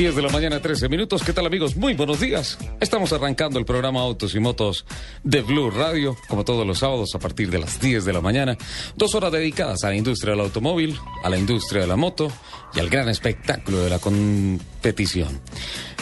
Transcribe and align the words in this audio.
10 0.00 0.16
de 0.16 0.22
la 0.22 0.30
mañana, 0.30 0.62
13 0.62 0.88
minutos. 0.88 1.22
¿Qué 1.22 1.34
tal 1.34 1.44
amigos? 1.44 1.76
Muy 1.76 1.92
buenos 1.92 2.20
días. 2.20 2.56
Estamos 2.80 3.12
arrancando 3.12 3.58
el 3.58 3.66
programa 3.66 4.00
Autos 4.00 4.34
y 4.34 4.40
Motos 4.40 4.86
de 5.24 5.42
Blue 5.42 5.70
Radio, 5.70 6.16
como 6.26 6.42
todos 6.42 6.66
los 6.66 6.78
sábados 6.78 7.14
a 7.14 7.18
partir 7.18 7.50
de 7.50 7.58
las 7.58 7.78
10 7.82 8.06
de 8.06 8.12
la 8.14 8.22
mañana. 8.22 8.56
Dos 8.96 9.14
horas 9.14 9.30
dedicadas 9.30 9.84
a 9.84 9.90
la 9.90 9.96
industria 9.96 10.30
del 10.30 10.40
automóvil, 10.40 10.98
a 11.22 11.28
la 11.28 11.36
industria 11.36 11.82
de 11.82 11.86
la 11.86 11.96
moto 11.96 12.32
y 12.74 12.80
al 12.80 12.88
gran 12.88 13.08
espectáculo 13.08 13.82
de 13.82 13.90
la 13.90 13.98
competición. 13.98 15.40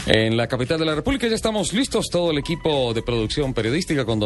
En 0.07 0.39
la 0.39 0.47
capital 0.47 0.79
de 0.79 0.87
la 0.87 0.95
República 0.95 1.27
ya 1.29 1.35
estamos 1.35 1.75
listos, 1.75 2.07
todo 2.11 2.31
el 2.31 2.39
equipo 2.39 2.95
de 2.95 3.03
producción 3.03 3.53
periodística 3.53 4.07
con, 4.07 4.19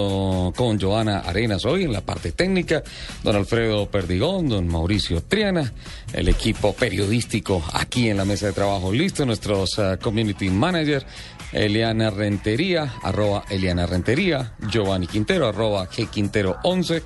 con 0.52 0.80
Joana 0.80 1.20
Arenas 1.20 1.64
hoy 1.64 1.83
en 1.83 1.92
la 1.92 2.02
parte 2.02 2.30
técnica, 2.30 2.84
don 3.25 3.34
Alfredo 3.34 3.91
Perdigón, 3.91 4.48
don 4.48 4.69
Mauricio 4.69 5.22
Triana, 5.25 5.72
el 6.12 6.28
equipo 6.28 6.72
periodístico 6.72 7.62
aquí 7.72 8.08
en 8.08 8.16
la 8.16 8.25
mesa 8.25 8.47
de 8.47 8.53
trabajo 8.53 8.92
listo, 8.92 9.27
nuestros 9.27 9.77
uh, 9.78 9.98
community 10.00 10.50
manager, 10.50 11.05
Eliana 11.53 12.11
Rentería, 12.11 12.94
arroba 13.03 13.44
Eliana 13.50 13.84
Rentería, 13.86 14.55
Giovanni 14.70 15.09
Quintero, 15.09 15.48
arroba 15.48 15.88
G 15.91 16.09
Quintero 16.09 16.59
11 16.62 17.03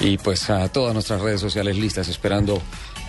y 0.00 0.16
pues 0.18 0.48
a 0.48 0.68
todas 0.70 0.94
nuestras 0.94 1.20
redes 1.20 1.40
sociales 1.40 1.76
listas 1.76 2.08
esperando 2.08 2.60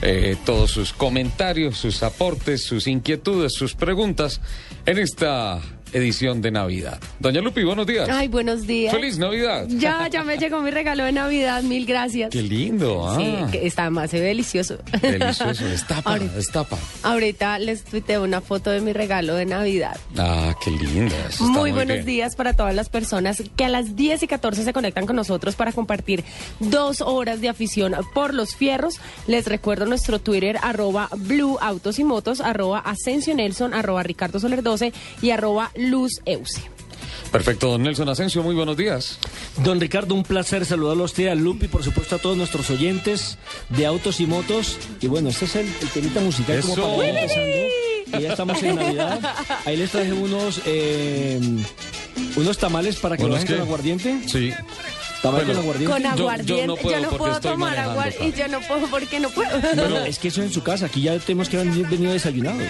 eh, 0.05 0.35
todos 0.45 0.71
sus 0.71 0.91
comentarios, 0.91 1.77
sus 1.77 2.03
aportes, 2.03 2.63
sus 2.63 2.87
inquietudes, 2.87 3.53
sus 3.53 3.73
preguntas 3.73 4.41
en 4.85 4.99
esta 4.99 5.61
edición 5.93 6.41
de 6.41 6.51
Navidad. 6.51 6.99
Doña 7.19 7.41
Lupi, 7.41 7.63
buenos 7.63 7.85
días. 7.87 8.09
Ay, 8.09 8.27
buenos 8.27 8.65
días. 8.67 8.93
Feliz 8.93 9.17
Navidad. 9.17 9.65
Ya, 9.69 10.07
ya 10.07 10.23
me 10.23 10.37
llegó 10.37 10.61
mi 10.61 10.71
regalo 10.71 11.03
de 11.05 11.11
Navidad, 11.11 11.63
mil 11.63 11.85
gracias. 11.85 12.29
Qué 12.31 12.41
lindo, 12.41 13.07
ah. 13.07 13.17
Sí, 13.17 13.35
que 13.51 13.67
está 13.67 13.89
más 13.89 14.11
delicioso. 14.11 14.77
Delicioso, 15.01 15.65
destapa, 15.69 16.11
Ahorita- 16.11 16.33
destapa. 16.35 16.77
Ahorita 17.03 17.59
les 17.59 17.83
tuiteo 17.83 18.23
una 18.23 18.41
foto 18.41 18.69
de 18.71 18.81
mi 18.81 18.93
regalo 18.93 19.35
de 19.35 19.45
Navidad. 19.45 19.97
Ah, 20.17 20.55
qué 20.63 20.71
linda. 20.71 21.15
eso 21.29 21.29
está 21.29 21.43
Muy 21.45 21.71
buenos 21.71 21.95
bien. 21.97 22.05
días 22.05 22.35
para 22.35 22.53
todas 22.55 22.73
las 22.75 22.89
personas 22.89 23.43
que 23.55 23.65
a 23.65 23.69
las 23.69 23.95
10 23.95 24.23
y 24.23 24.27
14 24.27 24.63
se 24.63 24.73
conectan 24.73 25.05
con 25.05 25.15
nosotros 25.15 25.55
para 25.55 25.71
compartir 25.71 26.23
dos 26.59 27.01
horas 27.01 27.41
de 27.41 27.49
afición 27.49 27.95
por 28.13 28.33
los 28.33 28.55
fierros. 28.55 28.99
Les 29.27 29.45
recuerdo 29.45 29.85
nuestro 29.85 30.19
Twitter, 30.19 30.57
arroba 30.61 31.09
Blue 31.15 31.57
Autos 31.61 31.99
y 31.99 32.03
Motos, 32.03 32.41
arroba 32.41 32.79
Asensio 32.79 33.35
Nelson, 33.35 33.73
arroba 33.73 34.03
Ricardo 34.03 34.39
Soler 34.39 34.63
12 34.63 34.93
y 35.21 35.29
arroba 35.31 35.71
Luz 35.89 36.21
Euse. 36.25 36.61
Perfecto, 37.31 37.67
don 37.71 37.81
Nelson 37.81 38.07
Asensio, 38.09 38.43
muy 38.43 38.53
buenos 38.53 38.77
días. 38.77 39.17
Don 39.63 39.79
Ricardo, 39.81 40.13
un 40.13 40.23
placer 40.23 40.65
saludarlo 40.65 41.03
a 41.03 41.05
usted, 41.05 41.27
a 41.29 41.35
Lupi, 41.35 41.67
por 41.67 41.83
supuesto 41.83 42.15
a 42.15 42.19
todos 42.19 42.37
nuestros 42.37 42.69
oyentes 42.69 43.39
de 43.69 43.85
autos 43.87 44.19
y 44.19 44.27
motos. 44.27 44.77
Y 45.01 45.07
bueno, 45.07 45.29
este 45.29 45.45
es 45.45 45.55
el, 45.55 45.67
el 45.81 45.89
temita 45.89 46.19
musical 46.19 46.57
Eso. 46.59 46.75
como 46.75 46.97
para 46.97 47.09
ir 47.09 47.17
empezando. 47.17 48.19
Y 48.19 48.21
ya 48.21 48.31
estamos 48.33 48.61
en 48.61 48.75
Navidad. 48.75 49.19
Ahí 49.65 49.77
les 49.77 49.89
traje 49.89 50.13
unos 50.13 50.61
eh, 50.67 51.39
unos 52.35 52.57
tamales 52.59 52.97
para 52.97 53.17
que 53.17 53.23
lo 53.23 53.29
¿Unos 53.29 53.41
bajen 53.41 53.55
con 53.57 53.65
aguardiente. 53.67 54.19
Sí. 54.27 54.51
Bueno. 55.23 55.39
con 55.47 55.57
aguardiente. 55.57 55.93
Con 55.93 56.03
Yo- 56.03 56.09
yo 56.15 56.23
aguardiente, 56.29 56.67
no 56.67 56.75
puedo 56.75 57.17
porque 57.17 57.33
estoy 57.33 57.51
tomar 57.53 57.69
manejando 57.71 57.91
agua 58.01 58.03
acá. 58.13 58.25
y 58.25 58.31
yo 58.33 58.47
no 58.49 58.59
puedo 58.61 58.87
porque 58.87 59.19
no 59.19 59.29
puedo. 59.31 59.49
Pero 59.61 60.05
es 60.05 60.19
que 60.19 60.27
eso 60.27 60.43
en 60.43 60.51
su 60.51 60.61
casa, 60.61 60.85
aquí 60.85 61.01
ya 61.01 61.17
tenemos 61.17 61.49
que 61.49 61.57
haber 61.57 61.69
venido 61.87 62.11
desayunados. 62.13 62.67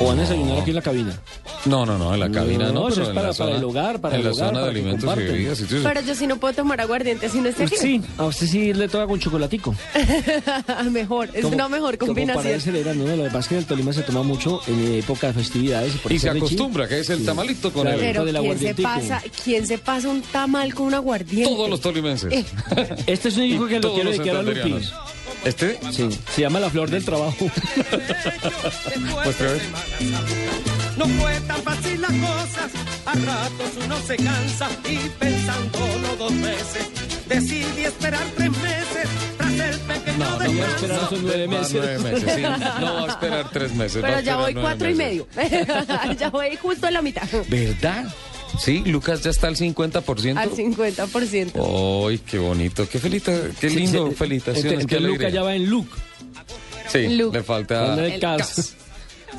O 0.00 0.06
van 0.06 0.18
a 0.18 0.22
desayunar 0.22 0.58
aquí 0.60 0.70
en 0.70 0.76
la 0.76 0.82
cabina. 0.82 1.20
No, 1.66 1.84
no, 1.86 1.96
no, 1.98 2.12
en 2.14 2.20
la 2.20 2.30
cabina 2.30 2.66
no, 2.68 2.72
No, 2.72 2.88
eso 2.88 2.96
pero 2.96 3.02
es 3.02 3.08
en 3.10 3.14
para- 3.14 3.28
la 3.28 3.34
para 3.34 3.50
zona, 3.50 3.56
el 3.58 3.64
hogar, 3.64 4.00
para 4.00 4.14
en 4.16 4.20
el 4.20 4.26
la 4.26 4.32
hogar, 4.32 4.46
zona 4.48 4.58
de 4.60 4.64
para 4.66 4.72
que 4.72 4.80
alimentos 4.80 5.16
y 5.16 5.22
bebidas. 5.22 5.60
y 5.60 5.64
todo 5.64 5.76
eso. 5.78 5.88
Pero 5.88 6.00
yo 6.00 6.14
sí 6.14 6.26
no 6.26 6.36
puedo 6.38 6.54
tomar 6.54 6.80
aguardiente 6.80 7.28
si 7.28 7.40
no 7.40 7.48
esté 7.50 7.64
aquí. 7.64 7.76
Sí, 7.76 8.00
a 8.18 8.24
usted 8.24 8.46
sí 8.46 8.72
le 8.72 8.88
toca 8.88 9.06
con 9.06 9.20
chocolatico. 9.20 9.74
mejor, 10.90 11.28
es 11.34 11.42
Como- 11.42 11.54
una 11.54 11.68
mejor 11.68 11.98
Como 11.98 12.14
para 12.14 12.32
combinación. 12.34 12.98
¿no? 12.98 13.16
Lo 13.16 13.24
que 13.24 13.28
pasa 13.30 13.38
es 13.40 13.48
que 13.48 13.54
en 13.54 13.58
el 13.60 13.66
Tolima 13.66 13.92
se 13.92 14.02
toma 14.02 14.22
mucho 14.22 14.60
en 14.66 14.94
época 14.94 15.28
de 15.28 15.32
festividades. 15.34 15.94
Y, 15.94 15.98
por 15.98 16.12
Y 16.12 16.16
eso 16.16 16.22
se 16.32 16.38
acostumbra, 16.38 16.88
que 16.88 17.00
es 17.00 17.10
el 17.10 17.24
tamalito 17.24 17.72
con 17.72 17.82
Claro. 17.82 17.98
el... 18.00 18.06
Pero 18.06 18.24
del 18.24 18.34
¿quién 18.34 18.42
se, 18.58 18.68
aguardientico. 18.70 18.88
pasa, 18.88 19.22
¿quién 19.44 19.66
se 19.66 19.78
pasa 19.78 20.08
un 20.08 20.22
tamal 20.22 20.74
con 20.74 20.86
un 20.86 20.94
aguardiente? 20.94 21.50
Todos 21.54 21.70
los 21.70 21.80
tolimenses. 21.80 22.44
Este 23.06 23.28
es 23.28 23.36
un 23.36 23.44
hijo 23.44 23.66
que 23.66 23.74
lo 23.76 23.80
Todos 23.90 24.04
los 24.04 24.16
dedicar 24.18 24.36
a 24.36 24.42
Lupi. 24.42 24.54
santanderianos. 24.60 24.94
¿Este? 25.44 25.78
Sí, 25.92 26.08
se 26.34 26.40
llama 26.42 26.60
La 26.60 26.70
Flor 26.70 26.90
del 26.90 27.04
Trabajo. 27.04 27.36
Pues 29.24 29.36
No 30.96 31.06
fue 31.06 31.40
tan 31.46 31.62
fácil 31.62 32.00
las 32.00 32.10
cosas, 32.12 32.70
a 33.06 33.12
ratos 33.12 33.70
uno 33.84 33.96
se 34.06 34.16
cansa 34.16 34.68
y 34.88 34.96
pensándolo 35.18 36.16
dos 36.18 36.40
veces, 36.40 36.88
decidí 37.28 37.84
esperar 37.84 38.22
tres 38.36 38.50
meses 38.50 39.08
tras 39.38 39.52
el 39.52 39.78
pequeño 39.80 40.18
No, 40.18 40.30
no 40.30 40.36
voy 40.46 40.60
a 40.60 40.66
esperar 40.66 41.00
esos 41.04 41.22
nueve 41.22 41.48
meses. 41.48 41.72
nueve 41.74 41.98
meses, 41.98 42.34
sí. 42.34 42.42
No 42.80 42.94
va 42.94 43.04
a 43.04 43.06
esperar 43.08 43.50
tres 43.50 43.74
meses. 43.74 44.02
Pero 44.02 44.20
ya 44.20 44.36
voy 44.36 44.54
cuatro 44.54 44.88
y 44.90 44.94
meses. 44.94 45.26
medio. 45.36 46.14
ya 46.18 46.30
voy 46.30 46.56
justo 46.56 46.86
en 46.88 46.94
la 46.94 47.02
mitad. 47.02 47.28
¿Verdad? 47.48 48.04
Sí, 48.58 48.82
Lucas 48.86 49.22
ya 49.22 49.30
está 49.30 49.46
al 49.48 49.56
50%. 49.56 50.36
Al 50.36 50.50
50%. 50.50 52.08
¡Ay, 52.08 52.18
qué 52.18 52.38
bonito! 52.38 52.88
¡Qué, 52.88 52.98
felita, 52.98 53.32
qué 53.60 53.70
lindo! 53.70 54.04
Sí, 54.06 54.10
sí. 54.10 54.16
Felicitaciones, 54.16 54.64
Entonces, 54.72 54.86
qué 54.88 54.94
entonces 54.96 55.00
Luca 55.02 55.26
alegría. 55.26 55.30
ya 55.30 55.42
va 55.42 55.54
en 55.54 55.70
look. 55.70 55.88
Sí, 56.88 57.08
Luke. 57.16 57.38
le 57.38 57.44
falta... 57.44 58.06
El 58.06 58.20
cas. 58.20 58.76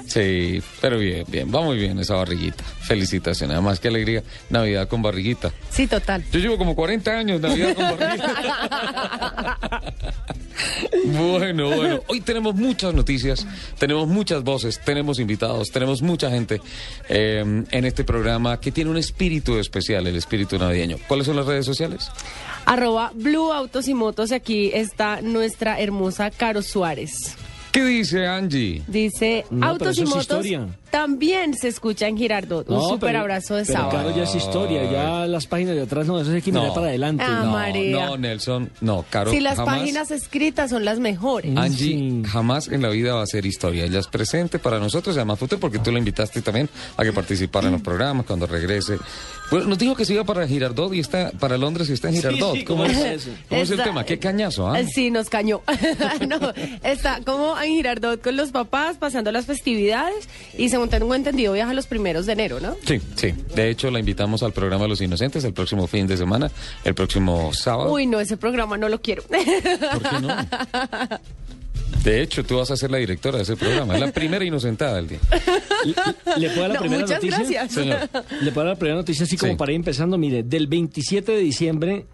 Sí, 0.08 0.62
pero 0.82 0.98
bien, 1.00 1.26
bien, 1.28 1.54
va 1.54 1.62
muy 1.62 1.78
bien 1.78 1.98
esa 2.00 2.16
barriguita. 2.16 2.64
Felicitaciones, 2.82 3.56
además 3.56 3.80
qué 3.80 3.88
alegría, 3.88 4.24
Navidad 4.50 4.88
con 4.88 5.02
barriguita. 5.02 5.52
Sí, 5.70 5.88
total. 5.88 6.24
Yo 6.32 6.40
llevo 6.40 6.58
como 6.58 6.76
40 6.76 7.12
años 7.12 7.40
Navidad 7.42 7.76
con 7.76 7.98
barriguita. 7.98 9.80
bueno, 11.06 11.76
bueno, 11.76 12.02
hoy 12.08 12.22
tenemos 12.22 12.56
muchas 12.56 12.94
noticias, 12.94 13.48
tenemos 13.78 14.08
muchas 14.08 14.44
voces, 14.44 14.80
tenemos 14.84 15.20
invitados, 15.20 15.70
tenemos 15.70 16.02
mucha 16.02 16.30
gente 16.30 16.62
eh, 17.10 17.64
en 17.70 17.86
este 17.86 18.04
programa 18.04 18.60
que 18.60 18.72
tiene 18.72 18.90
un 18.90 18.98
espíritu 18.98 19.58
especial, 19.58 20.06
el 20.08 20.16
espíritu 20.16 20.58
navideño. 20.58 20.98
¿Cuáles 21.08 21.26
son 21.26 21.36
las 21.36 21.46
redes 21.46 21.66
sociales? 21.66 22.10
Arroba 22.66 23.12
Blue 23.16 23.52
Autos 23.52 23.88
y 23.88 23.94
Motos. 23.94 24.32
y 24.32 24.36
Aquí 24.36 24.72
está 24.74 25.22
nuestra 25.22 25.80
hermosa 25.80 26.32
Caro 26.32 26.62
Suárez. 26.62 27.36
¿Qué 27.72 27.86
dice 27.86 28.28
Angie? 28.28 28.84
Dice, 28.86 29.46
No, 29.50 29.66
Autos 29.68 29.98
y 29.98 30.02
es 30.02 30.10
Motos 30.10 30.24
historia. 30.24 30.68
también 30.90 31.54
se 31.54 31.70
escucha 31.70 32.06
en 32.10 32.18
Girardot. 32.18 32.70
Un 32.70 33.00
pero- 33.00 33.20
abrazo 33.20 33.56
de 33.56 33.64
pero 33.64 33.80
sábado. 33.80 33.92
Claro, 34.02 34.16
ya 34.18 34.24
es 34.24 34.36
historia. 34.36 34.92
Ya 34.92 35.26
las 35.26 35.48
páginas 35.48 35.76
de 35.76 35.84
atrás 35.84 36.06
no, 36.06 36.20
eso 36.20 36.32
hay 36.32 36.42
que 36.42 36.52
mirar 36.52 36.68
No. 36.68 36.74
para 36.74 36.88
adelante. 36.88 37.24
Ah, 37.26 37.42
no, 37.46 37.52
María. 37.52 38.06
no, 38.08 38.18
Nelson, 38.18 38.70
no, 38.82 39.06
Caro. 39.10 39.32
si 39.32 39.40
las 39.40 39.56
jamás- 39.58 39.80
páginas 39.80 40.12
escritas 40.12 40.70
son 40.70 40.84
las 40.84 41.00
mejores. 41.00 41.56
Angie 41.56 41.98
Sí. 41.98 42.24
jamás 42.28 42.68
en 42.68 42.82
la 42.82 42.90
vida 42.90 43.14
va 43.14 43.24
a 43.24 43.28
ser 43.28 43.46
historia. 43.46 43.86
Ella 43.86 44.00
es 44.00 44.08
presente 44.08 44.60
para 44.60 44.78
nosotros, 44.78 45.16
además 45.16 45.40
futuro, 45.40 45.62
porque 45.62 45.80
tú 45.80 45.92
la 45.94 46.00
invitaste 46.00 46.42
también 46.42 46.68
a 46.98 47.04
que 47.06 47.14
participara 47.14 47.68
en 47.68 47.74
los 47.74 47.82
programas 47.82 48.26
cuando 48.26 48.48
regrese. 48.48 48.98
Bueno, 49.52 49.68
nos 49.68 49.78
dijo 49.78 49.96
que 49.96 50.06
se 50.06 50.14
iba 50.14 50.24
para 50.24 50.48
Girardot 50.48 50.94
y 50.94 51.00
está 51.00 51.32
para 51.32 51.58
Londres 51.58 51.90
y 51.90 51.94
está 51.94 52.08
en 52.08 52.16
Girardot. 52.16 52.56
sí, 52.56 52.64
¿Cómo, 52.64 52.84
¿cómo 52.84 52.92
es, 53.06 53.22
eso? 53.22 53.32
¿Cómo 53.50 53.62
es 53.62 53.70
el 53.70 53.84
tema? 53.84 54.06
¿Qué 54.06 54.18
cañazo? 54.18 54.68
ah? 54.70 54.80
Eh, 54.80 54.88
Sí, 54.92 55.12
nos 55.12 55.30
cañó. 55.30 55.62
no, 56.28 56.40
está 56.84 57.20
como 57.26 57.60
en 57.60 57.74
Girardot 57.76 58.22
con 58.22 58.38
los 58.38 58.52
papás 58.52 58.98
pasando 58.98 59.32
las 59.32 59.46
festividades 59.46 60.30
y 60.58 60.70
según 60.70 60.90
tengo 60.90 61.14
entendido 61.14 61.54
viaja 61.54 61.74
los 61.74 61.86
primeros 61.86 62.26
de 62.26 62.34
enero, 62.34 62.60
¿no? 62.62 62.76
Sí, 62.86 63.02
sí. 63.16 63.34
De 63.54 63.70
hecho, 63.70 63.92
la 63.92 64.00
invitamos 64.00 64.42
al 64.42 64.54
programa 64.54 64.88
Los 64.88 65.02
Inocentes 65.02 65.44
el 65.44 65.54
próximo 65.54 65.86
fin 65.86 66.08
de 66.08 66.16
semana, 66.16 66.50
el 66.86 66.96
próximo 66.96 67.52
sábado. 67.54 67.92
Uy, 67.92 68.06
no, 68.06 68.20
ese 68.22 68.38
programa 68.38 68.78
no 68.78 68.88
lo 68.88 69.02
quiero. 69.02 69.24
¿Por 69.24 70.02
qué 70.02 70.20
no? 70.22 70.30
De 72.04 72.22
hecho, 72.22 72.44
tú 72.44 72.58
vas 72.58 72.72
a 72.72 72.76
ser 72.78 72.90
la 72.92 72.98
directora 72.98 73.38
de 73.38 73.44
ese 73.44 73.56
programa. 73.56 73.94
Es 73.96 74.00
la 74.02 74.12
primera 74.12 74.44
inocentada 74.44 74.96
del 74.96 75.08
día. 75.10 75.20
¿Le 76.38 76.50
puedo 76.50 76.62
dar 76.62 76.70
la 76.70 76.74
No, 76.76 76.80
primera 76.82 77.02
muchas 77.02 77.24
noticia? 77.24 77.38
gracias. 77.38 77.72
Señor. 77.74 78.10
Le 78.42 78.52
puedo 78.52 78.66
dar 78.66 78.76
la 78.76 78.80
primera 78.80 78.98
noticia 78.98 79.24
así 79.26 79.38
como 79.38 79.52
Sí. 79.54 79.58
para 79.58 79.72
ir 79.72 79.76
empezando. 79.76 80.18
Mire, 80.18 80.44
del 80.44 80.68
27 80.68 81.32
de 81.32 81.38
diciembre 81.40 82.06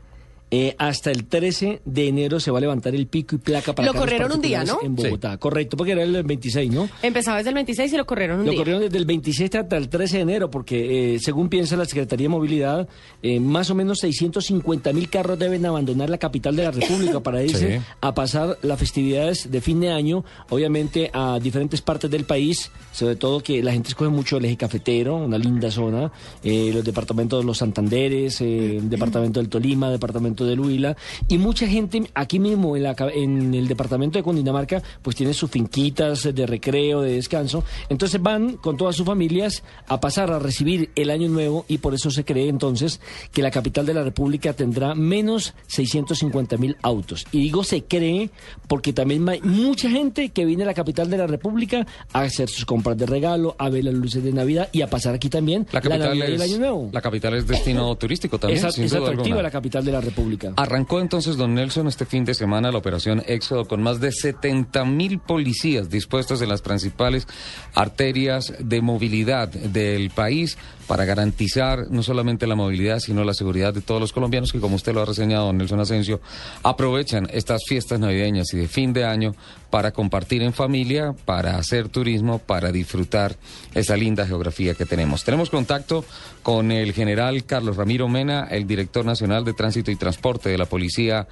eh, 0.51 0.75
hasta 0.77 1.11
el 1.11 1.25
13 1.25 1.81
de 1.85 2.07
enero 2.07 2.39
se 2.39 2.51
va 2.51 2.59
a 2.59 2.61
levantar 2.61 2.95
el 2.95 3.07
pico 3.07 3.35
y 3.35 3.39
placa 3.39 3.73
para 3.73 3.85
Lo 3.91 3.93
corrieron 3.93 4.31
un 4.31 4.41
día, 4.41 4.63
¿no? 4.63 4.79
En 4.81 4.95
Bogotá, 4.95 5.37
correcto, 5.37 5.75
porque 5.77 5.91
era 5.91 6.03
el 6.03 6.23
26, 6.23 6.71
¿no? 6.71 6.89
Empezaba 7.01 7.37
desde 7.37 7.49
el 7.49 7.55
26 7.55 7.93
y 7.93 7.97
lo 7.97 8.05
corrieron 8.05 8.39
un 8.39 8.45
Lo 8.45 8.51
día. 8.51 8.59
corrieron 8.59 8.81
desde 8.83 8.97
el 8.97 9.05
26 9.05 9.55
hasta 9.55 9.77
el 9.77 9.89
13 9.89 10.17
de 10.17 10.21
enero, 10.23 10.49
porque 10.49 11.15
eh, 11.15 11.19
según 11.19 11.49
piensa 11.49 11.75
la 11.75 11.85
Secretaría 11.85 12.25
de 12.25 12.29
Movilidad, 12.29 12.87
eh, 13.21 13.39
más 13.39 13.69
o 13.69 13.75
menos 13.75 13.99
650 13.99 14.93
mil 14.93 15.09
carros 15.09 15.37
deben 15.37 15.65
abandonar 15.65 16.09
la 16.09 16.17
capital 16.17 16.55
de 16.55 16.63
la 16.63 16.71
República 16.71 17.19
para 17.19 17.43
irse 17.43 17.57
Sí. 17.79 17.85
a 18.01 18.13
pasar 18.13 18.57
las 18.61 18.79
festividades 18.79 19.51
de 19.51 19.61
fin 19.61 19.79
de 19.79 19.89
año, 19.91 20.23
obviamente 20.49 21.09
a 21.13 21.39
diferentes 21.41 21.81
partes 21.81 22.09
del 22.09 22.23
país, 22.23 22.71
sobre 22.91 23.15
todo 23.15 23.41
que 23.41 23.61
la 23.63 23.71
gente 23.73 23.89
escoge 23.89 24.09
mucho 24.11 24.37
el 24.37 24.45
eje 24.45 24.57
cafetero, 24.57 25.17
una 25.17 25.37
linda 25.37 25.71
zona, 25.71 26.11
eh, 26.43 26.71
los 26.73 26.83
departamentos 26.83 27.39
de 27.41 27.45
los 27.45 27.57
Santanderes, 27.57 28.39
eh, 28.41 28.77
el 28.77 28.89
departamento 28.89 29.39
del 29.39 29.49
Tolima, 29.49 29.89
departamento 29.89 30.36
del 30.45 30.59
Huila, 30.59 30.95
y 31.27 31.37
mucha 31.37 31.67
gente 31.67 32.09
aquí 32.13 32.39
mismo 32.39 32.75
en, 32.75 32.83
la 32.83 32.95
en 33.13 33.53
el 33.53 33.67
departamento 33.67 34.17
de 34.19 34.23
Cundinamarca, 34.23 34.81
pues 35.01 35.15
tiene 35.15 35.33
sus 35.33 35.49
finquitas 35.49 36.23
de 36.33 36.45
recreo, 36.45 37.01
de 37.01 37.13
descanso, 37.13 37.63
entonces 37.89 38.21
van 38.21 38.57
con 38.57 38.77
todas 38.77 38.95
sus 38.95 39.05
familias 39.05 39.63
a 39.87 39.99
pasar 39.99 40.31
a 40.31 40.39
recibir 40.39 40.89
el 40.95 41.09
año 41.09 41.29
nuevo 41.29 41.65
y 41.67 41.77
por 41.79 41.93
eso 41.93 42.11
se 42.11 42.23
cree 42.25 42.49
entonces 42.49 42.99
que 43.31 43.41
la 43.41 43.51
capital 43.51 43.85
de 43.85 43.93
la 43.93 44.03
República 44.03 44.53
tendrá 44.53 44.95
menos 44.95 45.53
650 45.67 46.57
mil 46.57 46.77
autos. 46.81 47.25
Y 47.31 47.39
digo 47.41 47.63
se 47.63 47.83
cree 47.83 48.29
porque 48.67 48.93
también 48.93 49.27
hay 49.29 49.41
mucha 49.41 49.89
gente 49.89 50.29
que 50.29 50.45
viene 50.45 50.63
a 50.63 50.67
la 50.67 50.73
capital 50.73 51.09
de 51.09 51.17
la 51.17 51.27
República 51.27 51.85
a 52.13 52.21
hacer 52.21 52.49
sus 52.49 52.65
compras 52.65 52.97
de 52.97 53.05
regalo, 53.05 53.55
a 53.57 53.69
ver 53.69 53.83
las 53.85 53.93
luces 53.93 54.23
de 54.23 54.31
Navidad 54.31 54.69
y 54.71 54.81
a 54.81 54.89
pasar 54.89 55.15
aquí 55.15 55.29
también 55.29 55.65
La 55.71 55.81
capital, 55.81 55.99
Navidad 56.09 56.27
y 56.27 56.31
el 56.33 56.41
es, 56.41 56.41
año 56.41 56.59
nuevo. 56.59 56.89
la 56.91 57.01
capital 57.01 57.33
es 57.35 57.47
destino 57.47 57.95
turístico 57.97 58.39
también. 58.39 58.65
es, 58.65 58.73
sin 58.73 58.85
es 58.85 58.91
duda 58.91 59.01
atractiva 59.01 59.23
alguna. 59.25 59.41
la 59.43 59.51
capital 59.51 59.85
de 59.85 59.91
la 59.91 60.01
República. 60.01 60.26
Arrancó 60.55 60.99
entonces, 60.99 61.37
don 61.37 61.53
Nelson, 61.55 61.87
este 61.87 62.05
fin 62.05 62.25
de 62.25 62.33
semana 62.33 62.71
la 62.71 62.77
operación 62.77 63.23
Éxodo 63.27 63.65
con 63.65 63.81
más 63.81 63.99
de 63.99 64.11
70 64.11 64.85
mil 64.85 65.19
policías 65.19 65.89
dispuestos 65.89 66.41
en 66.41 66.49
las 66.49 66.61
principales 66.61 67.27
arterias 67.73 68.53
de 68.59 68.81
movilidad 68.81 69.49
del 69.49 70.09
país 70.09 70.57
para 70.87 71.05
garantizar 71.05 71.91
no 71.91 72.01
solamente 72.01 72.47
la 72.47 72.55
movilidad, 72.55 72.99
sino 72.99 73.23
la 73.23 73.33
seguridad 73.33 73.73
de 73.73 73.81
todos 73.81 73.99
los 73.99 74.13
colombianos 74.13 74.51
que, 74.51 74.59
como 74.59 74.77
usted 74.77 74.93
lo 74.93 75.01
ha 75.01 75.05
reseñado, 75.05 75.51
Nelson 75.51 75.81
Asensio, 75.81 76.21
aprovechan 76.63 77.27
estas 77.31 77.63
fiestas 77.67 77.99
navideñas 77.99 78.53
y 78.53 78.57
de 78.57 78.67
fin 78.67 78.93
de 78.93 79.05
año 79.05 79.35
para 79.69 79.91
compartir 79.91 80.41
en 80.41 80.53
familia, 80.53 81.13
para 81.25 81.57
hacer 81.57 81.89
turismo, 81.89 82.39
para 82.39 82.71
disfrutar 82.71 83.35
esa 83.73 83.97
linda 83.97 84.25
geografía 84.25 84.73
que 84.75 84.85
tenemos. 84.85 85.23
Tenemos 85.23 85.49
contacto 85.49 86.05
con 86.41 86.71
el 86.71 86.93
general 86.93 87.43
Carlos 87.43 87.75
Ramiro 87.75 88.07
Mena, 88.07 88.47
el 88.49 88.65
director 88.65 89.05
nacional 89.05 89.43
de 89.43 89.53
Tránsito 89.53 89.91
y 89.91 89.97
Transporte 89.97 90.49
de 90.49 90.57
la 90.57 90.65
Policía 90.65 91.27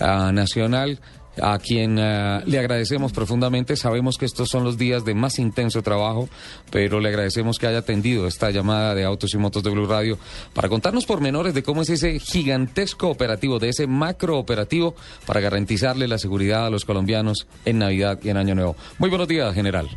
ah, 0.00 0.32
Nacional 0.32 1.00
a 1.40 1.58
quien 1.58 1.98
ah, 1.98 2.42
le 2.46 2.58
agradecemos 2.58 3.12
profundamente. 3.12 3.76
Sabemos 3.76 4.18
que 4.18 4.24
estos 4.24 4.48
son 4.48 4.64
los 4.64 4.78
días 4.78 5.04
de 5.04 5.14
más 5.14 5.38
intenso 5.38 5.82
trabajo, 5.82 6.28
pero 6.70 7.00
le 7.00 7.08
agradecemos 7.08 7.58
que 7.58 7.66
haya 7.66 7.78
atendido 7.78 8.26
esta 8.26 8.50
llamada 8.50 8.94
de 8.94 9.04
Autos 9.04 9.34
y 9.34 9.38
Motos 9.38 9.62
de 9.62 9.70
Blue 9.70 9.86
Radio 9.86 10.18
para 10.54 10.68
contarnos 10.68 11.06
pormenores 11.06 11.54
de 11.54 11.62
cómo 11.62 11.82
es 11.82 11.90
ese 11.90 12.18
gigantesco 12.18 13.08
operativo, 13.08 13.58
de 13.58 13.70
ese 13.70 13.86
macro 13.86 14.38
operativo 14.38 14.94
para 15.26 15.40
garantizarle 15.40 16.08
la 16.08 16.18
seguridad 16.18 16.66
a 16.66 16.70
los 16.70 16.84
colombianos 16.84 17.46
en 17.64 17.78
Navidad 17.78 18.18
y 18.22 18.30
en 18.30 18.36
Año 18.36 18.54
Nuevo. 18.54 18.76
Muy 18.98 19.10
buenos 19.10 19.28
días, 19.28 19.54
general. 19.54 19.88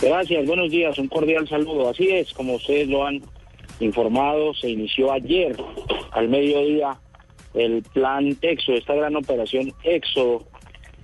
Gracias, 0.00 0.46
buenos 0.46 0.70
días, 0.70 0.96
un 0.98 1.08
cordial 1.08 1.48
saludo. 1.48 1.90
Así 1.90 2.08
es, 2.08 2.32
como 2.32 2.54
ustedes 2.54 2.88
lo 2.88 3.04
han 3.04 3.20
informado, 3.80 4.54
se 4.54 4.70
inició 4.70 5.12
ayer 5.12 5.56
al 6.12 6.28
mediodía 6.28 6.96
el 7.58 7.82
plan 7.82 8.36
Éxodo, 8.40 8.76
esta 8.76 8.94
gran 8.94 9.16
operación 9.16 9.72
Éxodo, 9.84 10.46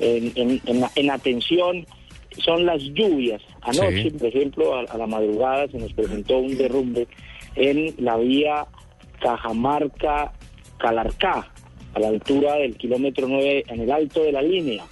en, 0.00 0.32
en- 0.34 0.60
en 0.66 0.80
la- 0.80 0.90
en 0.96 1.10
atención 1.10 1.86
son 2.44 2.66
las 2.66 2.82
lluvias. 2.82 3.40
Anoche, 3.62 4.02
Sí. 4.02 4.10
por 4.10 4.26
ejemplo, 4.28 4.74
a, 4.74 4.80
a 4.82 4.98
la 4.98 5.06
madrugada 5.06 5.68
se 5.68 5.78
nos 5.78 5.92
presentó 5.92 6.38
un 6.38 6.56
derrumbe 6.58 7.06
en 7.54 7.94
la 7.98 8.16
vía 8.16 8.66
Cajamarca-Calarcá, 9.20 11.48
a 11.94 12.00
la 12.00 12.08
altura 12.08 12.56
del 12.56 12.76
kilómetro 12.76 13.28
9, 13.28 13.64
en 13.68 13.80
el 13.80 13.90
alto 13.90 14.22
de 14.24 14.32
la 14.32 14.42
línea, 14.42 14.84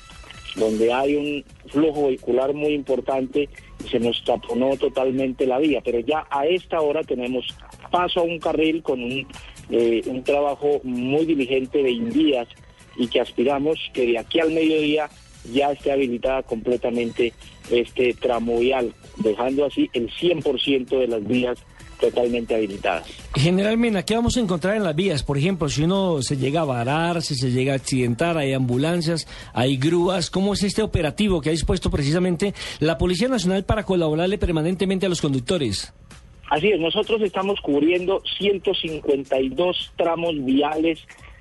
donde 0.56 0.92
hay 0.92 1.16
un 1.16 1.44
flujo 1.72 2.06
vehicular 2.06 2.54
muy 2.54 2.74
importante 2.74 3.48
y 3.84 3.88
se 3.88 3.98
nos 3.98 4.22
taponó 4.24 4.76
totalmente 4.76 5.46
la 5.46 5.58
vía. 5.58 5.80
Pero 5.84 6.00
ya 6.00 6.26
a 6.30 6.46
esta 6.46 6.80
hora 6.80 7.02
tenemos 7.02 7.46
paso 7.90 8.20
a 8.20 8.24
un 8.24 8.38
carril 8.38 8.82
con 8.82 9.02
un, 9.02 9.26
eh, 9.70 10.02
un 10.06 10.22
trabajo 10.22 10.80
muy 10.84 11.24
diligente 11.24 11.82
de 11.82 11.90
Indías 11.90 12.48
y 12.96 13.08
que 13.08 13.20
aspiramos 13.20 13.78
que 13.92 14.06
de 14.06 14.18
aquí 14.18 14.38
al 14.40 14.52
mediodía 14.52 15.08
ya 15.52 15.72
esté 15.72 15.92
habilitada 15.92 16.42
completamente 16.42 17.32
este 17.70 18.14
tramo 18.14 18.58
vial, 18.58 18.92
dejando 19.16 19.64
así 19.64 19.90
el 19.92 20.10
100% 20.10 20.98
de 20.98 21.08
las 21.08 21.26
vías 21.26 21.58
totalmente 22.02 22.54
habilitadas. 22.54 23.06
General 23.36 23.78
Mena, 23.78 24.02
¿qué 24.02 24.16
vamos 24.16 24.36
a 24.36 24.40
encontrar 24.40 24.76
en 24.76 24.82
las 24.82 24.96
vías? 24.96 25.22
Por 25.22 25.38
ejemplo, 25.38 25.68
si 25.68 25.84
uno 25.84 26.20
se 26.20 26.36
llega 26.36 26.62
a 26.62 26.64
varar, 26.64 27.22
si 27.22 27.36
se 27.36 27.52
llega 27.52 27.74
a 27.74 27.76
accidentar, 27.76 28.36
hay 28.36 28.52
ambulancias, 28.52 29.28
hay 29.54 29.76
grúas. 29.76 30.28
¿Cómo 30.28 30.52
es 30.52 30.64
este 30.64 30.82
operativo 30.82 31.40
que 31.40 31.50
ha 31.50 31.52
dispuesto 31.52 31.90
precisamente 31.90 32.54
la 32.80 32.98
Policía 32.98 33.28
Nacional 33.28 33.64
para 33.64 33.84
colaborarle 33.84 34.36
permanentemente 34.36 35.06
a 35.06 35.08
los 35.08 35.20
conductores? 35.20 35.94
Así 36.50 36.68
es, 36.68 36.80
nosotros 36.80 37.22
estamos 37.22 37.60
cubriendo 37.60 38.20
152 38.38 39.92
tramos 39.96 40.44
viales 40.44 40.98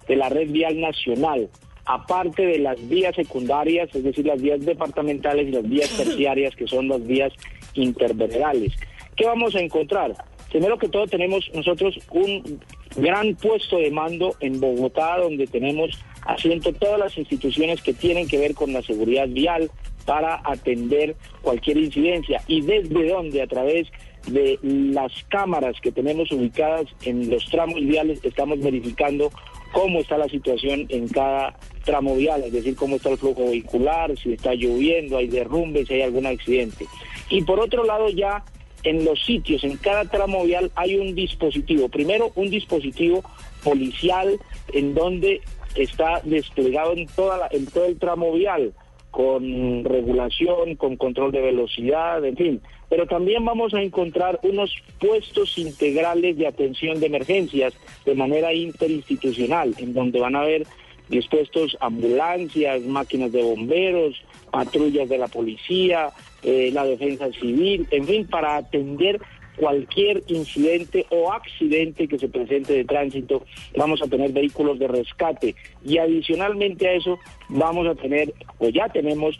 de 0.07 0.15
la 0.15 0.29
red 0.29 0.49
vial 0.51 0.79
nacional. 0.79 1.49
aparte 1.85 2.45
de 2.45 2.59
las 2.59 2.87
vías 2.87 3.15
secundarias, 3.15 3.89
es 3.93 4.03
decir, 4.03 4.25
las 4.25 4.41
vías 4.41 4.61
departamentales 4.61 5.47
y 5.47 5.51
las 5.51 5.67
vías 5.67 5.89
terciarias, 5.89 6.55
que 6.55 6.67
son 6.67 6.87
las 6.87 7.05
vías 7.05 7.33
interveredales. 7.73 8.73
¿Qué 9.15 9.25
vamos 9.25 9.55
a 9.55 9.59
encontrar? 9.59 10.13
Primero 10.51 10.77
que 10.77 10.89
todo 10.89 11.07
tenemos 11.07 11.49
nosotros 11.53 11.97
un 12.11 12.59
gran 12.97 13.35
puesto 13.35 13.77
de 13.77 13.89
mando 13.89 14.35
en 14.41 14.59
Bogotá, 14.59 15.17
donde 15.17 15.47
tenemos 15.47 15.97
asiento 16.25 16.73
todas 16.73 16.99
las 16.99 17.17
instituciones 17.17 17.81
que 17.81 17.93
tienen 17.93 18.27
que 18.27 18.37
ver 18.37 18.53
con 18.53 18.73
la 18.73 18.81
seguridad 18.81 19.27
vial 19.29 19.71
para 20.05 20.41
atender 20.43 21.15
cualquier 21.41 21.77
incidencia 21.77 22.41
y 22.47 22.61
desde 22.61 23.07
donde 23.07 23.41
a 23.41 23.47
través 23.47 23.87
de 24.27 24.59
las 24.61 25.11
cámaras 25.29 25.79
que 25.81 25.91
tenemos 25.91 26.31
ubicadas 26.31 26.85
en 27.03 27.29
los 27.29 27.45
tramos 27.45 27.79
viales 27.79 28.19
estamos 28.23 28.59
verificando 28.59 29.31
cómo 29.71 29.99
está 29.99 30.17
la 30.17 30.27
situación 30.27 30.85
en 30.89 31.07
cada 31.07 31.57
tramo 31.85 32.15
vial, 32.15 32.43
es 32.43 32.51
decir, 32.51 32.75
cómo 32.75 32.97
está 32.97 33.09
el 33.09 33.17
flujo 33.17 33.45
vehicular, 33.45 34.15
si 34.17 34.33
está 34.33 34.53
lloviendo, 34.53 35.17
hay 35.17 35.27
derrumbes, 35.27 35.87
si 35.87 35.95
hay 35.95 36.01
algún 36.01 36.25
accidente. 36.25 36.85
Y 37.29 37.41
por 37.43 37.59
otro 37.59 37.85
lado 37.85 38.09
ya 38.09 38.43
en 38.83 39.05
los 39.05 39.23
sitios, 39.23 39.63
en 39.63 39.77
cada 39.77 40.05
tramo 40.05 40.43
vial 40.43 40.71
hay 40.75 40.95
un 40.95 41.15
dispositivo. 41.15 41.89
Primero, 41.89 42.31
un 42.35 42.49
dispositivo 42.49 43.23
policial 43.63 44.39
en 44.73 44.93
donde 44.93 45.41
está 45.75 46.21
desplegado 46.23 46.93
en, 46.93 47.07
toda 47.07 47.47
en 47.51 47.65
todo 47.67 47.85
el 47.85 47.97
tramo 47.97 48.33
vial, 48.33 48.73
con 49.11 49.83
regulación, 49.83 50.75
con 50.75 50.95
control 50.95 51.31
de 51.31 51.41
velocidad, 51.41 52.23
en 52.23 52.37
fin. 52.37 52.61
Pero 52.89 53.05
también 53.07 53.43
vamos 53.45 53.73
a 53.73 53.81
encontrar 53.81 54.39
unos 54.43 54.73
puestos 54.99 55.57
integrales 55.57 56.37
de 56.37 56.47
atención 56.47 56.99
de 56.99 57.07
emergencias 57.07 57.73
de 58.05 58.15
manera 58.15 58.53
interinstitucional, 58.53 59.75
en 59.77 59.93
donde 59.93 60.19
van 60.19 60.35
a 60.35 60.41
haber 60.41 60.65
dispuestos 61.09 61.77
ambulancias, 61.81 62.81
máquinas 62.83 63.31
de 63.33 63.43
bomberos, 63.43 64.21
patrullas 64.49 65.09
de 65.09 65.17
la 65.17 65.27
policía, 65.27 66.09
eh, 66.43 66.71
la 66.73 66.85
defensa 66.85 67.31
civil, 67.31 67.87
en 67.91 68.05
fin, 68.05 68.27
para 68.27 68.57
atender 68.57 69.19
cualquier 69.57 70.23
incidente 70.27 71.05
o 71.09 71.31
accidente 71.31 72.07
que 72.07 72.17
se 72.17 72.29
presente 72.29 72.73
de 72.73 72.85
tránsito, 72.85 73.43
vamos 73.75 74.01
a 74.01 74.07
tener 74.07 74.31
vehículos 74.31 74.79
de 74.79 74.87
rescate 74.87 75.55
y 75.85 75.97
adicionalmente 75.97 76.87
a 76.87 76.93
eso 76.93 77.19
vamos 77.49 77.87
a 77.87 77.95
tener, 77.95 78.33
o 78.59 78.69
ya 78.69 78.89
tenemos, 78.89 79.39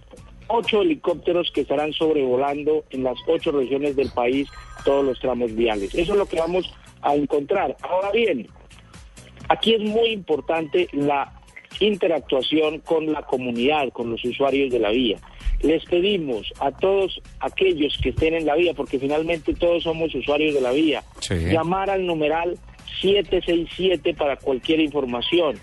ocho 0.53 0.81
helicópteros 0.81 1.51
que 1.51 1.61
estarán 1.61 1.93
sobrevolando 1.93 2.83
en 2.89 3.03
las 3.03 3.17
ocho 3.27 3.51
regiones 3.51 3.95
del 3.95 4.09
país 4.11 4.49
todos 4.83 5.05
los 5.05 5.19
tramos 5.19 5.55
viales. 5.55 5.95
Eso 5.95 6.13
es 6.13 6.19
lo 6.19 6.25
que 6.25 6.39
vamos 6.39 6.71
a 7.01 7.15
encontrar. 7.15 7.77
Ahora 7.81 8.11
bien, 8.11 8.47
aquí 9.47 9.75
es 9.75 9.81
muy 9.81 10.09
importante 10.09 10.87
la 10.91 11.40
interactuación 11.81 12.79
con 12.79 13.11
la 13.11 13.23
comunidad, 13.23 13.89
con 13.89 14.11
los 14.11 14.23
usuarios 14.23 14.71
de 14.71 14.79
la 14.79 14.91
vía. 14.91 15.17
Les 15.61 15.83
pedimos 15.85 16.51
a 16.59 16.71
todos 16.71 17.21
aquellos 17.39 17.97
que 18.01 18.09
estén 18.09 18.33
en 18.33 18.45
la 18.45 18.55
vía, 18.55 18.73
porque 18.73 18.99
finalmente 18.99 19.53
todos 19.53 19.83
somos 19.83 20.13
usuarios 20.15 20.53
de 20.53 20.61
la 20.61 20.71
vía, 20.71 21.03
llamar 21.29 21.89
al 21.89 22.05
numeral 22.05 22.57
767 23.01 24.13
para 24.13 24.37
cualquier 24.37 24.79
información. 24.79 25.59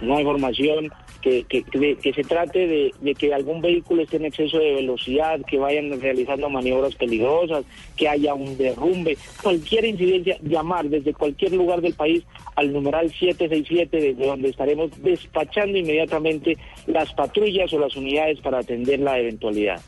Una 0.00 0.20
información 0.20 0.90
que, 1.22 1.44
que, 1.44 2.12
se 2.12 2.24
trate 2.24 2.66
de, 2.66 3.14
que 3.14 3.32
algún 3.32 3.62
vehículo 3.62 4.02
esté 4.02 4.16
en 4.16 4.26
exceso 4.26 4.58
de 4.58 4.74
velocidad, 4.74 5.40
que 5.46 5.58
vayan 5.58 6.00
realizando 6.00 6.50
maniobras 6.50 6.94
peligrosas, 6.96 7.64
que 7.96 8.08
haya 8.08 8.34
un 8.34 8.58
derrumbe, 8.58 9.16
cualquier 9.42 9.84
incidencia, 9.84 10.36
llamar 10.42 10.88
desde 10.88 11.14
cualquier 11.14 11.52
lugar 11.52 11.80
del 11.80 11.94
país 11.94 12.24
al 12.56 12.72
numeral 12.72 13.08
767, 13.08 13.96
desde 13.96 14.26
donde 14.26 14.48
estaremos 14.50 14.90
despachando 15.02 15.78
inmediatamente 15.78 16.58
las 16.86 17.12
patrullas 17.14 17.72
o 17.72 17.78
las 17.78 17.96
unidades 17.96 18.40
para 18.40 18.58
atender 18.58 19.00
la 19.00 19.18
eventualidad. 19.18 19.80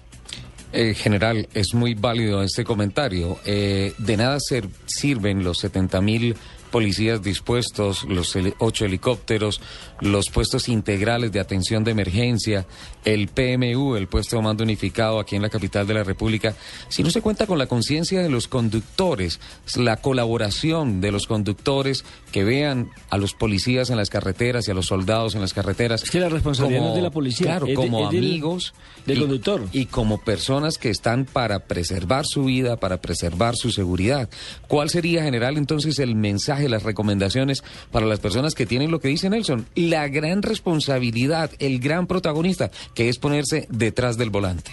Eh, 0.72 0.92
general, 0.94 1.46
es 1.54 1.72
muy 1.72 1.94
válido 1.94 2.42
este 2.42 2.64
comentario. 2.64 3.38
Eh, 3.44 3.92
de 3.98 4.16
nada 4.16 4.38
sirven 4.86 5.44
los 5.44 5.58
70 5.58 6.00
mil 6.00 6.34
policías 6.72 7.22
dispuestos, 7.22 8.02
los 8.02 8.36
ocho 8.58 8.84
helicópteros, 8.84 9.60
los 10.00 10.30
puestos 10.30 10.68
integrales 10.68 11.32
de 11.32 11.40
atención 11.40 11.84
de 11.84 11.92
emergencia, 11.92 12.66
el 13.04 13.28
PMU, 13.28 13.96
el 13.96 14.08
puesto 14.08 14.36
de 14.36 14.42
mando 14.42 14.64
unificado 14.64 15.20
aquí 15.20 15.36
en 15.36 15.42
la 15.42 15.50
capital 15.50 15.86
de 15.86 15.94
la 15.94 16.04
República, 16.04 16.54
si 16.88 17.02
no 17.02 17.10
se 17.10 17.20
cuenta 17.20 17.46
con 17.46 17.58
la 17.58 17.66
conciencia 17.66 18.22
de 18.22 18.28
los 18.28 18.48
conductores, 18.48 19.40
la 19.76 19.98
colaboración 19.98 21.00
de 21.00 21.12
los 21.12 21.26
conductores 21.26 22.04
que 22.32 22.44
vean 22.44 22.90
a 23.10 23.18
los 23.18 23.34
policías 23.34 23.90
en 23.90 23.96
las 23.96 24.10
carreteras 24.10 24.66
y 24.66 24.70
a 24.70 24.74
los 24.74 24.86
soldados 24.86 25.34
en 25.34 25.40
las 25.40 25.54
carreteras. 25.54 26.02
Es 26.02 26.10
que 26.10 26.20
la 26.20 26.28
responsabilidad 26.28 26.94
de 26.94 27.02
la 27.02 27.10
policía. 27.10 27.46
Claro, 27.46 27.66
como 27.74 28.08
amigos. 28.08 28.74
Del, 29.06 29.20
conductor. 29.20 29.68
Y 29.72 29.86
como 29.86 30.18
personas 30.18 30.78
que 30.78 30.88
están 30.88 31.26
para 31.26 31.60
preservar 31.60 32.24
su 32.26 32.44
vida, 32.44 32.76
para 32.76 33.02
preservar 33.02 33.54
su 33.54 33.70
seguridad. 33.70 34.30
¿Cuál 34.66 34.88
sería, 34.88 35.22
general, 35.22 35.58
entonces 35.58 35.98
el 35.98 36.14
mensaje? 36.14 36.64
las 36.68 36.82
recomendaciones 36.82 37.62
para 37.90 38.06
las 38.06 38.20
personas 38.20 38.54
que 38.54 38.66
tienen 38.66 38.90
lo 38.90 39.00
que 39.00 39.08
dice 39.08 39.30
Nelson, 39.30 39.66
la 39.90 40.08
gran 40.08 40.42
responsabilidad, 40.42 41.50
el 41.58 41.80
gran 41.80 42.06
protagonista, 42.06 42.70
que 42.94 43.08
es 43.08 43.18
ponerse 43.18 43.66
detrás 43.70 44.16
del 44.16 44.30
volante. 44.30 44.70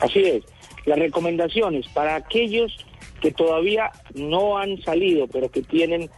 Así 0.00 0.20
es. 0.20 0.44
Las 0.86 0.98
recomendaciones 0.98 1.86
para 1.88 2.16
aquellos 2.16 2.76
que 3.20 3.32
todavía 3.32 3.90
no 4.14 4.58
han 4.58 4.80
salido, 4.82 5.26
pero 5.28 5.50
que 5.50 5.62
tienen 5.62 6.10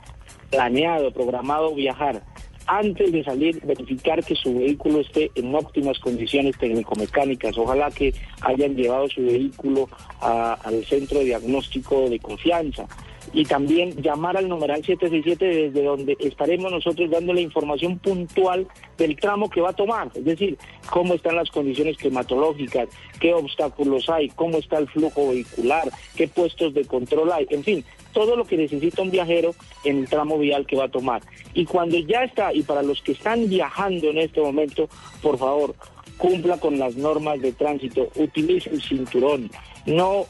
planeado, 0.51 1.13
programado 1.13 1.75
viajar, 1.75 2.23
antes 2.67 3.13
de 3.13 3.23
salir, 3.23 3.61
verificar 3.65 4.25
que 4.25 4.35
su 4.35 4.59
vehículo 4.59 5.01
esté 5.01 5.31
en 5.37 5.55
óptimas 5.55 5.99
condiciones 6.01 6.59
técnico-mecánicas. 6.59 7.57
Ojalá 7.57 7.91
que 7.91 8.13
hayan 8.41 8.75
llevado 8.75 9.09
su 9.09 9.23
vehículo 9.23 9.89
al 10.21 10.85
centro 10.85 11.21
de 11.21 11.27
diagnóstico 11.27 12.11
de 12.11 12.19
confianza 12.19 12.87
y 13.33 13.45
también 13.45 13.91
llamar 14.03 14.37
al 14.37 14.49
numeral 14.49 14.85
767 14.85 15.71
desde 15.71 15.85
donde 15.85 16.17
estaremos 16.21 16.71
nosotros 16.71 17.11
dando 17.11 17.33
la 17.33 17.41
información 17.41 17.99
puntual 17.99 18.67
del 18.97 19.17
tramo 19.17 19.51
que 19.51 19.61
va 19.61 19.71
a 19.71 19.73
tomar, 19.73 20.11
es 20.15 20.25
decir, 20.25 20.59
cómo 20.91 21.15
están 21.15 21.37
las 21.37 21.51
condiciones 21.51 21.97
climatológicas, 21.97 22.89
qué 23.21 23.35
obstáculos 23.35 24.09
hay, 24.09 24.29
cómo 24.31 24.59
está 24.59 24.79
el 24.79 24.89
flujo 24.89 25.31
vehicular, 25.31 25.91
qué 26.15 26.29
puestos 26.29 26.75
de 26.75 26.85
control 26.85 27.33
hay, 27.33 27.47
en 27.51 27.65
fin, 27.65 27.85
todo 28.13 28.37
lo 28.37 28.45
que 28.45 28.57
necesita 28.57 29.03
un 29.03 29.11
viajero 29.11 29.55
en 29.85 29.99
el 29.99 30.09
tramo 30.09 30.39
vial 30.39 30.67
que 30.67 30.77
va 30.77 30.85
a 30.85 30.91
tomar. 30.91 31.23
Y 31.53 31.67
cuando 31.67 31.99
ya 31.99 32.25
está, 32.25 32.53
y 32.55 32.63
para 32.63 32.83
los 32.83 33.03
que 33.03 33.13
están 33.13 33.49
viajando 33.49 34.09
en 34.09 34.19
este 34.19 34.41
momento, 34.41 34.89
por 35.21 35.37
favor, 35.37 35.75
cumpla 36.17 36.59
con 36.59 36.79
las 36.79 36.97
normas 36.97 37.41
de 37.43 37.53
tránsito, 37.53 38.09
utilice 38.17 38.71
el 38.71 38.83
cinturón, 38.83 39.51
no 39.85 40.27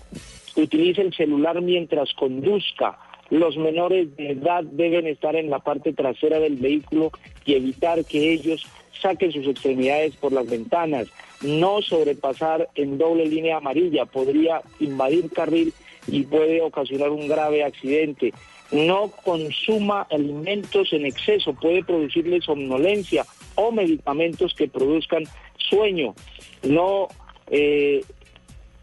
utilice 0.56 1.02
el 1.02 1.14
celular 1.14 1.60
mientras 1.60 2.12
conduzca. 2.14 2.98
Los 3.30 3.56
menores 3.56 4.16
de 4.16 4.30
edad 4.30 4.64
deben 4.64 5.06
estar 5.06 5.34
en 5.36 5.50
la 5.50 5.58
parte 5.58 5.92
trasera 5.92 6.38
del 6.38 6.56
vehículo 6.56 7.10
y 7.44 7.54
evitar 7.54 8.04
que 8.04 8.32
ellos 8.32 8.66
saquen 9.00 9.32
sus 9.32 9.46
extremidades 9.46 10.16
por 10.16 10.32
las 10.32 10.48
ventanas. 10.48 11.08
No 11.42 11.82
sobrepasar 11.82 12.68
en 12.75 12.98
doble 12.98 13.26
línea 13.26 13.58
amarilla, 13.58 14.06
podría 14.06 14.62
invadir 14.80 15.30
carril 15.30 15.72
y 16.06 16.22
puede 16.22 16.62
ocasionar 16.62 17.10
un 17.10 17.28
grave 17.28 17.64
accidente. 17.64 18.32
No 18.70 19.10
consuma 19.25 20.06
alimentos 20.10 20.92
en 20.92 21.06
exceso, 21.06 21.54
puede 21.54 21.84
producirle 21.84 22.40
somnolencia 22.40 23.25
o 23.54 23.70
medicamentos 23.70 24.54
que 24.54 24.68
produzcan 24.68 25.25
sueño. 25.56 26.14
No 26.62 27.08
eh, 27.50 28.02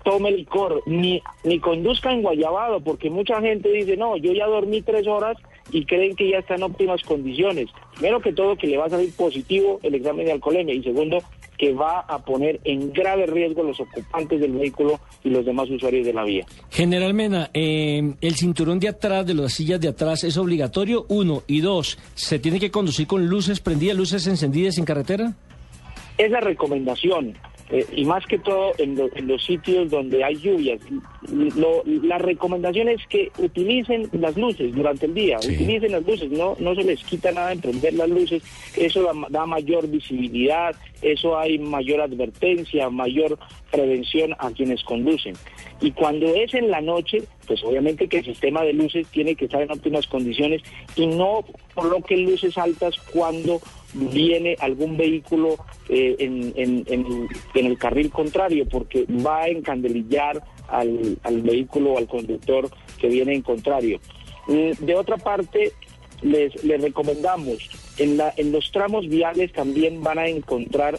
tome 0.03 0.31
licor, 0.31 0.81
ni, 0.85 1.21
ni 1.43 1.59
conduzca 1.59 2.11
en 2.11 2.21
guayabado, 2.21 2.81
porque 2.81 3.09
mucha 3.09 3.41
gente 3.41 3.71
dice, 3.71 3.97
no, 3.97 4.17
yo 4.17 4.33
ya 4.33 4.45
dormí 4.45 4.81
tres 4.81 5.07
horas 5.07 5.37
y 5.71 5.85
creen 5.85 6.15
que 6.15 6.29
ya 6.29 6.39
está 6.39 6.55
en 6.55 6.63
óptimas 6.63 7.01
condiciones. 7.03 7.69
Primero 7.95 8.19
que 8.19 8.33
todo, 8.33 8.55
que 8.55 8.67
le 8.67 8.77
va 8.77 8.85
a 8.85 8.89
salir 8.89 9.15
positivo 9.15 9.79
el 9.83 9.95
examen 9.95 10.25
de 10.25 10.33
alcoholemia 10.33 10.75
y 10.75 10.83
segundo, 10.83 11.19
que 11.57 11.71
va 11.73 11.99
a 11.99 12.19
poner 12.23 12.59
en 12.63 12.91
grave 12.91 13.25
riesgo 13.25 13.63
los 13.63 13.79
ocupantes 13.79 14.41
del 14.41 14.51
vehículo 14.51 14.99
y 15.23 15.29
los 15.29 15.45
demás 15.45 15.69
usuarios 15.69 16.05
de 16.05 16.13
la 16.13 16.23
vía. 16.23 16.45
General 16.69 17.13
Mena, 17.13 17.49
eh, 17.53 18.13
el 18.19 18.35
cinturón 18.35 18.79
de 18.79 18.89
atrás, 18.89 19.25
de 19.25 19.33
las 19.33 19.53
sillas 19.53 19.79
de 19.79 19.87
atrás, 19.87 20.23
¿es 20.23 20.37
obligatorio? 20.37 21.05
Uno. 21.09 21.43
Y 21.47 21.61
dos, 21.61 21.97
¿se 22.15 22.39
tiene 22.39 22.59
que 22.59 22.71
conducir 22.71 23.07
con 23.07 23.27
luces 23.27 23.59
prendidas, 23.59 23.95
luces 23.95 24.27
encendidas 24.27 24.77
en 24.77 24.85
carretera? 24.85 25.33
Es 26.17 26.29
la 26.29 26.41
recomendación. 26.41 27.35
Eh, 27.73 27.87
y 27.91 28.05
más 28.05 28.23
que 28.27 28.37
todo 28.37 28.71
en, 28.77 28.95
los 29.27 29.43
sitios 29.43 29.89
donde 29.89 30.23
hay 30.23 30.35
lluvias. 30.35 30.79
la 32.03 32.19
recomendación 32.19 32.87
es 32.87 33.01
que 33.07 33.31
utilicen 33.39 34.07
las 34.11 34.37
luces 34.37 34.75
durante 34.75 35.07
el 35.07 35.15
día, 35.15 35.37
utilicen 35.39 35.93
las 35.93 36.05
luces, 36.05 36.29
no, 36.29 36.55
no 36.59 36.75
se 36.75 36.83
les 36.83 37.03
quita 37.03 37.31
nada 37.31 37.51
en 37.51 37.61
prender 37.61 37.95
las 37.95 38.09
luces, 38.09 38.43
eso 38.77 39.09
da, 39.29 39.45
mayor 39.47 39.87
visibilidad, 39.87 40.75
eso 41.01 41.35
hay 41.35 41.57
mayor 41.57 42.01
advertencia, 42.01 42.91
mayor 42.91 43.39
prevención 43.71 44.35
a 44.37 44.51
quienes 44.51 44.83
conducen. 44.83 45.33
Y 45.81 45.89
cuando 45.93 46.27
es 46.27 46.53
en 46.53 46.69
la 46.69 46.79
noche, 46.79 47.23
pues 47.47 47.63
obviamente 47.63 48.07
que 48.07 48.19
el 48.19 48.25
sistema 48.25 48.61
de 48.61 48.73
luces 48.73 49.07
tiene 49.07 49.33
que 49.35 49.45
estar 49.45 49.63
en 49.63 49.71
óptimas 49.71 50.05
condiciones 50.05 50.61
y 50.95 51.07
no 51.07 51.43
coloquen 51.73 52.25
luces 52.25 52.55
altas 52.55 52.95
cuando 53.11 53.59
viene 53.93 54.55
algún 54.59 54.97
vehículo 54.97 55.55
eh, 55.89 56.15
en, 56.19 56.53
en- 56.55 56.83
en- 56.87 57.65
el 57.65 57.77
carril 57.77 58.09
contrario, 58.09 58.67
porque 58.69 59.05
va 59.25 59.43
a 59.43 59.47
encandelillar 59.49 60.43
al, 60.67 61.17
al 61.23 61.41
vehículo 61.41 61.93
o 61.93 61.97
al 61.97 62.07
conductor 62.07 62.69
que 62.99 63.07
viene 63.07 63.33
en 63.35 63.41
contrario. 63.41 63.99
Mm, 64.47 64.71
De 64.85 64.95
otra 64.95 65.17
parte, 65.17 65.71
les, 66.21 66.63
les 66.63 66.81
recomendamos, 66.81 67.57
en, 67.97 68.17
la, 68.17 68.33
en 68.37 68.51
los 68.51 68.71
tramos 68.71 69.07
viales 69.07 69.51
también 69.53 70.01
van 70.01 70.17
a 70.19 70.27
encontrar 70.27 70.97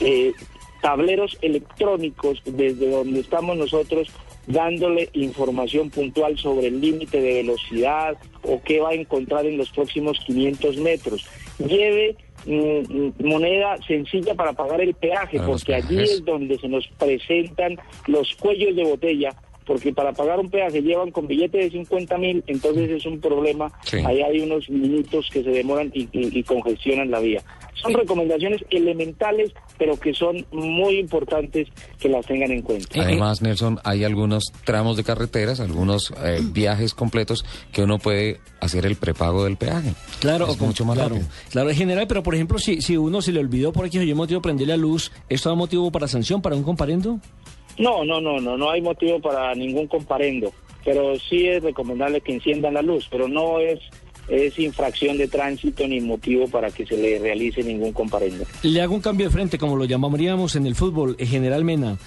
eh, 0.00 0.32
tableros 0.82 1.38
electrónicos 1.42 2.42
desde 2.44 2.90
donde 2.90 3.20
estamos 3.20 3.56
nosotros 3.56 4.08
dándole 4.46 5.08
información 5.12 5.90
puntual 5.90 6.36
sobre 6.38 6.68
el 6.68 6.80
límite 6.80 7.20
de 7.20 7.34
velocidad 7.34 8.16
o 8.42 8.60
qué 8.62 8.80
va 8.80 8.90
a 8.90 8.94
encontrar 8.94 9.46
en 9.46 9.56
los 9.58 9.70
próximos 9.70 10.18
500 10.26 10.76
metros. 10.78 11.24
Lleve 11.66 12.16
mm, 12.46 13.24
moneda 13.24 13.76
sencilla 13.86 14.34
para 14.34 14.52
pagar 14.52 14.80
el 14.80 14.94
peaje, 14.94 15.40
porque 15.40 15.74
allí 15.74 16.02
es 16.02 16.24
donde 16.24 16.58
se 16.58 16.68
nos 16.68 16.86
presentan 16.98 17.78
los 18.06 18.34
cuellos 18.36 18.74
de 18.76 18.84
botella, 18.84 19.30
porque 19.70 19.92
para 19.92 20.12
pagar 20.12 20.40
un 20.40 20.50
peaje 20.50 20.82
llevan 20.82 21.12
con 21.12 21.28
billete 21.28 21.58
de 21.58 21.70
50 21.70 22.18
mil, 22.18 22.42
entonces 22.48 22.90
es 22.90 23.06
un 23.06 23.20
problema. 23.20 23.70
Sí. 23.84 23.98
Ahí 24.04 24.20
hay 24.20 24.40
unos 24.40 24.68
minutos 24.68 25.28
que 25.32 25.44
se 25.44 25.50
demoran 25.50 25.92
y, 25.94 26.08
y- 26.10 26.36
y 26.40 26.42
congestionan 26.42 27.08
la 27.08 27.20
vía. 27.20 27.40
Son 27.80 27.94
recomendaciones 27.94 28.62
elementales, 28.70 29.52
pero 29.78 29.96
que 29.98 30.12
son 30.12 30.44
muy 30.50 30.98
importantes 30.98 31.68
que 32.00 32.08
las 32.08 32.26
tengan 32.26 32.50
en 32.50 32.62
cuenta. 32.62 33.00
Además, 33.00 33.42
Nelson, 33.42 33.78
hay 33.84 34.02
algunos 34.02 34.52
tramos 34.64 34.96
de 34.96 35.04
carreteras, 35.04 35.60
algunos 35.60 36.12
eh, 36.24 36.40
viajes 36.42 36.92
completos 36.92 37.44
que 37.72 37.82
uno 37.84 37.98
puede 38.00 38.40
hacer 38.60 38.84
el 38.86 38.96
prepago 38.96 39.44
del 39.44 39.56
peaje. 39.56 39.92
Claro, 40.18 40.48
es 40.50 40.60
mucho 40.60 40.84
más 40.84 40.96
claro, 40.96 41.14
rápido. 41.14 41.30
Claro, 41.50 41.70
en 41.70 41.76
general, 41.76 42.06
pero 42.08 42.24
por 42.24 42.34
ejemplo, 42.34 42.58
si, 42.58 42.82
si 42.82 42.96
uno 42.96 43.22
se 43.22 43.30
le 43.32 43.38
olvidó 43.38 43.72
por 43.72 43.86
aquí 43.86 44.04
yo 44.04 44.16
motivo 44.16 44.42
prender 44.42 44.66
la 44.66 44.76
luz, 44.76 45.12
¿esto 45.28 45.48
da 45.48 45.54
motivo 45.54 45.90
para 45.92 46.08
sanción, 46.08 46.42
para 46.42 46.56
un 46.56 46.64
comparendo? 46.64 47.20
No, 47.80 48.04
no, 48.04 48.20
no, 48.20 48.38
no, 48.38 48.56
no 48.56 48.70
hay 48.70 48.82
motivo 48.82 49.20
para 49.20 49.54
ningún 49.54 49.86
comparendo, 49.86 50.52
pero 50.84 51.18
sí 51.18 51.46
es 51.48 51.62
recomendable 51.62 52.20
que 52.20 52.34
enciendan 52.34 52.74
la 52.74 52.82
luz, 52.82 53.08
pero 53.10 53.26
no 53.26 53.58
es 53.58 53.80
es 54.28 54.56
infracción 54.60 55.18
de 55.18 55.26
tránsito 55.26 55.88
ni 55.88 56.00
motivo 56.00 56.46
para 56.46 56.70
que 56.70 56.86
se 56.86 56.96
le 56.96 57.18
realice 57.18 57.64
ningún 57.64 57.92
comparendo. 57.92 58.44
Le 58.62 58.80
hago 58.80 58.94
un 58.94 59.00
cambio 59.00 59.26
de 59.26 59.32
frente, 59.32 59.58
como 59.58 59.76
lo 59.76 59.86
llamaríamos 59.86 60.54
en 60.54 60.66
el 60.66 60.76
fútbol, 60.76 61.16
eh, 61.18 61.26
General 61.26 61.64
Mena. 61.64 61.98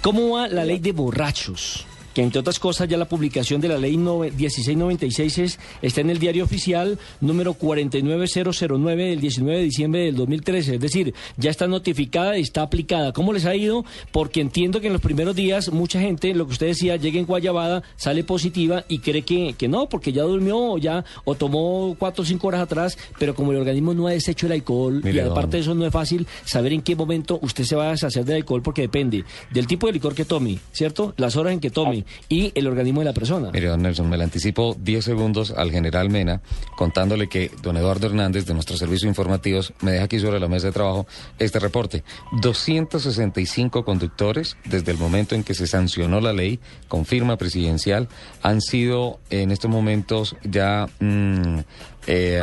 ¿Cómo 0.00 0.36
va 0.36 0.48
la 0.48 0.64
ley 0.64 0.78
de 0.78 0.92
borrachos? 0.92 1.86
Que 2.16 2.22
entre 2.22 2.40
otras 2.40 2.58
cosas 2.58 2.88
ya 2.88 2.96
la 2.96 3.04
publicación 3.04 3.60
de 3.60 3.68
la 3.68 3.76
ley 3.76 3.96
nove- 3.98 4.32
1696 4.32 5.36
es, 5.38 5.58
está 5.82 6.00
en 6.00 6.08
el 6.08 6.18
diario 6.18 6.44
oficial 6.44 6.98
número 7.20 7.52
49009 7.52 9.04
del 9.10 9.20
19 9.20 9.58
de 9.58 9.64
diciembre 9.64 10.00
del 10.06 10.16
2013. 10.16 10.76
Es 10.76 10.80
decir, 10.80 11.12
ya 11.36 11.50
está 11.50 11.66
notificada 11.66 12.38
y 12.38 12.40
está 12.40 12.62
aplicada. 12.62 13.12
¿Cómo 13.12 13.34
les 13.34 13.44
ha 13.44 13.54
ido? 13.54 13.84
Porque 14.12 14.40
entiendo 14.40 14.80
que 14.80 14.86
en 14.86 14.94
los 14.94 15.02
primeros 15.02 15.36
días 15.36 15.70
mucha 15.70 16.00
gente, 16.00 16.32
lo 16.34 16.46
que 16.46 16.52
usted 16.52 16.68
decía, 16.68 16.96
llega 16.96 17.18
en 17.18 17.26
Guayabada, 17.26 17.82
sale 17.96 18.24
positiva 18.24 18.84
y 18.88 19.00
cree 19.00 19.20
que, 19.20 19.54
que 19.58 19.68
no, 19.68 19.86
porque 19.90 20.10
ya 20.12 20.22
durmió 20.22 20.56
o 20.58 20.78
ya 20.78 21.04
o 21.24 21.34
tomó 21.34 21.94
cuatro 21.98 22.22
o 22.22 22.26
cinco 22.26 22.48
horas 22.48 22.62
atrás, 22.62 22.96
pero 23.18 23.34
como 23.34 23.52
el 23.52 23.58
organismo 23.58 23.92
no 23.92 24.06
ha 24.06 24.12
deshecho 24.12 24.46
el 24.46 24.52
alcohol 24.52 25.02
Mire, 25.04 25.16
y 25.18 25.20
aparte 25.20 25.58
don- 25.58 25.60
eso 25.60 25.74
no 25.74 25.84
es 25.84 25.92
fácil 25.92 26.26
saber 26.46 26.72
en 26.72 26.80
qué 26.80 26.96
momento 26.96 27.38
usted 27.42 27.64
se 27.64 27.76
va 27.76 27.88
a 27.88 27.90
deshacer 27.90 28.24
del 28.24 28.36
alcohol 28.36 28.62
porque 28.62 28.80
depende 28.80 29.24
del 29.52 29.66
tipo 29.66 29.86
de 29.86 29.92
licor 29.92 30.14
que 30.14 30.24
tome, 30.24 30.58
¿cierto? 30.72 31.12
Las 31.18 31.36
horas 31.36 31.52
en 31.52 31.60
que 31.60 31.68
tome 31.68 32.05
y 32.28 32.52
el 32.54 32.66
organismo 32.66 33.00
de 33.00 33.06
la 33.06 33.12
persona. 33.12 33.50
Mire, 33.52 33.68
don 33.68 33.82
Nelson, 33.82 34.08
me 34.08 34.16
le 34.16 34.24
anticipo 34.24 34.76
10 34.78 35.04
segundos 35.04 35.50
al 35.50 35.70
general 35.70 36.10
Mena 36.10 36.40
contándole 36.76 37.28
que 37.28 37.50
don 37.62 37.76
Eduardo 37.76 38.06
Hernández 38.06 38.46
de 38.46 38.54
nuestro 38.54 38.76
servicio 38.76 39.08
informativos 39.08 39.72
me 39.80 39.92
deja 39.92 40.04
aquí 40.04 40.18
sobre 40.18 40.40
la 40.40 40.48
mesa 40.48 40.68
de 40.68 40.72
trabajo 40.72 41.06
este 41.38 41.58
reporte. 41.58 42.04
265 42.40 43.84
conductores 43.84 44.56
desde 44.64 44.92
el 44.92 44.98
momento 44.98 45.34
en 45.34 45.44
que 45.44 45.54
se 45.54 45.66
sancionó 45.66 46.20
la 46.20 46.32
ley 46.32 46.60
con 46.88 47.04
firma 47.04 47.36
presidencial 47.36 48.08
han 48.42 48.60
sido 48.60 49.18
en 49.30 49.50
estos 49.50 49.70
momentos 49.70 50.36
ya 50.44 50.86
mm, 51.00 51.58
eh, 52.06 52.42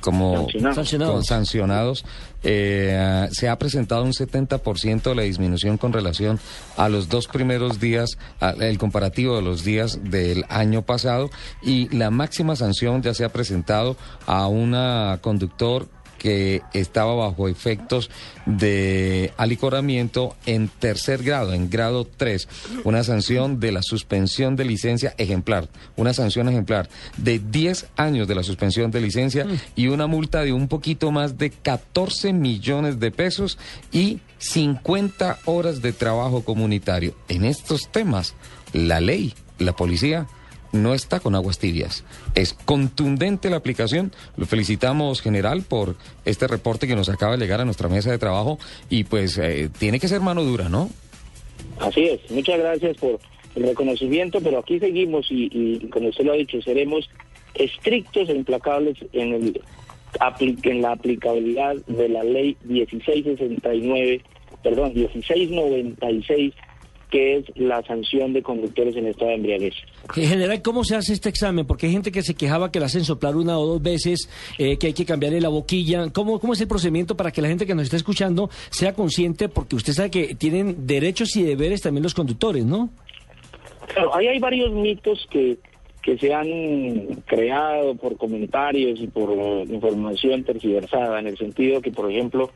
como 0.00 0.46
Sancionados. 0.74 1.26
Sancionados. 1.26 2.04
Eh, 2.44 3.28
se 3.32 3.48
ha 3.48 3.58
presentado 3.58 4.04
un 4.04 4.12
70% 4.12 5.02
de 5.10 5.14
la 5.16 5.22
disminución 5.22 5.76
con 5.76 5.92
relación 5.92 6.38
a 6.76 6.88
los 6.88 7.08
dos 7.08 7.26
primeros 7.26 7.80
días, 7.80 8.10
al- 8.38 8.62
el 8.62 8.78
comparativo 8.78 9.34
de 9.36 9.42
los 9.42 9.64
días 9.64 9.98
del 10.04 10.44
año 10.48 10.82
pasado 10.82 11.30
y 11.62 11.88
la 11.94 12.10
máxima 12.10 12.54
sanción 12.54 13.02
ya 13.02 13.12
se 13.14 13.24
ha 13.24 13.28
presentado 13.30 13.96
a 14.26 14.46
una 14.46 15.18
conductor 15.20 15.88
que 16.18 16.62
estaba 16.72 17.14
bajo 17.14 17.48
efectos 17.48 18.10
de 18.44 19.32
alicoramiento 19.36 20.36
en 20.46 20.68
tercer 20.68 21.22
grado, 21.22 21.54
en 21.54 21.70
grado 21.70 22.04
3, 22.04 22.48
una 22.84 23.04
sanción 23.04 23.60
de 23.60 23.72
la 23.72 23.82
suspensión 23.82 24.56
de 24.56 24.64
licencia 24.64 25.14
ejemplar, 25.18 25.68
una 25.96 26.12
sanción 26.12 26.48
ejemplar 26.48 26.88
de 27.16 27.38
10 27.38 27.86
años 27.96 28.28
de 28.28 28.34
la 28.34 28.42
suspensión 28.42 28.90
de 28.90 29.00
licencia 29.00 29.46
y 29.76 29.88
una 29.88 30.06
multa 30.06 30.42
de 30.42 30.52
un 30.52 30.68
poquito 30.68 31.10
más 31.10 31.38
de 31.38 31.50
14 31.50 32.32
millones 32.32 33.00
de 33.00 33.10
pesos 33.10 33.58
y 33.92 34.20
50 34.38 35.38
horas 35.44 35.82
de 35.82 35.92
trabajo 35.92 36.42
comunitario. 36.42 37.14
En 37.28 37.44
estos 37.44 37.88
temas, 37.90 38.34
la 38.72 39.00
ley, 39.00 39.34
la 39.58 39.74
policía 39.74 40.26
no 40.72 40.94
está 40.94 41.20
con 41.20 41.34
aguas 41.34 41.58
tibias. 41.58 42.04
Es 42.34 42.54
contundente 42.54 43.50
la 43.50 43.56
aplicación. 43.56 44.12
Lo 44.36 44.46
felicitamos, 44.46 45.20
general, 45.20 45.62
por 45.62 45.96
este 46.24 46.46
reporte 46.46 46.86
que 46.86 46.96
nos 46.96 47.08
acaba 47.08 47.36
de 47.36 47.38
llegar 47.38 47.60
a 47.60 47.64
nuestra 47.64 47.88
mesa 47.88 48.10
de 48.10 48.18
trabajo 48.18 48.58
y 48.90 49.04
pues 49.04 49.38
eh, 49.38 49.70
tiene 49.78 50.00
que 50.00 50.08
ser 50.08 50.20
mano 50.20 50.42
dura, 50.44 50.68
¿no? 50.68 50.90
Así 51.80 52.04
es, 52.04 52.30
muchas 52.30 52.58
gracias 52.58 52.96
por 52.96 53.18
el 53.54 53.62
reconocimiento, 53.62 54.40
pero 54.40 54.58
aquí 54.58 54.78
seguimos 54.78 55.26
y, 55.30 55.88
como 55.90 56.08
usted 56.08 56.24
lo 56.24 56.32
ha 56.32 56.36
dicho, 56.36 56.60
seremos 56.62 57.08
estrictos 57.54 58.28
e 58.28 58.34
implacables 58.34 58.96
en, 59.12 59.34
el, 59.34 59.60
en 60.62 60.82
la 60.82 60.92
aplicabilidad 60.92 61.76
de 61.86 62.08
la 62.08 62.22
ley 62.24 62.56
1669, 62.64 64.22
perdón, 64.62 64.92
1696, 64.94 66.54
que 67.10 67.38
es 67.38 67.44
la 67.56 67.82
sanción 67.84 68.32
de 68.32 68.42
conductores 68.42 68.94
en 68.96 69.06
estado 69.06 69.30
de 69.30 69.36
embriaguez. 69.36 69.74
En 70.16 70.28
general, 70.28 70.62
¿cómo 70.62 70.84
se 70.84 70.96
hace 70.96 71.12
este 71.12 71.28
examen? 71.28 71.66
Porque 71.66 71.86
hay 71.86 71.92
gente 71.92 72.12
que 72.12 72.22
se 72.22 72.34
quejaba 72.34 72.70
que 72.70 72.80
la 72.80 72.86
hacen 72.86 73.04
soplar 73.04 73.36
una 73.36 73.58
o 73.58 73.66
dos 73.66 73.82
veces, 73.82 74.28
eh, 74.58 74.76
que 74.76 74.88
hay 74.88 74.92
que 74.92 75.04
cambiarle 75.04 75.40
la 75.40 75.48
boquilla. 75.48 76.10
¿Cómo, 76.10 76.38
¿Cómo 76.38 76.52
es 76.52 76.60
el 76.60 76.68
procedimiento 76.68 77.16
para 77.16 77.30
que 77.30 77.40
la 77.40 77.48
gente 77.48 77.66
que 77.66 77.74
nos 77.74 77.84
está 77.84 77.96
escuchando 77.96 78.50
sea 78.70 78.92
consciente? 78.94 79.48
Porque 79.48 79.76
usted 79.76 79.92
sabe 79.92 80.10
que 80.10 80.34
tienen 80.34 80.86
derechos 80.86 81.34
y 81.36 81.42
deberes 81.42 81.80
también 81.80 82.02
los 82.02 82.14
conductores, 82.14 82.64
¿no? 82.64 82.90
Claro, 83.94 84.14
ahí 84.14 84.26
hay 84.26 84.38
varios 84.38 84.72
mitos 84.72 85.26
que, 85.30 85.58
que 86.02 86.18
se 86.18 86.32
han 86.34 87.22
creado 87.26 87.94
por 87.94 88.16
comentarios 88.16 89.00
y 89.00 89.06
por 89.06 89.30
información 89.68 90.44
tergiversada, 90.44 91.18
en 91.20 91.28
el 91.28 91.38
sentido 91.38 91.80
que, 91.80 91.90
por 91.90 92.10
ejemplo, 92.10 92.50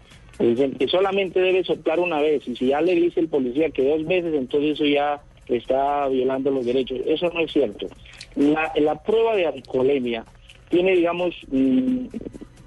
dicen 0.46 0.72
que 0.72 0.88
solamente 0.88 1.40
debe 1.40 1.64
soplar 1.64 2.00
una 2.00 2.20
vez, 2.20 2.46
y 2.48 2.56
si 2.56 2.66
ya 2.68 2.80
le 2.80 2.94
dice 2.94 3.20
el 3.20 3.28
policía 3.28 3.70
que 3.70 3.88
dos 3.88 4.06
veces, 4.06 4.34
entonces 4.34 4.72
eso 4.72 4.84
ya 4.84 5.20
está 5.48 6.08
violando 6.08 6.50
los 6.50 6.64
derechos. 6.64 7.00
Eso 7.06 7.30
no 7.32 7.40
es 7.40 7.52
cierto. 7.52 7.86
La, 8.36 8.72
la 8.76 9.02
prueba 9.02 9.36
de 9.36 9.46
alcoholemia 9.46 10.24
tiene, 10.68 10.92
digamos, 10.92 11.34
mm, 11.48 12.06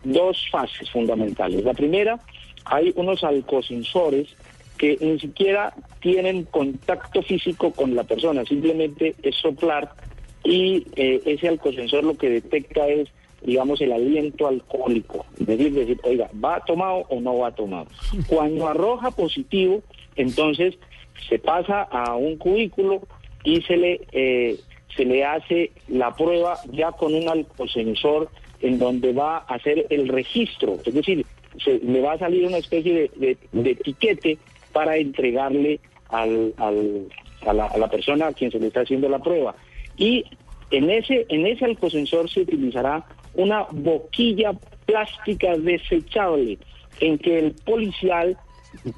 dos 0.03 0.45
fases 0.51 0.89
fundamentales. 0.91 1.63
La 1.63 1.73
primera, 1.73 2.19
hay 2.65 2.93
unos 2.95 3.23
alcosensores 3.23 4.35
que 4.77 4.97
ni 5.01 5.19
siquiera 5.19 5.73
tienen 6.01 6.43
contacto 6.43 7.21
físico 7.21 7.71
con 7.71 7.95
la 7.95 8.03
persona, 8.03 8.43
simplemente 8.45 9.15
es 9.23 9.35
soplar 9.35 9.89
y 10.43 10.85
eh, 10.95 11.21
ese 11.25 11.47
alcosensor 11.47 12.03
lo 12.03 12.15
que 12.15 12.29
detecta 12.29 12.87
es, 12.87 13.09
digamos, 13.41 13.79
el 13.81 13.91
aliento 13.91 14.47
alcohólico, 14.47 15.25
es 15.39 15.45
decir, 15.45 15.73
decir, 15.73 15.99
oiga, 16.03 16.29
¿va 16.43 16.59
tomado 16.65 17.05
o 17.09 17.19
no 17.21 17.37
va 17.39 17.51
tomado? 17.51 17.87
Cuando 18.27 18.67
arroja 18.67 19.11
positivo, 19.11 19.81
entonces 20.15 20.75
se 21.29 21.39
pasa 21.39 21.83
a 21.83 22.15
un 22.15 22.37
cubículo 22.37 23.01
y 23.43 23.61
se 23.61 23.77
le, 23.77 24.01
eh, 24.11 24.57
se 24.95 25.05
le 25.05 25.23
hace 25.23 25.71
la 25.87 26.13
prueba 26.15 26.57
ya 26.71 26.91
con 26.91 27.13
un 27.13 27.27
alcosensor 27.29 28.29
en 28.61 28.79
donde 28.79 29.13
va 29.13 29.37
a 29.37 29.55
hacer 29.55 29.85
el 29.89 30.07
registro, 30.07 30.77
es 30.85 30.93
decir, 30.93 31.25
se, 31.63 31.79
le 31.79 32.01
va 32.01 32.13
a 32.13 32.17
salir 32.19 32.45
una 32.45 32.57
especie 32.57 32.93
de, 32.93 33.11
de- 33.15 33.37
de 33.51 33.71
etiquete 33.71 34.37
para 34.73 34.97
entregarle 34.97 35.79
al, 36.09 36.53
al- 36.57 37.07
a, 37.45 37.53
la, 37.53 37.65
a 37.67 37.77
la 37.77 37.89
persona 37.89 38.27
a 38.27 38.33
quien 38.33 38.51
se 38.51 38.59
le 38.59 38.67
está 38.67 38.81
haciendo 38.81 39.07
la 39.07 39.19
prueba. 39.19 39.55
Y 39.97 40.25
en 40.71 40.89
ese, 40.89 41.25
en 41.29 41.45
ese 41.45 41.63
alcosensor 41.65 42.29
se 42.29 42.41
utilizará 42.41 43.05
una 43.35 43.63
boquilla 43.71 44.51
plástica 44.85 45.55
desechable 45.57 46.57
en 46.99 47.17
que 47.17 47.39
el 47.39 47.51
policial 47.53 48.37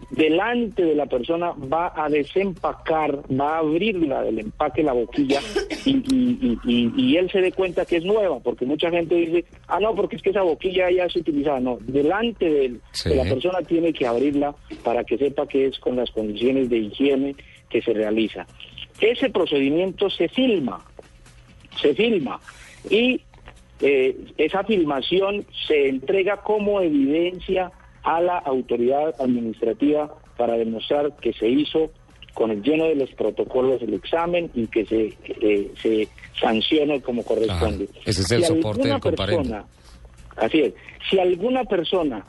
delante 0.09 0.83
de 0.83 0.95
la 0.95 1.05
persona 1.05 1.51
va 1.51 1.93
a 1.95 2.09
desempacar, 2.09 3.19
va 3.39 3.55
a 3.55 3.59
abrirla 3.59 4.23
del 4.23 4.39
empaque 4.39 4.81
la 4.83 4.93
boquilla 4.93 5.39
y, 5.85 5.91
y- 5.91 6.57
y- 6.65 6.91
y 6.97 7.17
él 7.17 7.29
se 7.31 7.41
dé 7.41 7.51
cuenta 7.51 7.85
que 7.85 7.97
es 7.97 8.03
nueva, 8.03 8.39
porque 8.39 8.65
mucha 8.65 8.89
gente 8.89 9.13
dice, 9.15 9.45
ah, 9.67 9.79
no, 9.79 9.93
porque 9.93 10.15
es 10.15 10.21
que 10.23 10.31
esa 10.31 10.41
boquilla 10.41 10.89
ya 10.89 11.07
se 11.09 11.19
utilizaba. 11.19 11.59
No, 11.59 11.77
delante 11.81 12.49
de, 12.49 12.65
él, 12.65 12.81
Sí. 12.91 13.09
de 13.09 13.15
la 13.17 13.23
persona 13.25 13.59
tiene 13.61 13.93
que 13.93 14.07
abrirla 14.07 14.55
para 14.83 15.03
que 15.03 15.17
sepa 15.17 15.47
que 15.47 15.67
es 15.67 15.77
con 15.79 15.95
las 15.95 16.09
condiciones 16.11 16.69
de 16.69 16.77
higiene 16.79 17.35
que 17.69 17.81
se 17.81 17.93
realiza. 17.93 18.47
Ese 18.99 19.29
procedimiento 19.29 20.09
se 20.09 20.27
filma, 20.27 20.83
se 21.79 21.93
filma 21.93 22.39
y 22.89 23.21
eh, 23.81 24.15
esa 24.37 24.63
filmación 24.63 25.45
se 25.67 25.87
entrega 25.89 26.37
como 26.37 26.81
evidencia 26.81 27.71
a 28.03 28.21
la 28.21 28.37
autoridad 28.37 29.13
administrativa 29.19 30.13
para 30.37 30.53
demostrar 30.57 31.15
que 31.17 31.33
se 31.33 31.47
hizo 31.49 31.89
con 32.33 32.51
el 32.51 32.61
lleno 32.61 32.85
de 32.85 32.95
los 32.95 33.09
protocolos 33.13 33.81
del 33.81 33.95
examen 33.95 34.49
y 34.53 34.67
que 34.67 34.85
se, 34.85 35.13
eh, 35.41 35.71
se 35.81 36.07
sancione 36.39 37.01
como 37.01 37.23
corresponde. 37.23 37.89
Ese 38.05 38.21
es 38.21 38.31
el 38.31 38.43
soporte 38.45 38.81
alguna 38.81 38.93
del 38.93 39.01
comparendo. 39.01 39.41
persona- 39.43 39.65
Así 40.37 40.61
es. 40.61 40.73
Si 41.09 41.19
alguna 41.19 41.63
persona 41.63 42.23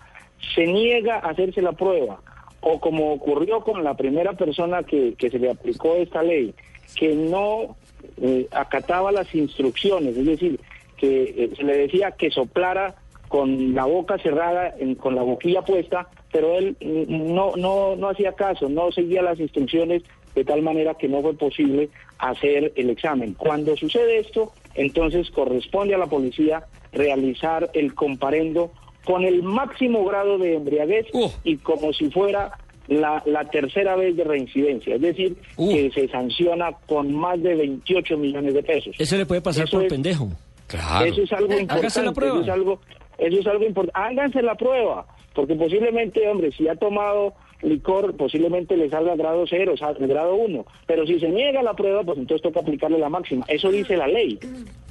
se 0.54 0.66
niega 0.66 1.16
a 1.16 1.30
hacerse 1.30 1.60
la 1.60 1.72
prueba, 1.72 2.20
o 2.60 2.80
como 2.80 3.12
ocurrió 3.12 3.60
con 3.60 3.84
la 3.84 3.94
primera 3.94 4.32
persona 4.32 4.82
que, 4.82 5.14
que 5.18 5.28
se 5.30 5.38
le 5.38 5.50
aplicó 5.50 5.94
esta 5.96 6.22
ley, 6.22 6.54
que 6.96 7.14
no 7.14 7.76
eh, 8.22 8.48
acataba 8.50 9.12
las 9.12 9.32
instrucciones, 9.34 10.16
es 10.16 10.24
decir, 10.24 10.58
que 10.98 11.22
eh, 11.36 11.50
se 11.56 11.62
le 11.62 11.76
decía 11.78 12.10
que 12.12 12.30
soplara 12.30 12.94
con 13.28 13.74
la 13.74 13.84
boca 13.84 14.18
cerrada, 14.18 14.74
en- 14.78 14.94
con 14.94 15.14
la 15.14 15.22
boquilla 15.22 15.62
puesta, 15.62 16.08
pero 16.32 16.56
él 16.58 16.76
mm, 16.80 17.34
no, 17.34 17.52
no, 17.56 17.94
no 17.96 18.08
hacía 18.08 18.32
caso, 18.32 18.68
no 18.68 18.90
seguía 18.92 19.22
las 19.22 19.38
instrucciones 19.40 20.02
de 20.34 20.44
tal 20.44 20.62
manera 20.62 20.94
que 20.94 21.08
no 21.08 21.20
fue 21.22 21.34
posible 21.34 21.88
hacer 22.18 22.72
el 22.76 22.90
examen. 22.90 23.34
Cuando 23.34 23.76
sucede 23.76 24.18
esto, 24.18 24.52
entonces 24.74 25.30
corresponde 25.30 25.94
a 25.94 25.98
la 25.98 26.06
policía 26.06 26.62
realizar 26.92 27.70
el 27.74 27.94
comparendo 27.94 28.70
con 29.04 29.24
el 29.24 29.42
máximo 29.42 30.04
grado 30.04 30.38
de 30.38 30.54
embriaguez 30.54 31.06
Uh. 31.12 31.28
y 31.44 31.56
como 31.56 31.92
si 31.92 32.10
fuera 32.10 32.50
la, 32.88 33.22
la 33.26 33.44
tercera 33.50 33.96
vez 33.96 34.16
de 34.16 34.24
reincidencia, 34.24 34.94
es 34.96 35.00
decir, 35.00 35.36
Uh. 35.56 35.70
que 35.70 35.90
se 35.90 36.08
sanciona 36.08 36.72
con 36.86 37.12
más 37.14 37.42
de 37.42 37.54
28 37.54 38.16
millones 38.16 38.54
de 38.54 38.62
pesos. 38.62 38.94
Eso 38.98 39.16
le 39.16 39.26
puede 39.26 39.40
pasar 39.40 39.64
Eso 39.64 39.76
por 39.78 39.84
es- 39.86 39.92
pendejo. 39.92 40.28
Claro. 40.68 41.06
Eso 41.06 41.22
es 41.22 41.32
algo 41.32 41.52
importante. 41.52 41.74
Hágase 41.74 42.02
la 42.02 42.12
prueba. 42.12 42.34
Eso 42.36 42.42
es 42.44 42.48
algo, 42.50 42.80
eso 43.18 43.40
es 43.40 43.46
algo 43.46 43.64
importante. 43.64 44.00
Háganse 44.00 44.42
la 44.42 44.54
prueba, 44.54 45.06
porque 45.34 45.54
posiblemente, 45.56 46.28
hombre, 46.28 46.52
si 46.52 46.68
ha 46.68 46.76
tomado 46.76 47.34
licor, 47.62 48.16
posiblemente 48.16 48.76
le 48.76 48.88
salga 48.88 49.16
grado 49.16 49.44
cero, 49.48 49.74
sal- 49.76 49.96
grado 49.98 50.36
uno. 50.36 50.64
Pero 50.86 51.04
si 51.06 51.18
se 51.18 51.28
niega 51.28 51.62
la 51.62 51.74
prueba, 51.74 52.04
pues 52.04 52.18
entonces 52.18 52.42
toca 52.42 52.60
aplicarle 52.60 52.98
la 52.98 53.08
máxima. 53.08 53.44
Eso 53.48 53.70
dice 53.70 53.96
la 53.96 54.06
ley. 54.06 54.38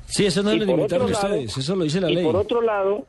Sí, 0.06 0.26
eso 0.26 0.44
no 0.44 0.54
lo 0.54 0.66
limitaron 0.66 1.10
ustedes, 1.12 1.58
eso 1.58 1.76
lo 1.76 1.84
dice 1.86 2.02
la 2.02 2.10
y 2.12 2.16
ley. 2.16 2.26
por 2.26 2.36
otro 2.36 2.62
lado, 2.62 3.06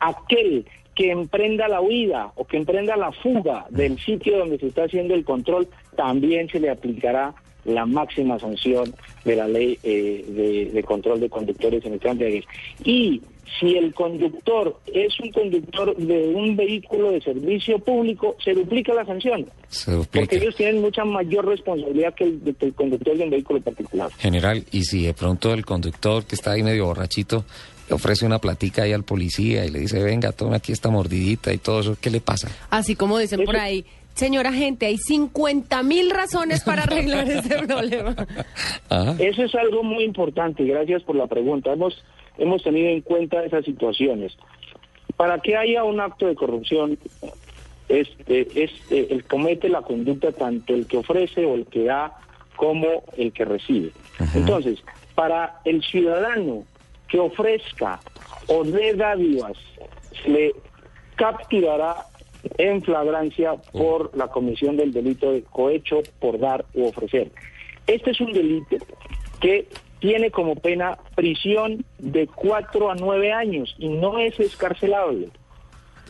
aquel 0.00 0.66
que 0.94 1.10
emprenda 1.10 1.68
la 1.68 1.80
huida 1.80 2.32
o 2.34 2.44
que 2.44 2.56
emprenda 2.58 2.96
la 2.96 3.12
fuga 3.12 3.64
del 3.70 3.98
sitio 3.98 4.38
donde 4.38 4.58
se 4.58 4.66
está 4.66 4.84
haciendo 4.84 5.14
el 5.14 5.24
control, 5.24 5.68
también 5.96 6.48
se 6.50 6.60
le 6.60 6.68
aplicará 6.70 7.34
la 7.64 7.86
máxima 7.86 8.38
sanción 8.38 8.94
de 9.24 9.36
la 9.36 9.48
ley 9.48 9.78
eh, 9.82 10.24
de, 10.28 10.70
de 10.72 10.82
control 10.82 11.20
de 11.20 11.28
conductores 11.28 11.84
en 11.84 11.94
el 11.94 12.00
tránsito. 12.00 12.48
Y 12.84 13.22
si 13.58 13.76
el 13.76 13.92
conductor 13.94 14.80
es 14.92 15.18
un 15.20 15.30
conductor 15.30 15.96
de 15.96 16.28
un 16.28 16.56
vehículo 16.56 17.12
de 17.12 17.20
servicio 17.20 17.78
público, 17.78 18.36
se 18.42 18.54
duplica 18.54 18.94
la 18.94 19.04
sanción. 19.04 19.46
Se 19.68 19.92
duplica. 19.92 20.20
Porque 20.20 20.36
ellos 20.36 20.56
tienen 20.56 20.80
mucha 20.80 21.04
mayor 21.04 21.46
responsabilidad 21.46 22.14
que 22.14 22.24
el, 22.24 22.56
que 22.58 22.66
el 22.66 22.74
conductor 22.74 23.16
de 23.16 23.24
un 23.24 23.30
vehículo 23.30 23.60
particular. 23.60 24.10
General, 24.18 24.64
y 24.72 24.84
si 24.84 25.04
de 25.04 25.14
pronto 25.14 25.52
el 25.52 25.64
conductor 25.64 26.24
que 26.24 26.34
está 26.34 26.52
ahí 26.52 26.62
medio 26.62 26.86
borrachito 26.86 27.44
le 27.88 27.94
ofrece 27.94 28.24
una 28.24 28.38
platica 28.38 28.84
ahí 28.84 28.92
al 28.92 29.04
policía 29.04 29.66
y 29.66 29.70
le 29.70 29.80
dice, 29.80 30.02
venga, 30.02 30.32
tome 30.32 30.56
aquí 30.56 30.72
esta 30.72 30.88
mordidita 30.88 31.52
y 31.52 31.58
todo 31.58 31.80
eso, 31.80 31.96
¿qué 32.00 32.10
le 32.10 32.20
pasa? 32.20 32.48
Así 32.70 32.94
como 32.96 33.18
dicen 33.18 33.44
por 33.44 33.56
ahí, 33.56 33.84
señora 34.14 34.52
gente, 34.52 34.86
hay 34.86 34.98
50 34.98 35.82
mil 35.82 36.10
razones 36.10 36.62
para 36.64 36.82
arreglar 36.82 37.28
este 37.28 37.62
problema. 37.66 38.14
Ajá. 38.88 39.16
Eso 39.18 39.42
es 39.44 39.54
algo 39.54 39.82
muy 39.82 40.04
importante 40.04 40.64
gracias 40.64 41.02
por 41.02 41.16
la 41.16 41.26
pregunta. 41.26 41.72
Hemos, 41.72 42.04
hemos 42.38 42.62
tenido 42.62 42.88
en 42.88 43.00
cuenta 43.00 43.44
esas 43.44 43.64
situaciones. 43.64 44.36
Para 45.16 45.38
que 45.40 45.56
haya 45.56 45.84
un 45.84 46.00
acto 46.00 46.26
de 46.26 46.34
corrupción, 46.34 46.98
este, 47.88 48.64
este, 48.64 49.12
el 49.12 49.24
comete 49.24 49.68
la 49.68 49.82
conducta 49.82 50.32
tanto 50.32 50.74
el 50.74 50.86
que 50.86 50.96
ofrece 50.96 51.44
o 51.44 51.54
el 51.54 51.66
que 51.66 51.84
da 51.84 52.18
como 52.56 53.04
el 53.16 53.32
que 53.32 53.44
recibe. 53.44 53.92
Entonces, 54.34 54.82
para 55.14 55.60
el 55.64 55.82
ciudadano 55.82 56.64
que 57.08 57.18
ofrezca 57.18 58.00
o 58.46 58.64
dé 58.64 58.94
dádivas, 58.94 59.56
se 60.22 60.30
le 60.30 60.52
capturará 61.16 62.06
en 62.58 62.82
flagrancia 62.82 63.54
por 63.72 64.16
la 64.16 64.28
comisión 64.28 64.76
del 64.76 64.92
delito 64.92 65.32
de 65.32 65.42
cohecho 65.42 66.00
por 66.20 66.38
dar 66.38 66.64
u 66.74 66.86
ofrecer. 66.86 67.30
Este 67.86 68.10
es 68.10 68.20
un 68.20 68.32
delito 68.32 68.76
que 69.40 69.66
tiene 70.00 70.30
como 70.30 70.56
pena 70.56 70.98
prisión 71.14 71.84
de 71.98 72.26
cuatro 72.26 72.90
a 72.90 72.94
nueve 72.96 73.32
años 73.32 73.74
y 73.78 73.88
no 73.88 74.18
es 74.18 74.38
escarcelable. 74.40 75.28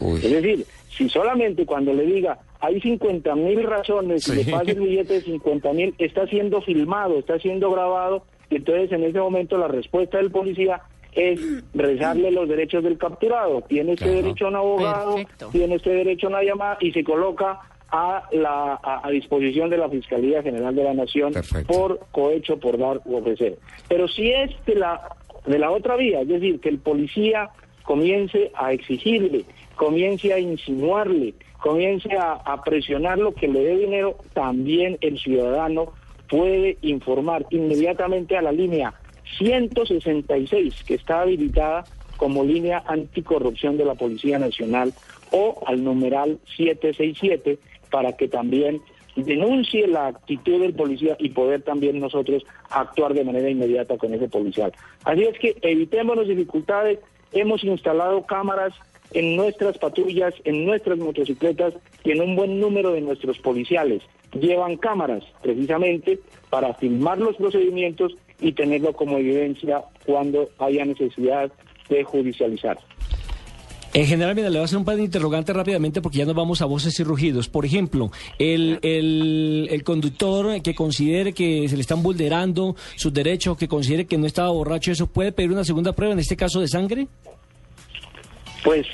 Es 0.01 0.31
decir, 0.31 0.65
si 0.89 1.09
solamente 1.09 1.65
cuando 1.67 1.93
le 1.93 2.05
diga 2.05 2.39
hay 2.61 2.81
50 2.81 3.35
mil 3.35 3.63
razones 3.65 4.27
y 4.29 4.31
Sí. 4.31 4.45
le 4.45 4.51
pasa 4.53 4.71
el 4.71 4.81
billete 4.81 5.15
de 5.15 5.21
50 5.23 5.73
mil, 5.73 5.95
está 5.99 6.27
siendo 6.29 6.61
filmado, 6.63 7.19
está 7.19 7.39
siendo 7.39 7.71
grabado, 7.71 8.25
y 8.51 8.57
entonces 8.57 8.93
en 8.93 9.03
ese 9.05 9.19
momento 9.19 9.59
la 9.59 9.67
respuesta 9.69 10.19
del 10.19 10.31
policía 10.31 10.81
es 11.13 11.41
rezarle 11.75 12.31
los 12.31 12.49
derechos 12.49 12.83
del 12.85 12.99
capturado. 12.99 13.61
Tiene 13.63 13.93
este 13.93 14.05
Claro. 14.07 14.23
derecho 14.23 14.47
a 14.47 14.49
un 14.49 14.57
abogado, 14.57 15.15
Perfecto. 15.17 15.49
tiene 15.53 15.75
este 15.77 15.91
derecho 15.91 16.27
a 16.27 16.31
una 16.31 16.43
llamada 16.43 16.79
y 16.81 16.93
se 16.93 17.05
coloca 17.05 17.61
a, 17.91 18.29
la, 18.33 18.81
a, 18.83 19.07
a 19.07 19.11
disposición 19.11 19.69
de 19.69 19.77
la 19.77 19.89
Fiscalía 19.91 20.43
General 20.43 20.75
de 20.75 20.85
la 20.85 20.95
Nación 20.95 21.33
Perfecto. 21.33 21.73
por 21.73 22.01
cohecho, 22.11 22.59
por 22.59 22.79
dar 22.79 23.01
u 23.05 23.17
ofrecer. 23.17 23.59
Pero 23.89 24.09
si 24.09 24.31
es 24.31 24.51
de 24.65 24.77
la, 24.77 25.01
de 25.47 25.59
la 25.59 25.71
otra 25.71 25.97
vía, 25.97 26.23
es 26.23 26.29
decir, 26.29 26.59
que 26.61 26.71
el 26.71 26.79
policía 26.79 27.51
comience 27.83 28.51
a 28.55 28.73
exigirle, 28.73 29.45
comience 29.77 30.33
a 30.33 30.39
insinuarle, 30.39 31.35
comience 31.61 32.09
a, 32.17 32.33
a 32.33 32.63
presionarlo 32.63 33.35
que 33.35 33.49
le 33.49 33.61
dé 33.63 33.77
dinero, 33.77 34.17
también 34.33 34.97
el 35.03 35.19
ciudadano 35.19 35.93
puede 36.31 36.79
informar 36.81 37.45
inmediatamente 37.51 38.37
a 38.39 38.43
la 38.43 38.53
línea 38.53 38.95
166 39.39 40.85
que 40.85 40.95
está 40.95 41.23
habilitada 41.23 41.85
como 42.17 42.45
línea 42.45 42.83
anticorrupción 42.87 43.77
de 43.77 43.85
la 43.85 43.95
Policía 43.95 44.39
Nacional 44.39 44.93
o 45.31 45.63
al 45.67 45.83
numeral 45.83 46.39
767 46.57 47.59
para 47.91 48.17
que 48.17 48.29
también 48.29 48.81
denuncie 49.17 49.87
la 49.87 50.09
actitud 50.09 50.61
del 50.61 50.75
policía 50.75 51.17
y 51.19 51.31
poder 51.31 51.63
también 51.63 52.01
nosotros 52.01 52.45
actuar 52.71 53.15
de 53.15 53.25
manera 53.25 53.51
inmediata 53.51 53.99
con 53.99 54.15
ese 54.15 54.29
policial. 54.29 54.73
Así 55.05 55.25
es 55.25 55.39
que 55.39 55.57
evitémonos 55.63 56.29
dificultades, 56.29 56.99
hemos 57.33 57.63
instalado 57.65 58.23
cámaras 58.23 58.73
en 59.13 59.37
nuestras 59.37 59.77
patrullas, 59.79 60.35
en 60.45 60.65
nuestras 60.65 60.99
motocicletas 60.99 61.75
y 62.05 62.13
en 62.13 62.23
un 62.23 62.37
buen 62.37 62.59
número 62.59 62.93
de 62.93 63.03
nuestros 63.03 63.39
policiales. 63.39 64.03
Llevan 64.33 64.77
cámaras 64.77 65.25
precisamente 65.43 66.19
para 66.49 66.73
filmar 66.75 67.19
los 67.19 67.37
procedimientos 67.37 68.17
y 68.43 68.53
tenerlo 68.53 68.93
como 68.93 69.17
evidencia 69.19 69.83
cuando 70.05 70.51
haya 70.59 70.85
necesidad 70.85 71.51
de 71.89 72.05
judicializar. 72.05 72.79
En 73.95 74.07
general, 74.07 74.35
mira, 74.35 74.49
le 74.49 74.55
voy 74.57 74.63
a 74.63 74.65
hacer 74.65 74.79
un 74.79 74.87
par 74.87 74.97
de 74.97 75.03
interrogantes 75.05 75.55
rápidamente 75.55 76.01
porque 76.01 76.17
ya 76.19 76.25
nos 76.25 76.35
vamos 76.35 76.63
a 76.63 76.65
voces 76.65 76.99
y 76.99 77.05
rugidos. 77.05 77.49
Por 77.49 77.67
ejemplo, 77.67 78.11
el, 78.39 78.79
el, 78.81 79.69
el 79.71 79.85
conductor 79.85 80.63
que 80.63 80.75
considere 80.75 81.35
que 81.35 81.69
se 81.69 81.77
le 81.77 81.83
están 81.83 82.03
vulnerando 82.03 82.75
sus 82.97 83.13
derechos, 83.13 83.59
que 83.59 83.69
considere 83.69 84.07
que 84.07 84.17
no 84.17 84.27
estaba 84.27 84.49
borracho, 84.51 84.93
¿eso 84.93 85.07
puede 85.09 85.31
pedir 85.33 85.53
una 85.53 85.63
segunda 85.65 85.93
prueba, 85.93 86.15
en 86.15 86.21
este 86.21 86.37
caso 86.37 86.61
de 86.61 86.69
sangre? 86.69 87.07
Pues 88.65 88.87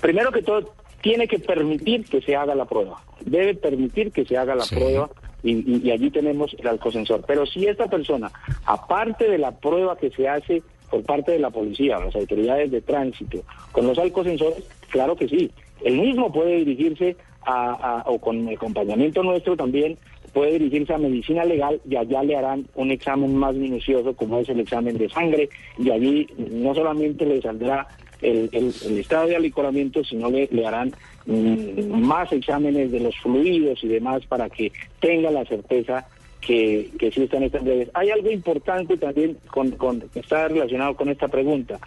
primero 0.00 0.32
que 0.32 0.42
todo, 0.42 0.72
tiene 1.00 1.28
que 1.28 1.38
permitir 1.38 2.04
que 2.06 2.20
se 2.20 2.34
haga 2.34 2.54
la 2.56 2.64
prueba. 2.64 3.00
Debe 3.24 3.54
permitir 3.54 4.10
que 4.10 4.24
se 4.24 4.36
haga 4.36 4.56
la 4.56 4.64
Sí. 4.64 4.74
prueba 4.74 5.08
y, 5.42 5.86
y- 5.86 5.90
allí 5.90 6.10
tenemos 6.10 6.54
el 6.58 6.66
alcosensor. 6.68 7.22
Pero 7.26 7.46
si 7.46 7.66
esta 7.66 7.86
persona, 7.86 8.30
aparte 8.66 9.28
de 9.28 9.38
la 9.38 9.52
prueba 9.52 9.96
que 9.96 10.10
se 10.10 10.28
hace 10.28 10.62
por 10.90 11.02
parte 11.04 11.32
de 11.32 11.38
la 11.38 11.50
policía, 11.50 11.98
las 11.98 12.14
autoridades 12.16 12.70
de 12.70 12.80
tránsito, 12.80 13.42
con 13.72 13.86
los 13.86 13.98
alcosensores, 13.98 14.64
claro 14.90 15.14
que 15.16 15.28
sí. 15.28 15.50
El 15.84 15.98
mismo 15.98 16.32
puede 16.32 16.56
dirigirse 16.56 17.16
a, 17.46 18.02
o 18.06 18.18
con 18.18 18.48
acompañamiento 18.48 19.22
nuestro 19.22 19.56
también, 19.56 19.96
puede 20.34 20.58
dirigirse 20.58 20.92
a 20.92 20.98
medicina 20.98 21.44
legal 21.44 21.80
y 21.88 21.96
allá 21.96 22.22
le 22.22 22.36
harán 22.36 22.66
un 22.74 22.90
examen 22.90 23.34
más 23.34 23.54
minucioso 23.54 24.14
como 24.14 24.38
es 24.38 24.48
el 24.48 24.60
examen 24.60 24.96
de 24.98 25.08
sangre 25.08 25.48
y 25.78 25.90
allí 25.90 26.26
no 26.50 26.74
solamente 26.74 27.24
le 27.24 27.40
saldrá 27.40 27.88
el, 28.20 28.48
el- 28.52 28.74
el 28.86 28.98
estado 28.98 29.26
de 29.28 29.36
alicoramiento, 29.36 30.04
sino 30.04 30.30
le, 30.30 30.48
le 30.52 30.66
harán 30.66 30.92
más 31.26 32.32
exámenes 32.32 32.90
de 32.90 33.00
los 33.00 33.16
fluidos 33.18 33.82
y 33.84 33.88
demás 33.88 34.24
para 34.26 34.48
que 34.48 34.72
tenga 35.00 35.30
la 35.30 35.44
certeza 35.44 36.06
que, 36.40 36.90
que 36.98 37.10
sí 37.10 37.22
están 37.22 37.42
estas 37.42 37.64
redes. 37.64 37.90
Hay 37.94 38.10
algo 38.10 38.30
importante 38.30 38.96
también 38.96 39.36
con, 39.48 39.70
con, 39.72 40.00
que 40.00 40.20
está 40.20 40.48
relacionado 40.48 40.96
con 40.96 41.08
esta 41.08 41.28
pregunta. 41.28 41.78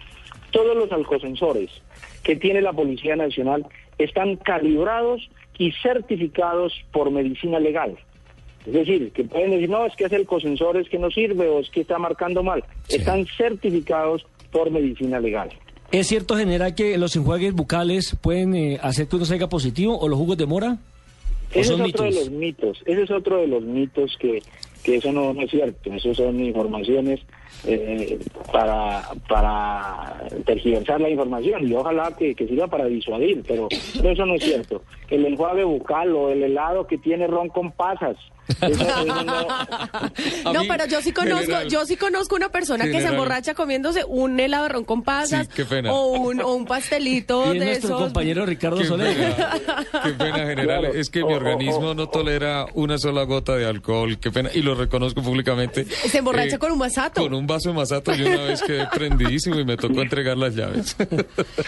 Todos 0.50 0.76
los 0.76 0.92
alcosensores 0.92 1.70
que 2.22 2.36
tiene 2.36 2.60
la 2.60 2.72
Policía 2.72 3.16
Nacional 3.16 3.66
están 3.98 4.36
calibrados 4.36 5.28
y 5.58 5.72
certificados 5.72 6.72
por 6.92 7.10
medicina 7.10 7.58
legal. 7.58 7.96
Es 8.66 8.72
decir, 8.72 9.10
que 9.12 9.24
pueden 9.24 9.50
decir, 9.50 9.68
no, 9.68 9.84
es 9.84 9.94
que 9.94 10.04
ese 10.04 10.16
alcosensor 10.16 10.76
es 10.78 10.88
que 10.88 10.98
no 10.98 11.10
sirve 11.10 11.48
o 11.48 11.60
es 11.60 11.68
que 11.70 11.82
está 11.82 11.98
marcando 11.98 12.42
mal. 12.42 12.64
Están 12.88 13.26
certificados 13.36 14.26
por 14.50 14.70
medicina 14.70 15.20
legal. 15.20 15.50
¿Es 15.92 16.08
cierto, 16.08 16.36
general, 16.36 16.74
que 16.74 16.98
los 16.98 17.14
enjuagues 17.14 17.54
bucales 17.54 18.16
pueden 18.20 18.54
eh, 18.54 18.78
hacer 18.82 19.06
que 19.06 19.16
uno 19.16 19.24
salga 19.24 19.48
positivo 19.48 19.96
o 19.98 20.08
los 20.08 20.18
jugos 20.18 20.36
de 20.36 20.46
mora? 20.46 20.78
¿O 21.54 21.58
Ese 21.60 21.60
es 21.60 21.70
otro 21.70 21.84
mitos? 21.84 22.04
de 22.04 22.10
los 22.12 22.30
mitos, 22.30 22.82
ese 22.84 23.02
es 23.02 23.10
otro 23.10 23.36
de 23.38 23.46
los 23.46 23.62
mitos 23.62 24.16
que, 24.18 24.42
que 24.82 24.96
eso 24.96 25.12
no, 25.12 25.32
no 25.32 25.42
es 25.42 25.50
cierto, 25.50 25.92
eso 25.92 26.12
son 26.14 26.40
informaciones 26.44 27.20
eh, 27.66 28.18
para, 28.52 29.02
para 29.28 30.22
tergiversar 30.46 31.00
la 31.00 31.08
información 31.10 31.66
y 31.68 31.74
ojalá 31.74 32.12
que, 32.18 32.34
que 32.34 32.46
sirva 32.46 32.66
para 32.68 32.86
disuadir, 32.86 33.42
pero, 33.46 33.68
pero 33.94 34.10
eso 34.10 34.26
no 34.26 34.34
es 34.34 34.44
cierto. 34.44 34.82
El 35.08 35.24
enjuague 35.26 35.64
bucal 35.64 36.14
o 36.14 36.30
el 36.30 36.42
helado 36.42 36.86
que 36.86 36.98
tiene 36.98 37.26
ron 37.26 37.48
con 37.48 37.72
pasas, 37.72 38.16
eso- 38.60 38.82
eso 38.82 39.24
no- 39.24 40.52
No, 40.52 40.60
pero 40.68 40.86
yo 40.86 41.00
sí 41.00 41.12
conozco, 41.12 41.40
general. 41.40 41.68
yo 41.68 41.86
sí 41.86 41.96
conozco 41.96 42.36
una 42.36 42.50
persona 42.50 42.84
que 42.84 42.90
se 42.90 42.96
General. 42.98 43.14
emborracha 43.14 43.54
comiéndose 43.54 44.04
un 44.04 44.38
helado 44.38 44.64
de 44.64 44.68
ron 44.70 44.84
con 44.84 45.02
pasas 45.02 45.46
Sí, 45.46 45.52
qué 45.56 45.64
pena. 45.64 45.92
o 45.92 46.12
un, 46.12 46.40
o 46.40 46.54
un 46.54 46.64
pastelito 46.66 47.52
de 47.52 47.58
nuestro 47.64 47.88
esos. 47.90 48.02
compañero 48.02 48.44
Ricardo 48.46 48.78
Qué 48.78 48.84
Soler. 48.84 49.16
pena, 49.16 49.60
qué 50.04 50.10
pena, 50.12 50.36
general. 50.38 50.80
Claro. 50.80 50.94
Es 50.94 51.10
que 51.10 51.22
Oh, 51.22 51.26
mi 51.28 51.32
oh, 51.32 51.36
organismo 51.36 51.88
oh, 51.90 51.94
no 51.94 52.02
oh. 52.02 52.08
tolera 52.10 52.66
una 52.74 52.98
sola 52.98 53.22
gota 53.24 53.56
de 53.56 53.66
alcohol. 53.66 54.18
Qué 54.18 54.30
pena. 54.30 54.50
Y 54.52 54.60
lo 54.62 54.74
reconozco 54.74 55.22
públicamente. 55.22 55.82
Eh, 55.82 55.84
Se 56.08 56.18
emborracha 56.18 56.58
con 56.58 56.70
un 56.72 56.78
masato. 56.78 57.22
Con 57.22 57.32
un 57.34 57.46
vaso 57.54 57.70
de 57.70 57.74
masato. 57.76 58.12
Yo 58.14 58.26
una 58.26 58.44
vez 58.44 58.62
quedé 58.62 58.86
prendidísimo 58.94 59.58
y 59.58 59.64
me 59.64 59.76
tocó 59.76 60.02
entregar 60.02 60.36
las 60.36 60.54
llaves. 60.54 60.96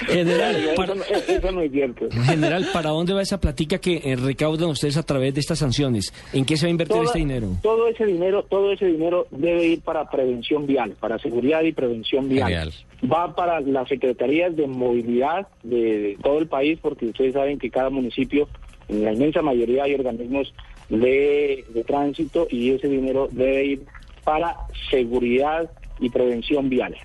General, 0.06 0.56
para, 0.76 0.94
no, 0.94 1.02
eso 1.04 1.52
no 1.52 1.62
es 1.62 1.72
cierto. 1.72 2.06
general, 2.24 2.66
¿para 2.72 2.90
dónde 2.90 3.12
va 3.14 3.22
esa 3.22 3.40
platica 3.40 3.78
que 3.78 4.00
eh, 4.04 4.16
recaudan 4.16 4.68
ustedes 4.70 4.96
a 4.96 5.02
través 5.02 5.34
de 5.34 5.40
estas 5.40 5.58
sanciones? 5.58 6.12
¿En 6.32 6.44
qué 6.44 6.56
se 6.56 6.66
va 6.66 6.68
a 6.68 6.70
invertir 6.70 6.94
Toda- 6.96 7.06
este 7.06 7.18
dinero? 7.18 7.48
Todo 7.62 7.88
ese 7.88 8.04
dinero, 8.06 8.42
todo 8.44 8.72
ese 8.72 8.86
dinero 8.86 9.26
debe 9.30 9.66
ir 9.66 9.80
para 9.80 10.08
prevención 10.10 10.66
vial, 10.66 10.94
para 11.00 11.18
seguridad 11.18 11.62
y 11.62 11.72
prevención 11.72 12.28
vial. 12.28 12.48
Genial. 12.48 12.72
Va 13.12 13.34
para 13.34 13.60
las 13.60 13.88
secretarías 13.88 14.56
de 14.56 14.66
movilidad 14.66 15.46
de, 15.62 15.76
de 15.98 16.18
todo 16.22 16.38
el 16.38 16.46
país, 16.46 16.78
porque 16.80 17.06
ustedes 17.06 17.34
saben 17.34 17.58
que 17.58 17.70
cada 17.70 17.90
municipio, 17.90 18.48
en 18.88 19.04
la 19.04 19.12
inmensa 19.12 19.42
mayoría 19.42 19.84
hay 19.84 19.94
organismos 19.94 20.52
de, 20.88 21.64
de 21.74 21.84
tránsito 21.84 22.46
y 22.50 22.70
ese 22.70 22.88
dinero 22.88 23.28
debe 23.30 23.64
ir 23.64 23.80
para 24.26 24.56
seguridad 24.90 25.70
y 26.00 26.10
prevención 26.10 26.68
vial. 26.68 26.96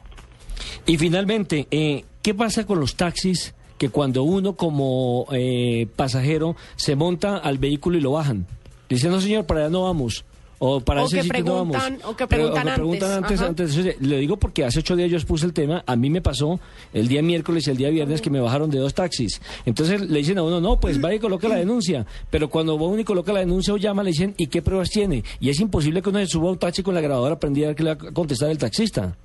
Y 0.88 0.98
finalmente, 0.98 1.68
eh, 1.70 2.04
¿qué 2.24 2.34
pasa 2.34 2.66
con 2.66 2.80
los 2.80 2.96
taxis 2.96 3.54
que 3.78 3.90
cuando 3.90 4.24
uno 4.24 4.56
como 4.56 5.28
eh, 5.32 5.86
pasajero 5.96 6.56
se 6.76 6.96
monta 6.96 7.38
al 7.38 7.60
vehículo 7.60 8.00
y 8.00 8.02
lo 8.02 8.14
bajan? 8.14 8.48
Dice, 8.90 9.08
no 9.08 9.22
señor, 9.22 9.46
para 9.46 9.62
allá 9.62 9.70
no 9.70 9.84
vamos. 9.84 10.26
O 10.64 10.80
para 10.80 11.02
O 11.02 11.06
ese 11.08 11.18
que 11.18 11.24
sitio 11.24 11.44
no 11.44 11.56
vamos. 11.56 11.76
preguntan- 11.76 12.08
o 12.08 12.16
que 12.16 12.28
Pero- 12.28 12.44
preguntan 12.54 12.76
preguntan 12.76 13.12
antes, 13.24 13.42
antes. 13.42 13.76
antes. 13.78 14.00
Le 14.00 14.18
digo 14.20 14.38
porque 14.38 14.64
hace 14.64 14.78
ocho 14.78 14.96
días 14.96 15.10
yo 15.10 15.18
expuse 15.18 15.44
el 15.44 15.54
tema. 15.54 15.84
A 15.88 15.96
mí 15.96 16.12
me 16.12 16.22
pasó 16.22 16.60
el 16.94 17.08
día 17.08 17.24
miércoles 17.24 17.66
y 17.68 17.72
el 17.72 17.78
día 17.78 17.90
viernes 17.90 18.22
que 18.22 18.30
me 18.30 18.40
bajaron 18.40 18.70
de 18.70 18.78
dos 18.78 18.94
taxis. 18.94 19.42
Entonces 19.66 20.02
le 20.08 20.20
dicen 20.20 20.38
a 20.38 20.44
uno, 20.44 20.62
no, 20.62 20.80
pues 20.80 21.02
vaya 21.02 21.16
y 21.16 21.20
coloca 21.20 21.48
la 21.48 21.56
denuncia. 21.56 22.06
Pero 22.30 22.48
cuando 22.50 22.78
va 22.78 22.86
uno 22.86 23.00
y 23.02 23.04
coloca 23.04 23.34
la 23.34 23.40
denuncia 23.40 23.74
o 23.74 23.78
llama, 23.78 24.04
le 24.04 24.12
dicen, 24.12 24.36
¿y 24.38 24.48
qué 24.48 24.62
pruebas 24.62 24.92
tiene? 24.92 25.24
Y 25.40 25.50
es 25.50 25.60
imposible 25.60 26.00
que 26.04 26.10
uno 26.10 26.20
se 26.20 26.28
suba 26.28 26.50
a 26.50 26.52
un 26.52 26.60
taxi 26.60 26.84
con 26.84 26.94
la 26.94 27.02
grabadora 27.02 27.40
prendida 27.40 27.66
a 27.66 27.70
ver 27.70 27.76
qué 27.78 27.84
le 27.84 27.96
va 27.96 28.10
a 28.10 28.14
contestar 28.14 28.52
el 28.52 28.60
taxista. 28.60 29.16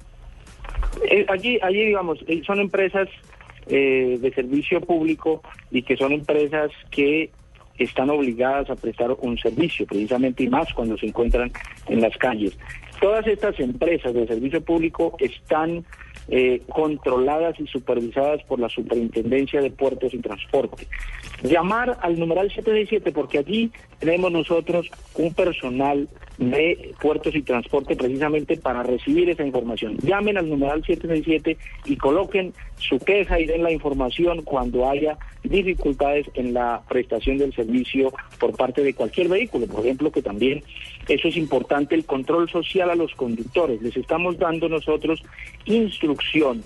Eh, 1.11 1.27
allí, 1.29 1.59
allí, 1.63 1.85
digamos, 1.85 2.19
eh, 2.29 2.41
son 2.47 2.61
empresas 2.61 3.09
eh, 3.69 4.17
de 4.21 4.33
servicio 4.33 4.81
público 4.81 5.43
y 5.71 5.83
que 5.83 5.97
son 5.99 6.13
empresas 6.13 6.71
que 6.91 7.31
están 7.79 8.11
obligadas 8.11 8.71
a 8.71 8.77
prestar 8.77 9.11
un 9.21 9.39
servicio, 9.39 9.87
precisamente 9.87 10.45
y 10.45 10.49
más 10.49 10.73
cuando 10.73 10.97
se 10.97 11.07
encuentran 11.07 11.51
en 11.89 12.01
las 12.01 12.17
calles. 12.17 12.57
Todas 13.01 13.27
estas 13.27 13.59
empresas 13.61 14.15
de 14.15 14.27
servicio 14.27 14.63
público 14.63 15.17
están 15.19 15.85
eh, 16.29 16.63
controladas 16.69 17.59
y 17.61 17.67
supervisadas 17.67 18.43
por 18.45 18.59
la 18.59 18.69
Superintendencia 18.69 19.61
de 19.61 19.71
Puertos 19.71 20.13
y 20.15 20.19
Transporte. 20.19 20.87
Llamar 21.43 21.99
al 22.01 22.19
numeral 22.19 22.49
767 22.49 23.13
porque 23.13 23.39
allí 23.39 23.71
tenemos 23.99 24.33
nosotros 24.33 24.91
un 25.15 25.33
personal 25.35 26.09
de 26.39 26.95
puertos 27.01 27.35
y 27.35 27.43
transporte 27.43 27.97
precisamente 27.97 28.57
para 28.57 28.83
recibir 28.83 29.31
esa 29.31 29.45
información. 29.45 29.97
Llamen 29.99 30.37
al 30.37 30.49
numeral 30.49 30.85
767 30.85 31.57
y 31.87 31.97
coloquen 31.97 32.53
su 32.77 32.99
queja 32.99 33.41
y 33.41 33.47
den 33.47 33.63
la 33.63 33.73
información 33.73 34.43
cuando 34.43 34.89
haya 34.89 35.17
dificultades 35.43 36.27
en 36.35 36.53
la 36.53 36.83
prestación 36.89 37.39
del 37.39 37.55
servicio 37.55 38.13
por 38.39 38.57
parte 38.57 38.83
de 38.83 38.95
cualquier 38.95 39.29
vehículo. 39.29 39.67
Por 39.67 39.81
ejemplo, 39.85 40.11
que 40.11 40.23
también 40.23 40.63
eso 41.09 41.29
es 41.29 41.37
importante, 41.37 41.95
el 41.95 42.05
control 42.05 42.51
social 42.51 42.91
a 42.91 42.95
los 42.95 43.15
conductores. 43.15 43.81
Les 43.81 43.97
estamos 43.97 44.39
dando 44.39 44.69
nosotros 44.69 45.23
instrucción 45.65 46.63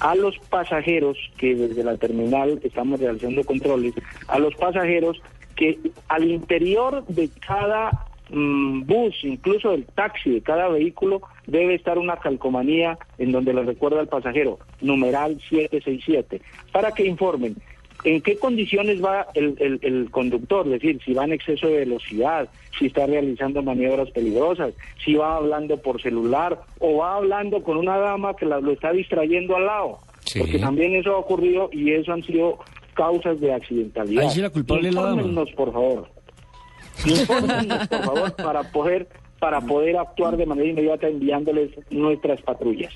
a 0.00 0.14
los 0.14 0.38
pasajeros 0.50 1.16
que 1.38 1.54
desde 1.54 1.84
la 1.84 1.96
terminal 1.96 2.60
estamos 2.62 3.00
realizando 3.00 3.44
controles, 3.44 3.94
a 4.28 4.38
los 4.38 4.54
pasajeros 4.56 5.20
que 5.56 5.78
al 6.08 6.24
interior 6.28 7.06
de 7.06 7.30
cada 7.46 8.06
mm, 8.30 8.82
bus, 8.86 9.14
incluso 9.22 9.70
del 9.70 9.84
taxi, 9.84 10.30
de 10.30 10.40
cada 10.42 10.68
vehículo, 10.68 11.22
debe 11.46 11.74
estar 11.74 11.98
una 11.98 12.16
calcomanía 12.16 12.98
en 13.18 13.32
donde 13.32 13.52
le 13.54 13.62
recuerda 13.62 14.00
al 14.00 14.08
pasajero, 14.08 14.58
numeral 14.80 15.38
767, 15.48 16.40
para 16.72 16.92
que 16.92 17.04
informen 17.06 17.56
en 18.04 18.20
qué 18.20 18.36
condiciones 18.36 19.02
va 19.02 19.28
el, 19.34 19.54
el- 19.60 19.78
el 19.82 20.10
conductor, 20.10 20.66
es 20.66 20.72
decir, 20.72 21.00
si 21.04 21.14
va 21.14 21.24
en 21.24 21.32
exceso 21.32 21.68
de 21.68 21.78
velocidad, 21.78 22.48
si 22.78 22.86
está 22.86 23.06
realizando 23.06 23.62
maniobras 23.62 24.10
peligrosas, 24.10 24.74
si 25.02 25.14
va 25.14 25.36
hablando 25.36 25.78
por 25.78 26.02
celular 26.02 26.60
o 26.80 26.98
va 26.98 27.16
hablando 27.16 27.62
con 27.62 27.78
una 27.78 27.96
dama 27.96 28.36
que 28.36 28.44
la- 28.44 28.60
lo 28.60 28.72
está 28.72 28.92
distrayendo 28.92 29.56
al 29.56 29.66
lado. 29.66 29.98
Sí. 30.26 30.38
Porque 30.40 30.58
también 30.58 30.94
eso 30.96 31.12
ha 31.14 31.18
ocurrido 31.18 31.70
y 31.72 31.92
eso 31.92 32.12
han 32.12 32.22
sido 32.22 32.58
causas 32.94 33.40
de 33.40 33.52
accidentalidad. 33.54 34.24
Ahí 34.24 34.30
sí 34.30 34.40
la 34.42 34.50
culpable 34.50 34.92
la 34.92 35.02
dama. 35.02 35.44
Por 35.56 35.72
favor. 35.72 36.08
Infórmennos, 37.04 37.88
por 37.88 38.04
favor, 38.04 38.36
para 38.36 38.62
poder 38.72 39.08
para 39.44 39.60
poder 39.60 39.98
actuar 39.98 40.38
de 40.38 40.46
manera 40.46 40.70
inmediata 40.70 41.06
enviándoles 41.06 41.70
nuestras 41.90 42.40
patrullas. 42.40 42.94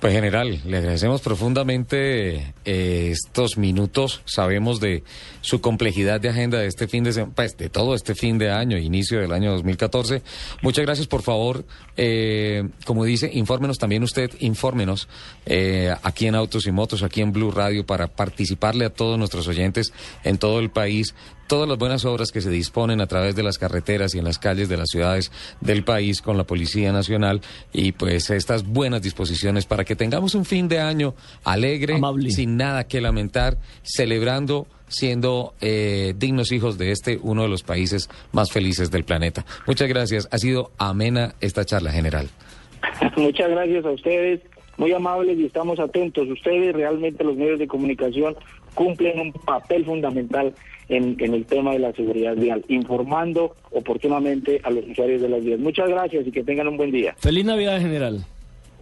Pues 0.00 0.12
general, 0.12 0.60
le 0.66 0.78
agradecemos 0.78 1.20
profundamente 1.20 2.52
eh, 2.64 3.10
estos 3.12 3.56
minutos. 3.56 4.20
Sabemos 4.24 4.80
de 4.80 5.04
su 5.40 5.60
complejidad 5.60 6.20
de 6.20 6.30
agenda 6.30 6.58
de 6.58 6.66
este 6.66 6.88
fin 6.88 7.04
de 7.04 7.12
semana, 7.12 7.32
pues 7.36 7.56
de 7.56 7.68
todo 7.68 7.94
este 7.94 8.16
fin 8.16 8.38
de 8.38 8.50
año, 8.50 8.76
inicio 8.76 9.20
del 9.20 9.32
año 9.32 9.52
2014. 9.52 10.22
Muchas 10.62 10.84
gracias, 10.84 11.06
por 11.06 11.22
favor. 11.22 11.64
eh, 11.96 12.64
como 12.84 13.04
dice, 13.04 13.30
infórmenos 13.32 13.78
también 13.78 14.02
usted, 14.02 14.32
infórmenos 14.40 15.08
eh, 15.46 15.94
aquí 16.02 16.26
en 16.26 16.34
Autos 16.34 16.66
y 16.66 16.72
Motos, 16.72 17.04
aquí 17.04 17.20
en 17.20 17.32
Blue 17.32 17.52
Radio, 17.52 17.86
para 17.86 18.08
participarle 18.08 18.84
a 18.84 18.90
todos 18.90 19.16
nuestros 19.16 19.46
oyentes 19.46 19.92
en 20.24 20.38
todo 20.38 20.58
el 20.58 20.70
país 20.70 21.14
todas 21.46 21.68
las 21.68 21.78
buenas 21.78 22.04
obras 22.04 22.32
que 22.32 22.40
se 22.40 22.50
disponen 22.50 23.00
a 23.00 23.06
través 23.06 23.36
de 23.36 23.42
las 23.42 23.58
carreteras 23.58 24.14
y 24.14 24.18
en 24.18 24.24
las 24.24 24.38
calles 24.38 24.68
de 24.68 24.76
las 24.76 24.88
ciudades 24.88 25.30
del 25.60 25.84
país 25.84 26.22
con 26.22 26.36
la 26.36 26.44
Policía 26.44 26.92
Nacional 26.92 27.40
y 27.72 27.92
pues 27.92 28.30
estas 28.30 28.66
buenas 28.66 29.02
disposiciones 29.02 29.66
para 29.66 29.84
que 29.84 29.96
tengamos 29.96 30.34
un 30.34 30.44
fin 30.44 30.68
de 30.68 30.80
año 30.80 31.14
alegre, 31.44 31.94
Amable. 31.94 32.30
sin 32.30 32.56
nada 32.56 32.84
que 32.84 33.00
lamentar, 33.00 33.58
celebrando 33.82 34.66
siendo 34.88 35.54
eh, 35.60 36.14
dignos 36.16 36.52
hijos 36.52 36.78
de 36.78 36.92
este 36.92 37.18
uno 37.20 37.42
de 37.42 37.48
los 37.48 37.62
países 37.62 38.08
más 38.32 38.52
felices 38.52 38.90
del 38.90 39.04
planeta. 39.04 39.44
Muchas 39.66 39.88
gracias. 39.88 40.28
Ha 40.30 40.38
sido 40.38 40.70
amena 40.78 41.34
esta 41.40 41.64
charla 41.64 41.90
general. 41.90 42.28
Muchas 43.16 43.48
gracias 43.48 43.84
a 43.84 43.90
ustedes, 43.90 44.40
muy 44.76 44.92
amables 44.92 45.38
y 45.38 45.46
estamos 45.46 45.78
atentos. 45.80 46.28
Ustedes 46.28 46.74
realmente 46.74 47.24
los 47.24 47.36
medios 47.36 47.58
de 47.58 47.66
comunicación 47.66 48.36
cumplen 48.74 49.18
un 49.20 49.32
papel 49.32 49.84
fundamental 49.84 50.54
en, 50.88 51.16
en 51.18 51.34
el 51.34 51.44
tema 51.46 51.72
de 51.72 51.78
la 51.78 51.92
seguridad 51.92 52.34
vial, 52.34 52.64
informando 52.68 53.54
oportunamente 53.70 54.60
a 54.62 54.70
los 54.70 54.84
usuarios 54.86 55.22
de 55.22 55.28
las 55.28 55.44
vías. 55.44 55.60
Muchas 55.60 55.88
gracias 55.88 56.26
y 56.26 56.30
que 56.30 56.42
tengan 56.42 56.68
un 56.68 56.76
buen 56.76 56.90
día. 56.90 57.14
Feliz 57.18 57.44
Navidad, 57.44 57.80
general. 57.80 58.24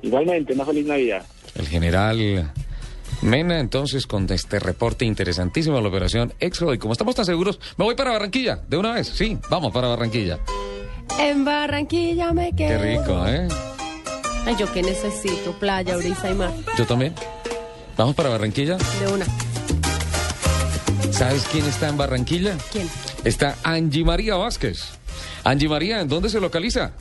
Igualmente, 0.03 0.53
una 0.55 0.65
feliz 0.65 0.87
Navidad. 0.87 1.25
El 1.55 1.67
general 1.69 2.53
Mena, 3.23 3.61
entonces, 3.61 4.07
con 4.07 4.27
este 4.33 4.59
reporte 4.59 5.05
interesantísimo 5.05 5.77
de 5.77 5.83
la 5.83 5.89
operación 5.89 6.33
Éxodo. 6.41 6.75
Y 6.75 6.79
como 6.79 6.93
estamos 6.93 7.15
tan 7.15 7.25
seguros, 7.25 7.61
me 7.77 7.85
voy 7.85 7.95
para 7.95 8.11
Barranquilla, 8.11 8.61
de 8.69 8.77
una 8.77 8.95
vez. 8.95 9.07
Sí, 9.09 9.39
vamos 9.49 9.73
para 9.73 9.89
Barranquilla. 9.89 10.41
En 11.21 11.45
Barranquilla 11.45 12.33
me 12.33 12.53
quedo. 12.55 12.81
Qué 12.81 12.99
rico, 12.99 13.27
¿eh? 13.29 13.47
Ay, 14.45 14.57
yo 14.59 14.73
que 14.73 14.83
necesito 14.83 15.53
playa, 15.53 15.97
brisa 15.97 16.31
y 16.31 16.35
mar. 16.35 16.51
Yo 16.77 16.85
también. 16.85 17.15
Vamos 17.97 18.17
para 18.17 18.29
Barranquilla. 18.29 18.77
De 18.77 19.13
una. 19.13 19.27
¿Sabes 21.13 21.47
quién 21.53 21.65
está 21.67 21.89
en 21.89 21.97
Barranquilla? 21.97 22.57
¿Quién? 22.73 22.89
Está 23.25 23.57
Angie 23.63 24.05
María 24.05 24.35
Vázquez. 24.37 24.83
Angie 25.45 25.69
María, 25.69 26.01
¿en 26.01 26.09
dónde 26.09 26.29
se 26.29 26.41
localiza? 26.41 26.93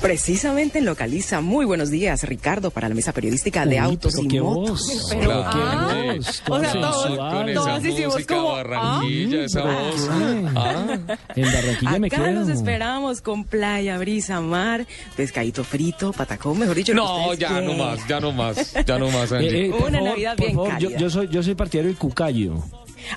Precisamente 0.00 0.80
en 0.80 0.84
Localiza. 0.84 1.40
Muy 1.40 1.64
buenos 1.64 1.88
días, 1.88 2.24
Ricardo, 2.24 2.72
para 2.72 2.88
la 2.88 2.94
mesa 2.96 3.12
periodística 3.12 3.64
de 3.64 3.76
Uy, 3.76 3.78
Autos 3.78 4.14
pero 4.16 4.24
y 4.24 4.28
qué 4.28 4.40
Motos. 4.40 4.68
voz. 4.88 5.06
Pero, 5.10 5.20
Pero 5.20 5.30
qué 5.42 5.58
ah, 5.62 6.14
voz, 6.16 6.42
o 6.48 6.60
sea, 6.60 6.72
todos-. 6.72 7.06
Con 7.06 7.54
todos 7.54 7.78
esa 7.78 7.88
hicimos 7.88 8.14
música 8.14 8.34
como, 8.34 8.48
Barranquilla, 8.52 9.44
esa 9.44 9.62
voz. 9.62 10.08
Ah. 10.56 10.98
En 11.36 11.44
Barranquilla 11.52 11.98
me 12.00 12.06
Acá 12.08 12.16
quedo. 12.16 12.30
los 12.32 12.48
esperamos 12.48 13.20
con 13.20 13.44
playa, 13.44 13.96
brisa, 13.98 14.40
mar, 14.40 14.84
pescadito 15.16 15.62
frito, 15.62 16.12
patacón, 16.12 16.58
mejor 16.58 16.74
dicho. 16.74 16.94
No, 16.94 17.32
ya 17.34 17.60
no 17.60 17.74
más, 17.74 18.00
ya 18.08 18.18
no 18.18 18.32
más, 18.32 18.74
ya 18.84 18.98
no 18.98 19.08
más, 19.08 19.30
Eh, 19.30 19.36
Angie. 19.36 19.66
eh, 19.66 19.70
por 19.70 19.82
Una 19.88 19.98
favor, 19.98 20.10
Navidad 20.10 20.36
por 20.36 20.46
bien 20.46 20.56
favor, 20.56 20.78
yo 20.98 21.10
soy, 21.10 21.28
yo 21.28 21.42
soy 21.44 21.54
partidario 21.54 21.90
del 21.90 21.98
cucayo. 21.98 22.54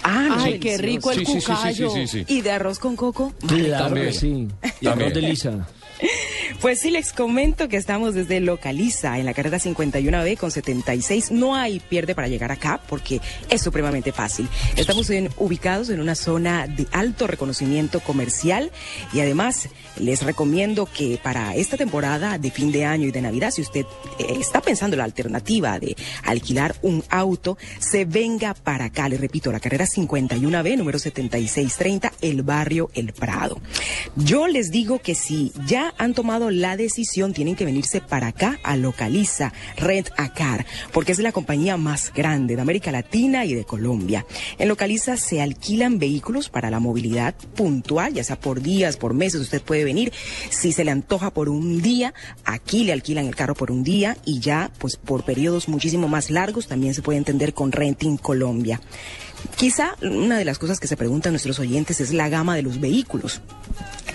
Ah, 0.04 0.38
Ay, 0.39 0.60
qué 0.60 0.78
rico 0.78 1.12
el 1.12 1.19
Sí, 1.19 1.26
sí, 1.26 1.32
sí, 1.34 1.41
sí, 1.41 1.45
cucayo. 1.52 1.89
sí, 1.91 2.08
sí, 2.08 2.24
sí. 2.26 2.34
Y 2.34 2.41
de 2.41 2.52
arroz 2.52 2.80
con 2.80 2.95
coco. 2.95 3.34
Claro 3.48 3.86
También. 3.86 4.08
que 4.08 4.13
sí. 4.13 4.28
Y 4.82 4.86
También. 4.86 5.10
arroz 5.10 5.13
de 5.13 5.21
lisa. 5.21 5.67
Pues 6.62 6.79
sí, 6.79 6.89
les 6.89 7.12
comento 7.12 7.67
que 7.67 7.77
estamos 7.77 8.15
desde 8.15 8.39
Localiza, 8.39 9.19
en 9.19 9.25
la 9.25 9.34
carrera 9.34 9.60
51B 9.60 10.38
con 10.38 10.51
76. 10.51 11.31
No 11.31 11.55
hay 11.55 11.79
pierde 11.79 12.15
para 12.15 12.27
llegar 12.27 12.51
acá 12.51 12.81
porque 12.88 13.21
es 13.49 13.62
supremamente 13.62 14.12
fácil. 14.12 14.47
Estamos 14.75 15.12
ubicados 15.38 15.89
en 15.89 15.99
una 15.99 16.15
zona 16.15 16.67
de 16.67 16.88
alto 16.91 17.27
reconocimiento 17.27 17.99
comercial 17.99 18.71
y 19.13 19.19
además 19.19 19.69
les 19.99 20.23
recomiendo 20.23 20.86
que 20.86 21.19
para 21.21 21.55
esta 21.55 21.77
temporada 21.77 22.38
de 22.38 22.51
fin 22.51 22.71
de 22.71 22.86
año 22.86 23.08
y 23.08 23.12
de 23.12 23.21
Navidad, 23.21 23.51
si 23.51 23.62
usted 23.62 23.86
eh, 24.17 24.38
está 24.39 24.62
pensando 24.62 24.95
en 24.95 24.99
la 24.99 25.05
alternativa 25.05 25.79
de 25.79 25.95
alquilar 26.23 26.75
un 26.81 27.03
auto, 27.10 27.58
se 27.79 28.05
venga 28.05 28.53
para 28.53 28.86
acá. 28.86 29.10
Les 29.10 29.21
repito, 29.21 29.51
la 29.51 29.60
carrera 29.60 29.86
51B, 29.86 30.77
número 30.77 30.99
7630, 30.99 32.12
el 32.21 32.43
barrio 32.43 32.89
El 32.93 33.13
Prado. 33.13 33.60
Yo 34.15 34.47
les 34.47 34.71
digo 34.71 34.99
que 34.99 35.15
si 35.15 35.51
ya 35.65 35.85
han 35.98 36.13
tomado 36.13 36.50
la 36.50 36.78
decisión, 36.78 37.34
tienen 37.34 37.56
que 37.56 37.65
venirse 37.65 38.02
para 38.02 38.28
acá 38.28 38.60
a 38.63 38.78
Localiza 38.78 39.54
Rent 39.78 40.10
a 40.17 40.34
Car, 40.34 40.65
porque 40.91 41.12
es 41.12 41.19
la 41.19 41.32
compañía 41.32 41.78
más 41.78 42.12
grande 42.13 42.56
de 42.56 42.62
América 42.62 42.91
Latina 42.91 43.45
y 43.45 43.54
de 43.54 43.65
Colombia. 43.65 44.26
En 44.58 44.67
Localiza 44.67 45.17
se 45.17 45.41
alquilan 45.41 46.00
vehículos 46.00 46.50
para 46.50 46.69
la 46.69 46.80
movilidad 46.80 47.36
puntual, 47.56 48.13
ya 48.13 48.24
sea 48.24 48.39
por 48.39 48.62
días, 48.62 48.98
por 48.98 49.13
meses, 49.13 49.41
usted 49.41 49.62
puede 49.62 49.84
venir. 49.84 50.12
Si 50.50 50.71
se 50.71 50.84
le 50.84 50.91
antoja 50.91 51.32
por 51.32 51.50
un 51.50 51.82
día, 51.82 52.13
aquí 52.43 52.84
le 52.84 52.93
alquilan 52.93 53.26
el 53.26 53.36
carro 53.36 53.56
por 53.56 53.71
un 53.71 53.84
día 53.84 54.17
y 54.26 54.39
ya, 54.39 54.71
pues 54.80 54.95
por 54.95 55.24
periodos 55.24 55.67
muchísimo 55.67 56.08
más 56.08 56.30
largos, 56.30 56.67
también 56.67 56.93
se 56.93 57.02
puede 57.02 57.17
entender 57.17 57.54
con 57.54 57.71
Renting 57.71 58.17
Colombia. 58.17 58.82
Quizá 59.55 59.95
una 60.01 60.38
de 60.38 60.45
las 60.45 60.60
cosas 60.60 60.79
que 60.79 60.88
se 60.88 60.97
preguntan 60.97 61.34
nuestros 61.34 61.60
oyentes 61.60 62.01
es 62.01 62.12
la 62.12 62.29
gama 62.29 62.55
de 62.55 62.62
los 62.62 62.79
vehículos. 62.79 63.41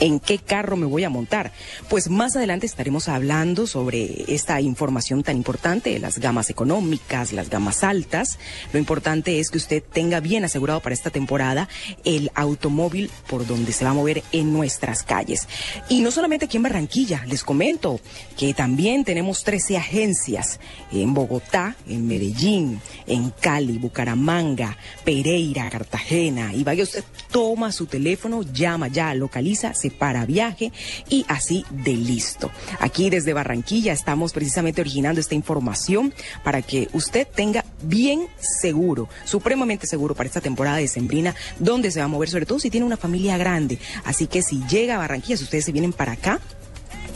¿En 0.00 0.18
qué 0.18 0.38
carro 0.38 0.78
me 0.78 0.86
voy 0.86 1.04
a 1.04 1.10
montar? 1.10 1.52
Pues 1.90 2.08
más 2.08 2.34
adelante 2.34 2.64
estaremos 2.64 3.08
hablando 3.08 3.66
sobre 3.66 4.24
esta 4.34 4.58
información 4.62 5.22
tan 5.22 5.36
importante, 5.36 5.98
las 5.98 6.18
gamas 6.18 6.48
económicas, 6.48 7.34
las 7.34 7.50
gamas 7.50 7.84
altas. 7.84 8.38
Lo 8.72 8.78
importante 8.78 9.40
es 9.40 9.50
que 9.50 9.58
usted 9.58 9.82
tenga 9.82 10.20
bien 10.20 10.42
asegurado 10.42 10.80
para 10.80 10.94
esta 10.94 11.10
temporada 11.10 11.68
el 12.04 12.30
automóvil 12.34 13.10
por 13.28 13.46
donde 13.46 13.72
se 13.72 13.84
va 13.84 13.90
a 13.90 13.94
mover 13.94 14.22
en 14.32 14.54
nuestras 14.54 15.02
calles. 15.02 15.46
Y 15.90 16.00
no 16.00 16.10
solamente 16.10 16.46
aquí 16.46 16.56
en 16.56 16.62
Barranquilla, 16.62 17.22
les 17.26 17.44
comento 17.44 18.00
que 18.38 18.54
también 18.54 19.04
tenemos 19.04 19.44
13 19.44 19.76
agencias 19.76 20.60
en 20.92 21.12
Bogotá, 21.12 21.76
en 21.86 22.06
Medellín, 22.06 22.80
en 23.06 23.28
Cali, 23.38 23.76
Bucaramanga, 23.76 24.78
Pereira, 25.22 25.68
Cartagena. 25.68 26.54
Y 26.54 26.64
vaya 26.64 26.82
usted, 26.82 27.04
toma 27.30 27.72
su 27.72 27.84
teléfono, 27.84 28.40
llama 28.40 28.88
ya, 28.88 29.12
localiza, 29.12 29.74
se 29.74 29.90
para 29.90 30.24
viaje 30.24 30.72
y 31.10 31.26
así 31.28 31.66
de 31.68 31.92
listo. 31.92 32.50
Aquí 32.78 33.10
desde 33.10 33.34
Barranquilla 33.34 33.92
estamos 33.92 34.32
precisamente 34.32 34.80
originando 34.80 35.20
esta 35.20 35.34
información 35.34 36.14
para 36.42 36.62
que 36.62 36.88
usted 36.94 37.28
tenga 37.28 37.66
bien 37.82 38.28
seguro, 38.38 39.10
supremamente 39.26 39.86
seguro 39.86 40.14
para 40.14 40.26
esta 40.26 40.40
temporada 40.40 40.78
de 40.78 40.88
Sembrina, 40.88 41.34
donde 41.58 41.90
se 41.90 41.98
va 41.98 42.06
a 42.06 42.08
mover, 42.08 42.30
sobre 42.30 42.46
todo 42.46 42.58
si 42.58 42.70
tiene 42.70 42.86
una 42.86 42.96
familia 42.96 43.36
grande. 43.36 43.78
Así 44.04 44.26
que 44.26 44.40
si 44.40 44.62
llega 44.70 44.94
a 44.94 44.98
Barranquilla, 44.98 45.36
si 45.36 45.44
ustedes 45.44 45.66
se 45.66 45.72
vienen 45.72 45.92
para 45.92 46.12
acá, 46.12 46.40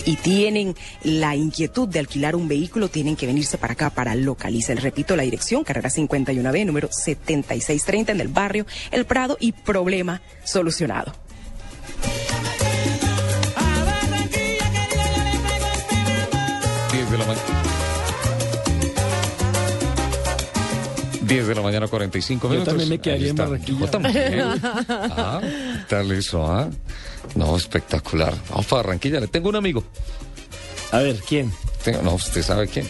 y 0.05 0.17
tienen 0.17 0.75
la 1.03 1.37
inquietud 1.37 1.89
de 1.89 1.99
alquilar 1.99 2.37
un 2.37 2.49
vehículo, 2.49 2.89
tienen 2.89 3.17
que 3.17 3.27
venirse 3.27 3.59
para 3.59 3.75
acá, 3.75 3.91
para 3.91 4.15
Localiza. 4.15 4.75
Les 4.75 4.83
repito, 4.83 5.17
la 5.17 5.23
dirección, 5.23 5.65
carrera 5.65 5.91
51B, 5.91 6.67
número 6.67 6.89
7630 6.91 8.13
en 8.13 8.21
el 8.21 8.29
barrio 8.29 8.67
El 8.91 9.05
Prado 9.05 9.37
y 9.41 9.53
problema 9.53 10.21
solucionado. 10.45 11.13
10 16.93 17.11
de 17.11 17.19
la 17.19 17.25
mañana. 17.27 17.54
10 21.35 21.47
de 21.49 21.55
la 21.55 21.63
mañana, 21.63 21.89
45 21.89 22.47
Yo 22.47 22.51
minutos. 22.51 22.69
también 22.73 22.89
me 22.89 22.99
quedaría 22.99 23.31
en. 23.31 23.37
Barranquilla. 23.37 23.81
Yo 23.81 23.87
también. 23.89 24.15
Ah, 24.89 25.41
¿qué 25.43 25.85
tal 25.89 26.13
eso, 26.13 26.47
ah? 26.47 26.69
No, 27.35 27.57
espectacular. 27.57 28.35
Vamos 28.51 28.67
para 28.67 28.83
Barranquilla. 28.83 29.21
Le 29.21 29.29
tengo 29.29 29.49
un 29.49 29.57
amigo. 29.57 29.83
A 30.93 30.99
ver, 30.99 31.17
¿quién? 31.27 31.53
Tengo- 31.85 32.03
no, 32.03 32.15
usted 32.15 32.43
sabe 32.43 32.69
quién. 32.69 32.87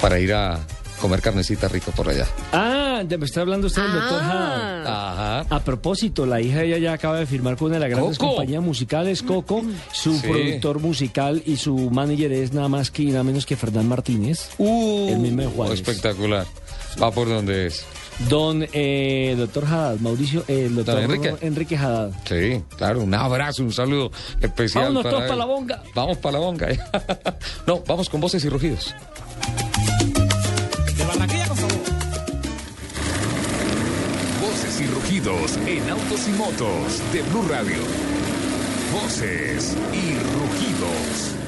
Para 0.00 0.18
ir 0.18 0.32
a 0.34 0.58
comer 1.00 1.22
carnecita 1.22 1.68
rico 1.68 1.90
por 1.92 2.08
allá. 2.10 2.26
Ah, 2.52 3.02
de- 3.06 3.16
me 3.16 3.24
está 3.24 3.40
hablando 3.40 3.66
usted 3.68 3.82
del 3.82 3.92
doctor 3.92 4.22
Haddad. 4.22 4.86
Ajá. 4.86 5.40
A 5.48 5.60
propósito, 5.64 6.26
la 6.26 6.40
hija 6.40 6.58
de 6.58 6.66
ella 6.66 6.78
ya 6.78 6.92
acaba 6.92 7.18
de 7.18 7.26
firmar 7.26 7.56
con 7.56 7.66
una 7.68 7.76
de 7.76 7.80
las 7.80 7.90
grandes 7.90 8.18
Coco. 8.18 8.34
compañías 8.36 8.62
musicales, 8.62 9.22
Coco. 9.22 9.62
Su 9.92 10.14
Sí. 10.18 10.26
productor 10.28 10.80
musical 10.80 11.42
y 11.46 11.56
su 11.56 11.76
manager 11.90 12.32
es 12.32 12.52
nada 12.52 12.68
más 12.68 12.90
que 12.90 13.04
y 13.04 13.06
nada 13.06 13.24
menos 13.24 13.46
que 13.46 13.56
Fernán 13.56 13.88
Martínez. 13.88 14.50
Uh, 14.58 15.08
El 15.10 15.18
mismo 15.20 15.42
de 15.42 15.48
Juárez. 15.48 15.74
Espectacular. 15.80 16.46
Va 17.02 17.10
por 17.10 17.28
donde 17.28 17.66
es. 17.66 17.84
Don 18.28 18.66
eh, 18.72 19.34
doctor 19.38 19.64
Haddad, 19.64 19.98
Mauricio, 20.00 20.44
eh, 20.46 20.66
el 20.66 20.76
doctor 20.76 20.98
Enrique. 20.98 21.34
Enrique 21.40 21.76
Haddad. 21.76 22.10
Sí, 22.28 22.62
claro, 22.76 23.00
un 23.02 23.14
abrazo, 23.14 23.62
un 23.62 23.72
saludo 23.72 24.10
especial. 24.40 24.84
Vámonos 24.84 25.02
para 25.04 25.10
todos 25.10 25.22
él. 25.24 25.30
pa' 25.30 25.36
la 25.36 25.44
bonga. 25.46 25.82
Vamos 25.94 26.18
para 26.18 26.32
la 26.32 26.38
bonga. 26.38 26.68
no, 27.66 27.82
vamos 27.86 28.10
con 28.10 28.20
voces 28.20 28.44
y 28.44 28.48
rugidos. 28.50 28.94
De 30.96 31.04
Barranquilla, 31.04 31.48
con 31.48 31.56
favor. 31.56 31.78
Voces 34.42 34.80
y 34.80 34.86
rugidos 34.86 35.56
en 35.66 35.90
autos 35.90 36.28
y 36.28 36.32
motos 36.32 37.12
de 37.12 37.22
Blue 37.22 37.46
Radio. 37.48 37.78
Voces 38.92 39.76
y 39.94 40.18
rugidos. 40.18 41.39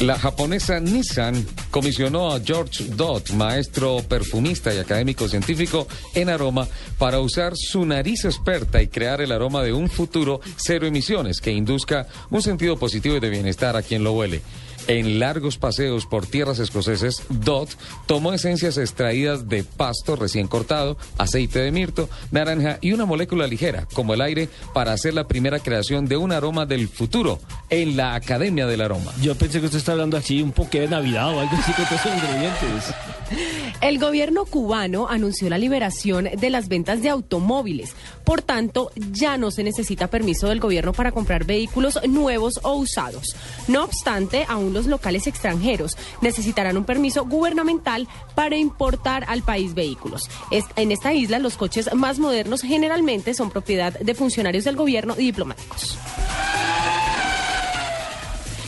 La 0.00 0.18
japonesa 0.18 0.80
Nissan 0.80 1.46
comisionó 1.70 2.32
a 2.32 2.40
George 2.40 2.86
Dodd, 2.96 3.30
maestro 3.30 3.98
perfumista 4.08 4.74
y 4.74 4.78
académico 4.78 5.28
científico 5.28 5.86
en 6.14 6.30
aroma, 6.30 6.66
para 6.98 7.20
usar 7.20 7.52
su 7.54 7.86
nariz 7.86 8.24
experta 8.24 8.82
y 8.82 8.88
crear 8.88 9.20
el 9.20 9.30
aroma 9.30 9.62
de 9.62 9.72
un 9.72 9.88
futuro 9.88 10.40
cero 10.56 10.88
emisiones 10.88 11.40
que 11.40 11.52
induzca 11.52 12.08
un 12.30 12.42
sentido 12.42 12.76
positivo 12.76 13.16
y 13.16 13.20
de 13.20 13.30
bienestar 13.30 13.76
a 13.76 13.82
quien 13.82 14.02
lo 14.02 14.14
huele. 14.14 14.42
En 14.86 15.18
largos 15.18 15.56
paseos 15.56 16.04
por 16.04 16.26
tierras 16.26 16.58
escoceses, 16.58 17.22
Dodd 17.30 17.68
tomó 18.06 18.34
esencias 18.34 18.76
extraídas 18.76 19.48
de 19.48 19.64
pasto 19.64 20.14
recién 20.14 20.46
cortado, 20.46 20.98
aceite 21.16 21.60
de 21.60 21.70
mirto, 21.70 22.10
naranja 22.30 22.78
y 22.82 22.92
una 22.92 23.06
molécula 23.06 23.46
ligera, 23.46 23.86
como 23.94 24.12
el 24.12 24.20
aire, 24.20 24.50
para 24.74 24.92
hacer 24.92 25.14
la 25.14 25.26
primera 25.26 25.58
creación 25.58 26.06
de 26.06 26.18
un 26.18 26.32
aroma 26.32 26.66
del 26.66 26.88
futuro 26.88 27.40
en 27.70 27.96
la 27.96 28.14
Academia 28.14 28.66
del 28.66 28.82
Aroma. 28.82 29.12
Yo 29.22 29.34
pensé 29.36 29.60
que 29.60 29.66
usted 29.66 29.78
está 29.78 29.92
hablando 29.92 30.18
así 30.18 30.42
un 30.42 30.52
poco 30.52 30.78
de 30.78 30.86
Navidad 30.86 31.34
o 31.34 31.40
algo 31.40 31.56
así 31.56 31.72
con 31.72 31.84
todos 31.86 32.00
esos 32.00 32.14
ingredientes. 32.14 32.94
El 33.80 33.98
gobierno 33.98 34.44
cubano 34.44 35.08
anunció 35.08 35.48
la 35.50 35.58
liberación 35.58 36.28
de 36.38 36.50
las 36.50 36.68
ventas 36.68 37.02
de 37.02 37.10
automóviles. 37.10 37.94
Por 38.24 38.40
tanto, 38.40 38.90
ya 39.12 39.36
no 39.36 39.50
se 39.50 39.62
necesita 39.62 40.08
permiso 40.08 40.48
del 40.48 40.60
gobierno 40.60 40.92
para 40.92 41.12
comprar 41.12 41.44
vehículos 41.44 41.98
nuevos 42.08 42.60
o 42.62 42.74
usados. 42.74 43.36
No 43.68 43.84
obstante, 43.84 44.46
aún 44.48 44.73
los 44.74 44.86
locales 44.86 45.26
extranjeros 45.26 45.96
necesitarán 46.20 46.76
un 46.76 46.84
permiso 46.84 47.24
gubernamental 47.24 48.08
para 48.34 48.56
importar 48.56 49.24
al 49.28 49.42
país 49.42 49.74
vehículos. 49.74 50.28
En 50.76 50.92
esta 50.92 51.12
isla, 51.12 51.38
los 51.38 51.56
coches 51.56 51.94
más 51.94 52.18
modernos 52.18 52.62
generalmente 52.62 53.32
son 53.34 53.50
propiedad 53.50 53.98
de 53.98 54.14
funcionarios 54.14 54.64
del 54.64 54.76
gobierno 54.76 55.14
y 55.16 55.22
diplomáticos. 55.22 55.98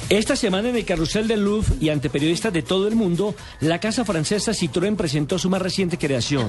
Esta 0.08 0.36
semana 0.36 0.68
en 0.68 0.76
el 0.76 0.84
carrusel 0.84 1.26
del 1.26 1.42
Louvre 1.42 1.74
y 1.80 1.88
ante 1.88 2.08
periodistas 2.08 2.52
de 2.52 2.62
todo 2.62 2.86
el 2.86 2.94
mundo, 2.94 3.34
la 3.58 3.80
casa 3.80 4.04
francesa 4.04 4.52
Citroën 4.52 4.94
presentó 4.94 5.36
su 5.36 5.50
más 5.50 5.60
reciente 5.60 5.98
creación, 5.98 6.48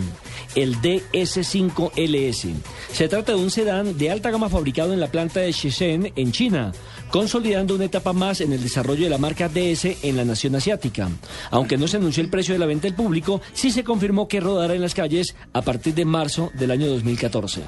el 0.54 0.76
DS5LS. 0.76 2.54
Se 2.94 3.08
trata 3.08 3.32
de 3.32 3.40
un 3.40 3.50
sedán 3.50 3.98
de 3.98 4.12
alta 4.12 4.30
gama 4.30 4.48
fabricado 4.48 4.94
en 4.94 5.00
la 5.00 5.08
planta 5.08 5.40
de 5.40 5.52
Shenzhen, 5.52 6.14
en 6.16 6.32
China, 6.32 6.72
consolidando 7.10 7.74
una 7.74 7.86
etapa 7.86 8.14
más 8.14 8.42
en 8.42 8.54
el 8.54 8.62
desarrollo 8.62 9.06
de 9.06 9.10
la 9.10 9.18
marca 9.18 9.50
DS 9.50 10.04
en 10.04 10.18
la 10.18 10.24
nación 10.24 10.56
asiática. 10.56 11.10
Aunque 11.50 11.78
no 11.78 11.88
se 11.88 11.98
anunció 11.98 12.22
el 12.22 12.30
precio 12.30 12.54
de 12.54 12.60
la 12.60 12.68
venta 12.68 12.88
al 12.88 12.94
público, 12.94 13.42
sí 13.54 13.72
se 13.72 13.84
confirmó 13.84 14.28
que 14.28 14.40
rodará 14.40 14.76
en 14.76 14.82
las 14.82 14.94
calles 14.94 15.36
a 15.54 15.64
partir 15.64 15.96
de 15.96 16.06
marzo 16.06 16.52
del 16.54 16.70
año 16.70 16.86
2014. 16.90 17.62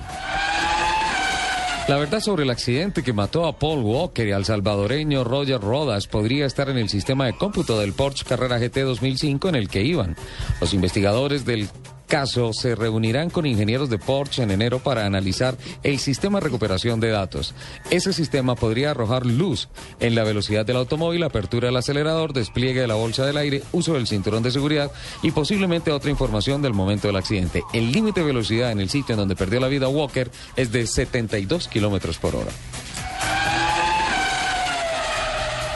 La 1.90 1.98
verdad 1.98 2.20
sobre 2.20 2.44
el 2.44 2.52
accidente 2.52 3.02
que 3.02 3.14
mató 3.14 3.48
a 3.48 3.58
Paul 3.58 3.80
Walker 3.80 4.28
y 4.28 4.32
al 4.32 4.46
salvadoreño 4.46 5.24
Roger 5.24 5.60
Rodas 5.60 6.06
podría 6.06 6.46
estar 6.46 6.70
en 6.70 6.78
el 6.78 6.88
sistema 6.88 7.26
de 7.26 7.34
cómputo 7.34 7.80
del 7.80 7.94
Porsche 7.94 8.26
Carrera 8.26 8.60
GT 8.60 8.82
2005 8.82 9.50
en 9.50 9.56
el 9.56 9.70
que 9.70 9.82
iban. 9.82 10.16
Los 10.62 10.76
investigadores 10.76 11.46
del 11.46 11.68
caso 12.10 12.51
se 12.53 12.76
reunirán 12.76 13.30
con 13.30 13.45
ingenieros 13.45 13.89
de 13.89 13.99
Porsche 13.99 14.41
en 14.43 14.51
enero 14.51 14.80
para 14.80 15.05
analizar 15.05 15.55
el 15.84 15.99
sistema 15.99 16.39
de 16.39 16.45
recuperación 16.45 16.99
de 16.99 17.10
datos. 17.10 17.53
Ese 17.91 18.12
sistema 18.14 18.55
podría 18.55 18.91
arrojar 18.91 19.26
luz 19.26 19.70
en 19.99 20.16
la 20.16 20.24
velocidad 20.24 20.66
del 20.66 20.78
automóvil, 20.78 21.24
apertura 21.24 21.68
del 21.68 21.78
acelerador, 21.78 22.34
despliegue 22.34 22.82
de 22.82 22.88
la 22.88 22.95
bolsa 22.95 23.26
del 23.26 23.38
aire, 23.38 23.62
uso 23.72 23.93
del 23.93 24.07
cinturón 24.07 24.41
de 24.43 24.51
seguridad 24.51 24.91
y 25.22 25.32
posiblemente 25.32 25.91
otra 25.91 26.10
información 26.10 26.62
del 26.64 26.74
momento 26.74 27.07
del 27.07 27.16
accidente. 27.16 27.64
El 27.74 27.91
límite 27.91 28.22
de 28.22 28.26
velocidad 28.26 28.72
en 28.72 28.80
el 28.80 28.89
sitio 28.89 29.14
en 29.14 29.20
donde 29.20 29.36
perdió 29.36 29.60
la 29.60 29.68
vida 29.68 29.88
Walker 29.88 30.32
es 30.55 30.72
de 30.72 30.88
72 30.88 31.68
kilómetros 31.68 32.18
por 32.18 32.36
hora. 32.36 32.51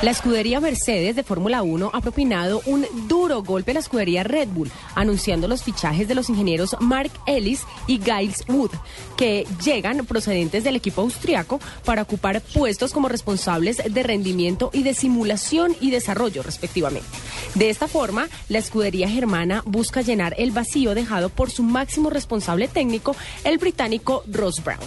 La 0.03 0.11
escudería 0.11 0.59
Mercedes 0.59 1.15
de 1.15 1.23
Fórmula 1.23 1.63
1 1.63 1.91
ha 1.93 2.01
propinado 2.01 2.61
un 2.65 2.85
duro 3.07 3.41
golpe 3.41 3.71
a 3.71 3.75
la 3.75 3.79
escudería 3.79 4.25
Red 4.25 4.49
Bull, 4.49 4.69
anunciando 4.95 5.47
los 5.47 5.63
fichajes 5.63 6.09
de 6.09 6.13
los 6.13 6.29
ingenieros 6.29 6.75
Mark 6.81 7.09
Ellis 7.25 7.63
y 7.87 8.01
Giles 8.01 8.43
Wood, 8.49 8.71
que 9.15 9.47
llegan 9.63 10.05
procedentes 10.05 10.65
del 10.65 10.75
equipo 10.75 11.03
austriaco 11.03 11.61
para 11.85 12.01
ocupar 12.01 12.41
puestos 12.41 12.91
como 12.91 13.07
responsables 13.07 13.77
de 13.77 14.03
rendimiento 14.03 14.71
y 14.73 14.83
de 14.83 14.93
simulación 14.93 15.73
y 15.79 15.89
desarrollo, 15.89 16.43
respectivamente. 16.43 17.07
De 17.55 17.69
esta 17.69 17.87
forma, 17.87 18.27
la 18.49 18.57
escudería 18.57 19.07
germana 19.07 19.63
busca 19.65 20.01
llenar 20.01 20.35
el 20.37 20.51
vacío 20.51 20.95
dejado 20.95 21.29
por 21.29 21.49
su 21.49 21.63
máximo 21.63 22.09
responsable 22.09 22.67
técnico, 22.67 23.15
el 23.45 23.57
británico 23.57 24.25
Ross 24.27 24.61
Brown. 24.61 24.81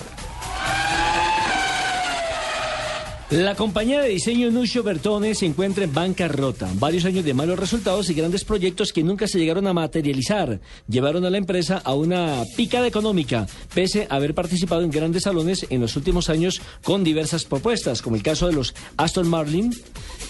La 3.30 3.56
compañía 3.56 4.00
de 4.02 4.10
diseño 4.10 4.52
Nuccio 4.52 4.84
Bertone 4.84 5.34
se 5.34 5.46
encuentra 5.46 5.82
en 5.82 5.92
bancarrota. 5.92 6.70
Varios 6.74 7.04
años 7.06 7.24
de 7.24 7.34
malos 7.34 7.58
resultados 7.58 8.08
y 8.08 8.14
grandes 8.14 8.44
proyectos 8.44 8.92
que 8.92 9.02
nunca 9.02 9.26
se 9.26 9.40
llegaron 9.40 9.66
a 9.66 9.72
materializar 9.72 10.60
llevaron 10.86 11.24
a 11.24 11.30
la 11.30 11.38
empresa 11.38 11.82
a 11.84 11.94
una 11.94 12.44
picada 12.56 12.86
económica, 12.86 13.48
pese 13.74 14.06
a 14.08 14.14
haber 14.14 14.32
participado 14.32 14.82
en 14.82 14.92
grandes 14.92 15.24
salones 15.24 15.66
en 15.70 15.80
los 15.80 15.96
últimos 15.96 16.30
años 16.30 16.60
con 16.84 17.02
diversas 17.02 17.44
propuestas, 17.44 18.00
como 18.00 18.14
el 18.14 18.22
caso 18.22 18.46
de 18.46 18.52
los 18.52 18.76
Aston 18.96 19.26
Martin, 19.26 19.74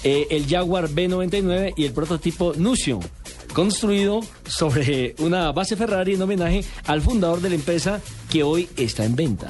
eh, 0.02 0.28
el 0.30 0.46
Jaguar 0.46 0.88
B99 0.88 1.74
y 1.76 1.84
el 1.84 1.92
prototipo 1.92 2.54
Nuccio 2.56 3.00
construido 3.52 4.20
sobre 4.46 5.14
una 5.18 5.52
base 5.52 5.76
Ferrari 5.76 6.14
en 6.14 6.22
homenaje 6.22 6.64
al 6.86 7.02
fundador 7.02 7.42
de 7.42 7.50
la 7.50 7.54
empresa 7.56 8.00
que 8.30 8.42
hoy 8.42 8.70
está 8.76 9.04
en 9.04 9.16
venta. 9.16 9.48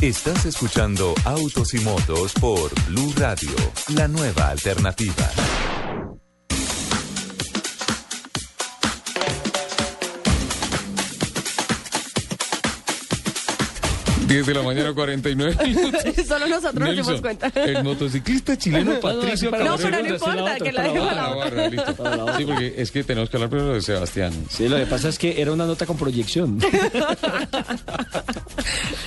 Estás 0.00 0.46
escuchando 0.46 1.12
Autos 1.24 1.74
y 1.74 1.80
Motos 1.80 2.32
por 2.34 2.70
Blue 2.86 3.12
Radio, 3.16 3.50
la 3.96 4.06
nueva 4.06 4.50
alternativa. 4.50 5.28
10 14.28 14.46
de 14.46 14.54
la 14.54 14.62
mañana, 14.62 14.92
49 14.94 15.56
minutos. 15.66 16.02
Solo 16.26 16.46
nosotros 16.46 16.74
nos 16.74 16.90
dimos 16.90 17.06
Nelson, 17.08 17.20
cuenta. 17.20 17.52
El 17.60 17.82
motociclista 17.84 18.56
chileno 18.58 19.00
Patricio 19.00 19.50
No, 19.50 19.56
pero 19.56 19.70
no 19.70 19.78
sí, 19.78 19.84
importa, 20.12 20.42
otra, 20.42 20.56
que 20.58 20.72
la 20.72 20.82
dejo 20.82 21.04
la 21.04 21.10
a 21.10 21.14
la 21.14 21.36
otra. 21.36 21.70
Sí, 22.36 22.44
porque 22.44 22.74
es 22.76 22.90
que 22.90 23.04
tenemos 23.04 23.30
que 23.30 23.36
hablar 23.36 23.50
primero 23.50 23.72
de 23.74 23.80
Sebastián. 23.82 24.32
Sí, 24.50 24.68
lo 24.68 24.76
que 24.76 24.86
pasa 24.86 25.08
es 25.08 25.18
que 25.18 25.40
era 25.40 25.52
una 25.52 25.66
nota 25.66 25.86
con 25.86 25.96
proyección. 25.96 26.58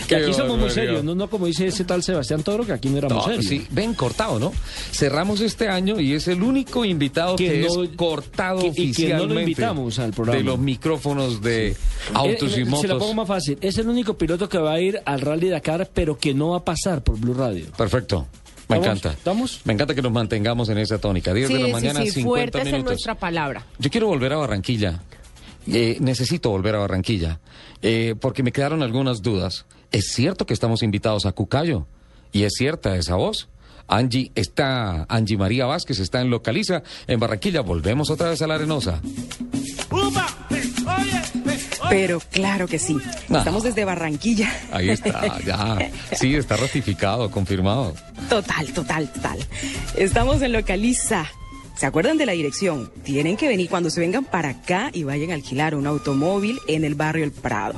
que 0.07 0.15
aquí 0.15 0.33
somos 0.33 0.57
muy 0.57 0.69
serios, 0.69 1.03
no, 1.03 1.15
no 1.15 1.29
como 1.29 1.45
dice 1.45 1.67
ese 1.67 1.83
tal 1.85 2.03
Sebastián 2.03 2.43
Toro, 2.43 2.65
que 2.65 2.73
aquí 2.73 2.89
no 2.89 2.97
éramos 2.97 3.17
No, 3.17 3.23
serios. 3.25 3.45
sí, 3.45 3.65
ven 3.71 3.93
cortado, 3.93 4.39
¿no? 4.39 4.51
Cerramos 4.91 5.39
este 5.41 5.67
año 5.69 5.99
y 5.99 6.13
es 6.13 6.27
el 6.27 6.41
único 6.43 6.83
invitado 6.85 7.35
que, 7.35 7.49
Que 7.51 7.59
no- 7.67 7.83
es 7.83 7.89
cortado 7.95 8.61
que- 8.61 8.81
y 8.81 8.91
que 8.93 9.09
no 9.09 9.17
lo 9.19 9.23
oficialmente 9.25 9.41
invitamos 9.41 9.99
al 9.99 10.11
programa. 10.13 10.37
de 10.39 10.43
los 10.43 10.59
micrófonos 10.59 11.41
de 11.41 11.75
autos 12.13 12.53
Eh, 12.57 12.59
y 12.59 12.61
eh, 12.63 12.65
Se 12.81 12.87
la 12.87 12.93
pongo 12.95 13.13
motos. 13.13 13.15
más 13.15 13.27
fácil. 13.27 13.57
Es 13.61 13.77
el 13.77 13.87
único 13.87 14.15
piloto 14.17 14.49
que 14.49 14.57
va 14.57 14.73
a 14.73 14.79
ir 14.81 15.01
al 15.11 15.21
Rally 15.21 15.49
Dakar, 15.49 15.89
pero 15.93 16.17
que 16.17 16.33
no 16.33 16.49
va 16.49 16.57
a 16.57 16.65
pasar 16.65 17.03
por 17.03 17.19
Blue 17.19 17.33
Radio. 17.33 17.65
Perfecto. 17.77 18.27
Me 18.67 18.77
¿Vamos? 18.79 18.85
encanta. 18.87 19.15
¿Vamos? 19.25 19.61
Me 19.65 19.73
encanta 19.73 19.93
que 19.93 20.01
nos 20.01 20.11
mantengamos 20.11 20.69
en 20.69 20.77
esa 20.77 20.97
tónica. 20.97 21.33
10 21.33 21.49
de 21.49 21.53
la 21.55 21.59
Sí, 21.59 21.65
sí, 21.65 21.71
mañana, 21.73 21.99
sí, 22.01 22.11
50 22.11 22.23
fuertes 22.29 22.61
en 22.61 22.67
minutos. 22.71 22.91
nuestra 22.93 23.15
palabra. 23.15 23.65
Yo 23.79 23.89
quiero 23.89 24.07
volver 24.07 24.31
a 24.33 24.37
Barranquilla. 24.37 25.01
Eh, 25.67 25.97
necesito 25.99 26.49
volver 26.49 26.75
a 26.75 26.79
Barranquilla. 26.79 27.39
eh, 27.83 28.15
porque 28.19 28.43
me 28.43 28.51
quedaron 28.51 28.81
algunas 28.83 29.21
dudas. 29.21 29.65
¿Es 29.91 30.13
cierto 30.13 30.45
que 30.45 30.53
estamos 30.53 30.83
invitados 30.83 31.25
a 31.25 31.31
Cucayo? 31.33 31.85
¿Y 32.31 32.43
es 32.43 32.53
cierta 32.57 32.95
esa 32.95 33.15
voz? 33.15 33.49
Angie 33.87 34.31
está, 34.35 35.05
Angie 35.09 35.35
María 35.37 35.65
Vázquez 35.65 35.99
está 35.99 36.21
en 36.21 36.29
Localiza, 36.29 36.81
en 37.07 37.19
Barranquilla. 37.19 37.59
Volvemos 37.61 38.09
otra 38.09 38.29
vez 38.29 38.41
a 38.41 38.47
la 38.47 38.55
Arenosa. 38.55 39.01
Pero 41.91 42.21
claro 42.31 42.67
que 42.67 42.79
sí. 42.79 42.97
Ah. 43.29 43.39
Estamos 43.39 43.63
desde 43.63 43.83
Barranquilla. 43.83 44.49
Ahí 44.71 44.89
está, 44.89 45.39
ya. 45.45 45.91
Sí, 46.13 46.35
está 46.35 46.55
ratificado, 46.55 47.29
confirmado. 47.29 47.93
Total, 48.29 48.71
total, 48.73 49.11
total. 49.11 49.39
Estamos 49.97 50.41
en 50.41 50.53
Localiza. 50.53 51.25
¿Se 51.75 51.85
acuerdan 51.85 52.17
de 52.17 52.25
la 52.25 52.31
dirección? 52.31 52.91
Tienen 53.03 53.35
que 53.35 53.47
venir 53.47 53.69
cuando 53.69 53.89
se 53.89 53.99
vengan 53.99 54.23
para 54.23 54.49
acá 54.49 54.89
y 54.93 55.03
vayan 55.03 55.31
a 55.31 55.33
alquilar 55.33 55.75
un 55.75 55.85
automóvil 55.85 56.59
en 56.67 56.85
el 56.85 56.95
barrio 56.95 57.25
El 57.25 57.31
Prado. 57.31 57.73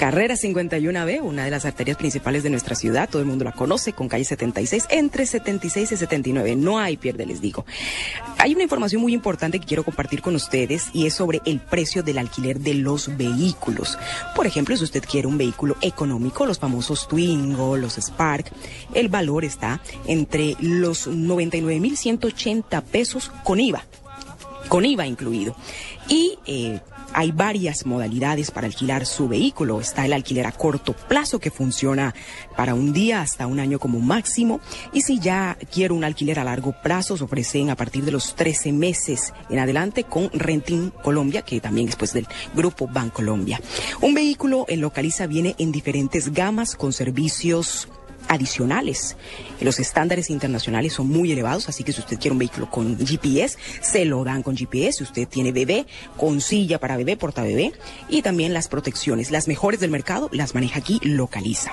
Carrera 0.00 0.34
51B, 0.34 1.20
una 1.20 1.44
de 1.44 1.50
las 1.50 1.66
arterias 1.66 1.98
principales 1.98 2.42
de 2.42 2.48
nuestra 2.48 2.74
ciudad, 2.74 3.06
todo 3.06 3.20
el 3.20 3.28
mundo 3.28 3.44
la 3.44 3.52
conoce, 3.52 3.92
con 3.92 4.08
calle 4.08 4.24
76, 4.24 4.86
entre 4.88 5.26
76 5.26 5.92
y 5.92 5.96
79. 5.98 6.56
No 6.56 6.78
hay 6.78 6.96
pierde, 6.96 7.26
les 7.26 7.42
digo. 7.42 7.66
Hay 8.38 8.54
una 8.54 8.62
información 8.62 9.02
muy 9.02 9.12
importante 9.12 9.60
que 9.60 9.66
quiero 9.66 9.84
compartir 9.84 10.22
con 10.22 10.34
ustedes 10.34 10.88
y 10.94 11.04
es 11.04 11.12
sobre 11.12 11.42
el 11.44 11.60
precio 11.60 12.02
del 12.02 12.16
alquiler 12.16 12.60
de 12.60 12.72
los 12.72 13.14
vehículos. 13.14 13.98
Por 14.34 14.46
ejemplo, 14.46 14.74
si 14.74 14.84
usted 14.84 15.04
quiere 15.04 15.28
un 15.28 15.36
vehículo 15.36 15.76
económico, 15.82 16.46
los 16.46 16.58
famosos 16.58 17.06
Twingo, 17.06 17.76
los 17.76 17.98
Spark, 17.98 18.50
el 18.94 19.10
valor 19.10 19.44
está 19.44 19.82
entre 20.06 20.56
los 20.60 21.08
99.180 21.08 22.82
pesos 22.84 23.30
con 23.44 23.60
IVA 23.60 23.84
con 24.68 24.86
IVA 24.86 25.04
incluido. 25.06 25.56
Y 26.08 26.38
eh, 26.46 26.80
hay 27.12 27.32
varias 27.32 27.86
modalidades 27.86 28.50
para 28.50 28.66
alquilar 28.66 29.06
su 29.06 29.28
vehículo. 29.28 29.80
Está 29.80 30.04
el 30.06 30.12
alquiler 30.12 30.46
a 30.46 30.52
corto 30.52 30.94
plazo 30.94 31.38
que 31.38 31.50
funciona 31.50 32.14
para 32.56 32.74
un 32.74 32.92
día 32.92 33.22
hasta 33.22 33.46
un 33.46 33.60
año 33.60 33.78
como 33.78 34.00
máximo. 34.00 34.60
Y 34.92 35.02
si 35.02 35.18
ya 35.18 35.56
quiero 35.72 35.94
un 35.94 36.04
alquiler 36.04 36.38
a 36.38 36.44
largo 36.44 36.74
plazo, 36.82 37.16
se 37.16 37.24
ofrecen 37.24 37.70
a 37.70 37.76
partir 37.76 38.04
de 38.04 38.12
los 38.12 38.34
13 38.34 38.72
meses 38.72 39.32
en 39.48 39.58
adelante 39.58 40.04
con 40.04 40.30
Renting 40.32 40.90
Colombia, 41.02 41.42
que 41.42 41.60
también 41.60 41.88
es 41.88 41.96
pues 41.96 42.12
del 42.12 42.26
grupo 42.54 42.88
Bancolombia. 42.88 43.60
Un 44.00 44.14
vehículo 44.14 44.66
en 44.68 44.80
Localiza 44.80 45.26
viene 45.26 45.54
en 45.58 45.72
diferentes 45.72 46.32
gamas 46.32 46.74
con 46.74 46.92
servicios 46.92 47.88
adicionales. 48.30 49.16
Los 49.60 49.80
estándares 49.80 50.30
internacionales 50.30 50.92
son 50.92 51.08
muy 51.08 51.32
elevados, 51.32 51.68
así 51.68 51.82
que 51.82 51.92
si 51.92 52.00
usted 52.00 52.18
quiere 52.18 52.32
un 52.32 52.38
vehículo 52.38 52.70
con 52.70 52.96
GPS, 52.96 53.58
se 53.82 54.04
lo 54.04 54.22
dan 54.24 54.42
con 54.42 54.56
GPS. 54.56 54.98
Si 54.98 55.04
usted 55.04 55.28
tiene 55.28 55.50
bebé, 55.50 55.86
con 56.16 56.40
silla 56.40 56.78
para 56.78 56.96
bebé, 56.96 57.16
porta 57.16 57.42
bebé. 57.42 57.72
Y 58.08 58.22
también 58.22 58.54
las 58.54 58.68
protecciones, 58.68 59.32
las 59.32 59.48
mejores 59.48 59.80
del 59.80 59.90
mercado, 59.90 60.30
las 60.32 60.54
maneja 60.54 60.78
aquí, 60.78 61.00
localiza. 61.02 61.72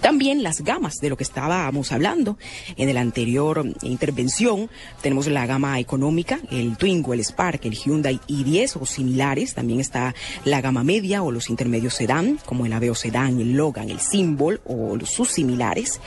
También 0.00 0.42
las 0.42 0.62
gamas 0.62 1.00
de 1.00 1.10
lo 1.10 1.16
que 1.16 1.24
estábamos 1.24 1.92
hablando 1.92 2.38
en 2.76 2.92
la 2.94 3.02
anterior 3.02 3.64
mm, 3.64 3.74
intervención. 3.82 4.70
Tenemos 5.02 5.26
la 5.26 5.46
gama 5.46 5.78
económica, 5.78 6.40
el 6.50 6.76
Twingo, 6.78 7.12
el 7.12 7.20
Spark, 7.20 7.60
el 7.66 7.74
Hyundai 7.74 8.18
i10 8.26 8.78
o 8.80 8.86
similares. 8.86 9.54
También 9.54 9.78
está 9.78 10.14
la 10.44 10.62
gama 10.62 10.84
media 10.84 11.22
o 11.22 11.30
los 11.30 11.50
intermedios 11.50 11.94
sedán, 11.94 12.38
como 12.46 12.64
el 12.64 12.72
Aveo 12.72 12.94
Sedán, 12.94 13.40
el 13.40 13.52
Logan, 13.52 13.90
el 13.90 14.00
Symbol 14.00 14.62
o 14.64 14.98
sus 15.04 15.30
similares. 15.30 16.00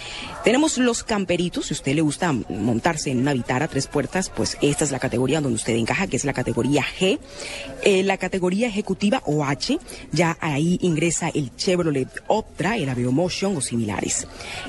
Tenemos 0.44 0.80
los 0.80 1.04
camperitos, 1.04 1.68
si 1.68 1.74
a 1.74 1.78
usted 1.78 1.94
le 1.94 2.02
gusta 2.02 2.34
montarse 2.34 3.12
en 3.12 3.20
una 3.20 3.34
Vitara 3.34 3.68
tres 3.68 3.88
puertas, 3.88 4.30
pues 4.30 4.58
esta 4.62 4.84
es 4.84 4.92
la 4.92 5.00
categoría 5.00 5.40
donde 5.40 5.56
usted 5.56 5.76
encaja, 5.76 6.08
que 6.08 6.18
es 6.18 6.26
la 6.26 6.34
categoría 6.34 6.84
G. 7.00 7.20
Eh, 7.84 8.04
la 8.04 8.18
categoría 8.18 8.68
ejecutiva 8.68 9.22
o 9.26 9.46
H, 9.46 9.78
ya 10.12 10.36
ahí 10.40 10.80
ingresa 10.82 11.30
el 11.30 11.56
Chevrolet 11.56 12.10
Optra, 12.28 12.78
el 12.78 12.90
Aveo 12.90 13.12
Motion 13.12 13.56
o 13.58 13.62
similares 13.62 13.83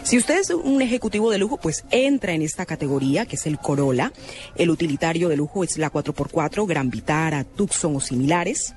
Si 0.02 0.18
usted 0.18 0.38
es 0.38 0.50
un 0.50 0.82
ejecutivo 0.82 1.30
de 1.30 1.38
lujo, 1.38 1.56
pues 1.56 1.84
entra 1.90 2.32
en 2.32 2.42
esta 2.42 2.66
categoría, 2.66 3.26
que 3.26 3.36
es 3.36 3.46
el 3.46 3.58
Corolla. 3.58 4.12
El 4.56 4.70
utilitario 4.70 5.28
de 5.28 5.36
lujo 5.36 5.64
es 5.64 5.78
la 5.78 5.92
4x4, 5.92 6.66
Gran 6.66 6.90
Vitara, 6.90 7.44
Tucson 7.44 7.96
o 7.96 8.00
similares. 8.00 8.74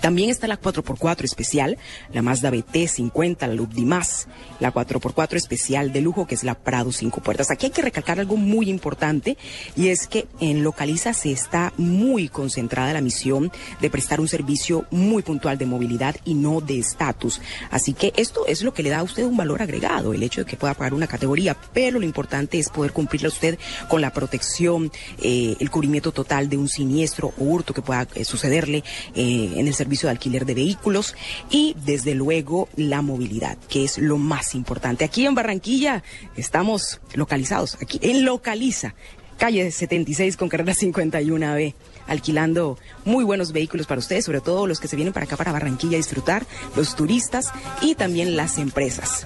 También 0.00 0.30
está 0.30 0.46
la 0.46 0.60
4x4 0.60 1.24
especial, 1.24 1.76
la 2.12 2.22
Mazda 2.22 2.50
BT50, 2.50 3.40
la 3.40 3.54
Lubdimas, 3.54 4.28
la 4.60 4.72
4x4 4.72 5.34
especial 5.34 5.92
de 5.92 6.00
lujo 6.00 6.26
que 6.26 6.34
es 6.34 6.44
la 6.44 6.54
Prado 6.54 6.92
5 6.92 7.20
puertas. 7.20 7.50
Aquí 7.50 7.66
hay 7.66 7.72
que 7.72 7.82
recalcar 7.82 8.20
algo 8.20 8.36
muy 8.36 8.70
importante 8.70 9.36
y 9.76 9.88
es 9.88 10.06
que 10.06 10.28
en 10.40 10.62
Localiza 10.62 11.12
se 11.14 11.32
está 11.32 11.72
muy 11.76 12.28
concentrada 12.28 12.92
la 12.92 13.00
misión 13.00 13.50
de 13.80 13.90
prestar 13.90 14.20
un 14.20 14.28
servicio 14.28 14.86
muy 14.90 15.22
puntual 15.22 15.58
de 15.58 15.66
movilidad 15.66 16.16
y 16.24 16.34
no 16.34 16.60
de 16.60 16.78
estatus. 16.78 17.40
Así 17.70 17.92
que 17.92 18.12
esto 18.16 18.46
es 18.46 18.62
lo 18.62 18.72
que 18.72 18.82
le 18.82 18.90
da 18.90 18.98
a 18.98 19.02
usted 19.02 19.24
un 19.24 19.36
valor 19.36 19.62
agregado, 19.62 20.14
el 20.14 20.22
hecho 20.22 20.42
de 20.42 20.46
que 20.46 20.56
pueda 20.56 20.74
pagar 20.74 20.94
una 20.94 21.06
categoría, 21.06 21.56
pero 21.72 21.98
lo 21.98 22.04
importante 22.04 22.58
es 22.58 22.68
poder 22.68 22.92
cumplirle 22.92 23.26
a 23.26 23.30
usted 23.30 23.58
con 23.88 24.00
la 24.00 24.12
protección, 24.12 24.92
eh, 25.20 25.56
el 25.58 25.70
cubrimiento 25.70 26.12
total 26.12 26.48
de 26.48 26.56
un 26.56 26.68
siniestro 26.68 27.32
o 27.38 27.44
hurto 27.44 27.74
que 27.74 27.82
pueda 27.82 28.06
eh, 28.14 28.24
sucederle 28.24 28.84
eh, 29.14 29.54
en 29.56 29.66
el 29.66 29.74
servicio 29.74 29.87
servicio 29.88 30.08
de 30.08 30.12
alquiler 30.12 30.44
de 30.44 30.54
vehículos 30.54 31.16
y 31.50 31.74
desde 31.84 32.14
luego 32.14 32.68
la 32.76 33.00
movilidad, 33.00 33.56
que 33.68 33.84
es 33.84 33.96
lo 33.96 34.18
más 34.18 34.54
importante. 34.54 35.04
Aquí 35.04 35.24
en 35.24 35.34
Barranquilla 35.34 36.02
estamos 36.36 37.00
localizados, 37.14 37.78
aquí 37.80 37.98
en 38.02 38.26
Localiza, 38.26 38.94
calle 39.38 39.70
76 39.70 40.36
con 40.36 40.50
carrera 40.50 40.74
51B 40.74 41.74
alquilando 42.06 42.78
muy 43.04 43.24
buenos 43.24 43.52
vehículos 43.52 43.86
para 43.86 43.98
ustedes, 43.98 44.24
sobre 44.24 44.40
todo 44.40 44.66
los 44.66 44.80
que 44.80 44.88
se 44.88 44.96
vienen 44.96 45.12
para 45.12 45.24
acá, 45.24 45.36
para 45.36 45.52
Barranquilla 45.52 45.96
a 45.96 45.98
disfrutar, 45.98 46.46
los 46.76 46.94
turistas 46.94 47.50
y 47.80 47.94
también 47.94 48.36
las 48.36 48.58
empresas. 48.58 49.24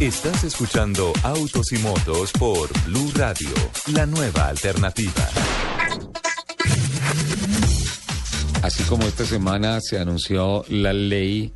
Estás 0.00 0.44
escuchando 0.44 1.12
Autos 1.22 1.72
y 1.72 1.78
Motos 1.78 2.32
por 2.32 2.68
Blue 2.84 3.10
Radio, 3.14 3.48
la 3.92 4.04
nueva 4.04 4.48
alternativa. 4.48 5.73
Así 8.62 8.82
como 8.84 9.06
esta 9.06 9.26
semana 9.26 9.78
se 9.80 9.98
anunció 9.98 10.64
la 10.68 10.92
ley 10.92 11.52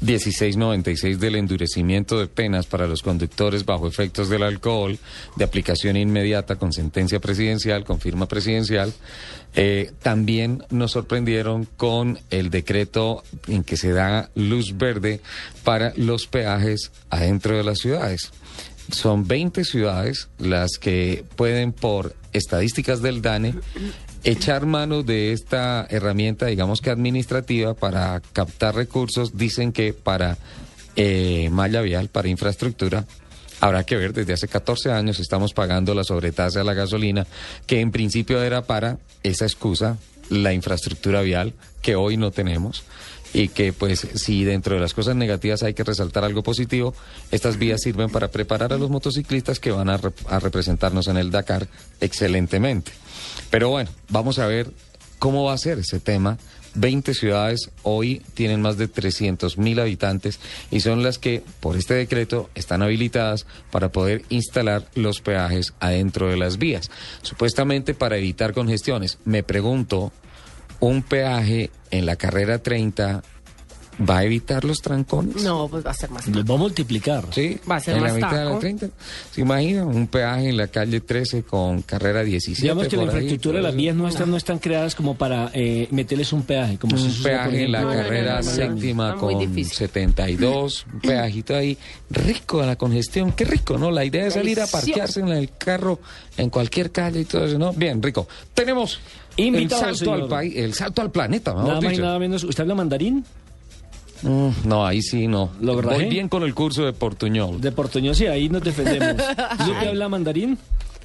1696 0.00 1.18
del 1.18 1.36
endurecimiento 1.36 2.18
de 2.18 2.26
penas 2.26 2.66
para 2.66 2.86
los 2.86 3.02
conductores 3.02 3.64
bajo 3.64 3.88
efectos 3.88 4.28
del 4.28 4.42
alcohol, 4.42 4.98
de 5.36 5.44
aplicación 5.44 5.96
inmediata 5.96 6.56
con 6.56 6.72
sentencia 6.72 7.20
presidencial, 7.20 7.84
con 7.84 8.00
firma 8.00 8.26
presidencial, 8.26 8.92
eh, 9.54 9.92
también 10.02 10.64
nos 10.70 10.92
sorprendieron 10.92 11.64
con 11.76 12.18
el 12.30 12.50
decreto 12.50 13.24
en 13.48 13.64
que 13.64 13.76
se 13.76 13.92
da 13.92 14.30
luz 14.34 14.76
verde 14.76 15.20
para 15.64 15.92
los 15.96 16.26
peajes 16.26 16.92
adentro 17.10 17.56
de 17.56 17.64
las 17.64 17.78
ciudades. 17.78 18.30
Son 18.90 19.26
20 19.26 19.64
ciudades 19.64 20.28
las 20.38 20.78
que 20.78 21.24
pueden, 21.36 21.72
por 21.72 22.14
estadísticas 22.32 23.02
del 23.02 23.20
DANE, 23.20 23.54
echar 24.24 24.66
mano 24.66 25.02
de 25.02 25.32
esta 25.32 25.86
herramienta, 25.90 26.46
digamos 26.46 26.80
que 26.80 26.90
administrativa, 26.90 27.74
para 27.74 28.20
captar 28.32 28.74
recursos. 28.74 29.36
Dicen 29.36 29.72
que 29.72 29.92
para 29.92 30.38
eh, 30.96 31.48
malla 31.50 31.80
vial, 31.80 32.08
para 32.08 32.28
infraestructura, 32.28 33.04
Habrá 33.60 33.84
que 33.84 33.96
ver, 33.96 34.12
desde 34.12 34.32
hace 34.32 34.46
14 34.46 34.92
años 34.92 35.18
estamos 35.18 35.52
pagando 35.52 35.94
la 35.94 36.04
sobretasa 36.04 36.60
a 36.60 36.64
la 36.64 36.74
gasolina, 36.74 37.26
que 37.66 37.80
en 37.80 37.90
principio 37.90 38.42
era 38.42 38.62
para 38.62 38.98
esa 39.22 39.46
excusa, 39.46 39.98
la 40.30 40.52
infraestructura 40.52 41.22
vial, 41.22 41.54
que 41.82 41.96
hoy 41.96 42.16
no 42.16 42.30
tenemos 42.30 42.84
y 43.34 43.48
que 43.48 43.72
pues 43.72 44.06
si 44.14 44.44
dentro 44.44 44.74
de 44.74 44.80
las 44.80 44.94
cosas 44.94 45.16
negativas 45.16 45.62
hay 45.62 45.74
que 45.74 45.84
resaltar 45.84 46.24
algo 46.24 46.42
positivo, 46.42 46.94
estas 47.30 47.58
vías 47.58 47.82
sirven 47.82 48.10
para 48.10 48.28
preparar 48.28 48.72
a 48.72 48.78
los 48.78 48.90
motociclistas 48.90 49.60
que 49.60 49.70
van 49.70 49.90
a, 49.90 50.00
a 50.28 50.38
representarnos 50.38 51.08
en 51.08 51.16
el 51.16 51.30
Dakar 51.30 51.68
excelentemente. 52.00 52.92
Pero 53.50 53.70
bueno, 53.70 53.90
vamos 54.08 54.38
a 54.38 54.46
ver 54.46 54.70
cómo 55.18 55.44
va 55.44 55.52
a 55.52 55.58
ser 55.58 55.78
ese 55.78 56.00
tema. 56.00 56.38
20 56.74 57.14
ciudades 57.14 57.70
hoy 57.82 58.22
tienen 58.34 58.60
más 58.60 58.76
de 58.78 58.88
300 58.88 59.58
mil 59.58 59.80
habitantes 59.80 60.38
y 60.70 60.80
son 60.80 61.02
las 61.02 61.18
que 61.18 61.42
por 61.60 61.76
este 61.76 61.94
decreto 61.94 62.50
están 62.54 62.82
habilitadas 62.82 63.46
para 63.70 63.90
poder 63.90 64.22
instalar 64.28 64.86
los 64.94 65.20
peajes 65.20 65.74
adentro 65.80 66.28
de 66.28 66.36
las 66.36 66.58
vías, 66.58 66.90
supuestamente 67.22 67.94
para 67.94 68.16
evitar 68.16 68.52
congestiones. 68.52 69.18
Me 69.24 69.42
pregunto, 69.42 70.12
un 70.80 71.02
peaje 71.02 71.70
en 71.90 72.06
la 72.06 72.16
carrera 72.16 72.58
30 72.58 73.22
¿Va 74.00 74.18
a 74.18 74.24
evitar 74.24 74.64
los 74.64 74.80
trancones? 74.80 75.42
No, 75.42 75.66
pues 75.68 75.84
va 75.84 75.90
a 75.90 75.94
ser 75.94 76.10
más. 76.10 76.26
Los 76.28 76.44
va 76.48 76.54
a 76.54 76.58
multiplicar. 76.58 77.24
Sí, 77.32 77.58
Va 77.68 77.76
a 77.76 77.80
ser 77.80 77.96
en 77.96 78.02
más 78.02 78.12
la 78.12 78.14
mitad 78.16 78.38
de 78.44 78.44
la 78.52 78.58
30. 78.58 78.88
¿Se 79.32 79.40
imagina 79.40 79.84
un 79.84 80.06
peaje 80.06 80.48
en 80.50 80.56
la 80.56 80.68
calle 80.68 81.00
13 81.00 81.42
con 81.42 81.82
carrera 81.82 82.22
17? 82.22 82.62
Digamos 82.62 82.86
que 82.86 82.96
la 82.96 83.02
infraestructura 83.04 83.56
de 83.58 83.62
las 83.64 83.74
vías 83.74 83.96
nuestras 83.96 84.28
no 84.28 84.36
están 84.36 84.58
creadas 84.60 84.94
como 84.94 85.16
para 85.16 85.50
eh, 85.52 85.88
meterles 85.90 86.32
un 86.32 86.42
peaje. 86.44 86.78
Como 86.78 86.96
si 86.96 87.06
Un 87.08 87.22
peaje 87.24 87.64
en 87.64 87.72
la 87.72 87.80
No, 87.80 87.88
no, 87.88 87.94
no, 87.94 88.02
carrera 88.02 88.34
no, 88.34 88.40
no, 88.40 88.44
no. 88.46 88.50
séptima 88.56 89.16
con 89.16 89.38
difícil. 89.38 89.76
72, 89.76 90.86
un 90.92 91.00
peajito 91.00 91.56
ahí, 91.56 91.76
rico 92.10 92.62
a 92.62 92.66
la 92.66 92.76
congestión, 92.76 93.32
qué 93.32 93.44
rico, 93.44 93.78
¿no? 93.78 93.90
La 93.90 94.04
idea 94.04 94.26
es 94.28 94.34
salir 94.34 94.60
a 94.60 94.66
parquearse 94.68 95.20
en 95.20 95.28
el 95.28 95.50
carro 95.58 95.98
en 96.36 96.50
cualquier 96.50 96.92
calle 96.92 97.20
y 97.20 97.24
todo 97.24 97.46
eso, 97.46 97.58
¿no? 97.58 97.72
Bien, 97.72 98.00
rico. 98.02 98.28
Tenemos 98.54 99.00
Invitado, 99.36 99.80
el 99.82 99.86
salto 99.86 99.98
señor. 99.98 100.22
al 100.22 100.28
país, 100.28 100.54
el 100.56 100.74
salto 100.74 101.02
al 101.02 101.10
planeta, 101.10 101.52
Nada 101.54 101.80
más 101.80 101.92
y 101.94 101.98
nada 101.98 102.18
menos. 102.18 102.44
¿Usted 102.44 102.62
habla 102.62 102.74
mandarín? 102.74 103.24
Mm, 104.22 104.48
no, 104.64 104.86
ahí 104.86 105.02
sí 105.02 105.28
no. 105.28 105.50
¿Lo 105.60 105.80
Voy 105.80 106.06
bien 106.06 106.28
con 106.28 106.42
el 106.42 106.54
curso 106.54 106.84
de 106.84 106.92
portuñol. 106.92 107.60
De 107.60 107.72
portuñol, 107.72 108.14
sí, 108.14 108.26
ahí 108.26 108.48
nos 108.48 108.62
defendemos. 108.62 109.22
¿Y 109.66 109.70
usted 109.70 109.88
habla 109.88 110.08
mandarín? 110.08 110.58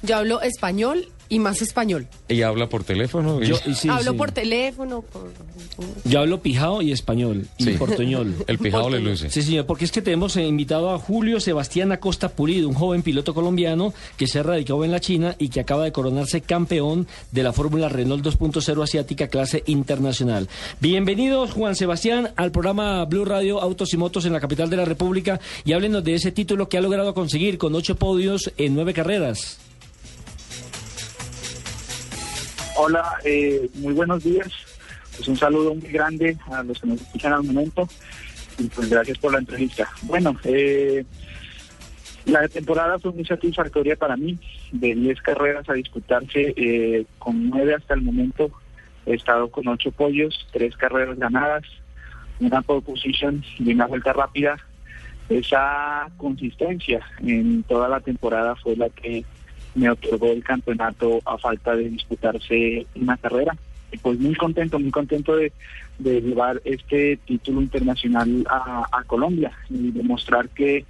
Yo 0.04 0.16
hablo 0.16 0.40
español 0.42 1.08
y 1.30 1.38
más 1.38 1.62
español. 1.62 2.06
Y 2.28 2.42
habla 2.42 2.68
por 2.68 2.84
teléfono. 2.84 3.42
y- 3.42 3.46
Yo, 3.46 3.56
sí, 3.56 3.88
hablo 3.88 4.12
sí. 4.12 4.18
por 4.18 4.30
teléfono. 4.32 5.00
por- 5.00 5.30
Yo 6.04 6.20
hablo 6.20 6.42
pijao 6.42 6.82
y 6.82 6.92
español. 6.92 7.46
Y 7.56 7.70
portuñol. 7.70 8.34
El 8.46 8.58
pijado 8.58 8.90
le 8.90 9.00
luce. 9.00 9.30
Sí, 9.30 9.40
señor, 9.42 9.64
porque 9.64 9.86
es 9.86 9.90
que 9.92 10.02
tenemos 10.02 10.36
eh, 10.36 10.46
invitado 10.46 10.90
a 10.90 10.98
Julio 10.98 11.40
Sebastián 11.40 11.90
Acosta 11.92 12.28
Pulido, 12.28 12.68
un 12.68 12.74
joven 12.74 13.02
piloto 13.02 13.32
colombiano 13.32 13.94
que 14.18 14.26
se 14.26 14.38
ha 14.40 14.42
radicado 14.42 14.84
en 14.84 14.90
la 14.92 15.00
China 15.00 15.34
y 15.38 15.48
que 15.48 15.60
acaba 15.60 15.84
de 15.84 15.92
coronarse 15.92 16.42
campeón 16.42 17.06
de 17.32 17.42
la 17.42 17.54
Fórmula 17.54 17.88
Renault 17.88 18.22
2.0 18.24 18.82
asiática 18.82 19.28
clase 19.28 19.62
internacional. 19.66 20.48
Bienvenidos, 20.80 21.52
Juan 21.52 21.74
Sebastián, 21.74 22.32
al 22.36 22.52
programa 22.52 23.02
Blue 23.06 23.24
Radio 23.24 23.62
Autos 23.62 23.94
y 23.94 23.96
Motos 23.96 24.26
en 24.26 24.34
la 24.34 24.40
capital 24.40 24.68
de 24.68 24.76
la 24.76 24.84
República 24.84 25.40
y 25.64 25.72
háblenos 25.72 26.04
de 26.04 26.14
ese 26.14 26.30
título 26.32 26.68
que 26.68 26.76
ha 26.76 26.82
logrado 26.82 27.14
conseguir 27.14 27.56
con 27.56 27.74
ocho 27.74 27.96
podios 27.96 28.52
en 28.58 28.74
nueve 28.74 28.92
carreras. 28.92 29.58
Hola, 32.76 33.18
eh, 33.24 33.70
muy 33.74 33.92
buenos 33.92 34.24
días. 34.24 34.48
Pues 35.16 35.28
un 35.28 35.36
saludo 35.36 35.76
muy 35.76 35.88
grande 35.90 36.36
a 36.50 36.64
los 36.64 36.80
que 36.80 36.88
nos 36.88 37.00
escuchan 37.00 37.32
al 37.32 37.44
momento 37.44 37.88
y 38.58 38.64
pues 38.64 38.90
gracias 38.90 39.16
por 39.18 39.32
la 39.32 39.38
entrevista. 39.38 39.88
Bueno, 40.02 40.36
eh, 40.42 41.04
la 42.24 42.48
temporada 42.48 42.98
fue 42.98 43.12
muy 43.12 43.24
satisfactoria 43.24 43.94
para 43.94 44.16
mí. 44.16 44.38
De 44.72 44.92
10 44.92 45.22
carreras 45.22 45.68
a 45.68 45.74
disputarse, 45.74 46.52
eh, 46.56 47.06
con 47.20 47.48
9 47.48 47.74
hasta 47.74 47.94
el 47.94 48.02
momento 48.02 48.50
he 49.06 49.14
estado 49.14 49.48
con 49.50 49.68
8 49.68 49.92
pollos, 49.92 50.46
3 50.52 50.76
carreras 50.76 51.16
ganadas, 51.16 51.62
una 52.40 52.60
pole 52.62 52.82
position 52.82 53.44
y 53.60 53.72
una 53.72 53.86
vuelta 53.86 54.12
rápida. 54.12 54.56
Esa 55.28 56.08
consistencia 56.16 57.06
en 57.20 57.62
toda 57.62 57.88
la 57.88 58.00
temporada 58.00 58.56
fue 58.56 58.74
la 58.74 58.88
que 58.90 59.24
me 59.74 59.90
otorgó 59.90 60.32
el 60.32 60.42
campeonato 60.42 61.20
a 61.24 61.38
falta 61.38 61.74
de 61.76 61.88
disputarse 61.88 62.86
una 62.94 63.16
carrera. 63.16 63.56
Pues 64.02 64.18
muy 64.18 64.34
contento, 64.34 64.78
muy 64.78 64.90
contento 64.90 65.36
de, 65.36 65.52
de 65.98 66.20
llevar 66.20 66.60
este 66.64 67.16
título 67.24 67.62
internacional 67.62 68.44
a, 68.50 68.84
a 68.90 69.04
Colombia 69.04 69.52
y 69.70 69.92
demostrar 69.92 70.48
que, 70.48 70.84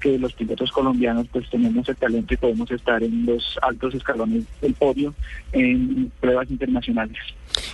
que 0.00 0.18
los 0.18 0.32
pilotos 0.32 0.72
colombianos 0.72 1.26
pues 1.30 1.48
tenemos 1.50 1.88
el 1.88 1.96
talento 1.96 2.34
y 2.34 2.36
podemos 2.36 2.70
estar 2.70 3.02
en 3.02 3.26
los 3.26 3.58
altos 3.62 3.94
escalones 3.94 4.44
del 4.60 4.74
podio 4.74 5.14
en 5.52 6.10
pruebas 6.20 6.50
internacionales. 6.50 7.18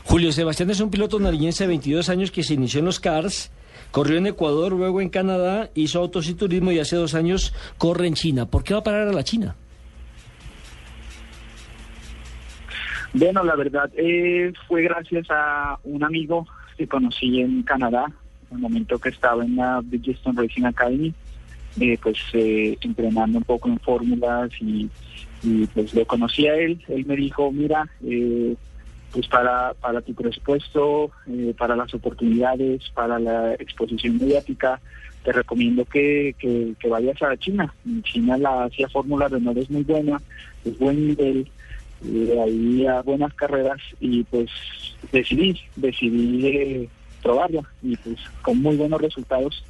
Julio 0.05 0.33
Sebastián 0.33 0.71
es 0.71 0.81
un 0.81 0.91
piloto 0.91 1.19
nariñense 1.19 1.65
de 1.65 1.69
22 1.69 2.09
años 2.09 2.31
que 2.31 2.43
se 2.43 2.55
inició 2.55 2.81
en 2.81 2.87
los 2.87 3.01
CARS, 3.01 3.51
corrió 3.91 4.19
en 4.19 4.27
Ecuador, 4.27 4.73
luego 4.73 5.01
en 5.01 5.09
Canadá, 5.09 5.71
hizo 5.75 6.01
autos 6.01 6.29
y 6.29 6.35
turismo 6.35 6.73
y 6.73 6.81
hace 6.81 6.97
dos 6.97 7.15
años 7.15 7.55
corre 7.79 8.07
en 8.07 8.15
China. 8.15 8.47
¿Por 8.47 8.65
qué 8.65 8.75
va 8.75 8.81
a 8.81 8.85
parar 8.85 9.09
a 9.09 9.13
la 9.13 9.25
China? 9.25 9.57
Bueno, 13.13 13.45
la 13.45 13.57
verdad 13.57 13.91
eh, 13.97 14.53
fue 14.69 14.83
gracias 14.83 15.27
a 15.31 15.79
un 15.85 16.05
amigo 16.05 16.47
que 16.77 16.87
conocí 16.87 17.41
en 17.41 17.63
Canadá, 17.63 18.07
en 18.51 18.57
el 18.57 18.63
momento 18.63 18.99
que 18.99 19.09
estaba 19.09 19.45
en 19.45 19.57
la 19.57 19.81
Bridgestone 19.83 20.41
Racing 20.41 20.65
Academy, 20.65 21.15
eh, 21.81 21.99
pues 22.03 22.19
eh, 22.33 22.77
entrenando 22.81 23.39
un 23.39 23.45
poco 23.45 23.69
en 23.69 23.79
fórmulas 23.81 24.51
y, 24.61 24.89
pues 25.75 25.95
lo 25.95 26.05
conocí 26.07 26.47
a 26.49 26.57
él. 26.57 26.83
Él 26.89 27.07
me 27.07 27.15
dijo, 27.15 27.53
mira, 27.53 27.89
eh, 28.05 28.57
pues 29.13 29.29
para, 29.29 29.75
para 29.75 30.01
tu 30.01 30.15
presupuesto, 30.15 31.11
eh, 31.29 31.55
para 31.57 31.77
las 31.77 31.93
oportunidades, 31.95 32.91
para 32.91 33.19
la 33.19 33.55
exposición 33.55 34.19
mediática, 34.19 34.81
te 35.25 35.33
recomiendo 35.33 35.85
que, 35.85 36.35
que, 36.39 36.89
vayas 36.89 37.21
a 37.23 37.37
China. 37.37 37.73
China 38.03 38.37
la 38.37 38.65
Asia 38.65 38.89
Fórmula 38.89 39.29
Renault 39.29 39.59
es 39.59 39.71
muy 39.71 39.83
buena, 39.83 40.21
es 40.65 40.79
buen 40.79 41.09
nivel, 41.09 41.49
eh, 42.05 42.41
ahí 42.45 42.87
a 42.87 43.03
buenas 43.03 43.33
carreras 43.35 43.81
y 44.01 44.23
pues 44.25 44.51
decidí, 45.13 45.61
decidí 45.77 46.47
eh, 46.47 46.89
probarla 47.23 47.63
y 47.83 47.97
pues 47.97 48.19
con 48.43 48.61
muy 48.61 48.77
buenos 48.77 49.01
resultados 49.01 49.65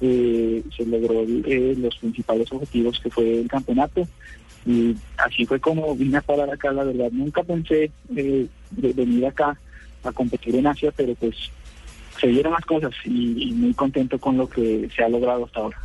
eh, 0.00 0.62
se 0.76 0.86
logró 0.86 1.22
eh, 1.22 1.74
los 1.78 1.96
principales 1.96 2.50
objetivos 2.52 3.00
que 3.00 3.10
fue 3.10 3.40
el 3.40 3.48
campeonato 3.48 4.06
y 4.66 4.94
así 5.18 5.44
fue 5.46 5.60
como 5.60 5.94
vine 5.94 6.18
a 6.18 6.22
parar 6.22 6.50
acá, 6.50 6.72
la 6.72 6.84
verdad 6.84 7.10
nunca 7.12 7.42
pensé 7.42 7.90
de 8.08 8.48
venir 8.70 9.26
acá 9.26 9.58
a 10.02 10.12
competir 10.12 10.56
en 10.56 10.66
Asia, 10.66 10.92
pero 10.96 11.14
pues 11.14 11.34
se 12.20 12.28
dieron 12.28 12.52
las 12.52 12.64
cosas 12.64 12.92
y 13.04 13.52
muy 13.52 13.74
contento 13.74 14.18
con 14.18 14.36
lo 14.36 14.48
que 14.48 14.88
se 14.94 15.02
ha 15.02 15.08
logrado 15.08 15.44
hasta 15.44 15.60
ahora. 15.60 15.78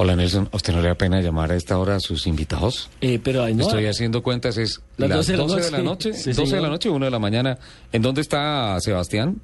Hola 0.00 0.14
Nelson, 0.14 0.48
¿a 0.52 0.56
usted 0.56 0.72
no 0.72 0.80
le 0.80 0.88
da 0.88 0.94
pena 0.94 1.20
llamar 1.20 1.50
a 1.50 1.56
esta 1.56 1.76
hora 1.76 1.96
a 1.96 2.00
sus 2.00 2.26
invitados? 2.28 2.88
Eh, 3.00 3.18
pero 3.22 3.42
ahí 3.42 3.52
no. 3.54 3.62
Estoy 3.64 3.86
haciendo 3.86 4.22
cuentas, 4.22 4.56
es 4.56 4.80
Las 4.96 5.08
las 5.10 5.18
12 5.26 5.32
de 5.32 5.38
la 5.38 5.44
12 5.44 5.60
de 5.64 5.70
la 5.72 5.82
noche. 5.82 6.12
Sí, 6.14 6.32
12 6.32 6.54
de 6.56 6.62
la 6.62 6.68
noche, 6.68 6.88
1 6.88 7.04
de 7.04 7.10
la 7.10 7.18
mañana. 7.18 7.58
¿En 7.92 8.02
dónde 8.02 8.20
está 8.20 8.78
Sebastián? 8.80 9.40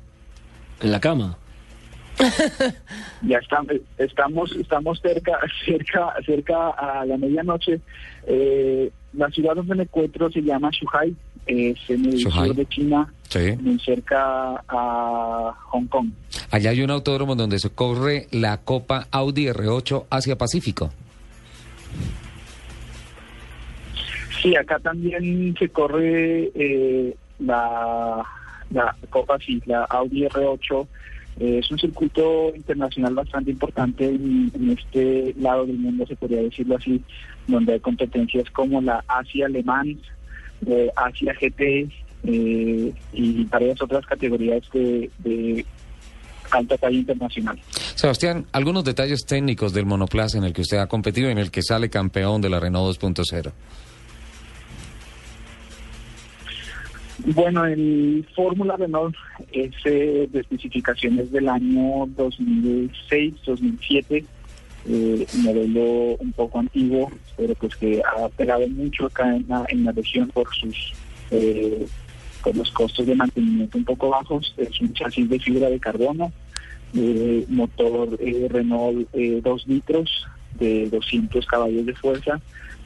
En 0.80 0.92
la 0.92 1.00
cama. 1.00 1.36
ya 3.22 3.38
está- 3.38 3.62
estamos 3.98 4.52
estamos 4.52 5.00
cerca 5.00 5.32
cerca 5.66 6.14
cerca 6.24 6.68
a 6.70 7.05
la 7.05 7.16
medianoche 7.18 7.80
Eh, 8.28 8.92
la 9.14 9.28
ciudad 9.30 9.57
donde 9.57 9.74
me 9.74 9.82
encuentro 9.82 10.30
se 10.30 10.40
llama 10.40 10.70
Shuhai 10.70 11.16
es 11.47 11.78
en 11.88 12.05
el 12.07 12.16
Shuhai. 12.16 12.49
sur 12.49 12.57
de 12.57 12.66
China 12.66 13.12
Sí. 13.28 13.53
muy 13.61 13.78
cerca 13.80 14.62
a 14.68 15.53
Hong 15.70 15.86
Kong 15.86 16.09
Allá 16.51 16.70
hay 16.70 16.82
un 16.82 16.90
autódromo 16.90 17.34
donde 17.34 17.59
se 17.59 17.70
corre 17.70 18.26
la 18.30 18.59
Copa 18.59 19.09
Audi 19.11 19.47
R8 19.47 20.05
Asia 20.11 20.36
Pacífico. 20.36 20.90
sí 24.42 24.55
acá 24.57 24.78
también 24.78 25.55
se 25.59 25.68
corre 25.68 26.51
eh, 26.55 27.16
la 27.40 28.22
la 28.70 28.97
Copa 29.11 29.38
sí 29.38 29.61
la 29.66 29.84
Audi 29.84 30.24
R8 30.26 30.86
Eh, 31.40 31.59
es 31.59 31.68
un 31.72 31.78
circuito 31.80 32.53
internacional 32.55 33.12
bastante 33.12 33.51
importante 33.51 34.07
en, 34.07 34.53
en 34.55 34.70
este 34.70 35.34
lado 35.40 35.66
del 35.66 35.78
mundo, 35.78 36.07
se 36.07 36.14
podría 36.14 36.40
decirlo 36.42 36.76
así, 36.76 37.03
donde 37.49 37.72
hay 37.72 37.80
competencias 37.80 38.49
como 38.53 38.80
la 38.80 39.03
Asia 39.09 39.47
Alemán, 39.47 39.99
eh, 40.66 40.90
Asia 40.96 41.34
GT 41.40 41.88
eh, 42.24 42.92
y 43.12 43.44
varias 43.44 43.80
otras 43.82 44.04
categorías 44.06 44.62
de, 44.72 45.10
de 45.18 45.64
alta 46.50 46.78
talla 46.78 46.96
internacional. 46.96 47.58
Sebastián, 47.94 48.46
algunos 48.52 48.84
detalles 48.84 49.24
técnicos 49.26 49.72
del 49.72 49.86
monoplaza 49.86 50.38
en 50.38 50.44
el 50.44 50.52
que 50.52 50.62
usted 50.62 50.78
ha 50.78 50.86
competido 50.86 51.28
y 51.28 51.32
en 51.32 51.38
el 51.38 51.50
que 51.50 51.62
sale 51.62 51.90
campeón 51.90 52.40
de 52.40 52.50
la 52.50 52.60
Renault 52.60 53.00
2.0. 53.00 53.52
Bueno, 57.26 57.64
el 57.64 58.26
Fórmula 58.34 58.76
Renault 58.76 59.14
es 59.52 59.70
eh, 59.84 60.28
de 60.30 60.40
especificaciones 60.40 61.30
del 61.30 61.48
año 61.48 62.08
2006-2007, 62.08 64.24
eh, 64.89 65.26
modelo 65.43 66.16
un 66.18 66.32
poco 66.32 66.59
antiguo, 66.59 67.11
pero 67.37 67.55
pues 67.55 67.76
que 67.76 68.03
ha 68.03 68.28
pegado 68.28 68.66
mucho 68.68 69.07
acá 69.07 69.35
en 69.35 69.45
la, 69.49 69.64
en 69.68 69.85
la 69.85 69.93
región 69.93 70.28
por 70.28 70.53
sus 70.55 70.93
eh, 71.30 71.87
los 72.53 72.70
costos 72.72 73.07
de 73.07 73.14
mantenimiento 73.14 73.78
un 73.78 73.85
poco 73.85 74.11
bajos. 74.11 74.55
Es 74.59 74.80
un 74.80 74.93
chasis 74.93 75.28
de 75.28 75.39
fibra 75.39 75.70
de 75.70 75.80
carbono, 75.80 76.32
eh, 76.95 77.45
motor 77.49 78.18
eh, 78.20 78.47
Renault 78.51 79.09
eh, 79.14 79.41
2 79.43 79.66
litros 79.66 80.26
de 80.59 80.89
200 80.91 81.47
caballos 81.47 81.87
de 81.87 81.95
fuerza, 81.95 82.41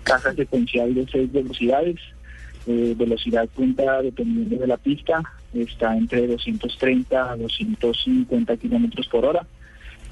caja 0.05 0.33
secuencial 0.35 0.95
de 0.95 1.07
6 1.07 1.33
velocidades, 1.33 1.97
eh, 2.67 2.95
velocidad 2.97 3.49
punta 3.49 4.03
dependiendo 4.03 4.57
de 4.57 4.67
la 4.67 4.77
pista 4.77 5.23
está 5.55 5.97
entre 5.97 6.27
230 6.27 7.33
a 7.33 7.37
250 7.37 8.57
kilómetros 8.59 9.09
por 9.09 9.25
hora 9.25 9.47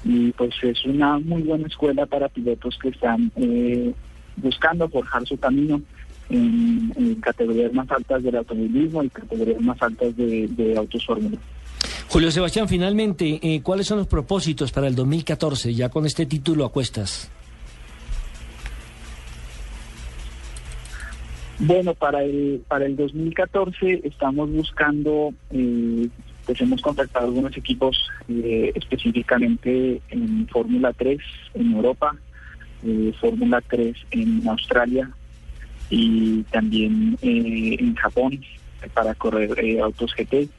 y 0.03 0.31
pues 0.31 0.53
es 0.61 0.83
una 0.85 1.19
muy 1.19 1.43
buena 1.43 1.67
escuela 1.67 2.05
para 2.05 2.29
pilotos 2.29 2.77
que 2.81 2.89
están 2.89 3.31
eh, 3.35 3.93
buscando 4.37 4.87
forjar 4.89 5.25
su 5.25 5.37
camino 5.37 5.81
en, 6.29 6.93
en 6.95 7.15
categorías 7.15 7.73
más 7.73 7.89
altas 7.91 8.23
del 8.23 8.35
automovilismo 8.35 9.03
y 9.03 9.09
categorías 9.09 9.61
más 9.61 9.81
altas 9.81 10.15
de, 10.15 10.47
de 10.47 10.77
autos 10.77 11.05
fórmula. 11.05 11.37
Julio 12.09 12.31
Sebastián, 12.31 12.69
finalmente, 12.69 13.39
eh, 13.41 13.61
¿cuáles 13.61 13.87
son 13.87 13.97
los 13.99 14.07
propósitos 14.07 14.71
para 14.71 14.87
el 14.87 14.95
2014? 14.95 15.73
Ya 15.73 15.89
con 15.89 16.05
este 16.05 16.25
título 16.25 16.65
a 16.65 16.71
cuestas. 16.71 17.29
Bueno, 21.59 21.95
para 21.95 22.23
el 22.23 22.63
para 22.67 22.85
el 22.85 22.95
2014 22.95 24.01
estamos 24.03 24.51
buscando, 24.51 25.33
eh, 25.51 26.07
pues 26.47 26.61
hemos 26.61 26.81
contactado 26.81 27.25
algunos 27.27 27.55
equipos 27.57 28.09
eh, 28.29 28.71
específicamente 28.73 30.01
en 30.09 30.47
Fórmula 30.47 30.93
3 30.93 31.19
en 31.55 31.73
Europa, 31.73 32.15
eh, 32.85 33.11
Fórmula 33.19 33.61
3 33.69 33.95
en 34.11 34.47
Australia 34.47 35.11
y 35.89 36.43
también 36.43 37.17
eh, 37.21 37.75
en 37.77 37.93
Japón 37.95 38.39
para 38.93 39.13
correr 39.15 39.81
autos 39.81 40.15
GT. 40.15 40.49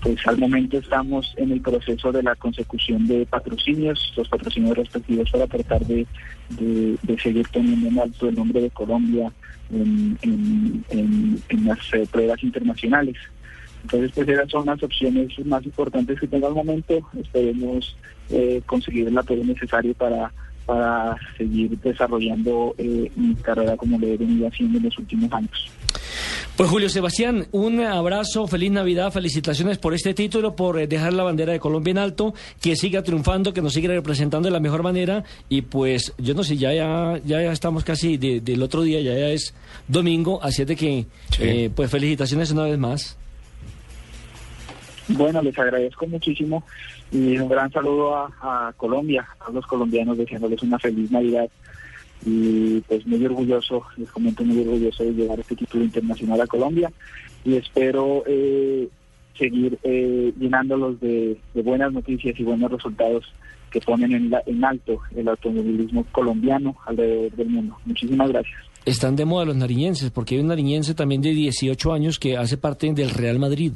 Pues 0.00 0.24
al 0.26 0.38
momento 0.38 0.78
estamos 0.78 1.34
en 1.36 1.50
el 1.50 1.60
proceso 1.60 2.12
de 2.12 2.22
la 2.22 2.36
consecución 2.36 3.06
de 3.08 3.26
patrocinios, 3.26 4.12
los 4.16 4.28
patrocinios 4.28 4.76
respectivos 4.76 5.30
para 5.30 5.48
tratar 5.48 5.84
de, 5.86 6.06
seguir 7.20 7.48
teniendo 7.48 7.88
en 7.88 7.98
alto 7.98 8.28
el 8.28 8.34
nombre 8.36 8.60
de 8.60 8.70
Colombia 8.70 9.32
en, 9.70 10.84
las 11.64 11.78
pruebas 12.10 12.42
internacionales. 12.42 13.16
Entonces, 13.82 14.12
pues 14.14 14.28
esas 14.28 14.50
son 14.50 14.66
las 14.66 14.82
opciones 14.82 15.28
más 15.44 15.64
importantes 15.64 16.18
que 16.20 16.26
tengo 16.28 16.46
al 16.46 16.54
momento. 16.54 16.94
Esperemos 17.20 17.96
eh, 18.30 18.62
conseguir 18.66 19.08
el 19.08 19.18
apoyo 19.18 19.44
necesario 19.44 19.92
para, 19.94 20.32
para 20.66 21.16
seguir 21.36 21.76
desarrollando 21.80 22.74
eh, 22.78 23.10
mi 23.16 23.34
carrera 23.36 23.76
como 23.76 23.98
lo 23.98 24.06
he 24.06 24.16
venido 24.16 24.46
haciendo 24.48 24.78
en 24.78 24.84
los 24.84 24.98
últimos 24.98 25.32
años. 25.32 25.68
Pues 26.56 26.68
Julio 26.68 26.88
Sebastián, 26.90 27.46
un 27.52 27.80
abrazo, 27.80 28.46
feliz 28.46 28.70
Navidad, 28.70 29.10
felicitaciones 29.10 29.78
por 29.78 29.94
este 29.94 30.12
título, 30.14 30.54
por 30.54 30.78
eh, 30.78 30.86
dejar 30.86 31.12
la 31.14 31.22
bandera 31.22 31.52
de 31.52 31.58
Colombia 31.58 31.90
en 31.92 31.98
alto, 31.98 32.34
que 32.60 32.76
siga 32.76 33.02
triunfando, 33.02 33.52
que 33.54 33.62
nos 33.62 33.72
siga 33.72 33.88
representando 33.88 34.46
de 34.48 34.52
la 34.52 34.60
mejor 34.60 34.82
manera 34.82 35.24
y 35.48 35.62
pues 35.62 36.12
yo 36.18 36.34
no 36.34 36.44
sé, 36.44 36.56
ya 36.58 36.72
ya, 36.74 37.18
ya, 37.24 37.42
ya 37.42 37.52
estamos 37.52 37.84
casi 37.84 38.16
de- 38.18 38.40
del 38.42 38.62
otro 38.62 38.82
día, 38.82 39.00
ya, 39.00 39.14
ya 39.14 39.28
es 39.30 39.54
domingo, 39.88 40.40
así 40.42 40.62
es 40.62 40.68
de 40.68 40.76
que 40.76 41.06
Sí. 41.30 41.42
eh, 41.42 41.70
pues 41.74 41.90
felicitaciones 41.90 42.50
una 42.52 42.64
vez 42.64 42.78
más. 42.78 43.16
Bueno, 45.16 45.42
les 45.42 45.58
agradezco 45.58 46.06
muchísimo 46.06 46.64
y 47.10 47.38
un 47.38 47.48
gran 47.48 47.70
saludo 47.72 48.16
a, 48.16 48.72
Colombia, 48.76 49.26
a 49.46 49.50
los 49.50 49.66
colombianos, 49.66 50.16
deseándoles 50.18 50.62
una 50.62 50.78
feliz 50.78 51.10
Navidad. 51.10 51.48
Y 52.24 52.80
pues 52.82 53.04
muy 53.06 53.24
orgulloso, 53.26 53.82
les 53.96 54.10
comento 54.10 54.44
muy 54.44 54.60
orgulloso 54.60 55.02
de 55.02 55.12
llevar 55.12 55.40
este 55.40 55.56
título 55.56 55.82
internacional 55.84 56.40
a 56.40 56.46
Colombia 56.46 56.92
y 57.44 57.56
espero 57.56 58.22
eh, 58.26 58.88
seguir 59.36 59.76
eh, 59.82 60.32
llenándolos 60.38 61.00
de, 61.00 61.36
de 61.52 61.62
buenas 61.62 61.92
noticias 61.92 62.38
y 62.38 62.44
buenos 62.44 62.70
resultados 62.70 63.24
que 63.72 63.80
ponen 63.80 64.12
en, 64.12 64.30
la- 64.30 64.42
en 64.46 64.64
alto 64.64 65.00
el 65.16 65.26
automovilismo 65.28 66.04
colombiano 66.12 66.76
alrededor 66.86 67.32
del 67.32 67.48
mundo. 67.48 67.76
Muchísimas 67.86 68.28
gracias. 68.30 68.54
Están 68.84 69.16
de 69.16 69.24
moda 69.24 69.44
los 69.46 69.56
nariñenses, 69.56 70.10
porque 70.10 70.34
hay 70.36 70.40
un 70.42 70.48
nariñense 70.48 70.94
también 70.94 71.22
de 71.22 71.30
18 71.30 71.92
años 71.92 72.18
que 72.20 72.36
hace 72.36 72.56
parte 72.56 72.92
del 72.92 73.10
Real 73.10 73.38
Madrid 73.40 73.72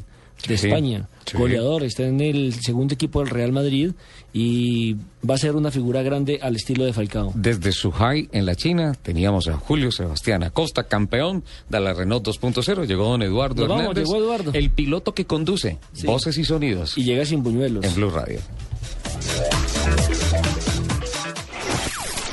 de 0.48 0.56
Sí, 0.58 0.66
España, 0.68 1.08
sí. 1.24 1.36
goleador, 1.36 1.82
está 1.82 2.04
en 2.04 2.20
el 2.20 2.54
segundo 2.54 2.94
equipo 2.94 3.20
del 3.20 3.30
Real 3.30 3.52
Madrid 3.52 3.92
y 4.32 4.94
va 5.28 5.34
a 5.34 5.38
ser 5.38 5.56
una 5.56 5.70
figura 5.70 6.02
grande 6.02 6.38
al 6.42 6.54
estilo 6.56 6.84
de 6.84 6.92
Falcao. 6.92 7.32
Desde 7.34 7.70
Shuhai, 7.72 8.28
en 8.32 8.46
la 8.46 8.54
China, 8.54 8.94
teníamos 9.02 9.48
a 9.48 9.54
Julio 9.56 9.90
Sebastián 9.90 10.42
Acosta, 10.44 10.84
campeón 10.84 11.42
de 11.68 11.80
la 11.80 11.94
Renault 11.94 12.24
2.0. 12.26 12.86
Llegó 12.86 13.04
don 13.08 13.22
Eduardo 13.22 13.62
vamos, 13.66 13.80
Hernández, 13.82 14.04
llegó 14.04 14.16
Eduardo. 14.18 14.50
el 14.54 14.70
piloto 14.70 15.14
que 15.14 15.24
conduce 15.24 15.78
Sí. 15.94 16.06
voces 16.06 16.36
y 16.38 16.44
sonidos 16.44 16.96
Y 16.98 17.04
llega 17.04 17.24
sin 17.24 17.42
buñuelos. 17.42 17.84
en 17.84 17.94
Blue 17.94 18.10
Radio. 18.10 18.40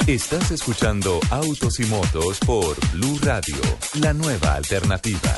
Estás 0.05 0.51
escuchando 0.51 1.19
Autos 1.31 1.79
y 1.79 1.85
Motos 1.85 2.37
por 2.45 2.75
Blue 2.91 3.17
Radio, 3.23 3.55
la 4.01 4.13
nueva 4.13 4.55
alternativa. 4.55 5.37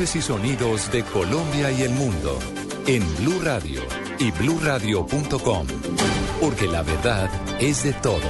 Y 0.00 0.06
sonidos 0.22 0.90
de 0.90 1.04
Colombia 1.04 1.70
y 1.70 1.82
el 1.82 1.90
mundo 1.90 2.38
en 2.86 3.02
Blue 3.18 3.40
Radio 3.42 3.82
y 4.18 4.30
bluradio.com, 4.30 5.66
porque 6.40 6.66
la 6.66 6.82
verdad 6.82 7.30
es 7.60 7.84
de 7.84 7.92
todos. 7.92 8.22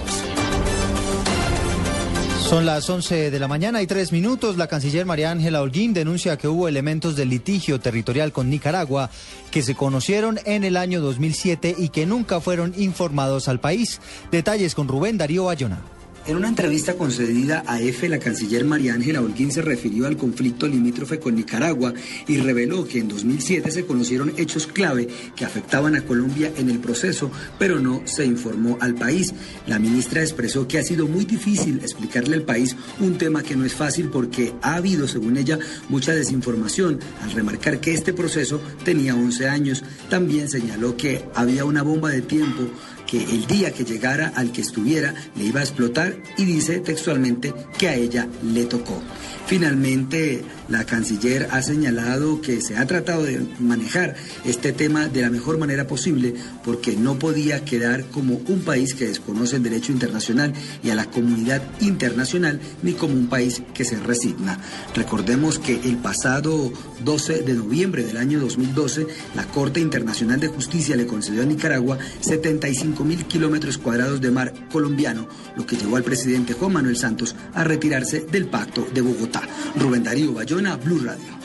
Son 2.40 2.66
las 2.66 2.90
11 2.90 3.30
de 3.30 3.38
la 3.38 3.46
mañana 3.46 3.80
y 3.80 3.86
tres 3.86 4.10
minutos. 4.10 4.56
La 4.56 4.66
canciller 4.66 5.06
María 5.06 5.30
Ángela 5.30 5.62
Holguín 5.62 5.94
denuncia 5.94 6.36
que 6.36 6.48
hubo 6.48 6.66
elementos 6.66 7.14
de 7.14 7.26
litigio 7.26 7.78
territorial 7.78 8.32
con 8.32 8.50
Nicaragua 8.50 9.08
que 9.52 9.62
se 9.62 9.76
conocieron 9.76 10.40
en 10.44 10.64
el 10.64 10.76
año 10.76 11.00
2007 11.00 11.76
y 11.78 11.90
que 11.90 12.06
nunca 12.06 12.40
fueron 12.40 12.74
informados 12.76 13.46
al 13.46 13.60
país. 13.60 14.00
Detalles 14.32 14.74
con 14.74 14.88
Rubén 14.88 15.16
Darío 15.16 15.44
Bayona. 15.44 15.80
En 16.24 16.36
una 16.36 16.46
entrevista 16.46 16.94
concedida 16.94 17.64
a 17.66 17.80
EFE, 17.80 18.08
la 18.08 18.20
canciller 18.20 18.64
María 18.64 18.94
Ángela 18.94 19.20
Holguín 19.20 19.50
se 19.50 19.60
refirió 19.60 20.06
al 20.06 20.16
conflicto 20.16 20.68
limítrofe 20.68 21.18
con 21.18 21.34
Nicaragua 21.34 21.94
y 22.28 22.36
reveló 22.36 22.86
que 22.86 23.00
en 23.00 23.08
2007 23.08 23.68
se 23.72 23.84
conocieron 23.86 24.32
hechos 24.36 24.68
clave 24.68 25.08
que 25.34 25.44
afectaban 25.44 25.96
a 25.96 26.04
Colombia 26.04 26.52
en 26.56 26.70
el 26.70 26.78
proceso, 26.78 27.32
pero 27.58 27.80
no 27.80 28.02
se 28.04 28.24
informó 28.24 28.78
al 28.80 28.94
país. 28.94 29.34
La 29.66 29.80
ministra 29.80 30.20
expresó 30.20 30.68
que 30.68 30.78
ha 30.78 30.84
sido 30.84 31.08
muy 31.08 31.24
difícil 31.24 31.80
explicarle 31.82 32.36
al 32.36 32.42
país 32.42 32.76
un 33.00 33.18
tema 33.18 33.42
que 33.42 33.56
no 33.56 33.64
es 33.64 33.74
fácil 33.74 34.08
porque 34.08 34.52
ha 34.62 34.76
habido, 34.76 35.08
según 35.08 35.36
ella, 35.36 35.58
mucha 35.88 36.14
desinformación, 36.14 37.00
al 37.20 37.32
remarcar 37.32 37.80
que 37.80 37.94
este 37.94 38.12
proceso 38.12 38.60
tenía 38.84 39.16
11 39.16 39.48
años. 39.48 39.82
También 40.08 40.48
señaló 40.48 40.96
que 40.96 41.24
había 41.34 41.64
una 41.64 41.82
bomba 41.82 42.10
de 42.10 42.22
tiempo 42.22 42.70
que 43.12 43.22
el 43.22 43.46
día 43.46 43.74
que 43.74 43.84
llegara 43.84 44.32
al 44.34 44.52
que 44.52 44.62
estuviera 44.62 45.14
le 45.36 45.44
iba 45.44 45.60
a 45.60 45.64
explotar 45.64 46.16
y 46.38 46.46
dice 46.46 46.80
textualmente 46.80 47.52
que 47.76 47.88
a 47.90 47.94
ella 47.94 48.26
le 48.42 48.64
tocó. 48.64 49.02
Finalmente, 49.46 50.42
la 50.70 50.86
canciller 50.86 51.46
ha 51.50 51.60
señalado 51.60 52.40
que 52.40 52.62
se 52.62 52.78
ha 52.78 52.86
tratado 52.86 53.24
de 53.24 53.46
manejar 53.60 54.14
este 54.46 54.72
tema 54.72 55.08
de 55.08 55.20
la 55.20 55.28
mejor 55.28 55.58
manera 55.58 55.86
posible 55.86 56.32
porque 56.64 56.96
no 56.96 57.18
podía 57.18 57.62
quedar 57.66 58.06
como 58.06 58.40
un 58.48 58.62
país 58.62 58.94
que 58.94 59.08
desconoce 59.08 59.56
el 59.56 59.62
derecho 59.62 59.92
internacional 59.92 60.54
y 60.82 60.88
a 60.88 60.94
la 60.94 61.04
comunidad 61.04 61.60
internacional 61.80 62.60
ni 62.82 62.94
como 62.94 63.12
un 63.12 63.26
país 63.26 63.62
que 63.74 63.84
se 63.84 63.98
resigna. 63.98 64.58
Recordemos 64.94 65.58
que 65.58 65.74
el 65.84 65.98
pasado 65.98 66.72
12 67.04 67.42
de 67.42 67.52
noviembre 67.52 68.04
del 68.04 68.16
año 68.16 68.40
2012, 68.40 69.06
la 69.34 69.44
Corte 69.48 69.80
Internacional 69.80 70.40
de 70.40 70.48
Justicia 70.48 70.96
le 70.96 71.06
concedió 71.06 71.42
a 71.42 71.46
Nicaragua 71.46 71.98
75 72.20 73.01
mil 73.04 73.26
kilómetros 73.26 73.78
cuadrados 73.78 74.20
de 74.20 74.30
mar 74.30 74.52
colombiano, 74.70 75.26
lo 75.56 75.66
que 75.66 75.76
llevó 75.76 75.96
al 75.96 76.04
presidente 76.04 76.54
Juan 76.54 76.72
Manuel 76.72 76.96
Santos 76.96 77.34
a 77.54 77.64
retirarse 77.64 78.20
del 78.20 78.46
Pacto 78.46 78.86
de 78.92 79.00
Bogotá. 79.00 79.42
Rubén 79.76 80.02
Darío 80.02 80.32
Bayona, 80.32 80.76
Blue 80.76 81.00
Radio. 81.04 81.42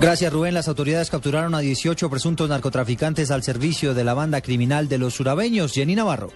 Gracias 0.00 0.32
Rubén. 0.32 0.54
Las 0.54 0.68
autoridades 0.68 1.10
capturaron 1.10 1.54
a 1.54 1.60
18 1.60 2.10
presuntos 2.10 2.48
narcotraficantes 2.48 3.30
al 3.30 3.42
servicio 3.42 3.94
de 3.94 4.04
la 4.04 4.14
banda 4.14 4.40
criminal 4.42 4.88
de 4.88 4.98
los 4.98 5.14
surabeños. 5.14 5.72
Jenny 5.72 5.94
Navarro. 5.94 6.32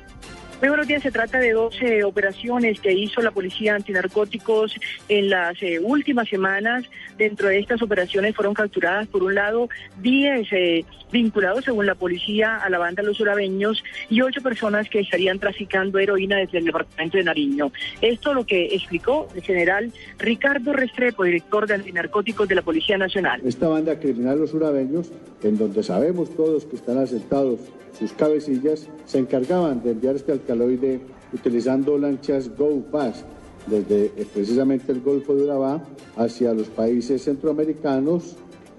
Muy 0.60 0.68
buenos 0.68 0.86
días. 0.86 1.02
Se 1.02 1.10
trata 1.10 1.38
de 1.38 1.52
12 1.52 2.04
operaciones 2.04 2.80
que 2.80 2.92
hizo 2.92 3.22
la 3.22 3.30
Policía 3.30 3.76
Antinarcóticos 3.76 4.74
en 5.08 5.30
las 5.30 5.54
eh, 5.62 5.80
últimas 5.80 6.28
semanas. 6.28 6.84
Dentro 7.16 7.48
de 7.48 7.60
estas 7.60 7.80
operaciones 7.80 8.36
fueron 8.36 8.52
capturadas, 8.52 9.08
por 9.08 9.22
un 9.22 9.34
lado, 9.34 9.70
10 10.02 10.52
eh, 10.52 10.84
vinculados, 11.10 11.64
según 11.64 11.86
la 11.86 11.94
policía, 11.94 12.58
a 12.58 12.68
la 12.68 12.76
banda 12.76 13.02
Los 13.02 13.20
Urabeños 13.20 13.82
y 14.10 14.20
ocho 14.20 14.42
personas 14.42 14.90
que 14.90 15.00
estarían 15.00 15.38
traficando 15.38 15.98
heroína 15.98 16.36
desde 16.36 16.58
el 16.58 16.66
departamento 16.66 17.16
de 17.16 17.24
Nariño. 17.24 17.72
Esto 18.02 18.34
lo 18.34 18.44
que 18.44 18.74
explicó 18.74 19.28
el 19.34 19.42
general 19.42 19.90
Ricardo 20.18 20.74
Restrepo, 20.74 21.24
director 21.24 21.66
de 21.66 21.74
Antinarcóticos 21.74 22.46
de 22.46 22.56
la 22.56 22.62
Policía 22.62 22.98
Nacional. 22.98 23.40
Esta 23.46 23.66
banda 23.66 23.98
criminal 23.98 24.38
Los 24.38 24.52
Urabeños, 24.52 25.10
en 25.42 25.56
donde 25.56 25.82
sabemos 25.82 26.36
todos 26.36 26.66
que 26.66 26.76
están 26.76 26.98
asentados 26.98 27.60
sus 27.98 28.12
cabecillas, 28.12 28.88
se 29.04 29.18
encargaban 29.18 29.82
de 29.82 29.92
enviar 29.92 30.16
este 30.16 30.32
alcaloide 30.32 31.00
utilizando 31.32 31.98
lanchas 31.98 32.56
Go 32.56 32.82
Fast 32.90 33.24
desde 33.66 34.06
eh, 34.06 34.26
precisamente 34.32 34.92
el 34.92 35.00
Golfo 35.00 35.34
de 35.34 35.44
Urabá 35.44 35.82
hacia 36.16 36.52
los 36.52 36.68
países 36.68 37.24
centroamericanos, 37.24 38.36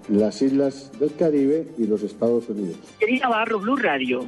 las 0.08 0.42
islas 0.42 0.90
del 0.98 1.14
Caribe 1.14 1.68
y 1.78 1.86
los 1.86 2.02
Estados 2.02 2.48
Unidos. 2.48 2.78
Blue 3.58 3.76
Radio. 3.76 4.26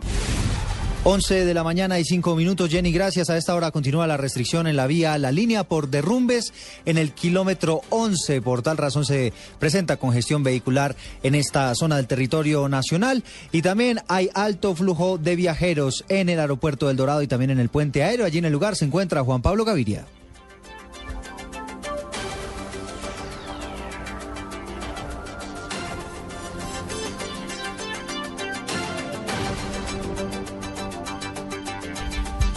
11 1.07 1.45
de 1.45 1.53
la 1.53 1.63
mañana 1.63 1.99
y 1.99 2.05
5 2.05 2.35
minutos. 2.35 2.71
Jenny, 2.71 2.91
gracias. 2.91 3.29
A 3.29 3.37
esta 3.37 3.55
hora 3.55 3.71
continúa 3.71 4.07
la 4.07 4.17
restricción 4.17 4.67
en 4.67 4.77
la 4.77 4.87
vía 4.87 5.19
La 5.19 5.33
Línea 5.33 5.63
por 5.63 5.91
derrumbes 5.91 6.55
en 6.87 6.97
el 6.97 7.13
kilómetro 7.13 7.83
11. 7.91 8.41
Por 8.41 8.63
tal 8.63 8.79
razón 8.79 9.05
se 9.05 9.35
presenta 9.59 9.99
congestión 9.99 10.43
vehicular 10.43 10.97
en 11.23 11.35
esta 11.35 11.75
zona 11.75 11.97
del 11.97 12.07
territorio 12.07 12.71
nacional. 12.71 13.23
Y 13.53 13.61
también 13.61 14.01
hay 14.09 14.31
alto 14.33 14.75
flujo 14.75 15.19
de 15.19 15.37
viajeros 15.37 16.07
en 16.09 16.31
el 16.31 16.41
aeropuerto 16.41 16.89
del 16.89 16.97
Dorado 16.97 17.21
y 17.21 17.27
también 17.27 17.51
en 17.51 17.61
el 17.61 17.69
puente 17.69 18.03
aéreo. 18.03 18.25
Allí 18.25 18.39
en 18.39 18.47
el 18.47 18.53
lugar 18.55 18.75
se 18.75 18.87
encuentra 18.87 19.23
Juan 19.23 19.43
Pablo 19.43 19.67
Gaviria. 19.67 20.07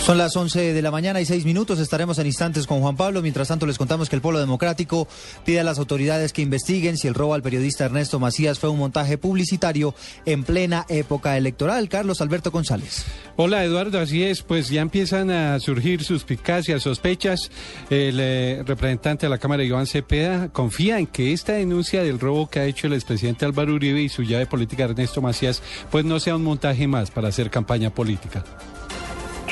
Son 0.08 0.18
las 0.18 0.38
11 0.38 0.72
de 0.72 0.82
la 0.82 0.90
mañana 0.90 1.20
y 1.20 1.26
6 1.26 1.44
minutos. 1.44 1.80
Estaremos 1.80 2.18
en 2.18 2.28
instantes 2.28 2.66
con 2.66 2.80
Juan 2.80 2.96
Pablo. 2.96 3.22
Mientras 3.22 3.50
tanto, 3.50 3.66
les 3.66 3.78
contamos 3.78 4.08
que 4.08 4.16
el 4.16 4.22
Polo 4.22 4.40
Democrático 4.40 5.06
pide 5.44 5.60
a 5.60 5.66
las 5.66 5.80
autoridades 5.80 6.32
que 6.32 6.42
investiguen 6.42 6.96
si 6.96 7.10
el 7.10 7.14
robo 7.14 7.34
al 7.34 7.42
periodista 7.42 7.84
Ernesto 7.84 8.18
Macías 8.18 8.58
fue 8.58 8.70
un 8.70 8.80
montaje 8.80 9.18
publicitario 9.18 9.94
en 10.26 10.46
plena 10.46 10.86
época 10.88 11.36
electoral. 11.36 11.90
Carlos 11.90 12.22
Alberto 12.22 12.52
González. 12.52 13.04
Hola 13.36 13.66
Eduardo, 13.66 14.00
así 14.00 14.24
es, 14.24 14.44
pues 14.44 14.70
ya 14.70 14.80
empiezan 14.80 15.30
a 15.30 15.60
surgir 15.60 16.02
suspicacias, 16.06 16.84
sospechas. 16.84 17.52
El 17.90 18.18
eh, 18.22 18.64
representante 18.66 19.26
de 19.26 19.30
la 19.30 19.40
Cámara, 19.40 19.66
Iván 19.66 19.88
Cepeda, 19.88 20.48
confía 20.54 21.00
en 21.00 21.08
que 21.08 21.34
esta 21.34 21.52
denuncia 21.52 22.02
del 22.02 22.22
robo 22.22 22.50
que 22.50 22.62
ha 22.62 22.66
hecho 22.66 22.88
el 22.88 22.94
expresidente 22.94 23.44
Álvaro 23.44 23.74
Uribe 23.74 24.02
y 24.04 24.08
su 24.08 24.24
llave 24.24 24.46
política 24.46 24.86
Ernesto 24.86 25.22
Macías, 25.22 25.62
pues 25.92 26.06
no 26.06 26.22
sea 26.22 26.38
un 26.38 26.46
montaje 26.46 26.88
más 26.88 27.12
para 27.12 27.28
hacer 27.28 27.50
campaña 27.50 27.90
política. 27.90 28.46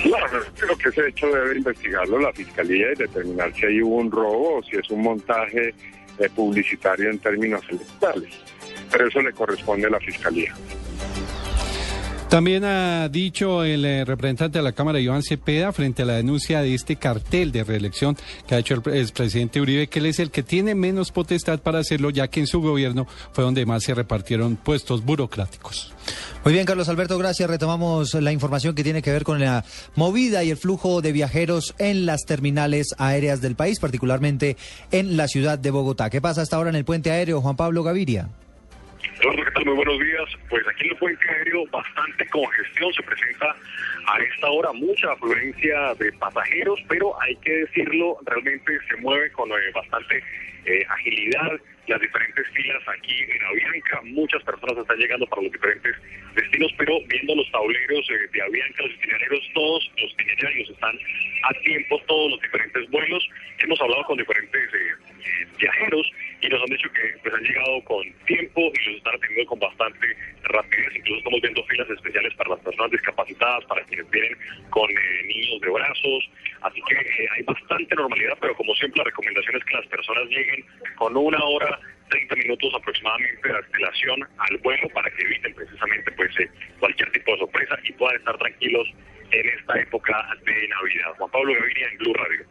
Claro, 0.05 0.39
creo 0.55 0.77
que 0.77 0.89
ese 0.89 1.07
hecho 1.07 1.27
debe 1.27 1.57
investigarlo 1.57 2.19
la 2.19 2.31
Fiscalía 2.31 2.91
y 2.91 2.95
determinar 2.95 3.51
si 3.55 3.65
hay 3.65 3.81
un 3.81 4.11
robo 4.11 4.57
o 4.57 4.63
si 4.63 4.75
es 4.75 4.87
un 4.91 5.01
montaje 5.01 5.73
eh, 6.19 6.29
publicitario 6.35 7.09
en 7.09 7.17
términos 7.17 7.63
electorales. 7.67 8.39
Pero 8.91 9.07
eso 9.07 9.19
le 9.21 9.33
corresponde 9.33 9.87
a 9.87 9.89
la 9.89 9.99
Fiscalía. 9.99 10.53
También 12.29 12.65
ha 12.65 13.07
dicho 13.07 13.63
el 13.63 13.85
eh, 13.85 14.03
representante 14.03 14.57
de 14.57 14.63
la 14.63 14.73
Cámara, 14.73 14.99
Iván 14.99 15.23
Cepeda, 15.23 15.71
frente 15.71 16.01
a 16.01 16.05
la 16.05 16.13
denuncia 16.15 16.61
de 16.61 16.73
este 16.73 16.97
cartel 16.97 17.51
de 17.53 17.63
reelección 17.63 18.17
que 18.45 18.55
ha 18.55 18.57
hecho 18.57 18.73
el, 18.73 18.81
pre- 18.81 18.99
expresidente 18.99 19.61
Uribe, 19.61 19.87
que 19.87 19.99
él 19.99 20.07
es 20.07 20.19
el 20.19 20.31
que 20.31 20.43
tiene 20.43 20.75
menos 20.75 21.11
potestad 21.11 21.59
para 21.59 21.79
hacerlo, 21.79 22.09
ya 22.09 22.27
que 22.27 22.41
en 22.41 22.47
su 22.47 22.61
gobierno 22.61 23.07
fue 23.31 23.43
donde 23.43 23.65
más 23.65 23.83
se 23.83 23.93
repartieron 23.93 24.57
puestos 24.57 25.05
burocráticos. 25.05 25.93
Muy 26.43 26.53
bien, 26.53 26.65
Carlos 26.65 26.89
Alberto, 26.89 27.17
gracias. 27.17 27.49
Retomamos 27.49 28.13
la 28.15 28.33
información 28.33 28.75
que 28.75 28.83
tiene 28.83 29.01
que 29.01 29.11
ver 29.11 29.23
con 29.23 29.39
la 29.39 29.63
movida 29.95 30.43
y 30.43 30.49
el 30.49 30.57
flujo 30.57 31.01
de 31.01 31.13
viajeros 31.13 31.73
en 31.77 32.05
las 32.05 32.25
terminales 32.25 32.87
aéreas 32.97 33.39
del 33.39 33.55
país, 33.55 33.79
particularmente 33.79 34.57
en 34.91 35.15
la 35.15 35.27
ciudad 35.29 35.57
de 35.57 35.71
Bogotá. 35.71 36.09
¿Qué 36.09 36.21
pasa 36.21 36.41
hasta 36.41 36.57
ahora 36.57 36.71
en 36.71 36.75
el 36.75 36.85
puente 36.85 37.11
aéreo 37.11 37.39
Juan 37.39 37.55
Pablo 37.55 37.81
Gaviria? 37.83 38.29
¿Qué 39.33 39.51
tal? 39.51 39.65
Muy 39.65 39.75
buenos 39.75 39.99
días. 39.99 40.29
Pues 40.49 40.67
aquí 40.67 40.85
en 40.85 40.91
el 40.91 40.97
puente 40.97 41.29
aéreo 41.29 41.65
bastante 41.67 42.27
congestión 42.27 42.93
se 42.93 43.01
presenta 43.01 43.55
a 44.07 44.19
esta 44.19 44.49
hora, 44.49 44.71
mucha 44.73 45.11
afluencia 45.11 45.95
de 45.95 46.11
pasajeros, 46.13 46.79
pero 46.87 47.19
hay 47.21 47.35
que 47.37 47.51
decirlo, 47.51 48.17
realmente 48.25 48.77
se 48.87 48.95
mueve 48.97 49.31
con 49.31 49.49
eh, 49.51 49.71
bastante 49.73 50.21
eh, 50.65 50.85
agilidad 50.89 51.59
las 51.87 52.01
diferentes 52.01 52.47
filas 52.49 52.83
aquí 52.87 53.15
en 53.21 53.43
Avianca. 53.45 54.01
Muchas 54.03 54.43
personas 54.43 54.77
están 54.77 54.97
llegando 54.97 55.25
para 55.27 55.43
los 55.43 55.51
diferentes 55.51 55.95
destinos, 56.35 56.71
pero 56.77 56.99
viendo 57.07 57.35
los 57.35 57.49
tableros 57.51 58.09
eh, 58.09 58.27
de 58.31 58.41
Avianca, 58.41 58.83
los 58.83 58.91
itinerarios, 58.93 59.49
todos 59.53 59.91
los 59.97 60.11
itinerarios 60.13 60.69
están 60.69 60.99
a 61.43 61.53
tiempo, 61.61 62.01
todos 62.07 62.31
los 62.31 62.41
diferentes 62.41 62.89
vuelos. 62.89 63.27
Hemos 63.59 63.79
hablado 63.81 64.03
con 64.05 64.17
diferentes 64.17 64.73
eh, 64.73 65.45
viajeros 65.57 66.11
y 66.41 66.49
nos 66.49 66.61
han 66.61 66.69
dicho 66.69 66.89
que 66.91 67.17
pues 67.21 67.33
han 67.33 67.43
llegado 67.43 67.83
con 67.83 68.03
tiempo 68.25 68.71
y 68.73 68.85
los 68.89 68.97
están 68.97 69.15
atendiendo 69.15 69.49
con 69.49 69.59
bastante 69.59 70.07
rapidez. 70.43 70.95
Incluso 70.95 71.17
estamos 71.19 71.41
viendo 71.41 71.63
filas 71.65 71.89
especiales 71.89 72.33
para 72.35 72.49
las 72.51 72.59
personas 72.59 72.91
discapacitadas, 72.91 73.65
para 73.65 73.83
quienes 73.83 74.09
vienen 74.09 74.37
con 74.69 74.89
eh, 74.89 75.23
niños 75.27 75.61
de 75.61 75.69
brazos. 75.69 76.29
Así 76.61 76.81
que 76.87 76.95
eh, 76.95 77.27
hay 77.35 77.43
bastante 77.43 77.95
normalidad, 77.95 78.37
pero 78.41 78.55
como 78.55 78.73
siempre 78.75 78.99
la 78.99 79.05
recomendación 79.05 79.55
es 79.55 79.63
que 79.65 79.73
las 79.75 79.87
personas 79.87 80.25
lleguen 80.29 80.65
con 81.05 81.15
una 81.17 81.37
hora 81.45 81.79
30 82.09 82.35
minutos 82.35 82.73
aproximadamente 82.75 83.47
de 83.47 83.55
antelación 83.55 84.23
al 84.39 84.57
vuelo 84.63 84.89
para 84.91 85.07
que 85.11 85.21
eviten 85.21 85.53
precisamente 85.53 86.11
pues 86.17 86.31
eh, 86.39 86.49
cualquier 86.79 87.11
tipo 87.11 87.31
de 87.33 87.37
sorpresa 87.37 87.75
y 87.87 87.93
puedan 87.93 88.15
estar 88.15 88.35
tranquilos 88.39 88.87
en 89.29 89.49
esta 89.49 89.79
época 89.79 90.13
de 90.43 90.67
Navidad. 90.67 91.13
Juan 91.19 91.29
Pablo 91.29 91.53
Gaviria 91.53 91.87
en 91.91 91.97
Blue 91.99 92.13
Radio. 92.15 92.45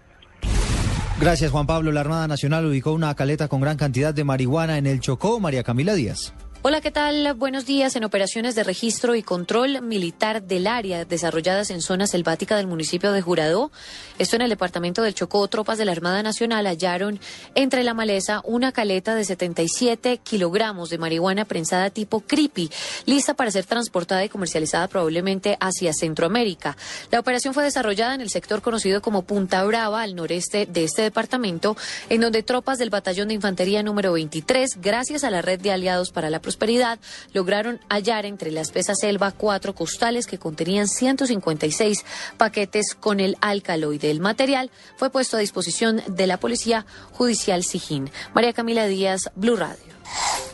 Gracias, 1.20 1.50
Juan 1.50 1.66
Pablo. 1.66 1.90
La 1.90 2.02
Armada 2.02 2.28
Nacional 2.28 2.64
ubicó 2.66 2.92
una 2.92 3.12
caleta 3.16 3.48
con 3.48 3.60
gran 3.60 3.76
cantidad 3.76 4.14
de 4.14 4.22
marihuana 4.22 4.78
en 4.78 4.86
el 4.86 5.00
Chocó. 5.00 5.40
María 5.40 5.64
Camila 5.64 5.94
Díaz. 5.94 6.32
Hola, 6.66 6.80
¿qué 6.80 6.90
tal? 6.90 7.34
Buenos 7.34 7.66
días. 7.66 7.94
En 7.94 8.04
operaciones 8.04 8.54
de 8.54 8.64
registro 8.64 9.14
y 9.14 9.22
control 9.22 9.82
militar 9.82 10.42
del 10.44 10.66
área 10.66 11.04
desarrolladas 11.04 11.70
en 11.70 11.82
zona 11.82 12.06
selvática 12.06 12.56
del 12.56 12.68
municipio 12.68 13.12
de 13.12 13.20
Juradó, 13.20 13.70
esto 14.16 14.36
en 14.36 14.42
el 14.42 14.50
departamento 14.50 15.02
del 15.02 15.14
Chocó, 15.14 15.48
tropas 15.48 15.76
de 15.76 15.84
la 15.84 15.90
Armada 15.90 16.22
Nacional 16.22 16.66
hallaron 16.66 17.18
entre 17.56 17.82
la 17.82 17.94
maleza 17.94 18.42
una 18.44 18.70
caleta 18.70 19.16
de 19.16 19.24
77 19.24 20.18
kilogramos 20.18 20.88
de 20.88 20.98
marihuana 20.98 21.44
prensada 21.44 21.90
tipo 21.90 22.20
creepy, 22.20 22.70
lista 23.06 23.34
para 23.34 23.50
ser 23.50 23.64
transportada 23.64 24.24
y 24.24 24.28
comercializada 24.28 24.86
probablemente 24.86 25.56
hacia 25.58 25.92
Centroamérica. 25.92 26.76
La 27.10 27.18
operación 27.18 27.54
fue 27.54 27.64
desarrollada 27.64 28.14
en 28.14 28.20
el 28.20 28.30
sector 28.30 28.62
conocido 28.62 29.02
como 29.02 29.22
Punta 29.22 29.64
Brava, 29.64 30.02
al 30.02 30.14
noreste 30.14 30.66
de 30.66 30.84
este 30.84 31.02
departamento, 31.02 31.76
en 32.08 32.20
donde 32.20 32.44
tropas 32.44 32.78
del 32.78 32.90
Batallón 32.90 33.28
de 33.28 33.34
Infantería 33.34 33.82
número 33.82 34.12
23, 34.12 34.80
gracias 34.80 35.24
a 35.24 35.30
la 35.30 35.42
red 35.42 35.60
de 35.60 35.72
aliados 35.72 36.10
para 36.10 36.30
la 36.30 36.40
prosperidad, 36.40 37.00
lograron 37.32 37.80
hallar 37.88 38.26
entre 38.26 38.52
la 38.52 38.60
espesa 38.60 38.94
selva 38.94 39.32
cuatro 39.32 39.74
costales 39.74 40.26
que 40.26 40.38
contenían 40.38 40.86
156 40.86 42.04
paquetes 42.36 42.94
con 42.94 43.18
el 43.18 43.36
alcaloide. 43.40 44.03
El 44.10 44.20
material 44.20 44.70
fue 44.96 45.10
puesto 45.10 45.36
a 45.36 45.40
disposición 45.40 46.02
de 46.06 46.26
la 46.26 46.38
Policía 46.38 46.86
Judicial 47.12 47.64
Sijín. 47.64 48.10
María 48.34 48.52
Camila 48.52 48.86
Díaz, 48.86 49.30
Blue 49.34 49.56
Radio. 49.56 49.94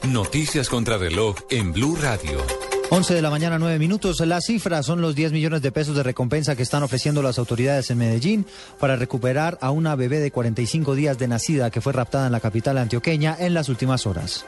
Noticias 0.05 0.69
contra 0.69 0.97
reloj 0.99 1.37
en 1.51 1.73
Blue 1.73 1.97
Radio. 1.97 2.70
11 2.93 3.15
de 3.15 3.23
la 3.23 3.31
mañana, 3.31 3.57
9 3.57 3.79
minutos. 3.79 4.19
La 4.19 4.41
cifra 4.41 4.83
son 4.83 5.01
los 5.01 5.15
10 5.15 5.31
millones 5.31 5.63
de 5.63 5.71
pesos 5.71 5.95
de 5.95 6.03
recompensa 6.03 6.57
que 6.57 6.65
están 6.65 6.83
ofreciendo 6.83 7.23
las 7.23 7.39
autoridades 7.39 7.89
en 7.93 7.99
Medellín 7.99 8.47
para 8.81 8.97
recuperar 8.97 9.59
a 9.61 9.71
una 9.71 9.95
bebé 9.95 10.19
de 10.19 10.33
45 10.33 10.97
días 10.97 11.17
de 11.17 11.29
nacida 11.29 11.71
que 11.71 11.81
fue 11.81 11.93
raptada 11.93 12.27
en 12.27 12.33
la 12.33 12.41
capital 12.41 12.79
antioqueña 12.79 13.37
en 13.39 13.55
las 13.55 13.69
últimas 13.69 14.09
horas. 14.09 14.45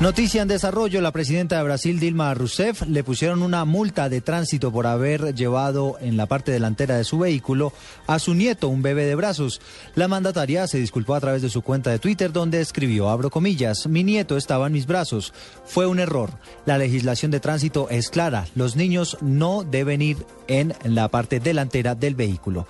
Noticia 0.00 0.42
en 0.42 0.48
desarrollo, 0.48 1.00
la 1.00 1.12
presidenta 1.12 1.58
de 1.58 1.62
Brasil, 1.62 2.00
Dilma 2.00 2.34
Rousseff, 2.34 2.82
le 2.88 3.04
pusieron 3.04 3.40
una 3.40 3.64
multa 3.64 4.08
de 4.08 4.20
tránsito 4.20 4.72
por 4.72 4.88
haber 4.88 5.32
llevado 5.32 5.96
en 6.00 6.16
la 6.16 6.26
parte 6.26 6.50
delantera 6.50 6.96
de 6.96 7.04
su 7.04 7.20
vehículo 7.20 7.72
a 8.08 8.18
su 8.18 8.34
nieto, 8.34 8.66
un 8.66 8.82
bebé 8.82 9.04
de 9.04 9.14
brazos. 9.14 9.60
La 9.94 10.08
mandataria 10.08 10.66
se 10.66 10.78
disculpó 10.78 11.14
a 11.14 11.20
través 11.20 11.40
de 11.40 11.50
su 11.50 11.62
cuenta 11.62 11.90
de 11.90 12.00
Twitter 12.00 12.32
donde 12.32 12.60
escribió, 12.60 13.10
abro 13.10 13.30
comillas, 13.30 13.86
mi 13.86 14.02
nieto 14.02 14.36
estaba 14.36 14.66
en 14.66 14.72
mis 14.72 14.88
brazos. 14.88 15.32
Fue 15.64 15.86
un 15.86 16.00
error. 16.00 16.30
La 16.66 16.78
legislación 16.78 17.30
de 17.30 17.38
tránsito 17.38 17.51
es 17.90 18.10
clara. 18.10 18.46
Los 18.54 18.76
niños 18.76 19.18
no 19.20 19.64
deben 19.64 20.02
ir 20.02 20.26
en 20.48 20.74
la 20.84 21.08
parte 21.08 21.40
delantera 21.40 21.94
del 21.94 22.14
vehículo. 22.14 22.66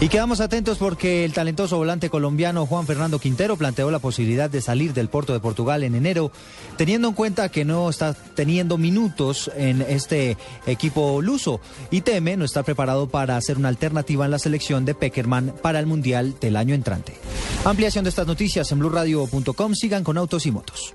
Y 0.00 0.08
quedamos 0.08 0.40
atentos 0.40 0.76
porque 0.76 1.24
el 1.24 1.32
talentoso 1.32 1.78
volante 1.78 2.10
colombiano 2.10 2.66
Juan 2.66 2.86
Fernando 2.86 3.18
Quintero 3.18 3.56
planteó 3.56 3.90
la 3.90 4.00
posibilidad 4.00 4.50
de 4.50 4.60
salir 4.60 4.92
del 4.92 5.08
Porto 5.08 5.32
de 5.32 5.40
Portugal 5.40 5.82
en 5.82 5.94
enero, 5.94 6.30
teniendo 6.76 7.08
en 7.08 7.14
cuenta 7.14 7.48
que 7.48 7.64
no 7.64 7.88
está 7.88 8.12
teniendo 8.12 8.76
minutos 8.76 9.50
en 9.56 9.80
este 9.80 10.36
equipo 10.66 11.22
luso 11.22 11.60
y 11.90 12.02
teme 12.02 12.36
no 12.36 12.44
estar 12.44 12.64
preparado 12.64 13.08
para 13.08 13.36
hacer 13.36 13.56
una 13.56 13.68
alternativa 13.68 14.26
en 14.26 14.32
la 14.32 14.38
selección 14.38 14.84
de 14.84 14.94
Peckerman 14.94 15.54
para 15.62 15.78
el 15.78 15.86
Mundial 15.86 16.34
del 16.38 16.56
año 16.56 16.74
entrante. 16.74 17.14
Ampliación 17.64 18.04
de 18.04 18.10
estas 18.10 18.26
noticias 18.26 18.70
en 18.72 18.80
blurradio.com. 18.80 19.74
Sigan 19.74 20.04
con 20.04 20.18
autos 20.18 20.44
y 20.44 20.50
motos. 20.50 20.94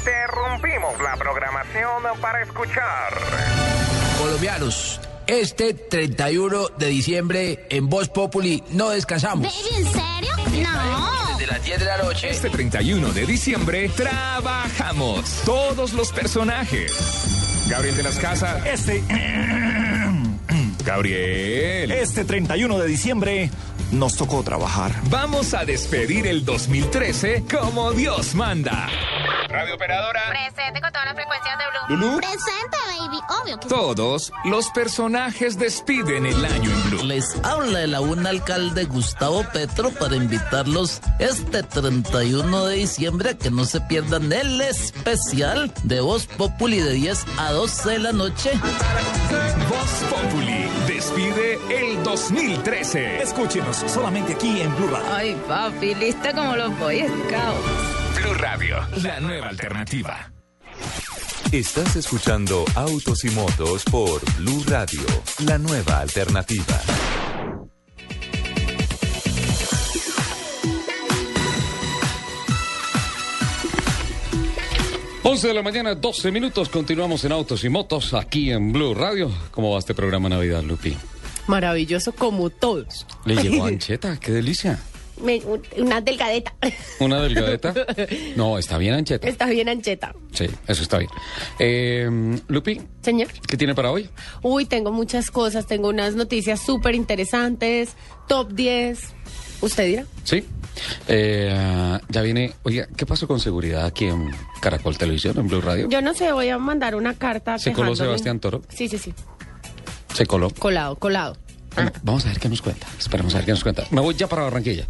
Interrumpimos 0.00 0.98
la 1.02 1.14
programación 1.14 2.02
para 2.22 2.42
escuchar. 2.42 3.12
Colombianos, 4.18 4.98
este 5.26 5.74
31 5.74 6.68
de 6.78 6.86
diciembre 6.86 7.66
en 7.68 7.86
Voz 7.90 8.08
Populi 8.08 8.64
no 8.70 8.88
descansamos. 8.88 9.54
¿En 9.76 9.84
serio? 9.84 10.64
No. 10.64 11.36
Desde 11.36 11.52
las 11.52 11.62
10 11.62 11.80
de 11.80 11.84
la 11.84 11.98
noche. 11.98 12.30
Este 12.30 12.48
31 12.48 13.12
de 13.12 13.26
diciembre 13.26 13.90
trabajamos 13.90 15.42
todos 15.44 15.92
los 15.92 16.12
personajes. 16.12 17.66
Gabriel 17.68 17.96
de 17.96 18.02
las 18.02 18.18
Casas. 18.18 18.64
Este. 18.64 19.04
Gabriel. 20.82 21.90
Este 21.90 22.24
31 22.24 22.78
de 22.78 22.86
diciembre 22.86 23.50
nos 23.92 24.16
tocó 24.16 24.42
trabajar. 24.42 24.92
Vamos 25.10 25.54
a 25.54 25.64
despedir 25.64 26.26
el 26.26 26.44
2013 26.44 27.44
como 27.50 27.92
Dios 27.92 28.34
manda. 28.34 28.88
Radio 29.48 29.74
operadora. 29.74 30.20
Presente 30.30 30.80
con 30.80 30.92
todas 30.92 31.06
las 31.06 31.14
frecuencias 31.14 31.58
de 31.58 31.96
Blue. 31.96 32.16
Presente, 32.18 32.76
baby. 32.98 33.18
Obvio 33.42 33.56
que 33.58 33.62
sí. 33.64 33.68
Todos 33.68 34.32
los 34.44 34.70
personajes 34.70 35.58
despiden 35.58 36.26
el 36.26 36.44
año 36.44 36.70
en 36.70 36.90
Blue. 36.90 37.04
Les 37.04 37.36
habla 37.44 37.82
el 37.82 37.94
aún 37.94 38.26
alcalde 38.26 38.84
Gustavo 38.84 39.44
Petro 39.52 39.90
para 39.90 40.14
invitarlos 40.14 41.00
este 41.18 41.64
31 41.64 42.66
de 42.66 42.76
diciembre 42.76 43.30
a 43.30 43.38
que 43.38 43.50
no 43.50 43.64
se 43.64 43.80
pierdan 43.80 44.32
el 44.32 44.60
especial 44.60 45.72
de 45.82 46.00
Voz 46.00 46.26
Populi 46.26 46.78
de 46.78 46.92
10 46.92 47.26
a 47.38 47.50
12 47.50 47.90
de 47.90 47.98
la 47.98 48.12
noche. 48.12 48.52
Voz 49.68 50.10
Populi 50.10 50.69
despide 51.00 51.58
el 51.70 52.02
2013. 52.04 53.22
Escúchenos 53.22 53.76
solamente 53.86 54.34
aquí 54.34 54.60
en 54.60 54.76
Blue 54.76 54.88
Radio. 54.88 55.14
Ay, 55.14 55.34
papi, 55.48 55.94
lista 55.94 56.34
como 56.34 56.54
los 56.54 56.78
Boy 56.78 56.98
Scouts. 56.98 58.20
Blue 58.20 58.34
Radio, 58.34 58.76
la 59.02 59.18
nueva 59.20 59.48
alternativa. 59.48 60.30
Estás 61.52 61.96
escuchando 61.96 62.66
Autos 62.74 63.24
y 63.24 63.30
Motos 63.30 63.82
por 63.84 64.20
Blue 64.36 64.62
Radio, 64.66 65.00
la 65.46 65.56
nueva 65.56 66.00
alternativa. 66.00 66.78
Once 75.22 75.46
de 75.46 75.54
la 75.54 75.62
mañana, 75.62 75.94
12 75.94 76.30
minutos. 76.30 76.68
Continuamos 76.68 77.24
en 77.24 77.32
Autos 77.32 77.62
y 77.64 77.68
Motos 77.68 78.14
aquí 78.14 78.50
en 78.50 78.72
Blue 78.72 78.94
Radio. 78.94 79.30
¿Cómo 79.50 79.72
va 79.72 79.78
este 79.78 79.94
programa 79.94 80.28
Navidad, 80.28 80.62
Lupi? 80.62 80.96
Maravilloso 81.46 82.12
como 82.12 82.48
todos. 82.50 83.06
Le 83.26 83.36
llegó 83.36 83.64
ancheta, 83.66 84.18
qué 84.18 84.32
delicia. 84.32 84.78
Me- 85.22 85.42
una 85.76 86.00
delgadeta. 86.00 86.54
¿Una 87.00 87.20
delgadeta? 87.20 87.74
No, 88.36 88.56
está 88.56 88.78
bien 88.78 88.94
ancheta. 88.94 89.28
Está 89.28 89.44
bien 89.46 89.68
ancheta. 89.68 90.14
Sí, 90.32 90.46
eso 90.66 90.82
está 90.82 90.96
bien. 90.96 91.10
Eh, 91.58 92.08
Lupi, 92.48 92.80
Señor. 93.02 93.28
¿qué 93.46 93.58
tiene 93.58 93.74
para 93.74 93.90
hoy? 93.90 94.08
Uy, 94.42 94.64
tengo 94.64 94.90
muchas 94.90 95.30
cosas. 95.30 95.66
Tengo 95.66 95.88
unas 95.90 96.14
noticias 96.14 96.60
súper 96.60 96.94
interesantes. 96.94 97.90
Top 98.26 98.52
10. 98.52 98.98
¿Usted 99.60 99.86
dirá? 99.86 100.04
Sí. 100.24 100.44
Eh, 101.08 101.98
ya 102.08 102.22
viene. 102.22 102.54
Oiga, 102.62 102.88
¿qué 102.96 103.06
pasó 103.06 103.26
con 103.28 103.40
seguridad 103.40 103.84
aquí 103.84 104.06
en 104.06 104.30
Caracol 104.60 104.96
Televisión, 104.96 105.38
en 105.38 105.48
Blue 105.48 105.60
Radio? 105.60 105.88
Yo 105.88 106.00
no 106.00 106.14
sé, 106.14 106.32
voy 106.32 106.48
a 106.48 106.58
mandar 106.58 106.94
una 106.94 107.14
carta. 107.14 107.58
¿Se 107.58 107.72
coló. 107.72 107.94
Sebastián 107.94 108.40
Toro? 108.40 108.62
Sí, 108.68 108.88
sí, 108.88 108.98
sí. 108.98 109.12
Se 110.14 110.26
coló. 110.26 110.50
Colado, 110.50 110.96
colado. 110.96 111.36
Bueno, 111.74 111.92
vamos 112.02 112.24
a 112.26 112.28
ver 112.30 112.40
qué 112.40 112.48
nos 112.48 112.62
cuenta. 112.62 112.86
Esperemos 112.98 113.34
a 113.34 113.38
ver 113.38 113.46
qué 113.46 113.52
nos 113.52 113.62
cuenta. 113.62 113.84
Me 113.90 114.00
voy 114.00 114.14
ya 114.14 114.28
para 114.28 114.42
Barranquilla. 114.42 114.86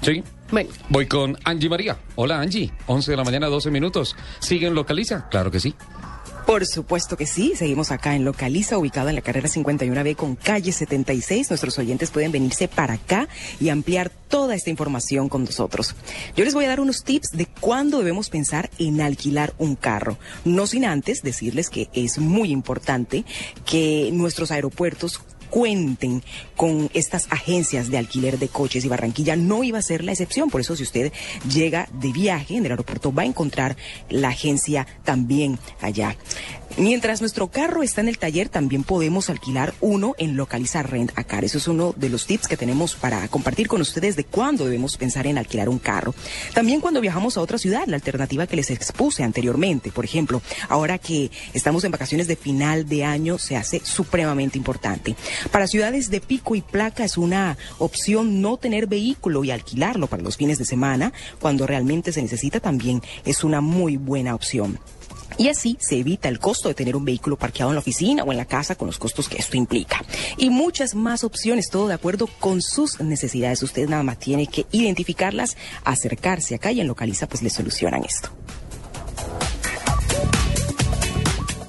¿Sí? 0.00 0.22
Bueno. 0.50 0.70
Voy 0.88 1.06
con 1.06 1.38
Angie 1.44 1.68
María. 1.68 1.96
Hola, 2.16 2.40
Angie. 2.40 2.72
11 2.86 3.10
de 3.10 3.16
la 3.16 3.24
mañana, 3.24 3.46
12 3.48 3.70
minutos. 3.70 4.16
¿Siguen 4.38 4.74
localiza? 4.74 5.28
Claro 5.28 5.50
que 5.50 5.60
sí. 5.60 5.74
Por 6.46 6.66
supuesto 6.66 7.16
que 7.16 7.26
sí, 7.26 7.52
seguimos 7.56 7.92
acá 7.92 8.16
en 8.16 8.24
Localiza, 8.24 8.76
ubicada 8.76 9.10
en 9.10 9.16
la 9.16 9.22
carrera 9.22 9.48
51B 9.48 10.16
con 10.16 10.34
calle 10.34 10.72
76. 10.72 11.48
Nuestros 11.50 11.78
oyentes 11.78 12.10
pueden 12.10 12.32
venirse 12.32 12.66
para 12.66 12.94
acá 12.94 13.28
y 13.60 13.68
ampliar 13.68 14.10
toda 14.10 14.54
esta 14.54 14.68
información 14.68 15.28
con 15.28 15.44
nosotros. 15.44 15.94
Yo 16.36 16.44
les 16.44 16.54
voy 16.54 16.64
a 16.64 16.68
dar 16.68 16.80
unos 16.80 17.04
tips 17.04 17.30
de 17.32 17.46
cuándo 17.46 17.98
debemos 17.98 18.28
pensar 18.28 18.70
en 18.78 19.00
alquilar 19.00 19.54
un 19.58 19.76
carro. 19.76 20.18
No 20.44 20.66
sin 20.66 20.84
antes 20.84 21.22
decirles 21.22 21.70
que 21.70 21.88
es 21.92 22.18
muy 22.18 22.50
importante 22.50 23.24
que 23.64 24.10
nuestros 24.12 24.50
aeropuertos 24.50 25.20
cuenten 25.52 26.22
con 26.56 26.88
estas 26.94 27.26
agencias 27.30 27.90
de 27.90 27.98
alquiler 27.98 28.38
de 28.38 28.48
coches 28.48 28.86
y 28.86 28.88
Barranquilla 28.88 29.36
no 29.36 29.62
iba 29.62 29.78
a 29.78 29.82
ser 29.82 30.02
la 30.02 30.12
excepción. 30.12 30.48
Por 30.48 30.62
eso 30.62 30.74
si 30.76 30.82
usted 30.82 31.12
llega 31.46 31.90
de 31.92 32.10
viaje 32.10 32.56
en 32.56 32.64
el 32.64 32.72
aeropuerto 32.72 33.12
va 33.12 33.22
a 33.22 33.26
encontrar 33.26 33.76
la 34.08 34.28
agencia 34.28 34.86
también 35.04 35.58
allá. 35.82 36.16
Mientras 36.78 37.20
nuestro 37.20 37.48
carro 37.48 37.82
está 37.82 38.00
en 38.00 38.08
el 38.08 38.16
taller, 38.16 38.48
también 38.48 38.82
podemos 38.82 39.28
alquilar 39.28 39.74
uno 39.82 40.14
en 40.16 40.36
Localiza 40.36 40.82
Rent 40.82 41.12
a 41.16 41.24
Car. 41.24 41.44
Eso 41.44 41.58
es 41.58 41.68
uno 41.68 41.94
de 41.96 42.08
los 42.08 42.26
tips 42.26 42.48
que 42.48 42.56
tenemos 42.56 42.94
para 42.94 43.28
compartir 43.28 43.68
con 43.68 43.82
ustedes 43.82 44.16
de 44.16 44.24
cuándo 44.24 44.64
debemos 44.64 44.96
pensar 44.96 45.26
en 45.26 45.36
alquilar 45.36 45.68
un 45.68 45.78
carro. 45.78 46.14
También 46.54 46.80
cuando 46.80 47.02
viajamos 47.02 47.36
a 47.36 47.42
otra 47.42 47.58
ciudad, 47.58 47.86
la 47.86 47.96
alternativa 47.96 48.46
que 48.46 48.56
les 48.56 48.70
expuse 48.70 49.22
anteriormente, 49.22 49.92
por 49.92 50.06
ejemplo, 50.06 50.40
ahora 50.70 50.96
que 50.98 51.30
estamos 51.52 51.84
en 51.84 51.92
vacaciones 51.92 52.26
de 52.26 52.36
final 52.36 52.88
de 52.88 53.04
año, 53.04 53.36
se 53.36 53.56
hace 53.56 53.82
supremamente 53.84 54.56
importante. 54.56 55.14
Para 55.50 55.66
ciudades 55.66 56.08
de 56.08 56.22
pico 56.22 56.54
y 56.54 56.62
placa 56.62 57.04
es 57.04 57.18
una 57.18 57.58
opción 57.78 58.40
no 58.40 58.56
tener 58.56 58.86
vehículo 58.86 59.44
y 59.44 59.50
alquilarlo 59.50 60.06
para 60.06 60.22
los 60.22 60.38
fines 60.38 60.58
de 60.58 60.64
semana, 60.64 61.12
cuando 61.38 61.66
realmente 61.66 62.12
se 62.12 62.22
necesita 62.22 62.60
también 62.60 63.02
es 63.26 63.44
una 63.44 63.60
muy 63.60 63.98
buena 63.98 64.34
opción. 64.34 64.78
Y 65.42 65.48
así 65.48 65.76
se 65.80 65.98
evita 65.98 66.28
el 66.28 66.38
costo 66.38 66.68
de 66.68 66.74
tener 66.76 66.94
un 66.94 67.04
vehículo 67.04 67.36
parqueado 67.36 67.72
en 67.72 67.74
la 67.74 67.80
oficina 67.80 68.22
o 68.22 68.30
en 68.30 68.38
la 68.38 68.44
casa 68.44 68.76
con 68.76 68.86
los 68.86 69.00
costos 69.00 69.28
que 69.28 69.38
esto 69.38 69.56
implica. 69.56 70.04
Y 70.36 70.50
muchas 70.50 70.94
más 70.94 71.24
opciones, 71.24 71.68
todo 71.68 71.88
de 71.88 71.94
acuerdo 71.94 72.28
con 72.28 72.62
sus 72.62 73.00
necesidades. 73.00 73.60
Usted 73.64 73.88
nada 73.88 74.04
más 74.04 74.20
tiene 74.20 74.46
que 74.46 74.66
identificarlas, 74.70 75.56
acercarse 75.82 76.54
acá 76.54 76.70
y 76.70 76.80
en 76.80 76.86
Localiza 76.86 77.26
pues 77.26 77.42
le 77.42 77.50
solucionan 77.50 78.04
esto. 78.04 78.28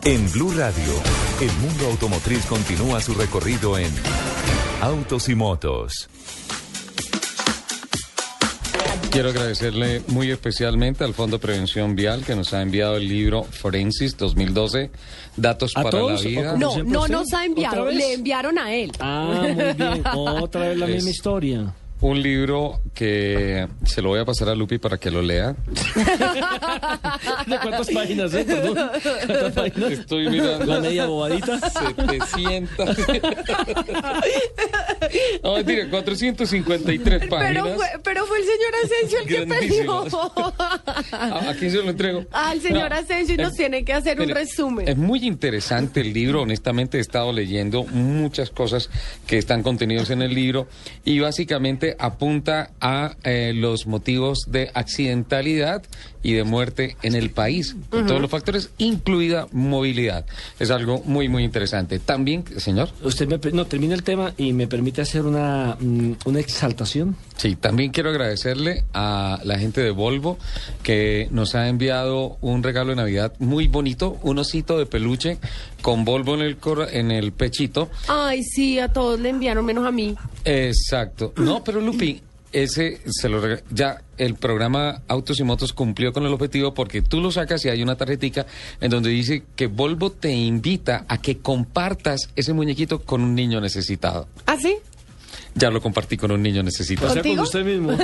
En 0.03 0.31
Blue 0.33 0.51
Radio, 0.51 0.93
el 1.41 1.51
mundo 1.67 1.87
automotriz 1.87 2.45
continúa 2.45 3.01
su 3.01 3.15
recorrido 3.15 3.79
en 3.79 3.91
Autos 4.81 5.29
y 5.29 5.33
Motos. 5.33 6.09
Quiero 9.13 9.29
agradecerle 9.29 10.01
muy 10.07 10.31
especialmente 10.31 11.03
al 11.03 11.13
Fondo 11.13 11.37
de 11.37 11.41
Prevención 11.41 11.95
Vial 11.95 12.25
que 12.25 12.35
nos 12.35 12.51
ha 12.55 12.63
enviado 12.63 12.97
el 12.97 13.07
libro 13.07 13.43
Forensis 13.43 14.17
2012, 14.17 14.89
Datos 15.37 15.73
¿A 15.75 15.83
para 15.83 15.91
todos 15.99 16.23
la 16.23 16.29
Vida. 16.29 16.57
No, 16.57 16.83
no 16.83 17.07
nos 17.07 17.31
ha 17.31 17.37
¿Otra 17.37 17.45
enviado, 17.45 17.85
le 17.91 18.13
enviaron 18.13 18.57
a 18.57 18.73
él. 18.73 18.91
Ah, 18.99 19.43
muy 19.53 19.73
bien. 19.73 20.03
Otra 20.15 20.69
vez 20.69 20.77
la 20.79 20.87
Es- 20.87 20.95
misma 20.95 21.09
historia. 21.11 21.73
Un 22.03 22.21
libro 22.21 22.81
que 22.93 23.65
se 23.85 24.01
lo 24.01 24.09
voy 24.09 24.19
a 24.19 24.25
pasar 24.25 24.49
a 24.49 24.55
Lupi 24.55 24.77
para 24.77 24.97
que 24.97 25.09
lo 25.09 25.21
lea. 25.21 25.55
¿De 27.47 27.57
cuántas 27.61 27.89
páginas, 27.91 28.33
eh? 28.33 28.43
Perdón. 28.45 28.75
¿Cuántas 29.25 29.53
páginas? 29.53 29.91
Estoy 29.93 30.27
mirando. 30.29 30.65
La 30.65 30.81
media 30.81 31.05
bobadita. 31.05 31.57
700. 31.69 32.97
No, 35.43 35.55
mentira, 35.55 35.89
453 35.89 37.27
páginas. 37.29 37.47
Pero 37.63 37.75
fue, 37.75 37.85
pero 38.03 38.25
fue 38.25 38.37
el 38.39 38.43
señor 38.43 38.73
Asensio 38.83 39.19
el 39.19 39.25
que 39.27 39.45
peleó. 39.47 40.07
¿A, 41.13 41.49
a 41.51 41.53
quién 41.55 41.71
se 41.71 41.77
lo 41.77 41.89
entrego? 41.89 42.25
Al 42.33 42.59
señor 42.59 42.89
No, 42.89 42.95
Asensio 42.97 43.35
y 43.35 43.37
nos 43.37 43.51
es- 43.51 43.57
tiene 43.57 43.85
que 43.85 43.93
hacer 43.93 44.19
un 44.19 44.27
resumen. 44.27 44.89
Es 44.89 44.97
muy 44.97 45.25
interesante 45.25 46.01
el 46.01 46.11
libro, 46.11 46.41
honestamente 46.41 46.97
he 46.97 47.01
estado 47.01 47.31
leyendo 47.31 47.85
muchas 47.85 48.49
cosas 48.49 48.89
que 49.25 49.37
están 49.37 49.63
contenidos 49.63 50.09
en 50.09 50.21
el 50.21 50.33
libro 50.35 50.67
y 51.05 51.19
básicamente 51.19 51.92
apunta 51.99 52.71
a 52.79 53.15
eh, 53.23 53.53
los 53.55 53.87
motivos 53.87 54.39
de 54.47 54.71
accidentalidad 54.73 55.83
y 56.23 56.33
de 56.33 56.43
muerte 56.43 56.95
en 57.03 57.15
el 57.15 57.29
país, 57.29 57.75
con 57.89 58.07
todos 58.07 58.21
los 58.21 58.31
factores, 58.31 58.69
incluida 58.77 59.47
movilidad. 59.51 60.25
Es 60.59 60.71
algo 60.71 61.01
muy, 61.05 61.27
muy 61.29 61.43
interesante. 61.43 61.99
También, 61.99 62.43
señor. 62.57 62.89
Usted 63.03 63.27
me, 63.27 63.37
no, 63.51 63.65
termina 63.65 63.93
el 63.93 64.03
tema 64.03 64.33
y 64.37 64.53
me 64.53 64.67
permite 64.67 65.01
hacer 65.01 65.23
una, 65.23 65.77
mm, 65.79 66.13
una 66.25 66.39
exaltación. 66.39 67.15
Sí, 67.37 67.55
también 67.55 67.91
quiero 67.91 68.09
agradecerle 68.09 68.85
a 68.93 69.39
la 69.43 69.59
gente 69.59 69.81
de 69.81 69.91
Volvo 69.91 70.37
que 70.81 71.27
nos 71.31 71.55
ha 71.55 71.67
enviado 71.67 72.37
un 72.41 72.63
regalo 72.63 72.91
de 72.91 72.95
Navidad 72.95 73.33
muy 73.39 73.67
bonito, 73.67 74.17
un 74.23 74.39
osito 74.39 74.77
de 74.77 74.85
peluche 74.85 75.37
con 75.81 76.05
Volvo 76.05 76.35
en 76.35 76.41
el, 76.41 76.57
cor- 76.57 76.87
en 76.91 77.11
el 77.11 77.33
pechito. 77.33 77.89
Ay, 78.07 78.43
sí, 78.43 78.79
a 78.79 78.87
todos 78.87 79.19
le 79.19 79.29
enviaron 79.29 79.65
menos 79.65 79.85
a 79.85 79.91
mí. 79.91 80.15
Exacto. 80.45 81.33
No, 81.37 81.63
pero 81.63 81.81
Lupi, 81.81 82.21
ese 82.53 83.01
se 83.05 83.29
lo 83.29 83.41
ya 83.71 84.01
el 84.17 84.35
programa 84.35 85.01
Autos 85.07 85.39
y 85.39 85.43
Motos 85.43 85.73
cumplió 85.73 86.13
con 86.13 86.25
el 86.25 86.33
objetivo 86.33 86.73
porque 86.73 87.01
tú 87.01 87.19
lo 87.19 87.31
sacas 87.31 87.65
y 87.65 87.69
hay 87.69 87.81
una 87.83 87.95
tarjetica 87.95 88.45
en 88.79 88.91
donde 88.91 89.09
dice 89.09 89.43
que 89.55 89.67
Volvo 89.67 90.11
te 90.11 90.31
invita 90.31 91.05
a 91.07 91.17
que 91.17 91.39
compartas 91.39 92.29
ese 92.35 92.53
muñequito 92.53 93.01
con 93.01 93.21
un 93.21 93.35
niño 93.35 93.59
necesitado. 93.59 94.27
¿Ah, 94.45 94.55
sí? 94.61 94.77
Ya 95.55 95.69
lo 95.69 95.81
compartí 95.81 96.17
con 96.17 96.31
un 96.31 96.41
niño 96.41 96.63
necesitado. 96.63 97.11
O 97.11 97.13
sea, 97.13 97.21
con 97.21 97.39
usted 97.39 97.63
mismo. 97.63 97.91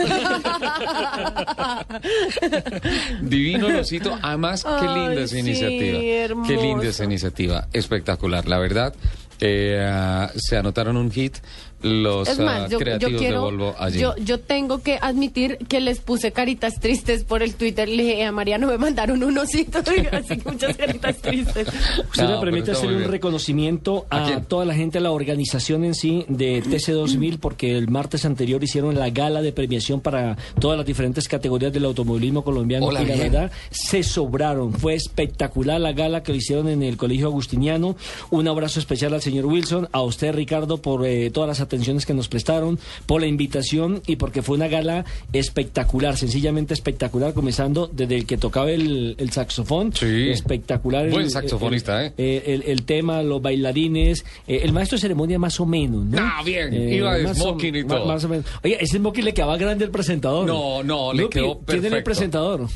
Divino 3.22 3.70
el 3.70 3.78
osito. 3.78 4.18
Además, 4.22 4.64
qué 4.64 4.70
Ay, 4.70 5.08
linda 5.08 5.22
esa 5.22 5.34
sí, 5.34 5.40
iniciativa. 5.40 6.00
Qué 6.48 6.58
linda 6.58 6.86
esa 6.86 7.06
iniciativa. 7.06 7.68
Espectacular. 7.74 8.48
La 8.48 8.60
verdad, 8.60 8.94
eh, 9.40 9.84
ah, 9.84 10.32
se 10.36 10.58
anotaron 10.58 10.96
un 10.96 11.12
hit 11.12 11.38
los 11.82 12.28
Es 12.28 12.40
ah, 12.40 12.44
más, 12.44 12.64
yo, 12.64 12.72
yo 12.72 12.80
creativos 12.80 13.20
quiero, 13.20 13.36
de 13.36 13.42
Volvo 13.42 13.76
allí. 13.80 14.00
yo, 14.00 14.16
yo 14.18 14.40
tengo 14.40 14.82
que 14.82 14.98
admitir 15.02 15.58
que 15.68 15.80
les 15.80 16.00
puse 16.00 16.32
caritas 16.32 16.80
tristes 16.80 17.24
por 17.24 17.44
el 17.44 17.56
Twitter. 17.56 17.88
Le 17.88 18.04
dije 18.04 18.26
a 18.26 18.32
Mariano, 18.32 18.68
me 18.68 18.78
mandaron 18.78 19.24
un 19.24 19.38
osito, 19.38 19.80
así 20.12 20.38
que 20.38 20.52
muchas 20.52 20.76
caritas 20.76 21.18
tristes. 21.18 21.68
Usted 22.10 22.24
No, 22.24 22.36
me 22.36 22.40
permite 22.40 22.72
hacer 22.72 22.90
un 22.90 23.04
reconocimiento 23.06 24.06
¿A 24.10 24.42
toda 24.42 24.66
la 24.66 24.74
gente, 24.74 24.98
a 24.98 25.02
la 25.02 25.12
organización 25.12 25.84
en 25.84 25.96
sí 25.96 26.26
de 26.28 26.64
TC2000, 26.64 27.40
porque 27.40 27.78
el 27.78 27.90
martes 27.90 28.26
anterior 28.26 28.64
hicieron 28.64 28.96
la 28.98 29.10
gala 29.10 29.42
de 29.42 29.52
premiación 29.52 30.02
para 30.02 30.38
todas 30.60 30.78
las 30.78 30.86
diferentes 30.86 31.28
categorías 31.28 31.72
del 31.74 31.86
automovilismo 31.86 32.44
colombiano 32.44 32.88
Hola, 32.88 33.04
y 33.04 33.06
la 33.08 33.16
bien. 33.16 33.32
verdad 33.32 33.52
se 33.70 34.04
sobraron. 34.04 34.74
Fue 34.74 34.94
espectacular 34.96 35.80
la 35.80 35.94
gala 35.94 36.24
que 36.24 36.32
lo 36.32 36.38
hicieron 36.38 36.68
en 36.70 36.84
el 36.84 36.98
Colegio 36.98 37.28
Agustiniano. 37.28 37.96
Un 38.30 38.48
abrazo 38.48 38.80
especial 38.80 39.14
al 39.14 39.22
señor 39.22 39.46
Wilson, 39.46 39.88
a 39.92 40.02
usted 40.02 40.34
Ricardo 40.34 40.78
por 40.78 41.06
eh, 41.06 41.30
todas 41.32 41.48
las 41.48 41.62
atenciones 41.70 42.06
que 42.06 42.14
nos 42.14 42.28
prestaron, 42.28 42.78
por 43.06 43.22
la 43.22 43.28
invitación 43.28 44.02
y 44.08 44.16
porque 44.18 44.42
fue 44.42 44.56
una 44.58 44.68
gala 44.68 45.06
espectacular, 45.34 46.18
sencillamente 46.18 46.74
espectacular, 46.74 47.34
comenzando 47.34 47.90
desde 47.92 48.16
el 48.16 48.26
que 48.26 48.38
tocaba 48.38 48.72
el, 48.72 49.16
el 49.18 49.32
saxofón. 49.32 49.94
Sí. 49.94 50.30
Espectacular. 50.30 51.06
el- 51.06 51.12
Buen 51.12 51.26
el- 51.26 51.32
saxofonista, 51.32 52.06
el, 52.06 52.14
eh, 52.18 52.44
el, 52.48 52.64
el 52.64 52.84
tema, 52.84 53.22
los 53.24 53.42
bailarines, 53.42 54.26
eh, 54.48 54.62
el 54.64 54.74
maestro 54.74 54.98
de 54.98 55.02
ceremonia 55.02 55.38
más 55.40 55.60
o 55.60 55.66
menos, 55.66 56.06
¿no? 56.06 56.18
Ah, 56.20 56.42
bien, 56.44 56.74
iba 56.74 57.16
de 57.16 57.24
más 57.24 57.40
o- 57.40 57.44
smoking 57.44 57.76
y 57.76 57.84
todo. 57.84 58.06
Más 58.06 58.24
o 58.24 58.30
menos. 58.30 58.46
Oye, 58.64 58.78
ese 58.82 58.98
smoking 58.98 59.26
le 59.26 59.34
quedaba 59.34 59.58
grande 59.58 59.86
el 59.86 59.92
presentador. 59.92 60.46
No, 60.48 60.84
no, 60.84 61.14
le 61.14 61.24
Lupi, 61.24 61.34
quedó 61.40 61.60
¿Quién 61.66 61.86
era 61.86 61.98
el 61.98 62.04
perfecto. 62.04 62.04
presentador? 62.06 62.68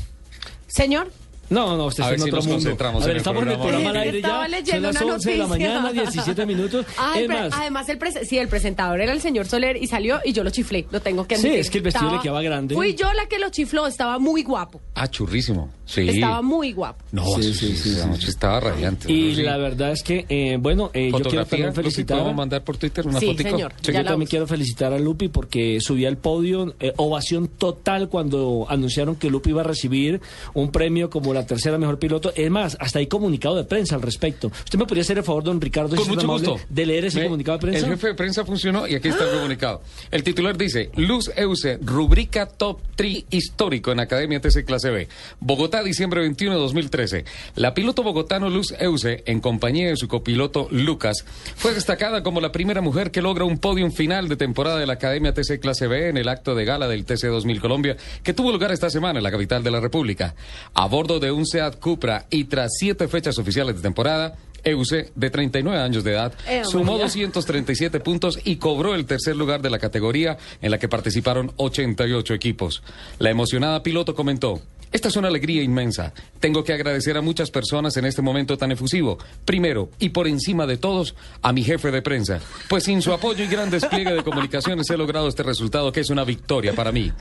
Señor. 0.66 1.10
No, 1.50 1.76
no, 1.76 1.86
usted 1.86 2.02
A 2.02 2.06
está 2.06 2.10
ver 2.10 2.14
en 2.14 2.20
si 2.24 2.28
otro 2.30 2.36
nos 2.36 2.46
mundo. 2.46 2.56
concentramos 2.58 3.02
A 3.02 3.06
ver, 3.06 3.10
en 3.10 3.16
el 3.16 3.18
estamos 3.18 3.42
en 3.42 3.48
el 3.50 3.58
programa. 3.58 3.90
al 3.90 3.96
aire 3.96 4.20
ya. 4.22 4.28
Son 4.74 4.82
las 4.82 5.02
una 5.02 5.14
11 5.14 5.30
de 5.30 5.36
la 5.38 5.46
mañana, 5.46 5.92
17 5.92 6.46
minutos. 6.46 6.86
Ay, 6.96 7.22
es 7.22 7.28
pero 7.28 7.40
más, 7.40 7.52
además, 7.60 7.88
el 7.88 7.98
sí, 8.26 8.38
el 8.38 8.48
presentador 8.48 9.00
era 9.00 9.12
el 9.12 9.20
señor 9.20 9.46
Soler 9.46 9.76
y 9.76 9.86
salió 9.86 10.20
y 10.24 10.32
yo 10.32 10.44
lo 10.44 10.50
chiflé, 10.50 10.86
lo 10.90 11.00
tengo 11.00 11.26
que 11.26 11.36
Sí, 11.36 11.42
admitir. 11.42 11.60
es 11.60 11.70
que 11.70 11.78
el 11.78 11.84
vestido 11.84 12.12
le 12.12 12.20
quedaba 12.20 12.42
grande. 12.42 12.74
Fui 12.74 12.94
yo 12.94 13.12
la 13.12 13.26
que 13.26 13.38
lo 13.38 13.50
chifló, 13.50 13.86
estaba 13.86 14.18
muy 14.18 14.42
guapo. 14.42 14.80
Ah, 14.94 15.08
churrísimo. 15.08 15.70
Sí. 15.86 16.08
Estaba 16.08 16.40
muy 16.40 16.72
guapo. 16.72 17.04
No, 17.12 17.24
Sí, 17.36 17.42
sí, 17.42 17.52
sí, 17.54 17.66
sí, 17.76 17.76
sí, 17.76 17.94
sí, 18.00 18.20
sí. 18.22 18.28
estaba 18.30 18.60
radiante. 18.60 19.12
y 19.12 19.34
Sí. 19.34 19.42
la 19.42 19.56
verdad 19.58 19.92
es 19.92 20.02
que, 20.02 20.24
eh, 20.28 20.56
bueno, 20.58 20.90
eh, 20.94 21.10
yo 21.12 21.18
quiero 21.20 21.44
también 21.44 21.68
Lupi, 21.68 21.82
felicitar. 21.82 22.16
¿podemos 22.18 22.36
mandar 22.36 22.64
por 22.64 22.76
Twitter 22.78 23.06
una 23.06 23.20
Sí, 23.20 23.36
señor. 23.36 23.72
Sí, 23.82 23.92
yo 23.92 24.02
también 24.04 24.22
uso. 24.22 24.30
quiero 24.30 24.46
felicitar 24.46 24.92
a 24.94 24.98
Lupi 24.98 25.28
porque 25.28 25.78
subí 25.80 26.06
al 26.06 26.16
podio, 26.16 26.74
eh, 26.80 26.92
ovación 26.96 27.48
total 27.48 28.08
cuando 28.08 28.66
anunciaron 28.70 29.16
que 29.16 29.28
Lupi 29.28 29.50
iba 29.50 29.60
a 29.60 29.64
recibir 29.64 30.20
un 30.54 30.70
premio 30.70 31.10
como 31.10 31.33
la 31.34 31.46
tercera 31.46 31.76
mejor 31.78 31.98
piloto. 31.98 32.32
Es 32.34 32.50
más, 32.50 32.76
hasta 32.80 32.98
hay 33.00 33.06
comunicado 33.06 33.56
de 33.56 33.64
prensa 33.64 33.94
al 33.96 34.02
respecto. 34.02 34.48
¿Usted 34.48 34.78
me 34.78 34.86
podría 34.86 35.02
hacer 35.02 35.18
el 35.18 35.24
favor, 35.24 35.44
don 35.44 35.60
Ricardo, 35.60 35.96
si 35.96 36.02
Con 36.02 36.12
es 36.12 36.18
tan 36.18 36.26
mucho 36.26 36.52
gusto. 36.52 36.66
de 36.68 36.86
leer 36.86 37.04
ese 37.06 37.18
Me- 37.18 37.24
comunicado 37.26 37.58
de 37.58 37.62
prensa? 37.62 37.86
El 37.86 37.92
jefe 37.92 38.06
de 38.08 38.14
prensa 38.14 38.44
funcionó 38.44 38.86
y 38.86 38.94
aquí 38.94 39.08
está 39.08 39.24
el 39.24 39.36
comunicado. 39.36 39.82
El 40.10 40.22
titular 40.22 40.56
dice, 40.56 40.90
Luz 40.96 41.30
Euse, 41.36 41.78
rubrica 41.82 42.46
Top 42.46 42.80
3 42.96 43.24
histórico 43.30 43.92
en 43.92 44.00
Academia 44.00 44.40
TC 44.40 44.64
Clase 44.64 44.90
B. 44.90 45.08
Bogotá, 45.40 45.82
diciembre 45.82 46.20
21 46.20 46.54
de 46.54 46.60
2013. 46.60 47.24
La 47.56 47.74
piloto 47.74 48.02
bogotano 48.02 48.48
Luz 48.50 48.72
Euse, 48.78 49.22
en 49.26 49.40
compañía 49.40 49.88
de 49.88 49.96
su 49.96 50.08
copiloto 50.08 50.68
Lucas, 50.70 51.24
fue 51.56 51.74
destacada 51.74 52.22
como 52.22 52.40
la 52.40 52.52
primera 52.52 52.80
mujer 52.80 53.10
que 53.10 53.22
logra 53.22 53.44
un 53.44 53.58
podium 53.58 53.90
final 53.92 54.28
de 54.28 54.36
temporada 54.36 54.78
de 54.78 54.86
la 54.86 54.94
Academia 54.94 55.34
TC 55.34 55.60
Clase 55.60 55.86
B 55.88 56.08
en 56.08 56.16
el 56.16 56.28
acto 56.28 56.54
de 56.54 56.64
gala 56.64 56.88
del 56.88 57.04
TC 57.04 57.26
2000 57.28 57.60
Colombia, 57.60 57.96
que 58.22 58.32
tuvo 58.32 58.52
lugar 58.52 58.72
esta 58.72 58.90
semana 58.90 59.18
en 59.18 59.24
la 59.24 59.30
capital 59.30 59.62
de 59.62 59.70
la 59.70 59.80
República. 59.80 60.34
A 60.74 60.86
bordo 60.86 61.18
de 61.20 61.23
un 61.32 61.46
Seat 61.46 61.78
Cupra 61.78 62.26
y 62.30 62.44
tras 62.44 62.72
siete 62.78 63.08
fechas 63.08 63.38
oficiales 63.38 63.76
de 63.76 63.82
temporada, 63.82 64.36
Euse, 64.66 65.12
de 65.14 65.28
39 65.30 65.78
años 65.78 66.04
de 66.04 66.12
edad, 66.12 66.32
Eh, 66.48 66.62
sumó 66.64 66.92
María. 66.92 67.04
237 67.04 68.00
puntos 68.00 68.38
y 68.44 68.56
cobró 68.56 68.94
el 68.94 69.04
tercer 69.04 69.36
lugar 69.36 69.60
de 69.60 69.68
la 69.68 69.78
categoría 69.78 70.38
en 70.62 70.70
la 70.70 70.78
que 70.78 70.88
participaron 70.88 71.52
88 71.56 72.32
equipos. 72.32 72.82
La 73.18 73.28
emocionada 73.30 73.82
piloto 73.82 74.14
comentó, 74.14 74.62
esta 74.94 75.08
es 75.08 75.16
una 75.16 75.26
alegría 75.26 75.60
inmensa. 75.60 76.14
Tengo 76.38 76.62
que 76.62 76.72
agradecer 76.72 77.16
a 77.16 77.20
muchas 77.20 77.50
personas 77.50 77.96
en 77.96 78.04
este 78.04 78.22
momento 78.22 78.56
tan 78.56 78.70
efusivo. 78.70 79.18
Primero, 79.44 79.90
y 79.98 80.10
por 80.10 80.28
encima 80.28 80.68
de 80.68 80.76
todos, 80.76 81.16
a 81.42 81.52
mi 81.52 81.64
jefe 81.64 81.90
de 81.90 82.00
prensa. 82.00 82.38
Pues 82.68 82.84
sin 82.84 83.02
su 83.02 83.12
apoyo 83.12 83.42
y 83.42 83.48
gran 83.48 83.70
despliegue 83.70 84.14
de 84.14 84.22
comunicaciones 84.22 84.88
he 84.88 84.96
logrado 84.96 85.26
este 85.26 85.42
resultado 85.42 85.90
que 85.90 85.98
es 85.98 86.10
una 86.10 86.22
victoria 86.22 86.74
para 86.74 86.92
mí. 86.92 87.12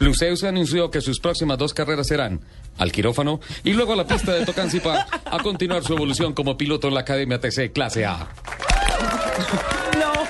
Luceus 0.00 0.42
anunció 0.42 0.90
que 0.90 1.00
sus 1.00 1.20
próximas 1.20 1.56
dos 1.56 1.72
carreras 1.72 2.08
serán 2.08 2.40
al 2.78 2.90
quirófano 2.90 3.38
y 3.62 3.74
luego 3.74 3.92
a 3.92 3.96
la 3.96 4.08
pista 4.08 4.32
de 4.32 4.44
Tocancipá 4.44 5.06
a 5.24 5.38
continuar 5.38 5.84
su 5.84 5.92
evolución 5.92 6.32
como 6.32 6.58
piloto 6.58 6.88
en 6.88 6.94
la 6.94 7.00
Academia 7.02 7.38
TC 7.38 7.70
Clase 7.72 8.06
A. 8.06 8.26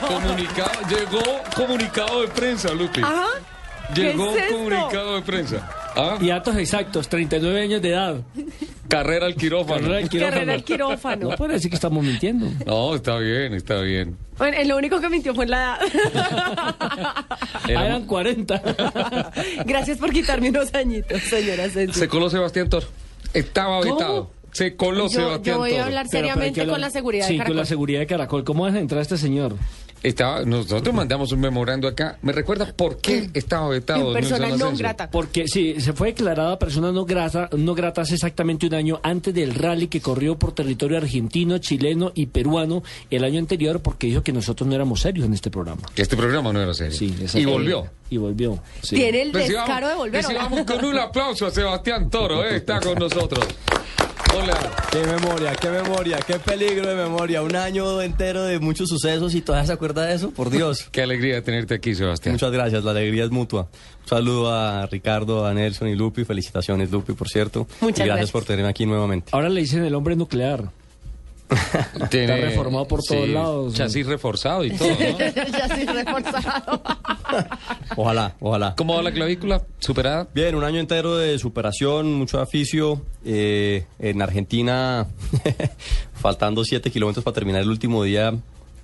Comunicado, 0.06 0.80
llegó 0.90 1.22
comunicado 1.56 2.20
de 2.20 2.28
prensa, 2.28 2.74
Lupi. 2.74 3.00
Ajá. 3.00 3.26
Llegó 3.94 4.34
comunicado 4.50 5.14
de 5.14 5.22
prensa. 5.22 5.79
¿Ah? 5.96 6.16
Y 6.20 6.28
datos 6.28 6.56
exactos, 6.56 7.08
39 7.08 7.60
años 7.62 7.82
de 7.82 7.88
edad. 7.90 8.20
Carrera 8.88 9.26
al 9.26 9.34
quirófano. 9.34 9.80
Carrera 9.80 9.98
al 9.98 10.08
quirófano. 10.08 10.32
Carrera 10.34 10.52
al 10.54 10.64
quirófano. 10.64 11.30
No 11.30 11.36
puede 11.36 11.52
decir 11.54 11.70
que 11.70 11.74
estamos 11.76 12.04
mintiendo. 12.04 12.46
No, 12.66 12.94
está 12.94 13.18
bien, 13.18 13.54
está 13.54 13.80
bien. 13.80 14.16
Bueno, 14.38 14.56
lo 14.64 14.76
único 14.78 15.00
que 15.00 15.08
mintió 15.08 15.34
fue 15.34 15.44
en 15.44 15.50
la 15.50 15.56
edad. 15.58 15.78
Era- 17.68 17.80
Ah, 17.80 17.86
eran 17.86 18.06
40. 18.06 18.62
Gracias 19.66 19.98
por 19.98 20.10
quitarme 20.12 20.50
unos 20.50 20.74
añitos, 20.74 21.20
señora 21.22 21.64
Asensio. 21.64 21.94
Se 21.94 22.08
coló 22.08 22.30
Sebastián 22.30 22.68
Toro. 22.68 22.86
Estaba 23.34 23.80
¿Cómo? 23.80 23.92
habitado. 23.92 24.30
Se 24.52 24.74
coló 24.74 25.04
Yo- 25.04 25.08
Sebastián 25.20 25.54
yo 25.56 25.58
voy 25.60 25.74
a 25.74 25.84
hablar 25.84 26.06
Pero, 26.10 26.10
pero 26.10 26.26
seriamente 26.34 26.54
que 26.54 26.60
hablar- 26.62 26.74
con 26.74 26.80
la 26.80 26.90
seguridad 26.90 27.26
Sí, 27.28 27.34
de 27.34 27.38
con 27.38 27.44
la 27.44 27.48
Caracol. 27.50 27.66
seguridad 27.66 28.00
de 28.00 28.06
Caracol. 28.08 28.44
¿Cómo 28.44 28.66
deja 28.66 28.78
entrar 28.80 29.00
este 29.02 29.16
señor? 29.16 29.54
Estaba, 30.02 30.44
nosotros 30.46 30.94
mandamos 30.94 31.30
un 31.32 31.40
memorando 31.40 31.86
acá. 31.86 32.18
¿Me 32.22 32.32
recuerda 32.32 32.72
por 32.74 32.98
qué 33.02 33.28
estaba 33.34 33.68
vetado? 33.68 34.08
En 34.08 34.12
persona 34.14 34.46
Asensio? 34.46 34.72
grata. 34.78 35.10
Porque 35.10 35.46
sí, 35.46 35.78
se 35.78 35.92
fue 35.92 36.08
declarada 36.08 36.58
persona 36.58 36.90
no 36.90 37.04
grata, 37.04 37.50
no 37.56 37.74
grata 37.74 38.00
hace 38.00 38.14
exactamente 38.14 38.66
un 38.66 38.74
año 38.74 38.98
antes 39.02 39.34
del 39.34 39.54
rally 39.54 39.88
que 39.88 40.00
corrió 40.00 40.38
por 40.38 40.52
territorio 40.52 40.96
argentino, 40.96 41.58
chileno 41.58 42.12
y 42.14 42.26
peruano 42.26 42.82
el 43.10 43.24
año 43.24 43.38
anterior 43.38 43.80
porque 43.82 44.06
dijo 44.06 44.22
que 44.22 44.32
nosotros 44.32 44.66
no 44.68 44.74
éramos 44.74 45.00
serios 45.02 45.26
en 45.26 45.34
este 45.34 45.50
programa. 45.50 45.82
Que 45.94 46.02
este 46.02 46.16
programa 46.16 46.50
no 46.52 46.62
era 46.62 46.72
serio. 46.72 46.96
Sí, 46.96 47.14
y 47.34 47.44
volvió. 47.44 47.86
Y 48.08 48.16
volvió. 48.16 48.58
sí. 48.82 48.96
Tiene 48.96 49.22
el 49.22 49.32
Recibamos- 49.32 49.66
descaro 49.66 49.88
de 49.88 49.94
volver. 49.96 50.24
¿o 50.24 50.28
no? 50.28 50.34
recibamos 50.34 50.62
con 50.64 50.84
un 50.84 50.98
aplauso 50.98 51.46
a 51.46 51.50
Sebastián 51.50 52.08
Toro, 52.08 52.42
¿eh? 52.44 52.56
está 52.56 52.80
con 52.80 52.98
nosotros. 52.98 53.46
Hola. 54.36 54.56
Qué 54.92 55.04
memoria, 55.04 55.52
qué 55.54 55.70
memoria, 55.70 56.18
qué 56.26 56.38
peligro 56.38 56.88
de 56.88 56.94
memoria. 56.94 57.42
Un 57.42 57.54
año 57.56 58.00
entero 58.02 58.44
de 58.44 58.58
muchos 58.58 58.88
sucesos 58.88 59.34
y 59.34 59.40
todavía 59.40 59.66
se 59.66 59.72
acuerda 59.72 60.06
de 60.06 60.14
eso, 60.14 60.30
por 60.30 60.50
Dios. 60.50 60.88
Qué 60.90 61.02
alegría 61.02 61.42
tenerte 61.42 61.74
aquí, 61.74 61.94
Sebastián. 61.94 62.34
Muchas 62.34 62.50
gracias, 62.52 62.84
la 62.84 62.92
alegría 62.92 63.24
es 63.24 63.30
mutua. 63.30 63.68
Un 64.02 64.08
saludo 64.08 64.52
a 64.52 64.86
Ricardo, 64.86 65.46
a 65.46 65.54
Nelson 65.54 65.88
y 65.88 65.94
Lupi. 65.94 66.24
Felicitaciones, 66.24 66.90
Lupi, 66.90 67.12
por 67.12 67.28
cierto. 67.28 67.66
Muchas 67.80 68.00
y 68.00 68.02
gracias, 68.04 68.06
gracias. 68.06 68.30
por 68.30 68.44
tenerme 68.44 68.70
aquí 68.70 68.86
nuevamente. 68.86 69.30
Ahora 69.32 69.48
le 69.48 69.60
dicen 69.60 69.84
el 69.84 69.94
hombre 69.94 70.16
nuclear. 70.16 70.70
Tiene- 72.10 72.34
Está 72.34 72.46
reformado 72.48 72.86
por 72.88 73.02
todos 73.02 73.26
sí, 73.26 73.32
lados. 73.32 73.74
Chasis 73.74 74.06
reforzado 74.06 74.64
y 74.64 74.70
todo, 74.70 74.88
¿no? 74.88 74.96
ya 75.58 75.76
sí 75.76 75.84
reforzado. 75.84 76.82
Ojalá, 77.96 78.34
ojalá. 78.40 78.74
¿Cómo 78.76 78.94
va 78.96 79.02
la 79.02 79.12
clavícula? 79.12 79.62
¿Superada? 79.78 80.28
Bien, 80.34 80.54
un 80.54 80.64
año 80.64 80.78
entero 80.80 81.16
de 81.16 81.38
superación, 81.38 82.14
mucho 82.14 82.40
aficio. 82.40 83.02
Eh, 83.24 83.84
en 83.98 84.22
Argentina, 84.22 85.06
faltando 86.14 86.64
7 86.64 86.90
kilómetros 86.90 87.24
para 87.24 87.34
terminar 87.34 87.62
el 87.62 87.68
último 87.70 88.02
día, 88.04 88.32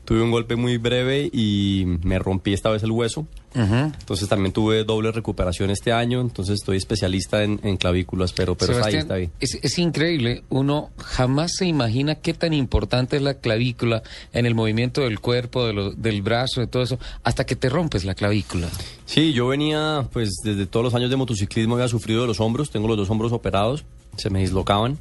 tuve 0.06 0.22
un 0.22 0.30
golpe 0.30 0.56
muy 0.56 0.78
breve 0.78 1.28
y 1.30 1.84
me 2.02 2.18
rompí 2.18 2.54
esta 2.54 2.70
vez 2.70 2.82
el 2.82 2.90
hueso. 2.92 3.26
Entonces 3.54 4.28
también 4.28 4.52
tuve 4.52 4.84
doble 4.84 5.12
recuperación 5.12 5.70
este 5.70 5.90
año, 5.90 6.20
entonces 6.20 6.56
estoy 6.60 6.76
especialista 6.76 7.42
en, 7.42 7.58
en 7.62 7.78
clavículas, 7.78 8.34
pero, 8.34 8.54
pero 8.54 8.74
está 8.74 8.86
ahí, 8.86 8.96
está. 8.96 9.18
Es, 9.40 9.58
es 9.62 9.78
increíble, 9.78 10.44
uno 10.50 10.90
jamás 10.98 11.52
se 11.56 11.64
imagina 11.66 12.16
qué 12.16 12.34
tan 12.34 12.52
importante 12.52 13.16
es 13.16 13.22
la 13.22 13.34
clavícula 13.34 14.02
en 14.34 14.44
el 14.44 14.54
movimiento 14.54 15.00
del 15.00 15.20
cuerpo, 15.20 15.66
de 15.66 15.72
lo- 15.72 15.92
del 15.92 16.20
brazo, 16.20 16.60
de 16.60 16.66
todo 16.66 16.82
eso, 16.82 16.98
hasta 17.24 17.44
que 17.46 17.56
te 17.56 17.70
rompes 17.70 18.04
la 18.04 18.14
clavícula. 18.14 18.68
Sí, 19.06 19.32
yo 19.32 19.48
venía, 19.48 20.06
pues 20.12 20.34
desde 20.44 20.66
todos 20.66 20.84
los 20.84 20.94
años 20.94 21.08
de 21.08 21.16
motociclismo 21.16 21.76
había 21.76 21.88
sufrido 21.88 22.20
de 22.20 22.26
los 22.26 22.40
hombros, 22.40 22.70
tengo 22.70 22.88
los 22.88 22.98
dos 22.98 23.08
hombros 23.08 23.32
operados, 23.32 23.84
se 24.18 24.28
me 24.28 24.40
dislocaban 24.40 24.98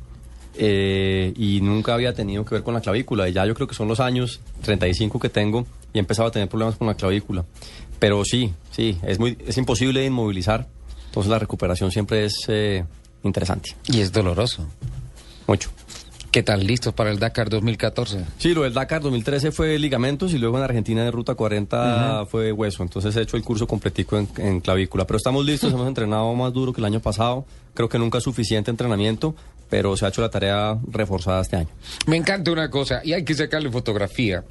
eh, 0.58 1.34
y 1.36 1.62
nunca 1.62 1.93
había 1.93 2.14
tenido 2.14 2.45
que 2.45 2.56
ver 2.56 2.64
con 2.64 2.74
la 2.74 2.82
clavícula. 2.82 3.28
Y 3.30 3.34
ya 3.34 3.45
yo 3.45 3.53
creo 3.53 3.68
que 3.68 3.76
son 3.76 3.88
los 3.88 3.99
años 3.99 4.41
35 4.62 5.20
que 5.20 5.30
tengo 5.30 5.66
y 5.93 5.97
he 5.97 5.99
empezado 5.99 6.28
a 6.28 6.32
tener 6.32 6.49
problemas 6.49 6.76
con 6.76 6.88
la 6.88 6.95
clavícula. 6.95 7.45
Pero 7.99 8.24
sí, 8.26 8.53
sí, 8.72 8.97
es, 9.03 9.20
muy, 9.20 9.38
es 9.45 9.58
imposible 9.58 10.01
de 10.01 10.08
inmovilizar, 10.08 10.68
entonces 11.08 11.30
la 11.30 11.39
recuperación 11.39 11.91
siempre 11.91 12.26
es 12.26 12.36
eh, 12.47 12.84
interesante. 13.24 13.76
Y 13.88 14.01
es 14.01 14.12
doloroso. 14.12 14.68
Mucho. 15.47 15.70
¿Qué 16.36 16.43
tal 16.43 16.68
listos 16.68 16.93
para 16.93 17.12
el 17.12 17.20
Dakar 17.20 17.49
2014? 17.49 18.26
Sí, 18.39 18.53
lo 18.53 18.64
del 18.64 18.74
Dakar 18.74 19.01
2013 19.01 19.53
fue 19.53 19.80
ligamentos 19.80 20.34
y 20.34 20.38
luego 20.38 20.58
en 20.58 20.66
Argentina 20.66 21.01
de 21.01 21.10
Ruta 21.10 21.34
40 21.34 22.26
fue 22.26 22.51
hueso. 22.51 22.84
Entonces 22.84 23.16
he 23.16 23.22
hecho 23.22 23.38
el 23.38 23.43
curso 23.43 23.66
completico 23.66 24.18
en, 24.18 24.28
en 24.39 24.60
clavícula. 24.60 25.08
Pero 25.08 25.16
estamos 25.16 25.45
listos, 25.45 25.72
hemos 25.72 25.88
entrenado 25.88 26.34
más 26.34 26.51
duro 26.51 26.74
que 26.74 26.82
el 26.82 26.86
año 26.86 26.99
pasado. 26.99 27.45
Creo 27.74 27.88
que 27.88 27.97
nunca 27.97 28.18
es 28.18 28.26
suficiente 28.26 28.70
entrenamiento, 28.70 29.34
pero 29.70 29.95
se 29.97 30.05
ha 30.05 30.09
hecho 30.09 30.22
la 30.22 30.30
tarea 30.30 30.78
reforzada 30.91 31.41
este 31.41 31.57
año. 31.57 31.70
Me 32.07 32.18
encanta 32.18 32.51
una 32.51 32.70
cosa, 32.70 33.01
y 33.03 33.13
hay 33.13 33.24
que 33.24 33.34
sacarle 33.34 33.70
fotografía, 33.72 34.43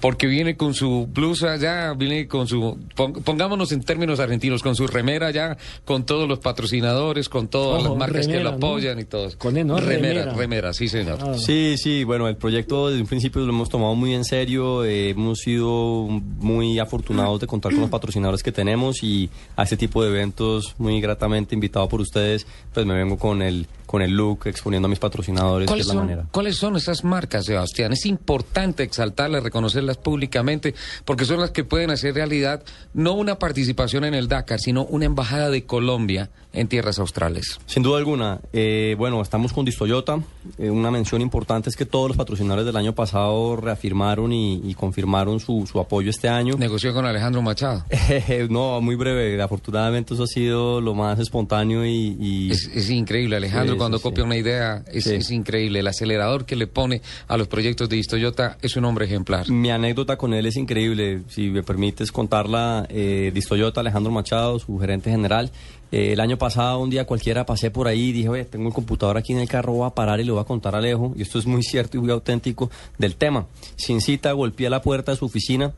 porque 0.00 0.26
viene 0.26 0.56
con 0.56 0.74
su 0.74 1.06
blusa 1.12 1.56
ya, 1.56 1.92
viene 1.94 2.26
con 2.26 2.46
su, 2.46 2.78
pon- 2.96 3.12
pongámonos 3.12 3.72
en 3.72 3.82
términos 3.82 4.18
argentinos, 4.20 4.62
con 4.62 4.74
su 4.74 4.86
remera 4.86 5.30
ya, 5.30 5.56
con 5.84 6.04
todos 6.06 6.28
los 6.28 6.38
patrocinadores, 6.38 7.28
con 7.28 7.48
todas 7.48 7.80
Ojo, 7.82 7.90
las 7.90 7.98
marcas 7.98 8.26
que 8.26 8.40
lo 8.40 8.50
¿no? 8.50 8.56
apoyan 8.56 8.98
y 8.98 9.04
todo. 9.04 9.28
Con 9.38 9.56
E, 9.56 9.64
¿no? 9.64 9.76
Remera, 9.78 10.20
Remera. 10.24 10.32
remera, 10.34 10.72
sí 10.72 10.88
señor. 10.88 11.38
Sí, 11.38 11.76
sí, 11.76 12.04
bueno, 12.04 12.28
el 12.28 12.36
proyecto 12.36 12.88
desde 12.88 13.00
un 13.02 13.06
principio 13.08 13.42
lo 13.42 13.52
hemos 13.52 13.68
tomado 13.68 13.94
muy 13.94 14.14
en 14.14 14.24
serio, 14.24 14.84
eh, 14.84 15.10
hemos 15.10 15.40
sido 15.40 16.06
muy 16.08 16.78
afortunados 16.78 17.40
de 17.40 17.46
contar 17.46 17.72
con 17.72 17.82
los 17.82 17.90
patrocinadores 17.90 18.42
que 18.42 18.52
tenemos 18.52 19.02
y 19.02 19.28
a 19.56 19.64
este 19.64 19.76
tipo 19.76 20.02
de 20.02 20.10
eventos 20.10 20.74
muy 20.78 21.00
gratamente 21.00 21.54
invitado 21.54 21.88
por 21.88 22.00
ustedes, 22.00 22.46
pues 22.72 22.86
me 22.86 22.94
vengo 22.94 23.18
con 23.18 23.42
el 23.42 23.66
con 23.86 24.02
el 24.02 24.12
look 24.12 24.42
exponiendo 24.46 24.86
a 24.86 24.88
mis 24.88 25.00
patrocinadores, 25.00 25.66
que 25.66 25.70
¿Cuáles 25.70 25.86
es 25.86 25.88
la 25.88 25.94
son, 25.94 26.02
manera. 26.06 26.24
¿Cuáles 26.30 26.56
son 26.56 26.76
esas 26.76 27.02
marcas, 27.02 27.44
Sebastián? 27.46 27.92
Es 27.92 28.06
importante 28.06 28.84
exaltarlas, 28.84 29.42
reconocerlas 29.42 29.89
públicamente, 29.96 30.74
porque 31.04 31.24
son 31.24 31.40
las 31.40 31.50
que 31.50 31.64
pueden 31.64 31.90
hacer 31.90 32.14
realidad 32.14 32.62
no 32.94 33.12
una 33.14 33.38
participación 33.38 34.04
en 34.04 34.14
el 34.14 34.28
Dakar, 34.28 34.60
sino 34.60 34.84
una 34.84 35.04
embajada 35.06 35.50
de 35.50 35.64
Colombia 35.64 36.30
en 36.52 36.66
tierras 36.66 36.98
australes. 36.98 37.58
Sin 37.66 37.82
duda 37.84 37.98
alguna. 37.98 38.40
Eh, 38.52 38.96
bueno, 38.98 39.22
estamos 39.22 39.52
con 39.52 39.64
Distoyota. 39.64 40.18
Eh, 40.58 40.68
una 40.70 40.90
mención 40.90 41.20
importante 41.22 41.70
es 41.70 41.76
que 41.76 41.86
todos 41.86 42.08
los 42.08 42.16
patrocinadores 42.16 42.66
del 42.66 42.76
año 42.76 42.92
pasado 42.94 43.56
reafirmaron 43.56 44.32
y, 44.32 44.60
y 44.68 44.74
confirmaron 44.74 45.38
su, 45.38 45.68
su 45.70 45.78
apoyo 45.78 46.10
este 46.10 46.28
año. 46.28 46.56
Negoció 46.58 46.92
con 46.92 47.06
Alejandro 47.06 47.40
Machado. 47.42 47.84
no, 48.48 48.80
muy 48.80 48.96
breve. 48.96 49.40
Afortunadamente 49.40 50.14
eso 50.14 50.24
ha 50.24 50.26
sido 50.26 50.80
lo 50.80 50.94
más 50.94 51.18
espontáneo 51.20 51.86
y... 51.86 52.16
y- 52.20 52.50
Es, 52.50 52.68
es 52.74 52.90
increíble, 52.90 53.36
Alejandro, 53.36 53.74
Sí, 53.74 53.78
cuando 53.78 53.98
sí, 53.98 54.02
copia 54.02 54.22
sí. 54.24 54.26
una 54.26 54.36
idea, 54.36 54.82
es, 54.92 55.06
es 55.06 55.30
increíble. 55.30 55.78
El 55.80 55.86
acelerador 55.86 56.46
que 56.46 56.56
le 56.56 56.66
pone 56.66 57.00
a 57.28 57.36
los 57.36 57.46
proyectos 57.48 57.88
de 57.88 58.02
Toyota 58.02 58.56
es 58.62 58.76
un 58.76 58.84
hombre 58.86 59.04
ejemplar. 59.06 59.48
Mi 59.50 59.70
anécdota 59.80 60.16
con 60.16 60.32
él 60.32 60.46
es 60.46 60.56
increíble. 60.56 61.22
Si 61.28 61.50
me 61.50 61.62
permites 61.62 62.12
contarla, 62.12 62.86
eh, 62.88 63.30
Distoyota, 63.34 63.80
Alejandro 63.80 64.12
Machado, 64.12 64.58
su 64.58 64.78
gerente 64.78 65.10
general. 65.10 65.50
eh, 65.92 66.12
el 66.12 66.20
año 66.20 66.38
pasado, 66.38 66.78
un 66.78 66.90
día 66.90 67.04
cualquiera, 67.04 67.44
pasé 67.44 67.70
por 67.70 67.88
ahí 67.88 68.10
y 68.10 68.12
dije, 68.12 68.28
oye, 68.28 68.44
tengo 68.44 68.68
el 68.68 68.74
computador 68.74 69.16
aquí 69.16 69.32
en 69.32 69.40
el 69.40 69.48
carro, 69.48 69.72
voy 69.72 69.86
a 69.86 69.90
parar 69.90 70.20
y 70.20 70.24
le 70.24 70.30
voy 70.32 70.40
a 70.40 70.44
contar 70.44 70.74
a 70.74 70.78
Alejo. 70.78 71.12
Y 71.16 71.22
esto 71.22 71.38
es 71.38 71.46
muy 71.46 71.62
cierto 71.62 71.96
y 71.96 72.00
muy 72.00 72.10
auténtico 72.10 72.70
del 72.98 73.16
tema. 73.16 73.46
Sin 73.76 74.00
cita, 74.00 74.32
golpeé 74.32 74.70
la 74.70 74.82
puerta 74.82 75.12
de 75.12 75.18
su 75.18 75.24
oficina 75.24 75.72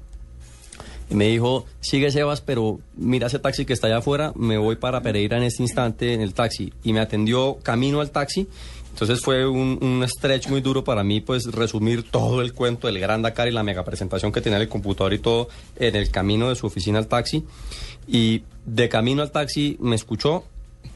y 1.10 1.14
me 1.14 1.26
dijo, 1.28 1.66
sigue 1.80 2.10
Sebas, 2.10 2.40
pero 2.40 2.80
mira 2.96 3.26
ese 3.26 3.38
taxi 3.38 3.64
que 3.64 3.72
está 3.74 3.86
allá 3.86 3.98
afuera, 3.98 4.32
me 4.34 4.56
voy 4.56 4.76
para 4.76 5.02
Pereira 5.02 5.36
en 5.36 5.42
este 5.42 5.62
instante 5.62 6.14
en 6.14 6.20
el 6.22 6.32
taxi. 6.32 6.72
Y 6.82 6.92
me 6.92 7.00
atendió 7.00 7.58
camino 7.62 8.00
al 8.00 8.10
taxi. 8.10 8.48
Entonces 8.92 9.20
fue 9.20 9.46
un, 9.46 9.78
un 9.80 10.06
stretch 10.06 10.48
muy 10.48 10.60
duro 10.60 10.84
para 10.84 11.02
mí, 11.02 11.20
pues 11.20 11.46
resumir 11.46 12.08
todo 12.10 12.42
el 12.42 12.52
cuento 12.52 12.86
del 12.86 13.00
Gran 13.00 13.22
Dakar 13.22 13.48
y 13.48 13.50
la 13.50 13.62
mega 13.62 13.84
presentación 13.84 14.32
que 14.32 14.40
tenía 14.40 14.58
el 14.58 14.68
computador 14.68 15.14
y 15.14 15.18
todo 15.18 15.48
en 15.76 15.96
el 15.96 16.10
camino 16.10 16.50
de 16.50 16.54
su 16.54 16.66
oficina 16.66 16.98
al 16.98 17.08
taxi. 17.08 17.44
Y 18.06 18.42
de 18.66 18.88
camino 18.88 19.22
al 19.22 19.32
taxi 19.32 19.76
me 19.80 19.96
escuchó, 19.96 20.44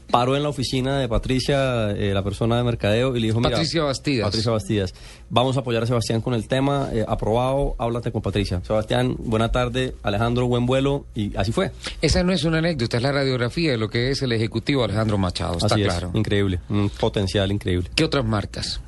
paró 0.09 0.35
en 0.35 0.43
la 0.43 0.49
oficina 0.49 0.99
de 0.99 1.07
Patricia, 1.07 1.91
eh, 1.91 2.13
la 2.13 2.23
persona 2.23 2.57
de 2.57 2.63
mercadeo, 2.63 3.15
y 3.15 3.19
le 3.19 3.27
dijo, 3.27 3.39
mira... 3.39 3.51
Patricia 3.51 3.83
Bastidas. 3.83 4.25
Patricia 4.27 4.51
Bastidas. 4.51 4.93
Vamos 5.29 5.57
a 5.57 5.61
apoyar 5.61 5.83
a 5.83 5.85
Sebastián 5.85 6.21
con 6.21 6.33
el 6.33 6.47
tema, 6.47 6.89
eh, 6.93 7.03
aprobado, 7.07 7.75
háblate 7.77 8.11
con 8.11 8.21
Patricia. 8.21 8.61
Sebastián, 8.63 9.15
buena 9.19 9.51
tarde, 9.51 9.95
Alejandro, 10.03 10.47
buen 10.47 10.65
vuelo, 10.65 11.05
y 11.13 11.35
así 11.35 11.51
fue. 11.51 11.71
Esa 12.01 12.23
no 12.23 12.31
es 12.31 12.43
una 12.43 12.59
anécdota, 12.59 12.97
es 12.97 13.03
la 13.03 13.11
radiografía 13.11 13.71
de 13.71 13.77
lo 13.77 13.89
que 13.89 14.11
es 14.11 14.21
el 14.21 14.31
ejecutivo 14.31 14.83
Alejandro 14.83 15.17
Machado, 15.17 15.57
está 15.57 15.75
Así 15.75 15.81
es, 15.81 15.87
claro. 15.87 16.11
increíble, 16.13 16.61
un 16.69 16.89
potencial 16.89 17.51
increíble. 17.51 17.89
¿Qué 17.93 18.03
otras 18.03 18.25
marcas? 18.25 18.79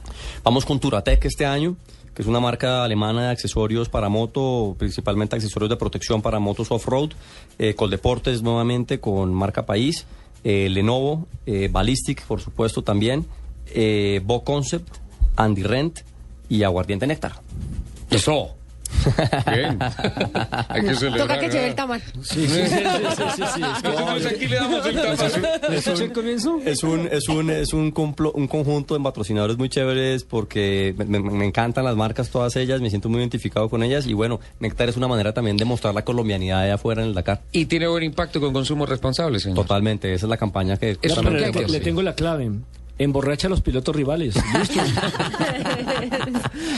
Vamos 0.44 0.66
con 0.66 0.80
Turatec 0.80 1.26
este 1.26 1.46
año, 1.46 1.76
que 2.14 2.22
es 2.22 2.28
una 2.28 2.40
marca 2.40 2.84
alemana 2.84 3.24
de 3.24 3.30
accesorios 3.30 3.88
para 3.90 4.10
moto, 4.10 4.76
principalmente 4.78 5.36
accesorios 5.36 5.70
de 5.70 5.78
protección 5.78 6.22
para 6.22 6.40
motos 6.40 6.72
off-road, 6.72 7.12
eh, 7.58 7.76
Coldeportes 7.76 8.42
nuevamente 8.42 9.00
con 9.00 9.34
marca 9.34 9.66
País, 9.66 10.06
eh, 10.44 10.70
Lenovo, 10.70 11.28
eh, 11.46 11.70
Ballistic, 11.72 12.26
por 12.26 12.42
supuesto 12.42 12.84
también, 12.84 13.26
eh, 13.68 14.22
Bo 14.24 14.44
Concept, 14.44 14.98
Andy 15.36 15.64
Rent 15.64 16.00
y 16.50 16.64
Aguardiente 16.64 17.08
Néctar. 17.08 17.42
Eso. 18.10 18.56
Bien. 19.54 19.80
Hay 20.68 20.82
que 20.82 20.96
celebrar, 20.96 21.22
Toca 21.28 21.40
que 21.40 21.50
lleve 21.50 21.68
el 21.68 21.76
tamal. 21.76 22.02
Sí, 22.22 22.48
sí, 22.48 22.48
sí, 22.48 22.68
sí, 22.68 22.74
sí, 23.16 23.24
sí, 23.36 23.44
sí. 23.56 23.62
Nosotros 23.84 24.26
aquí 24.26 24.48
le 24.48 24.56
damos 24.56 24.86
el 24.86 24.96
tamal. 24.96 25.74
¿Escuché 25.74 26.04
el 26.06 26.12
comienzo? 26.14 26.60
Es 26.66 26.84
un, 26.84 27.08
es 27.12 27.30
un, 27.30 27.50
es 27.50 27.74
un, 27.74 27.94
complo- 27.94 28.32
un 28.34 28.48
conjunto 28.48 28.96
de 28.98 29.04
patrocinadores 29.04 29.58
muy 29.58 29.70
chéveres 29.70 30.24
porque 30.24 30.94
me, 30.98 31.06
me- 31.06 31.20
me 31.32 31.46
encantan 31.46 31.86
las 31.86 31.96
marcas 31.96 32.30
todas 32.30 32.56
ellas, 32.56 32.82
me 32.82 32.90
siento 32.90 33.10
muy 33.10 33.20
identificado 33.20 33.70
con 33.70 33.84
ellas 33.84 34.06
y 34.08 34.14
bueno, 34.14 34.40
Néctar 34.60 34.90
es 34.90 34.98
una 34.98 35.08
manera 35.08 35.34
también 35.34 35.58
de 35.58 35.66
mostrar 35.66 35.94
la 35.94 36.04
colombianidad 36.04 36.64
de 36.64 36.72
afuera 36.72 37.02
en 37.02 37.10
el 37.10 37.14
Dakar. 37.14 37.42
Y 37.52 37.66
tiene 37.66 37.88
buen 37.88 38.04
impacto 38.04 38.40
con 38.40 38.54
consumo 38.54 38.86
responsable, 38.86 39.40
señor. 39.40 39.56
Totalmente, 39.58 40.14
esa 40.14 40.26
es 40.26 40.30
la 40.30 40.38
campaña 40.38 40.78
que... 40.78 40.98
Es 41.02 41.18
le, 41.70 41.80
tengo 41.80 42.02
la 42.02 42.14
clave. 42.16 42.50
Emborracha 43.00 43.48
a 43.48 43.50
los 43.50 43.62
pilotos 43.62 43.96
rivales. 43.96 44.36
Listo. 44.60 44.80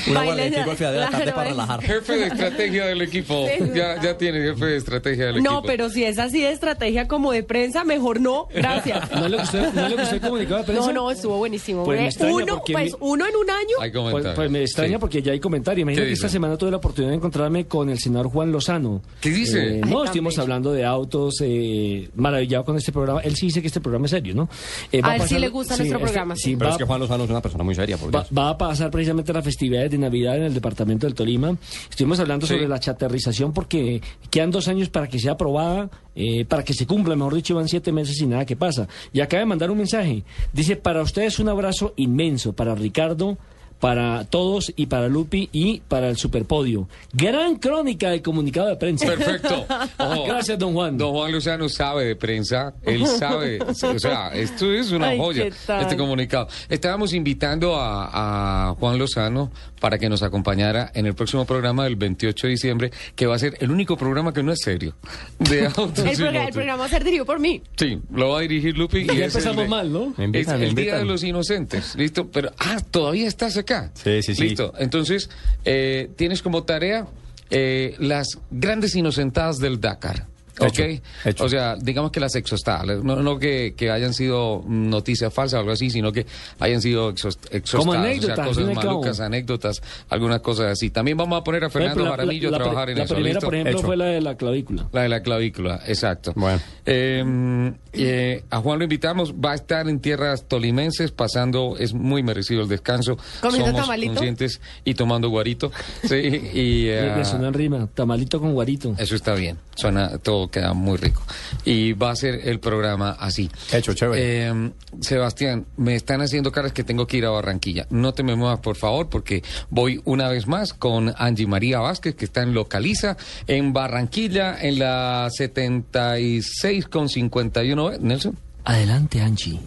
Una 0.09 0.23
guardia 0.23 0.49
de 0.91 0.97
la 0.99 1.09
tarde 1.09 1.31
para 1.31 1.43
es. 1.49 1.49
relajar. 1.51 1.81
Jefe 1.81 2.13
de 2.17 2.27
estrategia 2.27 2.85
del 2.85 3.01
equipo. 3.01 3.47
Ya, 3.73 4.01
ya 4.01 4.17
tiene 4.17 4.39
jefe 4.41 4.65
de 4.65 4.77
estrategia 4.77 5.25
del 5.27 5.37
equipo. 5.37 5.51
No, 5.51 5.61
pero 5.63 5.89
si 5.89 6.03
es 6.03 6.19
así 6.19 6.41
de 6.41 6.51
estrategia 6.51 7.07
como 7.07 7.31
de 7.31 7.43
prensa, 7.43 7.83
mejor 7.83 8.19
no. 8.21 8.47
Gracias. 8.53 9.11
¿No 9.15 9.27
le 9.27 9.37
gustó, 9.37 9.57
¿no 9.73 9.89
le 9.89 9.95
gustó 9.95 10.15
el 10.15 10.21
comunicado 10.21 10.57
de 10.59 10.63
prensa? 10.65 10.85
No, 10.87 10.93
no, 10.93 11.11
estuvo 11.11 11.37
buenísimo. 11.37 11.83
Pues 11.83 11.99
me 12.21 12.27
Eh, 12.29 12.31
uno, 12.31 12.61
pues 12.71 12.91
mi- 12.91 12.97
uno 12.99 13.25
en 13.27 13.35
un 13.35 13.49
año. 13.49 13.75
Hay 13.79 13.91
Pues, 13.91 14.27
pues 14.35 14.51
me 14.51 14.61
extraña 14.61 14.93
Sí. 14.93 14.99
porque 14.99 15.21
ya 15.21 15.31
hay 15.31 15.39
comentarios. 15.39 15.81
Imagínate 15.81 16.03
¿Qué 16.05 16.09
que 16.09 16.13
esta 16.13 16.29
semana 16.29 16.57
tuve 16.57 16.71
la 16.71 16.77
oportunidad 16.77 17.11
de 17.11 17.17
encontrarme 17.17 17.65
con 17.65 17.89
el 17.89 17.99
senador 17.99 18.27
Juan 18.29 18.51
Lozano. 18.51 19.01
¿Qué 19.21 19.29
dice? 19.29 19.77
Eh, 19.77 19.81
Ay, 19.83 19.89
no, 19.89 20.03
estuvimos 20.03 20.33
bello. 20.35 20.41
hablando 20.43 20.71
de 20.73 20.85
autos, 20.85 21.35
eh, 21.41 22.09
maravillado 22.15 22.63
con 22.65 22.77
este 22.77 22.91
programa. 22.91 23.21
Él 23.21 23.35
sí 23.35 23.47
dice 23.47 23.61
que 23.61 23.67
este 23.67 23.81
programa 23.81 24.05
es 24.05 24.11
serio, 24.11 24.35
¿no? 24.35 24.49
Eh, 24.91 25.01
A 25.03 25.15
él 25.15 25.21
sí 25.27 25.39
le 25.39 25.49
gusta 25.49 25.75
nuestro 25.77 25.97
este- 25.97 26.10
programa. 26.11 26.35
sí, 26.35 26.55
Pero 26.55 26.69
va, 26.69 26.71
es 26.71 26.77
que 26.77 26.85
Juan 26.85 26.99
Lozano 26.99 27.23
es 27.23 27.29
una 27.29 27.41
persona 27.41 27.63
muy 27.63 27.75
seria, 27.75 27.97
por 27.97 28.15
va, 28.15 28.49
a 28.49 28.57
pasar 28.57 28.91
precisamente 28.91 29.33
las 29.33 29.43
festividades 29.43 29.91
de 29.91 29.97
Navidad 29.97 30.37
en 30.37 30.43
el 30.43 30.53
departamento 30.53 31.05
del 31.07 31.13
Tolima. 31.15 31.55
Estuvimos 31.89 32.19
hablando 32.19 32.45
Sí. 32.45 32.53
sobre 32.53 32.67
la 32.67 32.79
chaterrización 32.79 33.53
porque 33.53 34.01
quedan 34.29 34.51
dos 34.51 34.67
años 34.67 34.89
para 34.89 35.07
que 35.07 35.19
sea 35.19 35.33
aprobada, 35.33 35.89
eh, 36.15 36.45
para 36.45 36.63
que 36.63 36.73
se 36.73 36.85
cumpla, 36.85 37.15
mejor 37.15 37.35
dicho, 37.35 37.55
van 37.55 37.67
siete 37.67 37.91
meses 37.91 38.19
y 38.21 38.27
nada 38.27 38.45
que 38.45 38.55
pasa. 38.55 38.87
Y 39.13 39.21
acaba 39.21 39.39
de 39.41 39.45
mandar 39.45 39.71
un 39.71 39.77
mensaje. 39.77 40.23
Dice, 40.53 40.75
para 40.75 41.01
ustedes 41.01 41.39
un 41.39 41.49
abrazo 41.49 41.93
inmenso, 41.97 42.53
para 42.53 42.75
Ricardo, 42.75 43.37
para 43.81 44.23
todos 44.23 44.71
y 44.77 44.85
para 44.85 45.09
Lupi 45.09 45.49
y 45.51 45.81
para 45.81 46.07
el 46.07 46.15
Superpodio. 46.15 46.87
Gran 47.11 47.55
crónica 47.57 48.11
del 48.11 48.21
comunicado 48.21 48.67
de 48.69 48.77
prensa. 48.77 49.07
Perfecto. 49.07 49.65
Ojo, 49.97 50.23
Gracias, 50.25 50.57
don 50.57 50.73
Juan. 50.73 50.97
Don 50.97 51.11
Juan 51.11 51.31
Lozano 51.33 51.67
sabe 51.67 52.05
de 52.05 52.15
prensa, 52.15 52.73
él 52.83 53.05
sabe, 53.05 53.59
o 53.61 53.99
sea, 53.99 54.27
esto 54.33 54.71
es 54.71 54.91
una 54.91 55.09
Ay, 55.09 55.17
joya, 55.19 55.47
este 55.47 55.97
comunicado. 55.97 56.47
Estábamos 56.69 57.11
invitando 57.13 57.75
a, 57.75 58.69
a 58.69 58.75
Juan 58.75 58.97
Lozano 58.97 59.51
para 59.81 59.97
que 59.97 60.07
nos 60.09 60.21
acompañara 60.21 60.91
en 60.93 61.07
el 61.07 61.15
próximo 61.15 61.43
programa 61.45 61.85
del 61.85 61.95
28 61.95 62.45
de 62.47 62.51
diciembre, 62.51 62.91
que 63.15 63.25
va 63.25 63.35
a 63.35 63.39
ser 63.39 63.57
el 63.61 63.71
único 63.71 63.97
programa 63.97 64.31
que 64.31 64.43
no 64.43 64.51
es 64.51 64.61
serio. 64.61 64.93
De 65.39 65.65
autos 65.75 65.99
El, 66.05 66.11
y 66.13 66.15
progra- 66.17 66.45
el 66.47 66.53
programa 66.53 66.81
va 66.81 66.85
a 66.85 66.89
ser 66.89 67.03
dirigido 67.03 67.25
por 67.25 67.39
mí. 67.39 67.63
Sí, 67.77 67.99
lo 68.13 68.29
va 68.29 68.37
a 68.37 68.41
dirigir 68.41 68.77
Lupi. 68.77 68.99
Y 68.99 69.05
Ya 69.07 69.13
el 69.13 69.21
empezamos 69.23 69.63
de- 69.63 69.67
mal, 69.67 69.91
¿no? 69.91 70.13
Es 70.33 70.47
el 70.47 70.75
Día 70.75 70.97
de 70.99 71.05
los 71.05 71.23
Inocentes, 71.23 71.95
listo. 71.95 72.27
Pero, 72.29 72.51
ah, 72.59 72.77
todavía 72.91 73.27
estás 73.27 73.57
acá. 73.71 73.91
Sí, 73.93 74.21
sí, 74.21 74.35
sí. 74.35 74.43
Listo. 74.43 74.73
Entonces, 74.77 75.29
eh, 75.65 76.09
tienes 76.15 76.41
como 76.41 76.63
tarea 76.63 77.07
eh, 77.49 77.95
las 77.99 78.39
grandes 78.49 78.95
inocentadas 78.95 79.59
del 79.59 79.79
Dakar. 79.79 80.27
¿Ok? 80.59 80.79
Hecho, 80.79 81.01
hecho. 81.25 81.43
O 81.45 81.49
sea, 81.49 81.75
digamos 81.75 82.11
que 82.11 82.19
las 82.19 82.35
exostales, 82.35 83.03
no, 83.03 83.17
no 83.17 83.39
que, 83.39 83.73
que 83.75 83.89
hayan 83.91 84.13
sido 84.13 84.63
noticias 84.67 85.33
falsas 85.33 85.57
o 85.57 85.59
algo 85.61 85.71
así, 85.71 85.89
sino 85.89 86.11
que 86.11 86.25
hayan 86.59 86.81
sido 86.81 87.11
exos- 87.13 87.37
exostadas, 87.51 87.71
Como 87.85 87.91
o 87.91 87.93
sea, 88.21 88.35
cosas 88.35 88.57
al 88.67 88.73
cabo. 88.75 88.85
malucas, 88.99 89.19
anécdotas, 89.19 89.81
algunas 90.09 90.41
cosas 90.41 90.67
así. 90.71 90.89
También 90.89 91.17
vamos 91.17 91.39
a 91.39 91.43
poner 91.43 91.63
a 91.63 91.69
Fernando 91.69 92.03
la- 92.03 92.11
Jaramillo 92.11 92.49
la- 92.51 92.57
a 92.57 92.59
la 92.59 92.65
trabajar 92.65 92.89
en 92.89 92.97
la 92.97 93.03
eso. 93.05 93.13
primera, 93.15 93.33
¿listo? 93.35 93.47
por 93.47 93.55
ejemplo, 93.55 93.77
Hecho. 93.77 93.87
fue 93.87 93.97
la 93.97 94.05
de 94.05 94.21
la 94.21 94.35
clavícula. 94.37 94.87
La 94.91 95.01
de 95.03 95.09
la 95.09 95.21
clavícula, 95.21 95.81
exacto. 95.87 96.33
Bueno. 96.35 96.59
Eh, 96.85 97.73
eh, 97.93 98.43
a 98.49 98.57
Juan 98.59 98.79
lo 98.79 98.83
invitamos, 98.83 99.33
va 99.33 99.51
a 99.51 99.55
estar 99.55 99.87
en 99.87 99.99
tierras 99.99 100.47
tolimenses, 100.47 101.11
pasando, 101.11 101.75
es 101.79 101.93
muy 101.93 102.23
merecido 102.23 102.61
el 102.61 102.67
descanso. 102.67 103.17
¿Comiendo 103.41 103.67
Somos 103.67 103.81
tamalito? 103.81 104.13
conscientes 104.13 104.61
y 104.85 104.93
tomando 104.93 105.29
guarito. 105.29 105.71
Sí, 106.03 106.15
y 106.15 106.87
eh, 106.87 107.13
Me 107.15 107.25
suena 107.25 107.47
en 107.49 107.53
rima. 107.53 107.87
Tamalito 107.93 108.39
con 108.39 108.53
guarito. 108.53 108.95
eso 108.97 109.15
está 109.15 109.33
bien, 109.35 109.57
suena, 109.75 110.17
todo 110.17 110.40
queda 110.49 110.73
muy 110.73 110.97
rico. 110.97 111.23
Y 111.65 111.93
va 111.93 112.11
a 112.11 112.15
ser 112.15 112.47
el 112.47 112.59
programa 112.59 113.11
así. 113.19 113.49
Hecho, 113.71 113.93
chévere. 113.93 114.47
Eh, 114.47 114.71
Sebastián, 115.01 115.65
me 115.77 115.95
están 115.95 116.21
haciendo 116.21 116.51
caras 116.51 116.73
que 116.73 116.83
tengo 116.83 117.07
que 117.07 117.17
ir 117.17 117.25
a 117.25 117.29
Barranquilla. 117.29 117.87
No 117.89 118.13
te 118.13 118.23
me 118.23 118.35
muevas, 118.35 118.59
por 118.59 118.75
favor, 118.75 119.09
porque 119.09 119.43
voy 119.69 120.01
una 120.05 120.29
vez 120.29 120.47
más 120.47 120.73
con 120.73 121.13
Angie 121.17 121.47
María 121.47 121.79
Vázquez, 121.79 122.15
que 122.15 122.25
está 122.25 122.43
en 122.43 122.53
Localiza, 122.53 123.17
en 123.47 123.73
Barranquilla, 123.73 124.57
en 124.61 124.79
la 124.79 125.27
76 125.29 126.87
con 126.87 127.09
51. 127.09 127.91
Nelson. 127.99 128.37
Adelante, 128.63 129.21
Angie. 129.21 129.59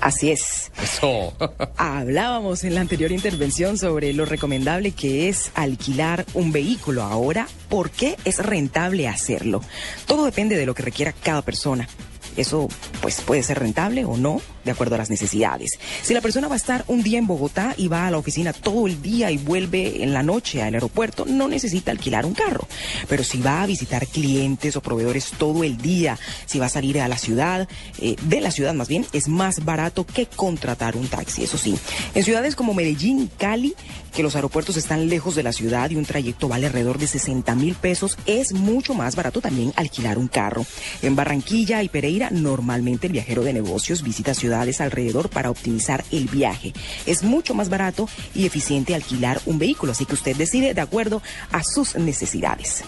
Así 0.00 0.30
es. 0.30 0.72
Eso. 0.82 1.34
Hablábamos 1.76 2.64
en 2.64 2.74
la 2.74 2.80
anterior 2.80 3.12
intervención 3.12 3.76
sobre 3.76 4.12
lo 4.12 4.24
recomendable 4.24 4.92
que 4.92 5.28
es 5.28 5.50
alquilar 5.54 6.24
un 6.34 6.52
vehículo. 6.52 7.02
Ahora, 7.02 7.46
¿por 7.68 7.90
qué 7.90 8.16
es 8.24 8.38
rentable 8.38 9.08
hacerlo? 9.08 9.60
Todo 10.06 10.24
depende 10.24 10.56
de 10.56 10.66
lo 10.66 10.74
que 10.74 10.82
requiera 10.82 11.12
cada 11.12 11.42
persona. 11.42 11.88
Eso 12.36 12.68
pues 13.02 13.20
puede 13.20 13.42
ser 13.42 13.58
rentable 13.58 14.04
o 14.04 14.16
no, 14.16 14.40
de 14.64 14.70
acuerdo 14.70 14.94
a 14.94 14.98
las 14.98 15.10
necesidades. 15.10 15.78
Si 16.02 16.14
la 16.14 16.20
persona 16.20 16.48
va 16.48 16.54
a 16.54 16.56
estar 16.56 16.84
un 16.86 17.02
día 17.02 17.18
en 17.18 17.26
Bogotá 17.26 17.74
y 17.76 17.88
va 17.88 18.06
a 18.06 18.10
la 18.10 18.18
oficina 18.18 18.52
todo 18.52 18.86
el 18.86 19.00
día 19.02 19.30
y 19.30 19.38
vuelve 19.38 20.02
en 20.02 20.12
la 20.12 20.22
noche 20.22 20.62
al 20.62 20.74
aeropuerto, 20.74 21.24
no 21.26 21.48
necesita 21.48 21.90
alquilar 21.90 22.26
un 22.26 22.34
carro. 22.34 22.66
Pero 23.08 23.24
si 23.24 23.40
va 23.40 23.62
a 23.62 23.66
visitar 23.66 24.06
clientes 24.06 24.76
o 24.76 24.82
proveedores 24.82 25.30
todo 25.38 25.64
el 25.64 25.78
día, 25.78 26.18
si 26.46 26.58
va 26.58 26.66
a 26.66 26.70
salir 26.70 27.00
a 27.00 27.08
la 27.08 27.18
ciudad, 27.18 27.68
eh, 27.98 28.16
de 28.22 28.40
la 28.40 28.50
ciudad 28.50 28.74
más 28.74 28.88
bien, 28.88 29.06
es 29.12 29.28
más 29.28 29.64
barato 29.64 30.04
que 30.04 30.26
contratar 30.26 30.96
un 30.96 31.08
taxi. 31.08 31.44
Eso 31.44 31.58
sí, 31.58 31.76
en 32.14 32.24
ciudades 32.24 32.56
como 32.56 32.74
Medellín 32.74 33.30
Cali, 33.38 33.74
que 34.14 34.22
los 34.22 34.34
aeropuertos 34.34 34.76
están 34.76 35.08
lejos 35.08 35.34
de 35.34 35.42
la 35.42 35.52
ciudad 35.52 35.90
y 35.90 35.96
un 35.96 36.04
trayecto 36.04 36.48
vale 36.48 36.66
alrededor 36.66 36.98
de 36.98 37.06
60 37.06 37.54
mil 37.54 37.74
pesos, 37.74 38.18
es 38.26 38.52
mucho 38.52 38.94
más 38.94 39.16
barato 39.16 39.40
también 39.40 39.72
alquilar 39.76 40.18
un 40.18 40.28
carro. 40.28 40.66
En 41.02 41.16
Barranquilla 41.16 41.82
y 41.82 41.88
Pereira, 41.88 42.30
normalmente 42.30 43.06
el 43.06 43.12
viajero 43.12 43.42
de 43.42 43.52
negocios 43.52 44.02
visita 44.02 44.34
ciudades 44.34 44.49
alrededor 44.80 45.28
para 45.28 45.50
optimizar 45.50 46.04
el 46.10 46.26
viaje. 46.28 46.72
Es 47.06 47.22
mucho 47.22 47.54
más 47.54 47.68
barato 47.68 48.08
y 48.34 48.46
eficiente 48.46 48.94
alquilar 48.94 49.40
un 49.46 49.58
vehículo, 49.58 49.92
así 49.92 50.06
que 50.06 50.14
usted 50.14 50.36
decide 50.36 50.74
de 50.74 50.80
acuerdo 50.80 51.22
a 51.52 51.62
sus 51.62 51.96
necesidades. 51.96 52.84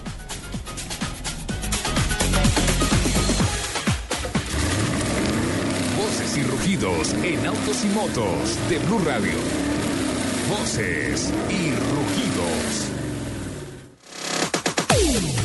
Voces 5.97 6.37
y 6.37 6.43
rugidos 6.43 7.15
en 7.23 7.47
autos 7.47 7.85
y 7.85 7.89
motos 7.89 8.59
de 8.69 8.79
Blue 8.79 9.01
Radio. 9.05 9.39
Voces 10.49 11.33
y 11.49 11.71
rugidos. 11.71 12.92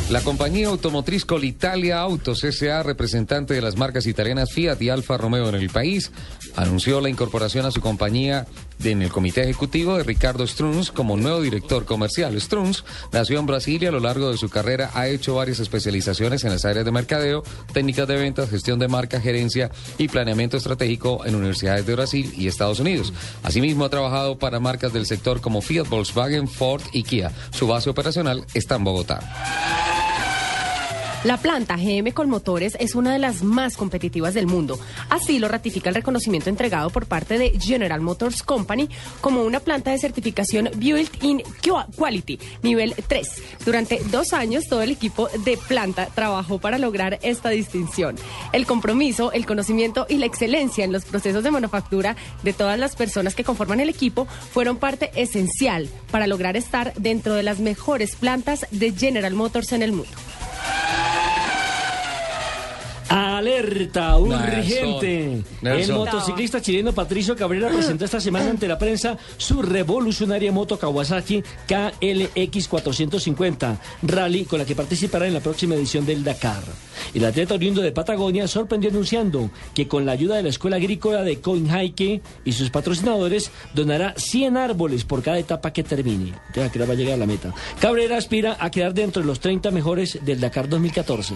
La 0.10 0.22
compañía 0.22 0.68
automotriz 0.68 1.26
Colitalia 1.26 2.00
Autos 2.00 2.42
S.A., 2.46 2.82
representante 2.82 3.54
de 3.54 3.62
las 3.62 3.76
marcas 3.76 4.08
italianas 4.08 4.54
Fiat 4.54 4.82
y 4.82 4.88
Alfa 4.88 5.18
Romeo 5.18 5.50
en 5.50 5.56
el 5.56 5.70
país, 5.70 6.12
anunció 6.56 7.02
la 7.02 7.10
incorporación 7.10 7.66
a 7.66 7.72
su 7.72 7.82
compañía 7.82 8.48
en 8.84 9.02
el 9.02 9.12
comité 9.12 9.44
ejecutivo 9.44 9.98
de 9.98 10.04
Ricardo 10.04 10.46
Struns 10.46 10.92
como 10.92 11.18
nuevo 11.18 11.42
director 11.42 11.86
comercial. 11.86 12.40
Struns 12.40 12.84
nació 13.12 13.40
en 13.40 13.46
Brasil 13.46 13.82
y 13.82 13.86
a 13.86 13.92
lo 13.92 14.00
largo 14.00 14.32
de 14.32 14.38
su 14.38 14.50
carrera 14.50 14.92
ha 14.94 15.08
hecho 15.08 15.36
varias 15.36 15.60
especializaciones 15.60 16.44
en 16.44 16.52
las 16.52 16.66
áreas 16.66 16.86
de 16.86 16.92
mercadeo, 16.92 17.44
técnicas 17.74 18.08
de 18.08 18.16
ventas, 18.16 18.50
gestión 18.50 18.80
de 18.80 18.88
marca, 18.88 19.20
gerencia 19.20 19.72
y 19.98 20.08
planeamiento 20.08 20.58
estratégico 20.58 21.26
en 21.26 21.36
universidades 21.36 21.86
de 21.86 21.96
Brasil 21.96 22.34
y 22.36 22.48
Estados 22.48 22.80
Unidos. 22.80 23.14
Asimismo, 23.44 23.86
ha 23.86 23.90
trabajado 23.90 24.38
para 24.38 24.60
marcas 24.60 24.94
del 24.94 25.06
sector 25.06 25.42
como 25.42 25.62
Fiat, 25.62 25.88
Volkswagen, 25.88 26.48
Ford 26.48 26.84
y 26.94 27.04
Kia. 27.04 27.32
Su 27.52 27.68
base 27.68 27.90
operacional 27.90 28.46
está 28.54 28.76
en 28.76 28.84
Bogotá. 28.84 30.07
La 31.24 31.38
planta 31.38 31.78
GM 31.78 32.14
con 32.14 32.30
motores 32.30 32.78
es 32.80 32.94
una 32.94 33.12
de 33.12 33.18
las 33.18 33.42
más 33.42 33.76
competitivas 33.76 34.36
del 34.36 34.46
mundo. 34.46 34.80
Así 35.10 35.40
lo 35.40 35.48
ratifica 35.48 35.90
el 35.90 35.96
reconocimiento 35.96 36.50
entregado 36.50 36.92
por 36.92 37.08
parte 37.08 37.40
de 37.40 37.60
General 37.60 38.00
Motors 38.02 38.44
Company 38.44 38.88
como 39.20 39.42
una 39.44 39.60
planta 39.60 39.90
de 39.90 39.98
certificación 39.98 40.70
Built-in 40.76 41.42
Quality 41.96 42.40
nivel 42.62 42.94
3. 43.08 43.28
Durante 43.66 44.00
dos 44.12 44.32
años 44.32 44.66
todo 44.70 44.84
el 44.84 44.92
equipo 44.92 45.28
de 45.44 45.58
planta 45.58 46.06
trabajó 46.14 46.60
para 46.60 46.78
lograr 46.78 47.18
esta 47.24 47.50
distinción. 47.50 48.16
El 48.54 48.68
compromiso, 48.68 49.32
el 49.32 49.48
conocimiento 49.48 50.06
y 50.08 50.18
la 50.18 50.28
excelencia 50.28 50.86
en 50.86 50.92
los 50.92 51.06
procesos 51.06 51.44
de 51.44 51.52
manufactura 51.52 52.16
de 52.44 52.54
todas 52.54 52.78
las 52.78 52.96
personas 52.96 53.34
que 53.34 53.44
conforman 53.44 53.80
el 53.80 53.90
equipo 53.90 54.26
fueron 54.26 54.78
parte 54.78 55.12
esencial 55.16 55.90
para 56.12 56.28
lograr 56.28 56.56
estar 56.58 56.94
dentro 56.94 57.34
de 57.34 57.44
las 57.44 57.60
mejores 57.60 58.16
plantas 58.16 58.68
de 58.70 58.92
General 58.92 59.34
Motors 59.34 59.72
en 59.72 59.82
el 59.82 59.92
mundo. 59.94 60.12
Alerta 63.10 64.18
urgente. 64.18 65.44
Nelson. 65.62 65.92
El 65.92 65.94
motociclista 65.94 66.62
chileno 66.62 66.92
Patricio 66.92 67.36
Cabrera 67.36 67.70
presentó 67.70 68.06
esta 68.06 68.20
semana 68.20 68.50
ante 68.50 68.68
la 68.68 68.78
prensa 68.78 69.18
su 69.38 69.62
revolucionaria 69.62 70.52
moto 70.52 70.78
Kawasaki 70.78 71.44
KLX 71.68 72.68
450 72.68 73.82
Rally 74.04 74.46
con 74.46 74.60
la 74.60 74.66
que 74.66 74.76
participará 74.76 75.28
en 75.28 75.34
la 75.34 75.40
próxima 75.40 75.76
edición 75.76 76.06
del 76.06 76.24
Dakar. 76.24 76.64
El 77.14 77.24
atleta 77.26 77.54
oriundo 77.54 77.82
de 77.82 77.92
Patagonia 77.92 78.48
sorprendió 78.48 78.90
anunciando 78.90 79.50
que 79.74 79.88
con 79.88 80.06
la 80.06 80.12
ayuda 80.12 80.36
de 80.36 80.44
la 80.44 80.50
Escuela 80.50 80.76
Agrícola 80.78 81.24
de 81.24 81.40
Coinhaike 81.40 82.22
y 82.44 82.52
sus 82.52 82.70
patrocinadores 82.70 83.52
donará 83.74 84.14
100 84.18 84.58
árboles 84.58 85.06
por 85.06 85.24
cada 85.24 85.40
etapa 85.40 85.72
que 85.72 85.84
termine. 85.84 86.34
Ya 86.54 86.70
que 86.72 86.80
va 86.80 86.94
a 86.94 86.98
llegar 86.98 87.14
a 87.14 87.18
la 87.18 87.26
meta. 87.26 87.54
Cabrera 87.80 88.18
aspira 88.18 88.58
a 88.60 88.70
quedar 88.70 88.94
dentro 88.94 89.22
de 89.22 89.28
los 89.28 89.40
30 89.40 89.72
mejores 89.72 90.20
del 90.24 90.40
Dakar 90.42 90.68
2014. 90.68 91.36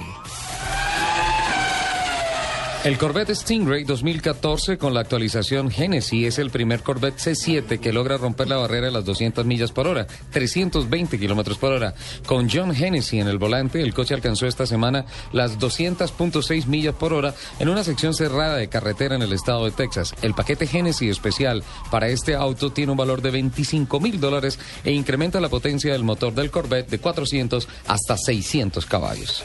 El 2.84 2.98
Corvette 2.98 3.36
Stingray 3.36 3.84
2014 3.84 4.80
con 4.80 4.96
la 4.96 5.02
actualización 5.02 5.70
Genesis 5.70 6.30
es 6.30 6.40
el 6.40 6.50
primer 6.50 6.82
Corvette 6.82 7.20
C7 7.20 7.80
que 7.80 7.94
logra 7.94 8.18
romper 8.18 8.48
la 8.48 8.58
barrera 8.58 8.88
de 8.88 8.92
las 8.92 9.06
200 9.06 9.46
millas 9.46 9.72
por 9.72 9.86
hora, 9.86 10.08
320 10.32 11.20
kilómetros 11.20 11.60
por 11.60 11.74
hora. 11.74 11.94
Con 12.26 12.50
John 12.50 12.74
Hennessy 12.76 13.20
en 13.20 13.28
el 13.28 13.38
volante, 13.38 13.84
el 13.84 13.94
coche 13.94 14.16
alcanzó 14.16 14.48
esta 14.48 14.66
semana 14.66 15.06
las 15.32 15.60
200.6 15.60 16.66
millas 16.66 16.96
por 16.96 17.14
hora 17.14 17.36
en 17.60 17.70
una 17.70 17.84
sección 17.84 18.16
cerrada 18.16 18.58
de 18.58 18.68
carretera 18.68 19.14
en 19.14 19.22
el 19.22 19.34
estado 19.34 19.66
de 19.66 19.72
Texas. 19.72 20.16
El 20.24 20.34
paquete 20.34 20.68
Hennessy 20.72 21.08
especial 21.08 21.64
para 21.92 22.08
este 22.08 22.34
auto 22.34 22.72
tiene 22.72 22.94
un 22.94 22.98
valor 22.98 23.22
de 23.22 23.30
25 23.30 24.00
mil 24.00 24.20
dólares 24.20 24.58
e 24.84 24.92
incrementa 24.92 25.40
la 25.40 25.50
potencia 25.50 25.94
del 25.94 26.04
motor 26.04 26.34
del 26.34 26.50
Corvette 26.50 26.90
de 26.90 26.98
400 26.98 27.68
hasta 27.86 28.18
600 28.18 28.88
caballos. 28.88 29.44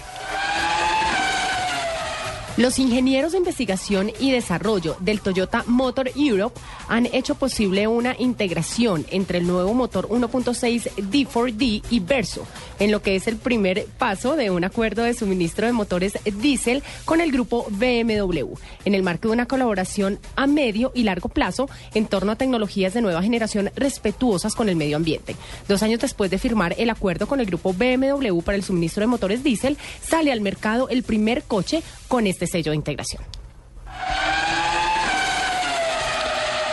Los 2.57 2.79
ingenieros 2.79 3.33
de 3.33 3.39
investigación 3.39 4.11
y 4.19 4.33
desarrollo 4.33 4.97
del 5.01 5.21
Toyota 5.21 5.63
Motor 5.67 6.11
Europe 6.17 6.59
han 6.89 7.05
hecho 7.05 7.35
posible 7.35 7.87
una 7.87 8.17
integración 8.19 9.05
entre 9.11 9.37
el 9.39 9.47
nuevo 9.47 9.75
motor 9.75 10.09
1.6 10.09 10.91
D4D 10.95 11.83
y 11.91 12.01
Verso, 12.01 12.47
en 12.79 12.93
lo 12.93 13.03
que 13.03 13.15
es 13.15 13.27
el 13.27 13.37
primer 13.37 13.85
paso 13.99 14.37
de 14.37 14.51
un 14.51 14.65
acuerdo 14.65 15.03
de 15.03 15.13
suministro 15.13 15.67
de 15.67 15.73
motores 15.73 16.19
diésel 16.25 16.83
con 17.05 17.21
el 17.21 17.31
grupo 17.31 17.67
BMW, 17.69 18.55
en 18.87 18.95
el 18.95 19.03
marco 19.03 19.29
de 19.29 19.35
una 19.35 19.45
colaboración 19.45 20.19
a 20.35 20.47
medio 20.47 20.93
y 20.95 21.03
largo 21.03 21.29
plazo 21.29 21.69
en 21.93 22.07
torno 22.07 22.33
a 22.33 22.37
tecnologías 22.37 22.95
de 22.95 23.03
nueva 23.03 23.23
generación 23.23 23.71
respetuosas 23.77 24.55
con 24.55 24.71
el 24.71 24.77
medio 24.77 24.97
ambiente. 24.97 25.37
Dos 25.69 25.83
años 25.83 26.01
después 26.01 26.31
de 26.31 26.39
firmar 26.39 26.75
el 26.79 26.89
acuerdo 26.89 27.27
con 27.27 27.41
el 27.41 27.47
grupo 27.47 27.75
BMW 27.75 28.41
para 28.41 28.57
el 28.57 28.65
suministro 28.65 29.03
de 29.03 29.09
motores 29.09 29.45
diésel, 29.45 29.77
sale 30.01 30.33
al 30.33 30.41
mercado 30.41 30.89
el 30.89 31.03
primer 31.03 31.43
coche 31.43 31.83
con 32.09 32.27
este 32.27 32.47
sello 32.47 32.73
de 32.73 32.77
integración. 32.77 33.23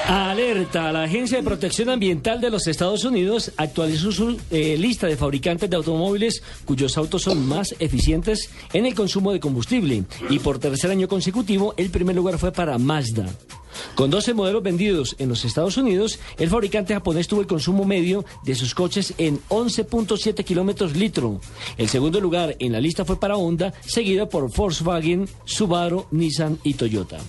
Alerta, 0.07 0.91
la 0.91 1.03
Agencia 1.03 1.37
de 1.37 1.43
Protección 1.43 1.89
Ambiental 1.89 2.41
de 2.41 2.49
los 2.49 2.67
Estados 2.67 3.05
Unidos 3.05 3.53
actualizó 3.55 4.11
su 4.11 4.37
eh, 4.51 4.75
lista 4.77 5.07
de 5.07 5.15
fabricantes 5.15 5.69
de 5.69 5.77
automóviles 5.77 6.43
cuyos 6.65 6.97
autos 6.97 7.21
son 7.21 7.47
más 7.47 7.73
eficientes 7.79 8.49
en 8.73 8.85
el 8.85 8.95
consumo 8.95 9.31
de 9.31 9.39
combustible 9.39 10.03
y 10.29 10.39
por 10.39 10.59
tercer 10.59 10.91
año 10.91 11.07
consecutivo 11.07 11.73
el 11.77 11.89
primer 11.89 12.17
lugar 12.17 12.37
fue 12.37 12.51
para 12.51 12.77
Mazda. 12.77 13.27
Con 13.95 14.09
12 14.09 14.33
modelos 14.33 14.61
vendidos 14.61 15.15
en 15.19 15.29
los 15.29 15.45
Estados 15.45 15.77
Unidos, 15.77 16.19
el 16.37 16.49
fabricante 16.49 16.93
japonés 16.93 17.27
tuvo 17.27 17.41
el 17.41 17.47
consumo 17.47 17.85
medio 17.85 18.25
de 18.43 18.55
sus 18.55 18.75
coches 18.75 19.13
en 19.17 19.39
11.7 19.49 20.43
kilómetros 20.43 20.95
litro. 20.95 21.39
El 21.77 21.87
segundo 21.87 22.19
lugar 22.19 22.55
en 22.59 22.73
la 22.73 22.81
lista 22.81 23.05
fue 23.05 23.19
para 23.19 23.37
Honda, 23.37 23.73
seguido 23.85 24.27
por 24.27 24.51
Volkswagen, 24.51 25.27
Subaru, 25.45 26.05
Nissan 26.11 26.59
y 26.63 26.73
Toyota. 26.73 27.19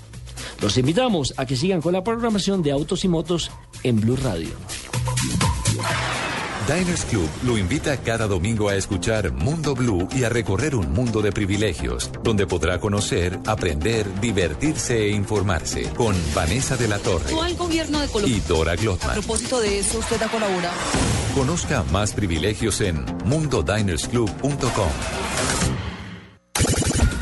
Los 0.61 0.79
invitamos 0.79 1.35
a 1.37 1.47
que 1.47 1.57
sigan 1.57 1.81
con 1.81 1.93
la 1.93 2.03
programación 2.03 2.63
de 2.63 2.73
Autos 2.73 3.05
y 3.05 3.09
Motos 3.09 3.51
en 3.83 4.01
Blue 4.01 4.17
Radio. 4.17 4.51
Diners 6.67 7.05
Club 7.05 7.29
lo 7.45 7.59
invita 7.59 7.99
cada 7.99 8.27
domingo 8.27 8.71
a 8.71 8.75
escuchar 8.75 9.31
Mundo 9.33 9.75
Blue 9.75 10.09
y 10.17 10.25
a 10.25 10.31
recorrer 10.31 10.75
un 10.75 10.95
mundo 10.95 11.21
de 11.21 11.31
privilegios, 11.31 12.11
donde 12.23 12.47
podrá 12.47 12.81
conocer, 12.81 13.39
aprender, 13.45 14.07
divertirse 14.21 15.03
e 15.05 15.11
informarse 15.11 15.83
con 15.95 16.17
Vanessa 16.35 16.79
de 16.79 16.89
la 16.89 16.99
Torre 16.99 17.31
gobierno 17.59 18.01
de 18.01 18.09
Colombia. 18.09 18.37
y 18.37 18.41
Dora 18.49 18.73
A 18.73 18.77
Glotman. 18.77 19.13
propósito 19.13 19.61
de 19.61 19.81
eso, 19.81 19.99
usted 19.99 20.23
ha 20.23 20.29
colaborado. 20.29 20.75
Conozca 21.35 21.83
más 21.93 22.15
privilegios 22.15 22.81
en 22.81 23.05
mundodinersclub.com. 23.27 24.89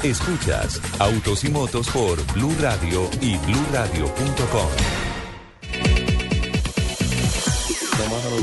Escuchas 0.03 0.81
Autos 0.99 1.45
y 1.45 1.49
Motos 1.49 1.89
por 1.91 2.21
Blue 2.35 2.53
Radio 2.61 3.09
y 3.21 3.37
bluradio.com. 3.37 4.69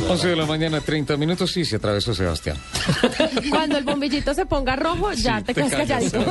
11 0.08 0.28
de 0.30 0.36
la 0.36 0.46
mañana, 0.46 0.80
30 0.80 1.18
minutos, 1.18 1.52
sí, 1.52 1.66
se 1.66 1.76
atravesó 1.76 2.14
Sebastián. 2.14 2.56
Cuando 3.50 3.78
el 3.78 3.84
bombillito 3.84 4.34
se 4.34 4.46
ponga 4.46 4.78
rojo, 4.78 5.12
ya 5.14 5.42
te 5.42 5.54
te 5.54 5.56
quedas 5.56 5.72
calladito. 5.72 6.24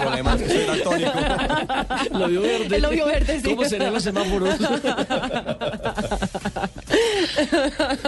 problema 0.00 0.34
es 0.34 0.42
que 0.42 0.48
soy 0.48 0.66
daltónico. 0.66 1.12
Lo 2.12 2.28
vio 2.28 2.42
verde. 2.42 2.78
Lo 2.78 2.90
vio 2.90 3.06
verde, 3.06 3.40
sí. 3.40 3.50
¿Cómo 3.50 3.64
serán 3.68 3.92
los 3.92 4.04
semáforos? 4.04 4.54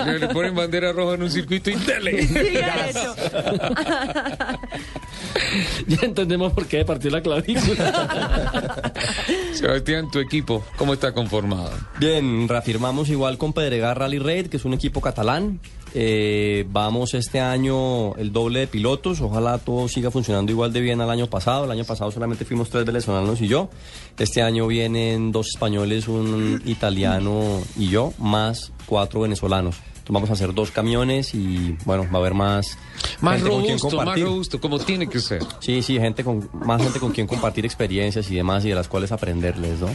Le, 0.05 0.19
le 0.19 0.29
ponen 0.29 0.55
bandera 0.55 0.93
roja 0.93 1.15
en 1.15 1.23
un 1.23 1.31
circuito 1.31 1.71
y 1.71 1.77
ya 5.87 5.99
entendemos 6.03 6.53
por 6.53 6.67
qué 6.67 6.85
partió 6.85 7.11
la 7.11 7.23
clavícula. 7.23 8.75
Sebastián, 9.53 10.11
tu 10.11 10.19
equipo, 10.19 10.65
¿cómo 10.77 10.95
está 10.95 11.13
conformado? 11.13 11.71
Bien, 11.99 12.49
reafirmamos 12.49 13.09
igual 13.09 13.39
con 13.39 13.53
Pedregar 13.53 13.99
Rally 13.99 14.19
Raid, 14.19 14.49
que 14.49 14.57
es 14.57 14.65
un 14.65 14.75
equipo 14.75 15.01
catalán. 15.01 15.61
Eh, 15.99 16.67
vamos 16.69 17.15
este 17.15 17.41
año 17.41 18.15
el 18.17 18.31
doble 18.31 18.61
de 18.61 18.67
pilotos. 18.67 19.23
Ojalá 19.23 19.57
todo 19.57 19.89
siga 19.89 20.11
funcionando 20.11 20.53
igual 20.53 20.71
de 20.71 20.83
bien 20.83 21.01
al 21.01 21.09
año 21.09 21.27
pasado. 21.27 21.65
El 21.65 21.71
año 21.71 21.85
pasado 21.85 22.11
solamente 22.11 22.45
fuimos 22.45 22.69
tres 22.69 22.85
venezolanos 22.85 23.41
y 23.41 23.49
yo. 23.49 23.71
Este 24.19 24.43
año 24.43 24.67
vienen 24.67 25.33
dos 25.33 25.49
españoles, 25.49 26.07
un 26.07 26.61
italiano 26.67 27.63
y 27.79 27.89
yo, 27.89 28.13
más 28.19 28.73
cuatro 28.85 29.23
venezolanos. 29.23 29.77
Entonces 29.77 30.13
vamos 30.13 30.29
a 30.29 30.35
hacer 30.35 30.53
dos 30.53 30.71
camiones 30.71 31.35
y 31.35 31.79
bueno, 31.87 32.03
va 32.13 32.19
a 32.19 32.21
haber 32.21 32.35
más. 32.35 32.77
Más 33.23 33.41
robusto, 33.41 34.05
más 34.05 34.21
robusto, 34.21 34.61
como 34.61 34.79
tiene 34.79 35.09
que 35.09 35.21
ser. 35.21 35.43
Sí, 35.61 35.81
sí, 35.81 35.99
gente 35.99 36.23
con, 36.23 36.51
más 36.53 36.83
gente 36.83 37.01
con 37.01 37.11
quien 37.11 37.27
compartir 37.27 37.65
experiencias 37.65 38.31
y 38.31 38.35
demás 38.35 38.67
y 38.67 38.69
de 38.69 38.75
las 38.75 38.89
cuales 38.89 39.13
aprenderles, 39.13 39.81
¿no? 39.81 39.89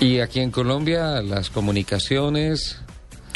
Y 0.00 0.20
aquí 0.20 0.40
en 0.40 0.50
Colombia, 0.50 1.20
las 1.20 1.50
comunicaciones. 1.50 2.78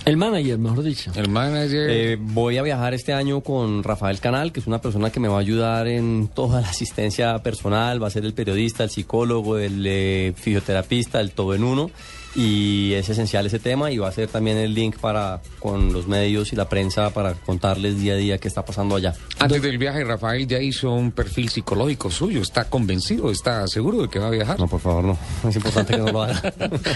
El 0.04 0.16
manager, 0.16 0.58
mejor 0.58 0.82
dicho. 0.82 1.12
El 1.14 1.28
manager. 1.28 1.88
Eh, 1.88 2.18
voy 2.20 2.58
a 2.58 2.62
viajar 2.62 2.92
este 2.92 3.12
año 3.12 3.40
con 3.40 3.84
Rafael 3.84 4.18
Canal, 4.18 4.52
que 4.52 4.58
es 4.58 4.66
una 4.66 4.80
persona 4.80 5.10
que 5.10 5.20
me 5.20 5.28
va 5.28 5.36
a 5.36 5.40
ayudar 5.40 5.86
en 5.86 6.28
toda 6.28 6.60
la 6.60 6.68
asistencia 6.68 7.38
personal, 7.40 8.02
va 8.02 8.08
a 8.08 8.10
ser 8.10 8.24
el 8.24 8.34
periodista, 8.34 8.82
el 8.82 8.90
psicólogo, 8.90 9.58
el 9.58 9.84
eh, 9.86 10.32
fisioterapista, 10.36 11.20
el 11.20 11.30
todo 11.30 11.54
en 11.54 11.62
uno. 11.62 11.90
Y 12.34 12.94
es 12.94 13.08
esencial 13.08 13.44
ese 13.44 13.58
tema 13.58 13.90
y 13.90 13.98
va 13.98 14.08
a 14.08 14.12
ser 14.12 14.28
también 14.28 14.56
el 14.56 14.72
link 14.72 14.96
para 14.98 15.42
con 15.58 15.92
los 15.92 16.06
medios 16.06 16.52
y 16.52 16.56
la 16.56 16.68
prensa 16.68 17.10
para 17.10 17.34
contarles 17.34 18.00
día 18.00 18.14
a 18.14 18.16
día 18.16 18.38
qué 18.38 18.48
está 18.48 18.64
pasando 18.64 18.96
allá. 18.96 19.14
Antes 19.38 19.60
del 19.60 19.76
viaje, 19.76 20.02
Rafael 20.04 20.46
ya 20.46 20.58
hizo 20.58 20.92
un 20.92 21.12
perfil 21.12 21.50
psicológico 21.50 22.10
suyo. 22.10 22.40
¿Está 22.40 22.64
convencido? 22.64 23.30
¿Está 23.30 23.66
seguro 23.68 24.02
de 24.02 24.08
que 24.08 24.18
va 24.18 24.28
a 24.28 24.30
viajar? 24.30 24.58
No, 24.58 24.66
por 24.66 24.80
favor, 24.80 25.04
no. 25.04 25.18
Es 25.48 25.56
importante 25.56 25.92
que 25.92 25.98
no 25.98 26.10
lo 26.10 26.22
haga. 26.22 26.40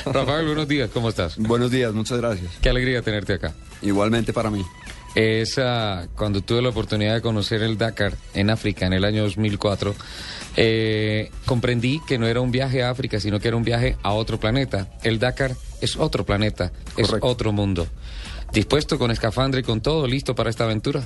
Rafael, 0.06 0.46
buenos 0.46 0.68
días. 0.68 0.90
¿Cómo 0.92 1.10
estás? 1.10 1.36
Buenos 1.36 1.70
días, 1.70 1.92
muchas 1.92 2.18
gracias. 2.18 2.52
Qué 2.62 2.70
alegría 2.70 3.02
tenerte 3.02 3.34
acá. 3.34 3.54
Igualmente 3.82 4.32
para 4.32 4.50
mí. 4.50 4.64
Esa, 5.14 6.08
cuando 6.14 6.42
tuve 6.42 6.60
la 6.60 6.68
oportunidad 6.68 7.14
de 7.14 7.22
conocer 7.22 7.62
el 7.62 7.78
Dakar 7.78 8.12
en 8.34 8.50
África 8.50 8.86
en 8.86 8.92
el 8.92 9.02
año 9.02 9.22
2004, 9.22 9.94
eh, 10.56 11.30
comprendí 11.44 12.00
que 12.06 12.18
no 12.18 12.26
era 12.26 12.40
un 12.40 12.50
viaje 12.50 12.82
a 12.82 12.90
África, 12.90 13.20
sino 13.20 13.38
que 13.40 13.48
era 13.48 13.56
un 13.56 13.64
viaje 13.64 13.96
a 14.02 14.12
otro 14.12 14.40
planeta. 14.40 14.88
El 15.02 15.18
Dakar 15.18 15.54
es 15.80 15.96
otro 15.96 16.24
planeta, 16.24 16.72
es 16.96 17.14
otro 17.20 17.52
mundo. 17.52 17.86
¿Dispuesto 18.52 18.98
con 18.98 19.10
escafandra 19.10 19.60
y 19.60 19.62
con 19.62 19.80
todo, 19.80 20.06
listo 20.06 20.34
para 20.34 20.50
esta 20.50 20.64
aventura? 20.64 21.02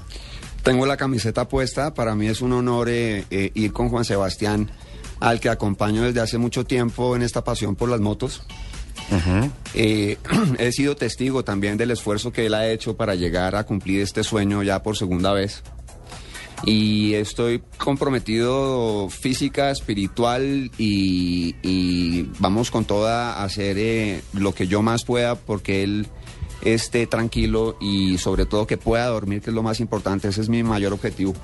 Tengo 0.62 0.86
la 0.86 0.96
camiseta 0.96 1.48
puesta, 1.48 1.94
para 1.94 2.14
mí 2.14 2.26
es 2.26 2.42
un 2.42 2.52
honor 2.52 2.88
eh, 2.90 3.24
eh, 3.30 3.50
ir 3.54 3.72
con 3.72 3.88
Juan 3.88 4.04
Sebastián, 4.04 4.70
al 5.18 5.40
que 5.40 5.48
acompaño 5.48 6.02
desde 6.02 6.20
hace 6.20 6.38
mucho 6.38 6.64
tiempo 6.64 7.16
en 7.16 7.22
esta 7.22 7.42
pasión 7.42 7.76
por 7.76 7.88
las 7.88 8.00
motos. 8.00 8.42
Eh, 9.74 10.18
he 10.58 10.72
sido 10.72 10.96
testigo 10.96 11.44
también 11.44 11.76
del 11.76 11.90
esfuerzo 11.90 12.32
que 12.32 12.46
él 12.46 12.54
ha 12.54 12.68
hecho 12.68 12.96
para 12.96 13.14
llegar 13.14 13.56
a 13.56 13.64
cumplir 13.64 14.02
este 14.02 14.22
sueño 14.22 14.62
ya 14.62 14.82
por 14.82 14.96
segunda 14.96 15.32
vez. 15.32 15.62
Y 16.64 17.14
estoy 17.14 17.62
comprometido 17.78 19.08
física, 19.08 19.70
espiritual 19.70 20.70
y, 20.76 21.54
y 21.62 22.28
vamos 22.38 22.70
con 22.70 22.84
toda 22.84 23.34
a 23.34 23.44
hacer 23.44 23.78
eh, 23.78 24.22
lo 24.34 24.54
que 24.54 24.66
yo 24.66 24.82
más 24.82 25.04
pueda 25.04 25.36
porque 25.36 25.82
él 25.82 26.06
esté 26.62 27.06
tranquilo 27.06 27.76
y 27.80 28.18
sobre 28.18 28.46
todo 28.46 28.66
que 28.66 28.76
pueda 28.76 29.06
dormir, 29.06 29.40
que 29.40 29.50
es 29.50 29.54
lo 29.54 29.62
más 29.62 29.80
importante. 29.80 30.28
Ese 30.28 30.42
es 30.42 30.48
mi 30.48 30.62
mayor 30.62 30.92
objetivo. 30.92 31.34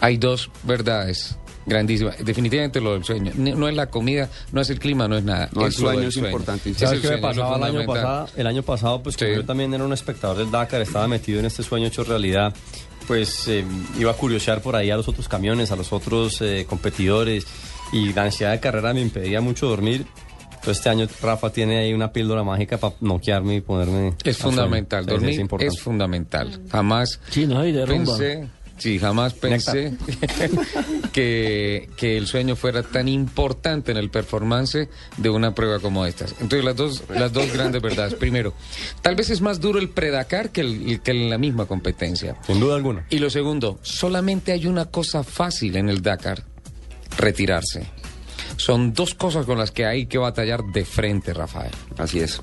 Hay 0.00 0.16
dos 0.16 0.50
verdades 0.64 1.36
grandísimas. 1.66 2.16
Definitivamente 2.24 2.80
lo 2.80 2.94
del 2.94 3.04
sueño. 3.04 3.32
No 3.36 3.68
es 3.68 3.74
la 3.74 3.86
comida, 3.88 4.28
no 4.52 4.60
es 4.60 4.70
el 4.70 4.78
clima, 4.78 5.08
no 5.08 5.16
es 5.16 5.24
nada. 5.24 5.48
No, 5.52 5.66
el 5.66 5.72
sueño 5.72 6.08
es 6.08 6.16
importantísimo. 6.16 6.74
Es 6.74 6.80
¿Sabes 6.80 7.04
el 7.04 7.08
qué 7.08 7.16
me 7.16 7.22
pasaba 7.22 7.56
el 7.56 7.62
año 7.62 7.86
pasado? 7.86 8.28
El 8.36 8.46
año 8.46 8.62
pasado, 8.62 9.02
pues 9.02 9.16
como 9.16 9.30
yo 9.30 9.44
también 9.44 9.72
era 9.72 9.84
un 9.84 9.92
espectador 9.92 10.38
del 10.38 10.50
Dakar, 10.50 10.80
estaba 10.80 11.06
metido 11.06 11.38
en 11.40 11.46
este 11.46 11.62
sueño 11.62 11.86
hecho 11.86 12.04
realidad, 12.04 12.54
pues 13.06 13.48
eh, 13.48 13.64
iba 13.98 14.10
a 14.10 14.14
curiosear 14.14 14.62
por 14.62 14.76
ahí 14.76 14.90
a 14.90 14.96
los 14.96 15.08
otros 15.08 15.28
camiones, 15.28 15.72
a 15.72 15.76
los 15.76 15.92
otros 15.92 16.40
eh, 16.40 16.66
competidores, 16.68 17.46
y 17.92 18.12
la 18.12 18.24
ansiedad 18.24 18.52
de 18.52 18.60
carrera 18.60 18.94
me 18.94 19.00
impedía 19.00 19.40
mucho 19.40 19.68
dormir. 19.68 20.06
Entonces 20.44 20.78
este 20.78 20.90
año 20.90 21.08
Rafa 21.20 21.50
tiene 21.50 21.78
ahí 21.78 21.92
una 21.92 22.12
píldora 22.12 22.44
mágica 22.44 22.78
para 22.78 22.94
noquearme 23.00 23.56
y 23.56 23.60
ponerme... 23.60 24.14
Es 24.22 24.36
al 24.44 24.50
fundamental, 24.50 25.04
dormir 25.04 25.30
es, 25.30 25.38
importante. 25.38 25.76
fundamental. 25.76 26.60
Jamás 26.70 27.18
Sí, 27.30 27.46
no, 27.46 27.66
y 27.66 27.72
de 27.72 27.84
rumba. 27.84 28.16
Sí, 28.78 28.98
jamás 28.98 29.34
pensé 29.34 29.94
que, 31.12 31.88
que 31.96 32.16
el 32.16 32.26
sueño 32.26 32.56
fuera 32.56 32.82
tan 32.82 33.08
importante 33.08 33.92
en 33.92 33.98
el 33.98 34.10
performance 34.10 34.88
de 35.16 35.30
una 35.30 35.54
prueba 35.54 35.78
como 35.78 36.06
estas. 36.06 36.32
Entonces 36.40 36.64
las 36.64 36.76
dos, 36.76 37.04
las 37.08 37.32
dos 37.32 37.52
grandes 37.52 37.82
verdades. 37.82 38.14
Primero, 38.14 38.54
tal 39.00 39.14
vez 39.14 39.30
es 39.30 39.40
más 39.40 39.60
duro 39.60 39.78
el 39.78 39.88
predacar 39.88 40.50
que, 40.50 40.62
el, 40.62 41.00
que 41.00 41.10
en 41.10 41.30
la 41.30 41.38
misma 41.38 41.66
competencia. 41.66 42.36
Sin 42.46 42.60
duda 42.60 42.76
alguna. 42.76 43.06
Y 43.10 43.18
lo 43.18 43.30
segundo, 43.30 43.78
solamente 43.82 44.52
hay 44.52 44.66
una 44.66 44.86
cosa 44.86 45.22
fácil 45.24 45.76
en 45.76 45.88
el 45.88 46.02
Dakar, 46.02 46.44
retirarse. 47.18 47.86
Son 48.56 48.92
dos 48.92 49.14
cosas 49.14 49.46
con 49.46 49.58
las 49.58 49.70
que 49.70 49.86
hay 49.86 50.06
que 50.06 50.18
batallar 50.18 50.62
de 50.72 50.84
frente, 50.84 51.32
Rafael. 51.34 51.72
Así 51.98 52.20
es. 52.20 52.40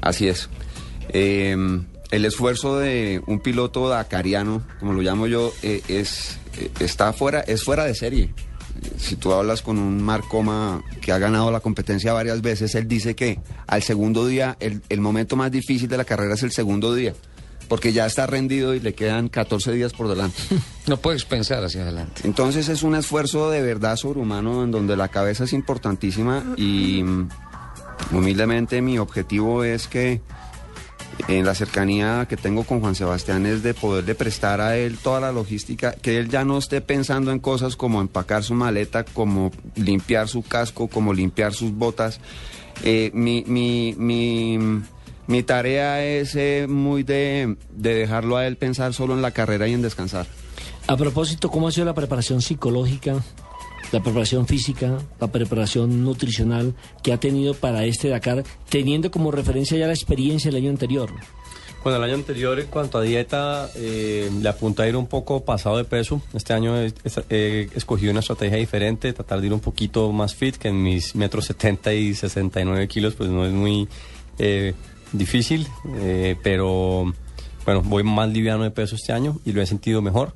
Así 0.00 0.28
es. 0.28 0.48
Eh, 1.08 1.56
el 2.10 2.24
esfuerzo 2.24 2.78
de 2.78 3.22
un 3.26 3.40
piloto 3.40 3.88
dakariano, 3.88 4.62
como 4.78 4.92
lo 4.92 5.02
llamo 5.02 5.26
yo, 5.26 5.52
eh, 5.62 5.82
es 5.88 6.38
eh, 6.58 6.70
está 6.80 7.12
fuera, 7.12 7.40
es 7.40 7.64
fuera 7.64 7.84
de 7.84 7.94
serie. 7.94 8.34
Si 8.98 9.16
tú 9.16 9.32
hablas 9.32 9.62
con 9.62 9.78
un 9.78 10.02
Marcoma 10.02 10.82
que 11.00 11.12
ha 11.12 11.18
ganado 11.18 11.50
la 11.50 11.60
competencia 11.60 12.12
varias 12.12 12.42
veces, 12.42 12.74
él 12.74 12.88
dice 12.88 13.14
que 13.14 13.40
al 13.66 13.82
segundo 13.82 14.26
día, 14.26 14.56
el, 14.60 14.82
el 14.88 15.00
momento 15.00 15.36
más 15.36 15.50
difícil 15.50 15.88
de 15.88 15.96
la 15.96 16.04
carrera 16.04 16.34
es 16.34 16.42
el 16.42 16.52
segundo 16.52 16.94
día, 16.94 17.14
porque 17.68 17.92
ya 17.92 18.04
está 18.04 18.26
rendido 18.26 18.74
y 18.74 18.80
le 18.80 18.94
quedan 18.94 19.28
14 19.28 19.72
días 19.72 19.92
por 19.92 20.08
delante. 20.08 20.36
No 20.86 20.98
puedes 20.98 21.24
pensar 21.24 21.64
hacia 21.64 21.80
adelante. 21.80 22.20
Entonces 22.24 22.68
es 22.68 22.82
un 22.82 22.94
esfuerzo 22.94 23.48
de 23.48 23.62
verdad 23.62 23.96
sobrehumano 23.96 24.64
en 24.64 24.70
donde 24.70 24.98
la 24.98 25.08
cabeza 25.08 25.44
es 25.44 25.54
importantísima 25.54 26.44
y 26.58 27.02
mm, 27.02 27.28
humildemente 28.12 28.82
mi 28.82 28.98
objetivo 28.98 29.64
es 29.64 29.88
que 29.88 30.20
en 31.28 31.44
la 31.44 31.54
cercanía 31.54 32.26
que 32.28 32.36
tengo 32.36 32.64
con 32.64 32.80
Juan 32.80 32.94
Sebastián 32.94 33.46
es 33.46 33.62
de 33.62 33.74
poderle 33.74 34.14
prestar 34.14 34.60
a 34.60 34.76
él 34.76 34.98
toda 34.98 35.20
la 35.20 35.32
logística, 35.32 35.92
que 35.92 36.18
él 36.18 36.28
ya 36.28 36.44
no 36.44 36.58
esté 36.58 36.80
pensando 36.80 37.32
en 37.32 37.38
cosas 37.38 37.76
como 37.76 38.00
empacar 38.00 38.42
su 38.42 38.54
maleta, 38.54 39.04
como 39.04 39.50
limpiar 39.76 40.28
su 40.28 40.42
casco, 40.42 40.88
como 40.88 41.12
limpiar 41.12 41.54
sus 41.54 41.72
botas. 41.72 42.20
Eh, 42.82 43.10
mi, 43.14 43.44
mi, 43.46 43.94
mi, 43.96 44.58
mi 45.26 45.42
tarea 45.42 46.04
es 46.04 46.34
eh, 46.34 46.66
muy 46.68 47.02
de, 47.02 47.56
de 47.70 47.94
dejarlo 47.94 48.36
a 48.36 48.46
él 48.46 48.56
pensar 48.56 48.94
solo 48.94 49.14
en 49.14 49.22
la 49.22 49.30
carrera 49.30 49.68
y 49.68 49.72
en 49.72 49.82
descansar. 49.82 50.26
A 50.86 50.96
propósito, 50.96 51.50
¿cómo 51.50 51.68
ha 51.68 51.72
sido 51.72 51.86
la 51.86 51.94
preparación 51.94 52.42
psicológica, 52.42 53.22
la 53.94 54.02
preparación 54.02 54.46
física, 54.46 54.98
la 55.20 55.28
preparación 55.28 56.02
nutricional 56.02 56.74
que 57.02 57.12
ha 57.12 57.20
tenido 57.20 57.54
para 57.54 57.84
este 57.84 58.08
Dakar, 58.08 58.42
teniendo 58.68 59.12
como 59.12 59.30
referencia 59.30 59.78
ya 59.78 59.86
la 59.86 59.92
experiencia 59.92 60.50
del 60.50 60.62
año 60.62 60.70
anterior? 60.70 61.10
Bueno, 61.84 61.98
el 61.98 62.04
año 62.04 62.14
anterior 62.14 62.58
en 62.58 62.66
cuanto 62.66 62.98
a 62.98 63.02
dieta 63.02 63.70
eh, 63.76 64.30
le 64.40 64.48
apunta 64.48 64.82
a 64.82 64.88
ir 64.88 64.96
un 64.96 65.06
poco 65.06 65.44
pasado 65.44 65.76
de 65.76 65.84
peso. 65.84 66.20
Este 66.32 66.52
año 66.54 66.76
he, 66.76 67.68
escogido 67.76 68.10
una 68.10 68.20
estrategia 68.20 68.56
diferente, 68.56 69.12
tratar 69.12 69.40
de 69.40 69.46
ir 69.46 69.52
un 69.52 69.60
poquito 69.60 70.10
más 70.10 70.34
fit, 70.34 70.56
que 70.56 70.68
en 70.68 70.82
mis 70.82 71.14
metros 71.14 71.44
70 71.44 71.92
y 71.94 72.14
69 72.14 72.88
kilos 72.88 73.14
pues 73.14 73.30
no 73.30 73.46
es 73.46 73.52
muy 73.52 73.86
eh, 74.38 74.74
difícil, 75.12 75.68
eh, 75.98 76.36
pero 76.42 77.12
bueno, 77.64 77.82
voy 77.82 78.02
más 78.02 78.28
liviano 78.28 78.64
de 78.64 78.72
peso 78.72 78.96
este 78.96 79.12
año 79.12 79.38
y 79.44 79.52
lo 79.52 79.62
he 79.62 79.66
sentido 79.66 80.02
mejor. 80.02 80.34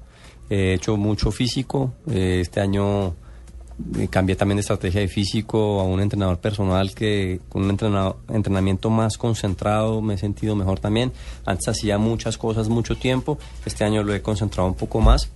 He 0.49 0.75
hecho 0.75 0.97
mucho 0.97 1.33
físico, 1.33 1.93
eh, 2.09 2.39
este 2.41 2.61
año 2.61 3.17
cambié 4.11 4.35
también 4.37 4.57
de 4.57 4.63
estrategia 4.63 5.01
de 5.01 5.09
físico 5.09 5.81
a 5.81 5.85
un 5.85 6.01
entrenador 6.01 6.39
personal 6.39 6.95
que 6.95 7.41
con 7.49 7.63
un 7.63 7.71
entrenado- 7.71 8.17
entrenamiento 8.29 8.91
más 8.91 9.17
concentrado 9.19 10.01
me 10.03 10.15
he 10.15 10.19
sentido 10.19 10.57
mejor 10.57 10.81
también. 10.81 11.13
Antes 11.47 11.69
hacía 11.69 11.97
muchas 11.99 12.39
cosas 12.39 12.69
mucho 12.69 12.97
tiempo, 12.97 13.39
este 13.65 13.85
año 13.85 14.03
lo 14.03 14.15
he 14.15 14.21
concentrado 14.23 14.69
un 14.69 14.75
poco 14.75 15.01
más 15.01 15.31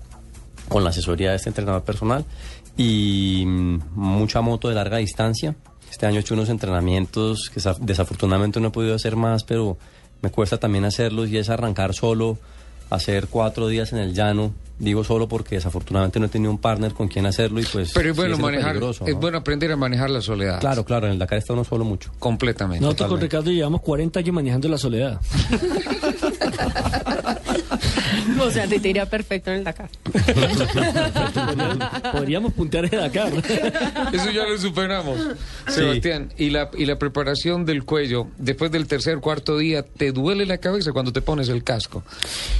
con 0.68 0.82
la 0.84 0.90
asesoría 0.90 1.30
de 1.30 1.36
este 1.36 1.50
entrenador 1.50 1.82
personal 1.82 2.24
y 2.76 3.44
mm, 3.46 3.78
mucha 3.94 4.40
moto 4.40 4.68
de 4.68 4.74
larga 4.74 4.96
distancia. 4.98 5.54
Este 5.90 6.06
año 6.06 6.16
he 6.16 6.20
hecho 6.20 6.34
unos 6.34 6.48
entrenamientos 6.48 7.50
que 7.52 7.60
sa- 7.60 7.76
desafortunadamente 7.80 8.58
no 8.60 8.68
he 8.68 8.70
podido 8.70 8.94
hacer 8.94 9.14
más, 9.16 9.44
pero 9.44 9.76
me 10.22 10.30
cuesta 10.30 10.58
también 10.58 10.84
hacerlos 10.84 11.28
y 11.28 11.36
es 11.36 11.48
arrancar 11.50 11.94
solo, 11.94 12.38
hacer 12.90 13.28
cuatro 13.28 13.68
días 13.68 13.92
en 13.92 13.98
el 13.98 14.14
llano 14.14 14.52
Digo 14.82 15.04
solo 15.04 15.28
porque 15.28 15.54
desafortunadamente 15.54 16.18
no 16.18 16.26
he 16.26 16.28
tenido 16.28 16.50
un 16.50 16.58
partner 16.58 16.92
con 16.92 17.06
quien 17.06 17.24
hacerlo 17.24 17.60
y 17.60 17.64
pues... 17.64 17.92
Pero 17.94 18.10
es 18.10 18.16
bueno 18.16 18.36
manejar, 18.36 18.70
peligroso, 18.72 19.06
es 19.06 19.14
¿no? 19.14 19.20
bueno 19.20 19.38
aprender 19.38 19.70
a 19.70 19.76
manejar 19.76 20.10
la 20.10 20.20
soledad. 20.20 20.58
Claro, 20.58 20.84
claro, 20.84 21.06
en 21.06 21.12
el 21.12 21.18
Dakar 21.20 21.38
está 21.38 21.52
uno 21.52 21.62
solo 21.62 21.84
mucho. 21.84 22.10
Completamente. 22.18 22.84
Nosotros 22.84 23.10
con 23.10 23.20
Ricardo 23.20 23.52
llevamos 23.52 23.80
40 23.80 24.18
años 24.18 24.34
manejando 24.34 24.68
la 24.68 24.78
soledad. 24.78 25.20
O 28.40 28.50
sea, 28.50 28.66
te 28.66 28.76
iría 28.88 29.06
perfecto 29.06 29.50
en 29.50 29.58
el 29.58 29.64
Dakar. 29.64 29.88
Podríamos 32.12 32.52
puntear 32.52 32.84
el 32.86 32.90
Dakar. 32.90 33.32
Eso 34.12 34.30
ya 34.30 34.44
lo 34.46 34.58
superamos. 34.58 35.18
Sebastián, 35.68 36.32
y 36.36 36.50
la, 36.50 36.70
y 36.76 36.86
la 36.86 36.98
preparación 36.98 37.64
del 37.64 37.84
cuello, 37.84 38.28
después 38.38 38.70
del 38.72 38.86
tercer, 38.86 39.18
cuarto 39.18 39.58
día, 39.58 39.82
¿te 39.84 40.12
duele 40.12 40.46
la 40.46 40.58
cabeza 40.58 40.92
cuando 40.92 41.12
te 41.12 41.22
pones 41.22 41.48
el 41.48 41.62
casco? 41.62 42.02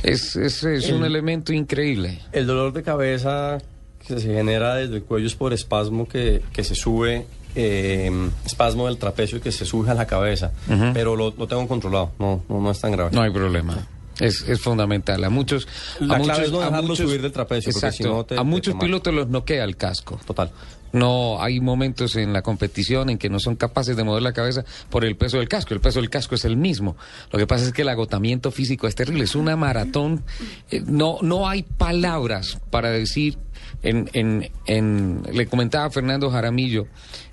Es, 0.02 0.36
es, 0.36 0.62
es 0.64 0.88
un 0.90 1.00
El- 1.00 1.06
elemento 1.12 1.52
increíble. 1.52 2.11
El 2.32 2.46
dolor 2.46 2.72
de 2.72 2.82
cabeza 2.82 3.58
que 4.06 4.18
se 4.20 4.34
genera 4.34 4.74
desde 4.76 4.96
el 4.96 5.02
cuello 5.04 5.26
es 5.26 5.34
por 5.34 5.52
espasmo 5.52 6.08
que, 6.08 6.42
que 6.52 6.64
se 6.64 6.74
sube, 6.74 7.26
eh, 7.54 8.10
espasmo 8.44 8.86
del 8.86 8.96
trapecio 8.98 9.40
que 9.40 9.52
se 9.52 9.64
sube 9.64 9.90
a 9.90 9.94
la 9.94 10.06
cabeza, 10.06 10.50
pero 10.92 11.14
lo, 11.16 11.32
lo 11.36 11.46
tengo 11.46 11.66
controlado, 11.68 12.10
no, 12.18 12.42
no, 12.48 12.60
no 12.60 12.70
es 12.70 12.80
tan 12.80 12.92
grave. 12.92 13.10
No 13.12 13.22
hay 13.22 13.30
problema. 13.30 13.86
Es, 14.18 14.42
es 14.48 14.60
fundamental. 14.60 15.22
A 15.24 15.30
muchos. 15.30 15.66
La 16.00 16.16
a 16.16 16.20
clave 16.20 16.28
muchos, 16.40 16.46
es 16.46 16.52
no 16.52 16.58
dejarlo 16.60 16.82
muchos- 16.88 17.06
subir 17.06 17.22
del 17.22 17.32
trapecio, 17.32 17.72
porque 17.72 17.92
si 17.92 18.02
no 18.04 18.24
te- 18.24 18.36
a 18.38 18.42
muchos 18.42 18.74
te 18.74 18.80
pilotos 18.80 19.14
los 19.14 19.28
noquea 19.28 19.64
el 19.64 19.76
casco. 19.76 20.20
Total. 20.26 20.50
No, 20.92 21.42
hay 21.42 21.60
momentos 21.60 22.16
en 22.16 22.32
la 22.32 22.42
competición 22.42 23.08
en 23.10 23.18
que 23.18 23.30
no 23.30 23.40
son 23.40 23.56
capaces 23.56 23.96
de 23.96 24.04
mover 24.04 24.22
la 24.22 24.32
cabeza 24.32 24.64
por 24.90 25.04
el 25.04 25.16
peso 25.16 25.38
del 25.38 25.48
casco. 25.48 25.72
El 25.74 25.80
peso 25.80 26.00
del 26.00 26.10
casco 26.10 26.34
es 26.34 26.44
el 26.44 26.56
mismo. 26.56 26.96
Lo 27.30 27.38
que 27.38 27.46
pasa 27.46 27.64
es 27.64 27.72
que 27.72 27.82
el 27.82 27.88
agotamiento 27.88 28.50
físico 28.50 28.86
es 28.86 28.94
terrible. 28.94 29.24
Es 29.24 29.34
una 29.34 29.56
maratón. 29.56 30.22
Eh, 30.70 30.82
no, 30.86 31.16
no 31.22 31.48
hay 31.48 31.62
palabras 31.62 32.58
para 32.70 32.90
decir. 32.90 33.38
En, 33.82 34.10
en, 34.12 34.50
en- 34.66 35.22
le 35.32 35.46
comentaba 35.46 35.90
Fernando 35.90 36.30
Jaramillo 36.30 36.86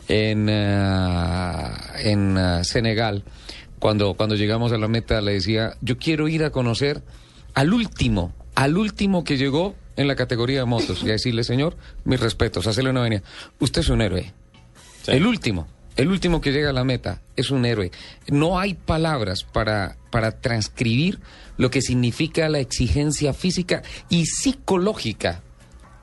en, 0.07 0.47
ah, 0.49 1.77
en 2.03 2.37
ah, 2.37 2.63
Senegal, 2.63 3.23
cuando, 3.77 4.13
cuando 4.15 4.35
llegamos 4.35 4.71
a 4.71 4.77
la 4.77 4.87
meta, 4.87 5.21
le 5.21 5.33
decía, 5.33 5.73
yo 5.81 5.97
quiero 5.97 6.27
ir 6.27 6.43
a 6.43 6.49
conocer 6.49 7.03
al 7.53 7.73
último, 7.73 8.33
al 8.55 8.77
último 8.77 9.23
que 9.23 9.37
llegó 9.37 9.75
en 9.99 10.07
la 10.07 10.15
categoría 10.15 10.59
de 10.59 10.65
motos 10.65 11.03
y 11.03 11.09
a 11.09 11.11
decirle, 11.11 11.43
señor, 11.43 11.75
mis 12.05 12.21
respetos, 12.21 12.67
hacerle 12.67 12.91
una 12.91 13.01
venia. 13.01 13.21
Usted 13.59 13.81
es 13.81 13.89
un 13.89 14.01
héroe. 14.01 14.31
El 15.07 15.27
último, 15.27 15.67
el 15.97 16.07
último 16.07 16.39
que 16.39 16.53
llega 16.53 16.69
a 16.69 16.73
la 16.73 16.85
meta 16.85 17.21
es 17.35 17.51
un 17.51 17.65
héroe. 17.65 17.91
No 18.29 18.57
hay 18.57 18.75
palabras 18.75 19.43
para, 19.43 19.97
para 20.09 20.39
transcribir 20.39 21.19
lo 21.57 21.69
que 21.69 21.81
significa 21.81 22.47
la 22.47 22.59
exigencia 22.59 23.33
física 23.33 23.83
y 24.07 24.25
psicológica 24.25 25.41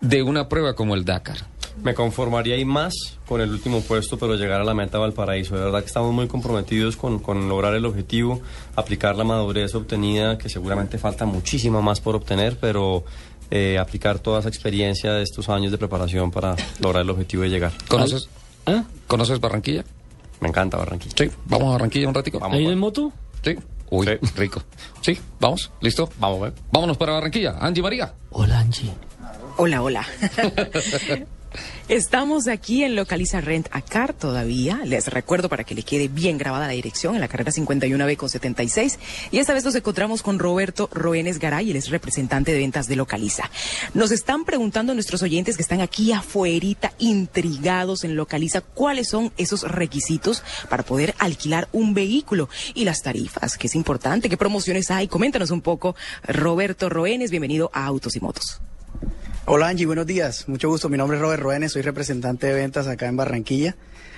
de 0.02 0.22
una 0.22 0.46
prueba 0.50 0.74
como 0.74 0.94
el 0.94 1.06
Dakar. 1.06 1.38
Me 1.82 1.94
conformaría 1.94 2.58
y 2.58 2.66
más 2.66 2.94
con 3.26 3.40
el 3.40 3.50
último 3.50 3.80
puesto, 3.80 4.18
pero 4.18 4.36
llegar 4.36 4.60
a 4.60 4.64
la 4.64 4.74
meta 4.74 4.98
Valparaíso. 4.98 5.56
De 5.56 5.64
verdad 5.64 5.80
que 5.80 5.86
estamos 5.86 6.12
muy 6.12 6.26
comprometidos 6.26 6.96
con, 6.96 7.18
con 7.18 7.48
lograr 7.48 7.74
el 7.74 7.86
objetivo, 7.86 8.42
aplicar 8.74 9.16
la 9.16 9.24
madurez 9.24 9.74
obtenida, 9.74 10.36
que 10.36 10.48
seguramente 10.48 10.98
falta 10.98 11.24
muchísimo 11.24 11.80
más 11.80 12.00
por 12.00 12.16
obtener, 12.16 12.58
pero 12.60 13.04
eh, 13.50 13.78
aplicar 13.78 14.18
toda 14.18 14.40
esa 14.40 14.48
experiencia 14.48 15.12
de 15.12 15.22
estos 15.22 15.48
años 15.48 15.72
de 15.72 15.78
preparación 15.78 16.30
para 16.30 16.56
lograr 16.80 17.02
el 17.02 17.10
objetivo 17.10 17.42
de 17.42 17.50
llegar. 17.50 17.72
¿Conoces? 17.88 18.28
¿Conoces 19.06 19.40
Barranquilla? 19.40 19.84
Me 20.40 20.48
encanta 20.48 20.76
Barranquilla. 20.76 21.14
Sí, 21.16 21.30
vamos 21.46 21.68
a 21.68 21.72
Barranquilla 21.72 22.08
un 22.08 22.14
ratico. 22.14 22.38
Vamos, 22.38 22.56
¿Ahí 22.56 22.66
en 22.66 22.78
moto? 22.78 23.12
Sí. 23.42 23.56
Uy, 23.90 24.06
rico. 24.36 24.62
Sí, 25.00 25.18
vamos, 25.38 25.70
listo. 25.80 26.10
Vamos, 26.18 26.52
Vámonos 26.72 26.96
para 26.96 27.12
Barranquilla. 27.12 27.56
Angie 27.60 27.82
María. 27.82 28.12
Hola, 28.30 28.58
Angie. 28.58 28.92
Hola, 29.58 29.82
hola. 29.82 30.06
Estamos 31.88 32.48
aquí 32.48 32.82
en 32.82 32.96
Localiza 32.96 33.40
Rent 33.40 33.68
a 33.70 33.80
Car 33.80 34.12
todavía. 34.12 34.80
Les 34.84 35.06
recuerdo 35.08 35.48
para 35.48 35.64
que 35.64 35.74
le 35.74 35.82
quede 35.82 36.08
bien 36.08 36.38
grabada 36.38 36.66
la 36.66 36.72
dirección 36.72 37.14
en 37.14 37.20
la 37.20 37.28
carrera 37.28 37.52
51B 37.52 38.16
con 38.16 38.28
76. 38.28 38.98
Y 39.30 39.38
esta 39.38 39.54
vez 39.54 39.64
nos 39.64 39.74
encontramos 39.74 40.22
con 40.22 40.38
Roberto 40.38 40.88
Roenes 40.92 41.38
Garay, 41.38 41.70
él 41.70 41.76
es 41.76 41.90
representante 41.90 42.52
de 42.52 42.58
ventas 42.58 42.88
de 42.88 42.96
Localiza. 42.96 43.50
Nos 43.94 44.10
están 44.10 44.44
preguntando 44.44 44.94
nuestros 44.94 45.22
oyentes 45.22 45.56
que 45.56 45.62
están 45.62 45.80
aquí 45.80 46.12
afuerita, 46.12 46.92
intrigados 46.98 48.04
en 48.04 48.16
Localiza, 48.16 48.60
cuáles 48.60 49.08
son 49.08 49.32
esos 49.36 49.62
requisitos 49.62 50.42
para 50.68 50.82
poder 50.82 51.14
alquilar 51.18 51.68
un 51.72 51.94
vehículo 51.94 52.48
y 52.74 52.84
las 52.84 53.02
tarifas, 53.02 53.56
que 53.56 53.68
es 53.68 53.74
importante, 53.74 54.28
qué 54.28 54.36
promociones 54.36 54.90
hay. 54.90 55.08
Coméntanos 55.08 55.50
un 55.50 55.60
poco, 55.60 55.94
Roberto 56.24 56.88
Roenes, 56.88 57.30
bienvenido 57.30 57.70
a 57.72 57.84
Autos 57.86 58.16
y 58.16 58.20
Motos. 58.20 58.60
Hola 59.48 59.68
Angie, 59.68 59.86
buenos 59.86 60.06
días. 60.06 60.48
Mucho 60.48 60.68
gusto. 60.68 60.88
Mi 60.88 60.98
nombre 60.98 61.18
es 61.18 61.22
Robert 61.22 61.40
Roenes, 61.40 61.70
soy 61.70 61.82
representante 61.82 62.48
de 62.48 62.52
ventas 62.52 62.88
acá 62.88 63.06
en 63.06 63.16
Barranquilla. 63.16 63.76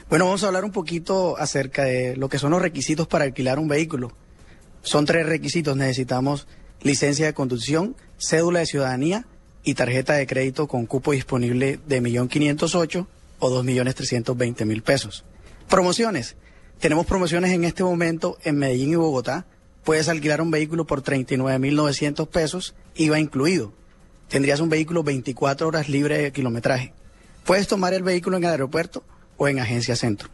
Bueno, 0.08 0.24
vamos 0.24 0.42
a 0.42 0.46
hablar 0.46 0.64
un 0.64 0.72
poquito 0.72 1.36
acerca 1.36 1.84
de 1.84 2.16
lo 2.16 2.30
que 2.30 2.38
son 2.38 2.52
los 2.52 2.62
requisitos 2.62 3.06
para 3.06 3.26
alquilar 3.26 3.58
un 3.58 3.68
vehículo. 3.68 4.10
Son 4.80 5.04
tres 5.04 5.26
requisitos. 5.26 5.76
Necesitamos 5.76 6.48
licencia 6.80 7.26
de 7.26 7.34
conducción, 7.34 7.94
cédula 8.16 8.60
de 8.60 8.66
ciudadanía 8.66 9.26
y 9.64 9.74
tarjeta 9.74 10.14
de 10.14 10.26
crédito 10.26 10.66
con 10.66 10.86
cupo 10.86 11.12
disponible 11.12 11.78
de 11.86 12.02
1.508.000 12.02 13.06
o 13.38 13.62
2.320.000 13.62 14.82
pesos. 14.82 15.26
Promociones. 15.68 16.36
Tenemos 16.80 17.04
promociones 17.04 17.52
en 17.52 17.64
este 17.64 17.84
momento 17.84 18.38
en 18.44 18.56
Medellín 18.56 18.92
y 18.92 18.96
Bogotá. 18.96 19.44
Puedes 19.84 20.08
alquilar 20.08 20.40
un 20.40 20.50
vehículo 20.50 20.86
por 20.86 21.02
39.900 21.02 22.28
pesos, 22.28 22.74
IVA 22.94 23.20
incluido 23.20 23.74
tendrías 24.28 24.60
un 24.60 24.68
vehículo 24.68 25.02
24 25.02 25.66
horas 25.66 25.88
libre 25.88 26.18
de 26.18 26.32
kilometraje. 26.32 26.92
Puedes 27.44 27.66
tomar 27.66 27.94
el 27.94 28.02
vehículo 28.02 28.36
en 28.36 28.44
el 28.44 28.50
aeropuerto 28.50 29.02
o 29.36 29.48
en 29.48 29.58
Agencia 29.58 29.96
Centro. 29.96 30.28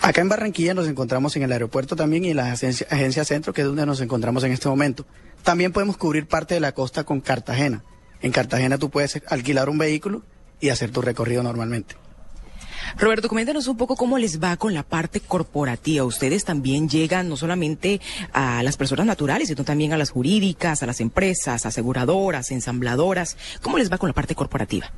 Acá 0.00 0.20
en 0.20 0.28
Barranquilla 0.28 0.74
nos 0.74 0.88
encontramos 0.88 1.36
en 1.36 1.42
el 1.42 1.52
aeropuerto 1.52 1.96
también 1.96 2.24
y 2.24 2.30
en 2.30 2.36
la 2.36 2.52
agencia, 2.52 2.86
agencia 2.90 3.24
Centro, 3.24 3.52
que 3.52 3.62
es 3.62 3.66
donde 3.66 3.86
nos 3.86 4.00
encontramos 4.00 4.44
en 4.44 4.52
este 4.52 4.68
momento. 4.68 5.06
También 5.42 5.72
podemos 5.72 5.96
cubrir 5.96 6.26
parte 6.26 6.54
de 6.54 6.60
la 6.60 6.72
costa 6.72 7.04
con 7.04 7.20
Cartagena. 7.20 7.82
En 8.20 8.32
Cartagena 8.32 8.78
tú 8.78 8.90
puedes 8.90 9.20
alquilar 9.28 9.68
un 9.68 9.78
vehículo 9.78 10.22
y 10.60 10.70
hacer 10.70 10.90
tu 10.90 11.02
recorrido 11.02 11.42
normalmente. 11.42 11.96
Roberto, 12.98 13.28
coméntanos 13.28 13.66
un 13.68 13.76
poco 13.76 13.96
cómo 13.96 14.18
les 14.18 14.42
va 14.42 14.56
con 14.56 14.74
la 14.74 14.82
parte 14.82 15.20
corporativa. 15.20 16.04
Ustedes 16.04 16.44
también 16.44 16.88
llegan 16.88 17.28
no 17.28 17.36
solamente 17.36 18.00
a 18.32 18.62
las 18.62 18.76
personas 18.76 19.06
naturales, 19.06 19.48
sino 19.48 19.64
también 19.64 19.92
a 19.92 19.98
las 19.98 20.10
jurídicas, 20.10 20.82
a 20.82 20.86
las 20.86 21.00
empresas, 21.00 21.66
aseguradoras, 21.66 22.50
ensambladoras. 22.50 23.36
¿Cómo 23.62 23.78
les 23.78 23.90
va 23.90 23.98
con 23.98 24.08
la 24.08 24.14
parte 24.14 24.34
corporativa? 24.34 24.90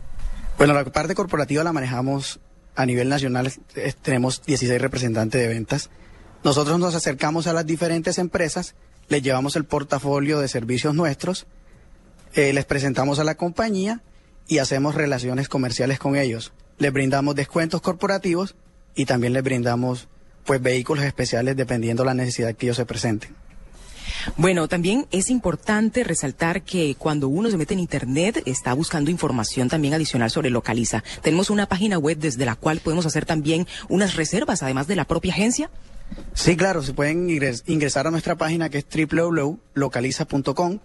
Bueno, 0.56 0.74
la 0.74 0.84
parte 0.84 1.14
corporativa 1.14 1.62
la 1.64 1.72
manejamos 1.72 2.40
a 2.74 2.86
nivel 2.86 3.08
nacional. 3.08 3.52
eh, 3.74 3.92
Tenemos 4.02 4.42
16 4.44 4.80
representantes 4.80 5.40
de 5.40 5.48
ventas. 5.48 5.90
Nosotros 6.44 6.78
nos 6.78 6.94
acercamos 6.94 7.46
a 7.46 7.52
las 7.52 7.66
diferentes 7.66 8.18
empresas, 8.18 8.74
les 9.08 9.22
llevamos 9.22 9.56
el 9.56 9.64
portafolio 9.64 10.38
de 10.38 10.48
servicios 10.48 10.94
nuestros, 10.94 11.46
eh, 12.34 12.52
les 12.52 12.64
presentamos 12.64 13.18
a 13.18 13.24
la 13.24 13.34
compañía 13.36 14.02
y 14.46 14.58
hacemos 14.58 14.94
relaciones 14.94 15.48
comerciales 15.48 15.98
con 15.98 16.16
ellos. 16.16 16.52
Les 16.78 16.92
brindamos 16.92 17.34
descuentos 17.34 17.80
corporativos 17.80 18.54
y 18.94 19.04
también 19.04 19.32
les 19.32 19.42
brindamos 19.42 20.08
pues 20.44 20.62
vehículos 20.62 21.04
especiales 21.04 21.56
dependiendo 21.56 22.04
la 22.04 22.14
necesidad 22.14 22.54
que 22.54 22.66
ellos 22.66 22.76
se 22.76 22.86
presenten. 22.86 23.30
Bueno, 24.36 24.66
también 24.68 25.06
es 25.10 25.28
importante 25.30 26.02
resaltar 26.02 26.62
que 26.62 26.96
cuando 26.98 27.28
uno 27.28 27.50
se 27.50 27.56
mete 27.58 27.74
en 27.74 27.80
Internet 27.80 28.42
está 28.46 28.72
buscando 28.72 29.10
información 29.10 29.68
también 29.68 29.94
adicional 29.94 30.30
sobre 30.30 30.50
Localiza. 30.50 31.04
Tenemos 31.22 31.50
una 31.50 31.66
página 31.66 31.98
web 31.98 32.18
desde 32.18 32.46
la 32.46 32.54
cual 32.56 32.80
podemos 32.80 33.04
hacer 33.06 33.26
también 33.26 33.66
unas 33.88 34.16
reservas, 34.16 34.62
además 34.62 34.86
de 34.86 34.96
la 34.96 35.04
propia 35.04 35.32
agencia. 35.32 35.70
Sí, 36.34 36.56
claro, 36.56 36.82
se 36.82 36.94
pueden 36.94 37.28
ingres- 37.28 37.62
ingresar 37.66 38.06
a 38.06 38.10
nuestra 38.10 38.34
página 38.36 38.70
que 38.70 38.78
es 38.78 38.86
www.localiza.com 39.74 40.78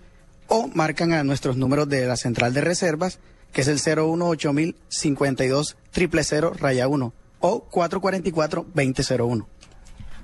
o 0.47 0.67
marcan 0.73 1.13
a 1.13 1.23
nuestros 1.23 1.55
números 1.55 1.87
de 1.89 2.05
la 2.05 2.17
central 2.17 2.53
de 2.53 2.61
reservas, 2.61 3.19
que 3.53 3.61
es 3.61 3.67
el 3.67 3.80
018000 3.80 4.75
52 4.89 5.77
000 5.93 6.53
raya 6.59 6.88
1 6.88 7.13
o 7.39 7.63
444 7.65 8.65
2001. 8.73 9.47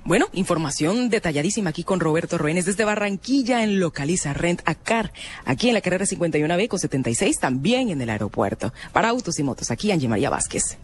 Bueno, 0.04 0.26
información 0.32 1.10
detalladísima 1.10 1.70
aquí 1.70 1.84
con 1.84 2.00
Roberto 2.00 2.38
Roenes 2.38 2.64
desde 2.64 2.84
Barranquilla 2.84 3.62
en 3.62 3.80
Localiza 3.80 4.32
Rent 4.32 4.62
a 4.64 4.74
Car, 4.74 5.12
aquí 5.44 5.68
en 5.68 5.74
la 5.74 5.82
carrera 5.82 6.06
51B 6.06 6.68
con 6.68 6.78
76, 6.78 7.38
también 7.38 7.90
en 7.90 8.00
el 8.00 8.08
aeropuerto. 8.08 8.72
Para 8.92 9.10
autos 9.10 9.38
y 9.38 9.42
motos, 9.42 9.70
aquí 9.70 9.92
Angie 9.92 10.08
María 10.08 10.30
Vázquez. 10.30 10.78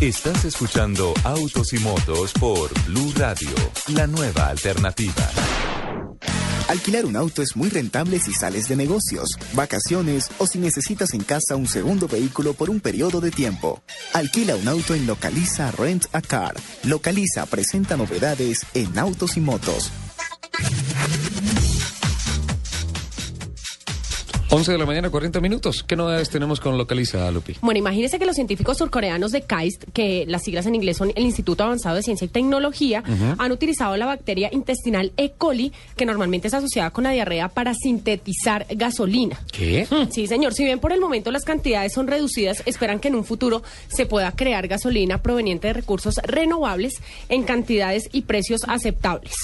Estás 0.00 0.44
escuchando 0.44 1.12
Autos 1.24 1.72
y 1.72 1.78
Motos 1.80 2.32
por 2.34 2.70
Blue 2.86 3.12
Radio, 3.16 3.50
la 3.88 4.06
nueva 4.06 4.46
alternativa. 4.48 5.28
Alquilar 6.68 7.06
un 7.06 7.16
auto 7.16 7.40
es 7.40 7.56
muy 7.56 7.70
rentable 7.70 8.20
si 8.20 8.34
sales 8.34 8.68
de 8.68 8.76
negocios, 8.76 9.30
vacaciones 9.54 10.30
o 10.36 10.46
si 10.46 10.58
necesitas 10.58 11.14
en 11.14 11.24
casa 11.24 11.56
un 11.56 11.66
segundo 11.66 12.08
vehículo 12.08 12.52
por 12.52 12.68
un 12.68 12.78
periodo 12.80 13.22
de 13.22 13.30
tiempo. 13.30 13.82
Alquila 14.12 14.54
un 14.54 14.68
auto 14.68 14.94
en 14.94 15.06
Localiza 15.06 15.70
Rent 15.70 16.04
a 16.12 16.20
Car. 16.20 16.54
Localiza 16.84 17.46
presenta 17.46 17.96
novedades 17.96 18.66
en 18.74 18.98
autos 18.98 19.38
y 19.38 19.40
motos. 19.40 19.90
11 24.50 24.72
de 24.72 24.78
la 24.78 24.86
mañana, 24.86 25.10
40 25.10 25.40
minutos. 25.40 25.84
¿Qué 25.86 25.94
novedades 25.94 26.30
tenemos 26.30 26.58
con 26.58 26.78
Localiza, 26.78 27.30
Lupi? 27.30 27.56
Bueno, 27.60 27.78
imagínense 27.78 28.18
que 28.18 28.24
los 28.24 28.34
científicos 28.34 28.78
surcoreanos 28.78 29.30
de 29.30 29.42
KAIST, 29.42 29.84
que 29.92 30.24
las 30.26 30.42
siglas 30.42 30.64
en 30.64 30.74
inglés 30.74 30.96
son 30.96 31.12
el 31.14 31.24
Instituto 31.24 31.64
Avanzado 31.64 31.96
de 31.96 32.02
Ciencia 32.02 32.24
y 32.24 32.28
Tecnología, 32.28 33.02
han 33.36 33.52
utilizado 33.52 33.96
la 33.98 34.06
bacteria 34.06 34.48
intestinal 34.50 35.12
E. 35.18 35.32
coli, 35.36 35.72
que 35.96 36.06
normalmente 36.06 36.48
es 36.48 36.54
asociada 36.54 36.90
con 36.90 37.04
la 37.04 37.10
diarrea, 37.10 37.50
para 37.50 37.74
sintetizar 37.74 38.66
gasolina. 38.70 39.38
¿Qué? 39.52 39.86
Sí, 40.10 40.26
señor. 40.26 40.54
Si 40.54 40.64
bien 40.64 40.78
por 40.78 40.92
el 40.92 41.00
momento 41.00 41.30
las 41.30 41.44
cantidades 41.44 41.92
son 41.92 42.06
reducidas, 42.06 42.62
esperan 42.64 43.00
que 43.00 43.08
en 43.08 43.16
un 43.16 43.24
futuro 43.24 43.62
se 43.88 44.06
pueda 44.06 44.32
crear 44.32 44.66
gasolina 44.66 45.22
proveniente 45.22 45.66
de 45.66 45.74
recursos 45.74 46.16
renovables 46.22 46.94
en 47.28 47.42
cantidades 47.42 48.08
y 48.12 48.22
precios 48.22 48.62
aceptables. 48.66 49.34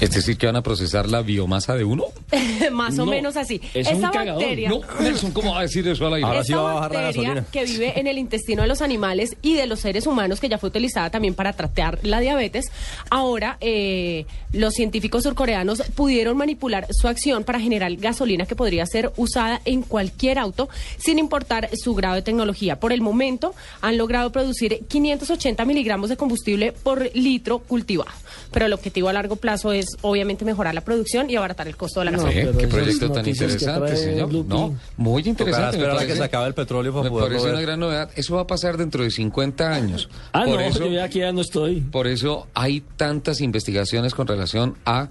Es 0.00 0.10
decir, 0.12 0.36
que 0.38 0.46
van 0.46 0.56
a 0.56 0.62
procesar 0.62 1.08
la 1.08 1.22
biomasa 1.22 1.74
de 1.74 1.84
uno. 1.84 2.04
Más 2.72 2.98
o 2.98 3.04
No, 3.04 3.10
menos 3.10 3.36
así. 3.36 3.60
es 3.74 3.86
Esa 3.88 3.94
un 3.96 4.02
cagadón. 4.02 4.36
bacteria. 4.36 4.68
No, 4.68 4.80
Nelson, 5.00 5.32
¿cómo 5.32 5.52
va 5.52 5.60
a 5.60 5.62
decir 5.62 5.86
eso 5.88 6.06
al 6.06 6.14
aire? 6.14 6.38
Esta 6.40 6.56
bacteria 6.60 7.44
que 7.50 7.64
vive 7.64 7.98
en 7.98 8.06
el 8.06 8.18
intestino 8.18 8.62
de 8.62 8.68
los 8.68 8.80
animales 8.82 9.36
y 9.42 9.54
de 9.54 9.66
los 9.66 9.80
seres 9.80 10.06
humanos, 10.06 10.38
que 10.40 10.48
ya 10.48 10.58
fue 10.58 10.68
utilizada 10.68 11.10
también 11.10 11.34
para 11.34 11.52
tratar 11.52 11.98
la 12.02 12.20
diabetes, 12.20 12.66
ahora 13.10 13.56
eh, 13.60 14.26
los 14.52 14.74
científicos 14.74 15.24
surcoreanos 15.24 15.82
pudieron 15.94 16.36
manipular 16.36 16.86
su 16.90 17.08
acción 17.08 17.42
para 17.44 17.58
generar 17.60 17.94
gasolina 17.96 18.46
que 18.46 18.54
podría 18.54 18.86
ser 18.86 19.12
usada 19.16 19.60
en 19.64 19.82
cualquier 19.82 20.38
auto 20.38 20.68
sin 20.98 21.18
importar 21.18 21.70
su 21.76 21.94
grado 21.94 22.14
de 22.14 22.22
tecnología. 22.22 22.78
Por 22.78 22.92
el 22.92 23.00
momento 23.00 23.54
han 23.80 23.96
logrado 23.98 24.30
producir 24.30 24.84
580 24.88 25.64
miligramos 25.64 26.08
de 26.08 26.16
combustible 26.16 26.72
por 26.72 27.10
litro 27.14 27.58
cultivado. 27.58 28.10
Pero 28.52 28.66
el 28.66 28.72
objetivo 28.72 29.08
a 29.08 29.12
largo 29.12 29.36
plazo 29.36 29.72
es 29.72 29.87
obviamente 30.02 30.44
mejorar 30.44 30.74
la 30.74 30.82
producción 30.82 31.30
y 31.30 31.36
abaratar 31.36 31.68
el 31.68 31.76
costo 31.76 32.00
de 32.00 32.06
la 32.06 32.10
gasolina. 32.12 32.52
qué 32.58 32.68
proyecto 32.68 33.10
tan 33.10 33.26
interesante, 33.26 33.96
señor. 33.96 34.32
No, 34.32 34.76
muy 34.96 35.22
interesante. 35.24 35.76
esperar 35.76 35.98
a 35.98 36.06
que 36.06 36.16
se 36.16 36.24
acabe 36.24 36.48
el 36.48 36.54
petróleo 36.54 36.92
para 36.92 37.04
me 37.04 37.10
poderlo 37.10 37.28
parece 37.28 37.46
ver. 37.46 37.54
una 37.54 37.62
gran 37.62 37.80
novedad. 37.80 38.10
Eso 38.16 38.36
va 38.36 38.42
a 38.42 38.46
pasar 38.46 38.76
dentro 38.76 39.02
de 39.02 39.10
50 39.10 39.72
años. 39.72 40.08
Ah, 40.32 40.44
no, 40.46 40.70
yo 40.70 40.86
ya 40.86 41.04
aquí 41.04 41.20
ya 41.20 41.32
no 41.32 41.40
estoy. 41.40 41.80
Por 41.80 42.06
eso 42.06 42.46
hay 42.54 42.82
tantas 42.96 43.40
investigaciones 43.40 44.14
con 44.14 44.26
relación 44.26 44.76
a 44.84 45.08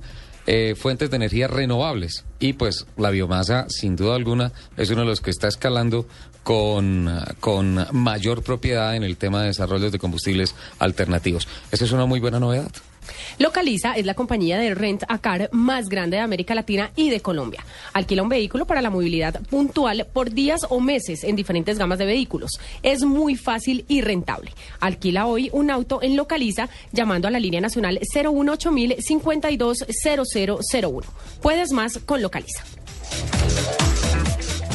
eh, 0.50 0.76
fuentes 0.76 1.10
de 1.10 1.18
energía 1.18 1.48
renovables. 1.48 2.24
Y 2.40 2.54
pues 2.54 2.88
la 2.96 3.10
biomasa, 3.10 3.66
sin 3.70 3.98
duda 3.98 4.16
alguna, 4.16 4.54
es 4.78 4.90
uno 4.90 5.02
de 5.02 5.08
los 5.08 5.20
que 5.20 5.30
está 5.30 5.50
escalando 5.50 6.08
con, 6.44 7.10
con 7.42 7.86
mayor 7.92 8.42
propiedad 8.42 8.96
en 8.96 9.04
el 9.04 9.18
tema 9.18 9.42
de 9.42 9.48
desarrollo 9.48 9.92
de 9.92 10.00
combustibles 10.00 10.56
alternativos. 10.80 11.50
Esa 11.72 11.84
es 11.84 11.92
una 11.92 12.06
muy 12.06 12.22
buena 12.22 12.40
novedad. 12.40 12.72
Localiza 13.40 13.94
es 13.94 14.06
la 14.06 14.14
compañía 14.14 14.58
de 14.58 14.74
rent 14.74 15.04
a 15.08 15.20
car 15.20 15.50
más 15.52 15.90
grande 15.90 16.18
de 16.18 16.24
América 16.24 16.56
Latina 16.56 16.92
y 16.96 17.10
de 17.10 17.20
Colombia. 17.20 17.64
Alquila 17.94 18.24
un 18.24 18.30
vehículo 18.30 18.66
para 18.66 18.82
la 18.82 18.90
movilidad 18.90 19.42
puntual 19.50 20.08
por 20.12 20.32
días 20.32 20.66
o 20.70 20.80
meses 20.80 21.24
en 21.24 21.36
diferentes 21.36 21.78
gamas 21.78 22.00
de 22.00 22.06
vehículos. 22.06 22.52
Es 22.84 23.04
muy 23.04 23.36
fácil 23.36 23.86
y 23.88 24.02
rentable. 24.02 24.52
Alquila 24.80 25.28
hoy 25.28 25.50
un 25.54 25.72
auto 25.72 26.02
en 26.02 26.16
Localiza 26.16 26.70
llamando 26.92 27.28
a 27.28 27.32
la 27.32 27.40
línea 27.40 27.62
nacional 27.62 28.00
018 28.14 28.72
52 29.00 29.86
0001. 30.04 31.08
Puedes 31.42 31.72
más 31.72 32.00
con 32.00 32.22
Localiza. 32.22 32.64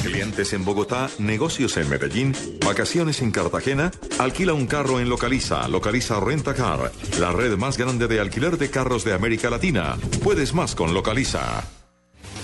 Clientes 0.03 0.53
en 0.53 0.65
Bogotá, 0.65 1.09
negocios 1.19 1.77
en 1.77 1.89
Medellín, 1.89 2.35
vacaciones 2.65 3.23
en 3.23 3.31
Cartagena, 3.31 3.93
alquila 4.19 4.53
un 4.53 4.67
carro 4.67 4.99
en 4.99 5.09
Localiza, 5.09 5.69
Localiza 5.69 6.19
Renta 6.19 6.55
Car, 6.55 6.91
la 7.21 7.31
red 7.31 7.57
más 7.57 7.79
grande 7.79 8.09
de 8.09 8.19
alquiler 8.19 8.59
de 8.59 8.69
carros 8.69 9.05
de 9.05 9.13
América 9.13 9.49
Latina. 9.49 9.97
Puedes 10.25 10.55
más 10.55 10.75
con 10.75 10.93
Localiza. 10.93 11.63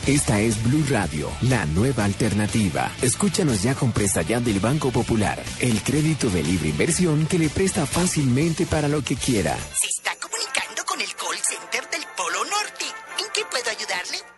Esta 0.06 0.40
es 0.40 0.62
Blue 0.62 0.84
Radio, 0.88 1.28
la 1.42 1.66
nueva 1.66 2.04
alternativa. 2.04 2.92
Escúchanos 3.02 3.62
ya 3.62 3.74
con 3.74 3.92
Presta 3.92 4.22
Ya 4.22 4.40
del 4.40 4.60
Banco 4.60 4.90
Popular, 4.92 5.42
el 5.58 5.82
crédito 5.82 6.30
de 6.30 6.44
libre 6.44 6.68
inversión 6.68 7.26
que 7.26 7.38
le 7.38 7.48
presta 7.48 7.86
fácilmente 7.86 8.66
para 8.66 8.86
lo 8.86 9.02
que 9.02 9.16
quiera. 9.16 9.58
Se 9.74 9.88
está 9.88 10.12
comunicando 10.20 10.84
con 10.86 11.00
el 11.00 11.08
call 11.08 11.36
center 11.42 11.90
del 11.90 12.06
Polo 12.16 12.44
Norte. 12.44 12.84
¿En 13.18 13.26
qué 13.34 13.42
puedo 13.50 13.68
ayudarle? 13.68 14.37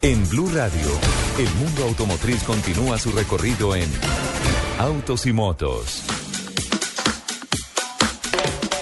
En 0.00 0.28
Blue 0.28 0.48
Radio, 0.54 0.90
el 1.38 1.48
mundo 1.54 1.82
automotriz 1.84 2.42
continúa 2.44 2.98
su 2.98 3.10
recorrido 3.10 3.74
en 3.74 3.88
Autos 4.78 5.26
y 5.26 5.32
Motos. 5.32 6.02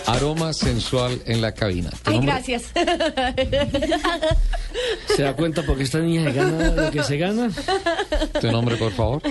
Aroma 0.07 0.53
sensual 0.53 1.21
en 1.25 1.41
la 1.41 1.53
cabina. 1.53 1.89
¿Tu 1.91 2.11
Ay, 2.11 2.17
nombre? 2.17 2.33
gracias. 2.35 2.65
¿Se 5.17 5.23
da 5.23 5.35
cuenta 5.35 5.63
porque 5.65 5.85
esta 5.85 6.01
niña 6.01 6.25
se 6.25 6.33
gana 6.33 6.71
lo 6.71 6.91
que 6.91 7.03
se 7.03 7.17
gana? 7.17 7.51
¿Tu 8.41 8.53
nombre, 8.53 8.77
por 8.77 8.93
favor? 8.93 9.23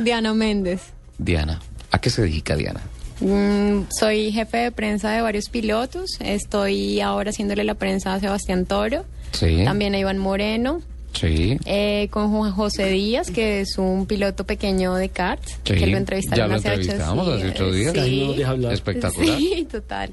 Diana 0.00 0.32
Méndez. 0.32 0.80
Diana. 1.18 1.60
¿A 1.90 2.00
qué 2.00 2.08
se 2.10 2.22
dedica 2.22 2.56
Diana? 2.56 2.80
Mm, 3.20 3.82
soy 3.90 4.32
jefe 4.32 4.56
de 4.58 4.72
prensa 4.72 5.10
de 5.10 5.20
varios 5.20 5.48
pilotos. 5.50 6.10
Estoy 6.20 7.00
ahora 7.00 7.30
haciéndole 7.30 7.64
la 7.64 7.74
prensa 7.74 8.14
a 8.14 8.20
Sebastián 8.20 8.64
Toro. 8.66 9.04
Sí. 9.32 9.62
También 9.64 9.94
a 9.94 9.98
Iván 9.98 10.18
Moreno. 10.18 10.80
Sí. 11.12 11.56
eh, 11.64 12.08
con 12.10 12.30
Juan 12.30 12.52
José 12.52 12.90
Díaz, 12.90 13.30
que 13.30 13.60
es 13.62 13.78
un 13.78 14.04
piloto 14.04 14.44
pequeño 14.44 14.94
de 14.96 15.08
karts. 15.08 15.52
Sí, 15.64 15.72
Que 15.72 15.86
lo 15.86 15.92
ya 15.92 15.96
entrevistaron 15.96 16.50
lo 16.50 16.56
hace 16.56 16.68
ocho 16.68 16.80
entrevistamos 16.80 17.28
hace 17.28 17.48
ocho 17.48 17.72
días. 17.72 17.92
Sí. 17.94 18.36
Espectacular. 18.70 19.38
Sí, 19.38 19.66
total. 19.70 20.12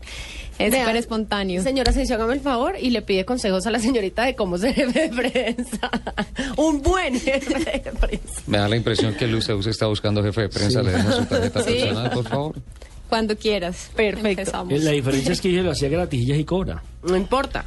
Es 0.59 0.73
súper 0.73 0.95
espontáneo. 0.95 1.61
Señora 1.61 1.89
Asensio, 1.91 2.15
hágame 2.15 2.35
el 2.35 2.39
favor 2.39 2.75
y 2.79 2.91
le 2.91 3.01
pide 3.01 3.25
consejos 3.25 3.67
a 3.67 3.71
la 3.71 3.79
señorita 3.79 4.23
de 4.23 4.35
cómo 4.35 4.57
ser 4.57 4.75
jefe 4.75 5.09
de 5.09 5.09
prensa. 5.09 5.91
Un 6.57 6.81
buen 6.81 7.19
jefe 7.19 7.59
de 7.59 7.91
prensa. 7.99 8.41
Me 8.47 8.59
da 8.59 8.69
la 8.69 8.77
impresión 8.77 9.13
que 9.15 9.27
Luz 9.27 9.49
está 9.67 9.87
buscando 9.87 10.23
jefe 10.23 10.41
de 10.43 10.49
prensa. 10.49 10.79
Sí. 10.79 10.85
Le 10.85 10.91
demos 10.93 11.15
su 11.15 11.25
tarjeta 11.25 11.61
Sí. 11.63 11.73
personal, 11.73 12.11
por 12.11 12.27
favor. 12.29 12.55
Cuando 13.13 13.37
quieras. 13.37 13.91
Perfecto. 13.95 14.27
Empezamos. 14.27 14.73
Eh, 14.73 14.79
La 14.79 14.89
diferencia 14.89 15.33
es 15.33 15.39
que 15.39 15.49
ella 15.49 15.61
lo 15.61 15.69
hacía 15.69 15.87
gratis 15.87 16.27
y 16.27 16.43
cobra. 16.45 16.81
No 17.03 17.15
importa. 17.15 17.63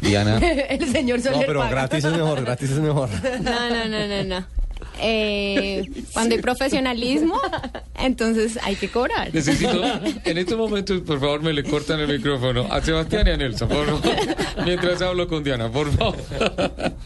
Diana. 0.00 0.38
el 0.70 0.90
señor 0.90 1.20
Soler 1.20 1.46
paga. 1.46 1.68
gratis 1.68 2.70
es 2.70 2.78
mejor. 2.80 3.10
No, 3.42 3.68
no, 3.68 3.86
no, 3.86 4.08
no, 4.08 4.24
no. 4.24 4.46
Eh, 5.00 5.88
cuando 6.12 6.34
hay 6.34 6.40
profesionalismo, 6.40 7.40
entonces 7.98 8.58
hay 8.62 8.76
que 8.76 8.88
cobrar. 8.88 9.32
Necesito, 9.34 9.82
en 10.24 10.38
estos 10.38 10.56
momentos, 10.56 11.00
por 11.02 11.20
favor, 11.20 11.42
me 11.42 11.52
le 11.52 11.64
cortan 11.64 12.00
el 12.00 12.08
micrófono 12.08 12.66
a 12.70 12.80
Sebastián 12.80 13.26
y 13.26 13.30
a 13.30 13.36
Nelson, 13.36 13.68
por 13.68 13.86
favor, 13.86 14.02
mientras 14.64 15.02
hablo 15.02 15.28
con 15.28 15.44
Diana, 15.44 15.70
por 15.70 15.90
favor. 15.92 16.16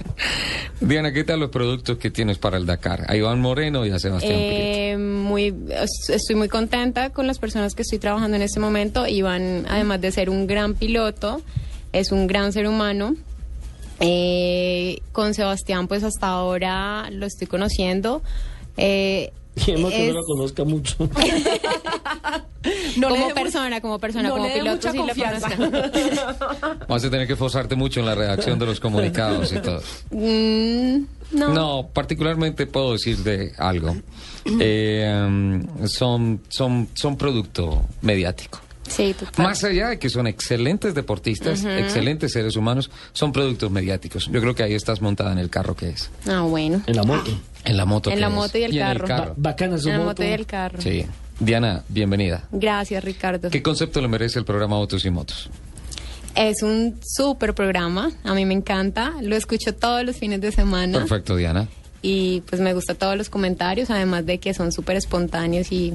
Diana, 0.81 1.13
¿qué 1.13 1.25
tal 1.25 1.41
los 1.41 1.51
productos 1.51 1.99
que 1.99 2.11
tienes 2.11 2.39
para 2.39 2.57
el 2.57 2.65
Dakar? 2.67 3.05
A 3.09 3.17
Iván 3.17 3.41
Moreno 3.41 3.85
y 3.85 3.91
a 3.91 3.99
Sebastián. 3.99 4.33
Eh, 4.35 4.97
muy, 4.99 5.55
es- 5.71 6.09
estoy 6.11 6.37
muy 6.37 6.49
contenta 6.49 7.11
con 7.11 7.27
las 7.27 7.39
personas 7.39 7.75
que 7.75 7.83
estoy 7.83 7.99
trabajando 7.99 8.37
en 8.37 8.43
este 8.43 8.61
momento. 8.61 9.07
Iván, 9.07 9.67
además 9.69 10.01
de 10.01 10.11
ser 10.13 10.31
un 10.31 10.47
gran 10.47 10.75
piloto, 10.75 11.43
es 11.93 12.13
un 12.13 12.27
gran 12.27 12.53
ser 12.53 12.67
humano. 12.67 13.15
Eh, 14.01 15.01
con 15.13 15.35
Sebastián, 15.35 15.87
pues 15.89 16.03
hasta 16.03 16.29
ahora 16.29 17.09
lo 17.11 17.27
estoy 17.27 17.47
conociendo. 17.47 18.23
Eh, 18.77 19.33
Y 19.67 19.73
además 19.73 19.93
que 19.93 20.09
es- 20.09 20.15
no 20.15 20.21
la 20.21 20.27
conozca 20.27 20.65
mucho. 20.65 20.97
No 22.99 23.09
como 23.09 23.31
persona, 23.33 23.81
como 23.81 23.99
persona, 23.99 24.29
no 24.29 24.35
como 24.35 24.47
dé 24.47 24.53
piloto, 24.59 24.93
mucha 24.93 24.93
sí 24.93 24.99
lo. 24.99 26.87
Vas 26.89 27.05
a 27.05 27.11
tener 27.11 27.27
que 27.27 27.33
esforzarte 27.33 27.75
mucho 27.75 28.01
en 28.01 28.07
la 28.07 28.15
redacción 28.15 28.59
de 28.59 28.67
los 28.67 28.81
comunicados 28.81 29.51
y 29.53 29.61
todo. 29.61 29.81
Mm, 30.11 31.05
no. 31.33 31.55
No, 31.55 31.89
particularmente 31.93 32.67
puedo 32.67 32.93
decirte 32.93 33.53
algo. 33.59 33.97
Eh, 34.59 35.23
um, 35.27 35.87
son, 35.87 36.41
son, 36.49 36.89
son 36.95 37.17
producto 37.17 37.85
mediático. 38.01 38.59
Sí, 38.91 39.15
total. 39.19 39.47
Más 39.47 39.63
allá 39.65 39.89
de 39.91 39.99
que 39.99 40.11
son 40.11 40.27
excelentes 40.27 40.95
deportistas, 40.95 41.61
Ujú. 41.61 41.69
excelentes 41.71 42.33
seres 42.33 42.57
humanos, 42.57 42.91
son 43.13 43.33
productos 43.33 43.71
mediáticos. 43.71 44.29
Yo 44.31 44.41
creo 44.41 44.55
que 44.55 44.63
ahí 44.65 44.75
estás 44.75 45.01
montada 45.01 45.33
en 45.33 45.39
el 45.39 45.49
carro 45.49 45.75
que 45.77 45.91
es. 45.91 46.11
Ah, 46.29 46.41
bueno. 46.43 46.83
En 46.87 46.97
la 46.97 47.05
moto. 47.05 47.31
En 47.65 47.77
la 47.77 47.85
moto. 47.85 48.11
En 48.11 48.17
que 48.17 48.21
la 48.21 48.27
es. 48.29 48.35
moto 48.35 48.59
y 48.59 48.63
el 48.65 48.73
en 48.73 48.79
carro. 48.79 49.05
el 49.05 49.09
carro. 49.09 49.35
Bacana 49.37 49.79
su 49.79 49.89
En 49.89 49.93
la 49.93 49.99
moto. 50.01 50.09
moto 50.11 50.25
y 50.25 50.27
el 50.33 50.47
carro. 50.47 50.81
Sí. 50.81 51.07
Diana, 51.39 51.85
bienvenida. 51.89 52.45
Gracias, 52.53 53.03
Ricardo. 53.03 53.49
¿Qué 53.49 53.63
concepto 53.63 54.01
le 54.03 54.09
merece 54.09 54.39
el 54.39 54.45
programa 54.45 54.77
Autos 54.77 55.05
y 55.05 55.11
Motos? 55.11 55.49
Es 56.35 56.63
un 56.63 56.99
súper 57.05 57.55
programa. 57.55 58.11
A 58.25 58.35
mí 58.35 58.45
me 58.45 58.55
encanta. 58.55 59.15
Lo 59.23 59.37
escucho 59.37 59.75
todos 59.75 60.05
los 60.05 60.17
fines 60.17 60.41
de 60.41 60.53
semana. 60.53 60.99
Perfecto, 60.99 61.37
Diana. 61.37 61.69
Y 62.03 62.41
pues 62.43 62.61
me 62.61 62.73
gustan 62.75 62.97
todos 62.97 63.17
los 63.17 63.29
comentarios, 63.31 63.91
además 63.91 64.25
de 64.27 64.39
que 64.39 64.55
son 64.55 64.73
súper 64.73 64.97
espontáneos 64.97 65.71
y 65.73 65.93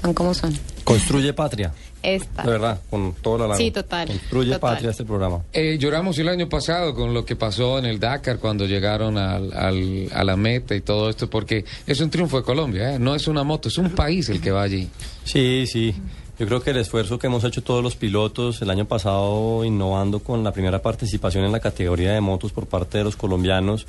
son 0.00 0.14
como 0.14 0.34
son. 0.34 0.52
Construye 0.84 1.32
patria. 1.32 1.72
Esta. 2.00 2.44
De 2.44 2.50
verdad, 2.52 2.80
con 2.88 3.12
toda 3.14 3.48
la. 3.48 3.56
Sí, 3.56 3.72
total. 3.72 4.06
Construye 4.06 4.52
Total. 4.52 4.60
patria 4.70 4.90
este 4.90 5.04
programa. 5.04 5.40
Eh, 5.52 5.76
lloramos 5.80 6.16
el 6.18 6.28
año 6.28 6.48
pasado 6.48 6.94
con 6.94 7.12
lo 7.12 7.24
que 7.24 7.34
pasó 7.34 7.78
en 7.80 7.86
el 7.86 7.98
Dakar 7.98 8.38
cuando 8.38 8.66
llegaron 8.66 9.18
al, 9.18 9.52
al- 9.52 10.08
a 10.14 10.22
la 10.22 10.36
meta 10.36 10.76
y 10.76 10.80
todo 10.80 11.10
esto, 11.10 11.28
porque 11.28 11.64
es 11.88 12.00
un 12.00 12.08
triunfo 12.10 12.36
de 12.38 12.44
Colombia, 12.44 12.94
¿eh? 12.94 12.98
no 13.00 13.16
es 13.16 13.26
una 13.26 13.42
moto, 13.42 13.68
es 13.68 13.78
un 13.78 13.90
país 13.90 14.28
el 14.28 14.40
que 14.40 14.52
va 14.52 14.62
allí. 14.62 14.88
Sí, 15.24 15.64
sí. 15.66 15.92
Yo 16.38 16.46
creo 16.46 16.62
que 16.62 16.70
el 16.70 16.76
esfuerzo 16.76 17.18
que 17.18 17.26
hemos 17.26 17.42
hecho 17.42 17.64
todos 17.64 17.82
los 17.82 17.96
pilotos 17.96 18.62
el 18.62 18.70
año 18.70 18.84
pasado 18.84 19.64
innovando 19.64 20.20
con 20.20 20.44
la 20.44 20.52
primera 20.52 20.80
participación 20.80 21.44
en 21.44 21.50
la 21.50 21.58
categoría 21.58 22.12
de 22.12 22.20
motos 22.20 22.52
por 22.52 22.66
parte 22.68 22.98
de 22.98 23.02
los 23.04 23.16
colombianos 23.16 23.88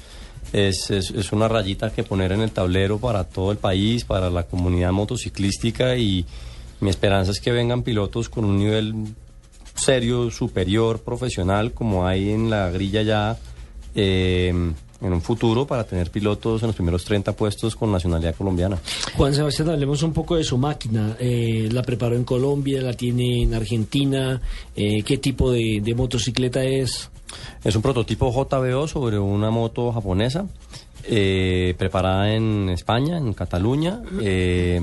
es, 0.54 0.90
es, 0.90 1.12
es 1.12 1.32
una 1.32 1.48
rayita 1.48 1.92
que 1.92 2.04
poner 2.04 2.32
en 2.32 2.42
el 2.42 2.52
tablero 2.52 2.98
para 2.98 3.24
todo 3.24 3.52
el 3.52 3.58
país, 3.58 4.04
para 4.04 4.30
la 4.30 4.44
comunidad 4.44 4.92
motociclística 4.92 5.96
y 5.96 6.26
mi 6.80 6.90
esperanza 6.90 7.32
es 7.32 7.40
que 7.40 7.52
vengan 7.52 7.84
pilotos 7.84 8.30
con 8.30 8.46
un 8.46 8.58
nivel 8.58 8.94
serio, 9.76 10.30
superior, 10.32 11.02
profesional, 11.02 11.74
como 11.74 12.06
hay 12.06 12.32
en 12.32 12.50
la 12.50 12.70
grilla 12.70 13.02
ya 13.02 13.38
eh, 13.96 14.54
en 15.02 15.14
un 15.14 15.22
futuro 15.22 15.66
para 15.66 15.86
tener 15.86 16.12
pilotos 16.12 16.62
en 16.62 16.68
los 16.68 16.76
primeros 16.76 17.06
30 17.06 17.34
puestos 17.34 17.76
con 17.76 17.92
nacionalidad 17.92 18.36
colombiana. 18.36 18.78
Juan 19.16 19.34
Sebastián, 19.34 19.70
hablemos 19.70 20.04
un 20.04 20.14
poco 20.14 20.36
de 20.36 20.44
su 20.44 20.58
máquina. 20.58 21.16
Eh, 21.20 21.70
¿La 21.72 21.82
preparó 21.82 22.16
en 22.16 22.24
Colombia? 22.24 22.82
¿La 22.82 22.94
tiene 22.94 23.44
en 23.44 23.54
Argentina? 23.54 24.42
Eh, 24.76 25.04
¿Qué 25.04 25.18
tipo 25.18 25.52
de, 25.52 25.82
de 25.82 25.96
motocicleta 25.96 26.64
es? 26.64 27.10
Es 27.64 27.76
un 27.76 27.82
prototipo 27.82 28.32
JBO 28.32 28.88
sobre 28.88 29.20
una 29.20 29.50
moto 29.52 29.92
japonesa, 29.92 30.46
eh, 31.04 31.76
preparada 31.78 32.34
en 32.34 32.70
España, 32.70 33.18
en 33.18 33.34
Cataluña, 33.34 34.02
eh, 34.22 34.80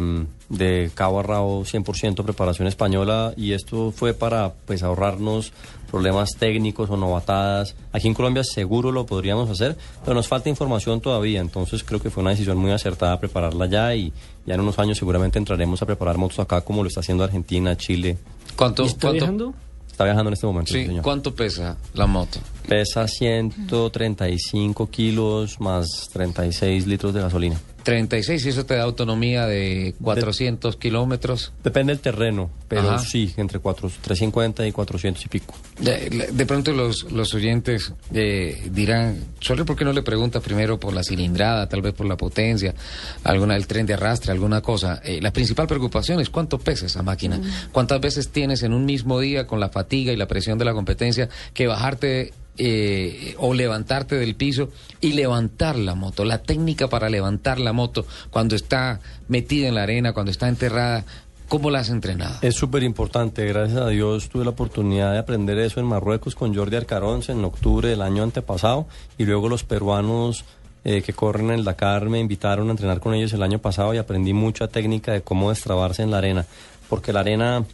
de 0.48 0.90
cabo 0.94 1.20
a 1.20 1.22
rabo 1.22 1.64
100% 1.64 2.22
preparación 2.24 2.68
española 2.68 3.32
y 3.36 3.52
esto 3.52 3.90
fue 3.92 4.14
para 4.14 4.52
pues 4.64 4.82
ahorrarnos 4.82 5.52
problemas 5.90 6.30
técnicos 6.38 6.88
o 6.90 6.96
novatadas. 6.96 7.74
Aquí 7.92 8.08
en 8.08 8.14
Colombia 8.14 8.44
seguro 8.44 8.92
lo 8.92 9.06
podríamos 9.06 9.50
hacer, 9.50 9.76
pero 10.04 10.14
nos 10.14 10.26
falta 10.28 10.48
información 10.48 11.00
todavía, 11.00 11.40
entonces 11.40 11.84
creo 11.84 12.00
que 12.00 12.10
fue 12.10 12.22
una 12.22 12.30
decisión 12.30 12.56
muy 12.58 12.70
acertada 12.72 13.18
prepararla 13.20 13.66
ya 13.66 13.94
y 13.94 14.12
ya 14.46 14.54
en 14.54 14.60
unos 14.60 14.78
años 14.78 14.98
seguramente 14.98 15.38
entraremos 15.38 15.82
a 15.82 15.86
preparar 15.86 16.16
motos 16.18 16.38
acá 16.40 16.60
como 16.62 16.82
lo 16.82 16.88
está 16.88 17.00
haciendo 17.00 17.24
Argentina, 17.24 17.76
Chile. 17.76 18.16
¿Cuánto, 18.56 18.84
¿Y 18.84 18.86
está 18.86 19.00
cuánto- 19.08 19.12
viajando? 19.18 19.54
Está 19.96 20.04
viajando 20.04 20.28
en 20.28 20.34
este 20.34 20.46
momento. 20.46 20.74
Sí, 20.74 20.84
señor. 20.84 21.02
¿cuánto 21.02 21.34
pesa 21.34 21.78
la 21.94 22.06
moto? 22.06 22.38
Pesa 22.68 23.08
135 23.08 24.90
kilos 24.90 25.58
más 25.58 26.10
36 26.12 26.86
litros 26.86 27.14
de 27.14 27.22
gasolina. 27.22 27.58
36 27.86 28.44
y 28.44 28.48
eso 28.48 28.66
te 28.66 28.74
da 28.74 28.82
autonomía 28.82 29.46
de 29.46 29.94
400 30.02 30.74
kilómetros. 30.76 31.52
Depende 31.62 31.92
del 31.92 32.00
terreno, 32.00 32.50
pero 32.66 32.90
Ajá. 32.90 32.98
sí, 32.98 33.32
entre 33.36 33.60
4, 33.60 33.88
350 34.02 34.66
y 34.66 34.72
400 34.72 35.24
y 35.24 35.28
pico. 35.28 35.54
De, 35.78 36.30
de 36.32 36.46
pronto 36.46 36.72
los, 36.72 37.12
los 37.12 37.32
oyentes 37.32 37.92
eh, 38.12 38.60
dirán, 38.72 39.20
Soler, 39.38 39.64
¿por 39.64 39.76
qué 39.76 39.84
no 39.84 39.92
le 39.92 40.02
pregunta 40.02 40.40
primero 40.40 40.80
por 40.80 40.94
la 40.94 41.04
cilindrada, 41.04 41.68
tal 41.68 41.80
vez 41.80 41.94
por 41.94 42.06
la 42.06 42.16
potencia, 42.16 42.74
alguna 43.22 43.54
del 43.54 43.68
tren 43.68 43.86
de 43.86 43.94
arrastre, 43.94 44.32
alguna 44.32 44.62
cosa? 44.62 45.00
Eh, 45.04 45.20
la 45.22 45.32
principal 45.32 45.68
preocupación 45.68 46.18
es 46.20 46.28
cuánto 46.28 46.58
pesa 46.58 46.86
esa 46.86 47.04
máquina. 47.04 47.40
¿Cuántas 47.70 48.00
veces 48.00 48.30
tienes 48.30 48.64
en 48.64 48.74
un 48.74 48.84
mismo 48.84 49.20
día 49.20 49.46
con 49.46 49.60
la 49.60 49.68
fatiga 49.68 50.12
y 50.12 50.16
la 50.16 50.26
presión 50.26 50.58
de 50.58 50.64
la 50.64 50.72
competencia 50.72 51.28
que 51.54 51.68
bajarte 51.68 52.32
eh, 52.58 53.34
o 53.38 53.54
levantarte 53.54 54.16
del 54.16 54.34
piso 54.34 54.70
y 55.00 55.12
levantar 55.12 55.76
la 55.76 55.94
moto? 55.94 56.24
La 56.24 56.42
técnica 56.42 56.88
para 56.88 57.08
levantar 57.08 57.58
la 57.58 57.72
moto 57.72 58.06
cuando 58.30 58.56
está 58.56 59.00
metida 59.28 59.68
en 59.68 59.74
la 59.74 59.82
arena, 59.82 60.12
cuando 60.12 60.30
está 60.30 60.48
enterrada, 60.48 61.04
¿cómo 61.48 61.70
la 61.70 61.80
has 61.80 61.90
entrenado? 61.90 62.38
Es 62.42 62.54
súper 62.54 62.82
importante, 62.82 63.46
gracias 63.46 63.80
a 63.80 63.88
Dios 63.88 64.28
tuve 64.28 64.44
la 64.44 64.50
oportunidad 64.50 65.12
de 65.12 65.18
aprender 65.18 65.58
eso 65.58 65.80
en 65.80 65.86
Marruecos 65.86 66.34
con 66.34 66.54
Jordi 66.54 66.76
Arcarons 66.76 67.28
en 67.28 67.44
octubre 67.44 67.88
del 67.88 68.02
año 68.02 68.22
antepasado 68.22 68.86
y 69.18 69.24
luego 69.24 69.48
los 69.48 69.64
peruanos 69.64 70.44
eh, 70.84 71.02
que 71.02 71.12
corren 71.12 71.50
el 71.50 71.64
Dakar 71.64 72.08
me 72.08 72.20
invitaron 72.20 72.68
a 72.68 72.70
entrenar 72.70 73.00
con 73.00 73.12
ellos 73.12 73.32
el 73.32 73.42
año 73.42 73.58
pasado 73.58 73.92
y 73.92 73.98
aprendí 73.98 74.32
mucha 74.32 74.68
técnica 74.68 75.12
de 75.12 75.22
cómo 75.22 75.50
destrabarse 75.50 76.02
en 76.02 76.12
la 76.12 76.18
arena, 76.18 76.46
porque 76.88 77.12
la 77.12 77.20
arena 77.20 77.64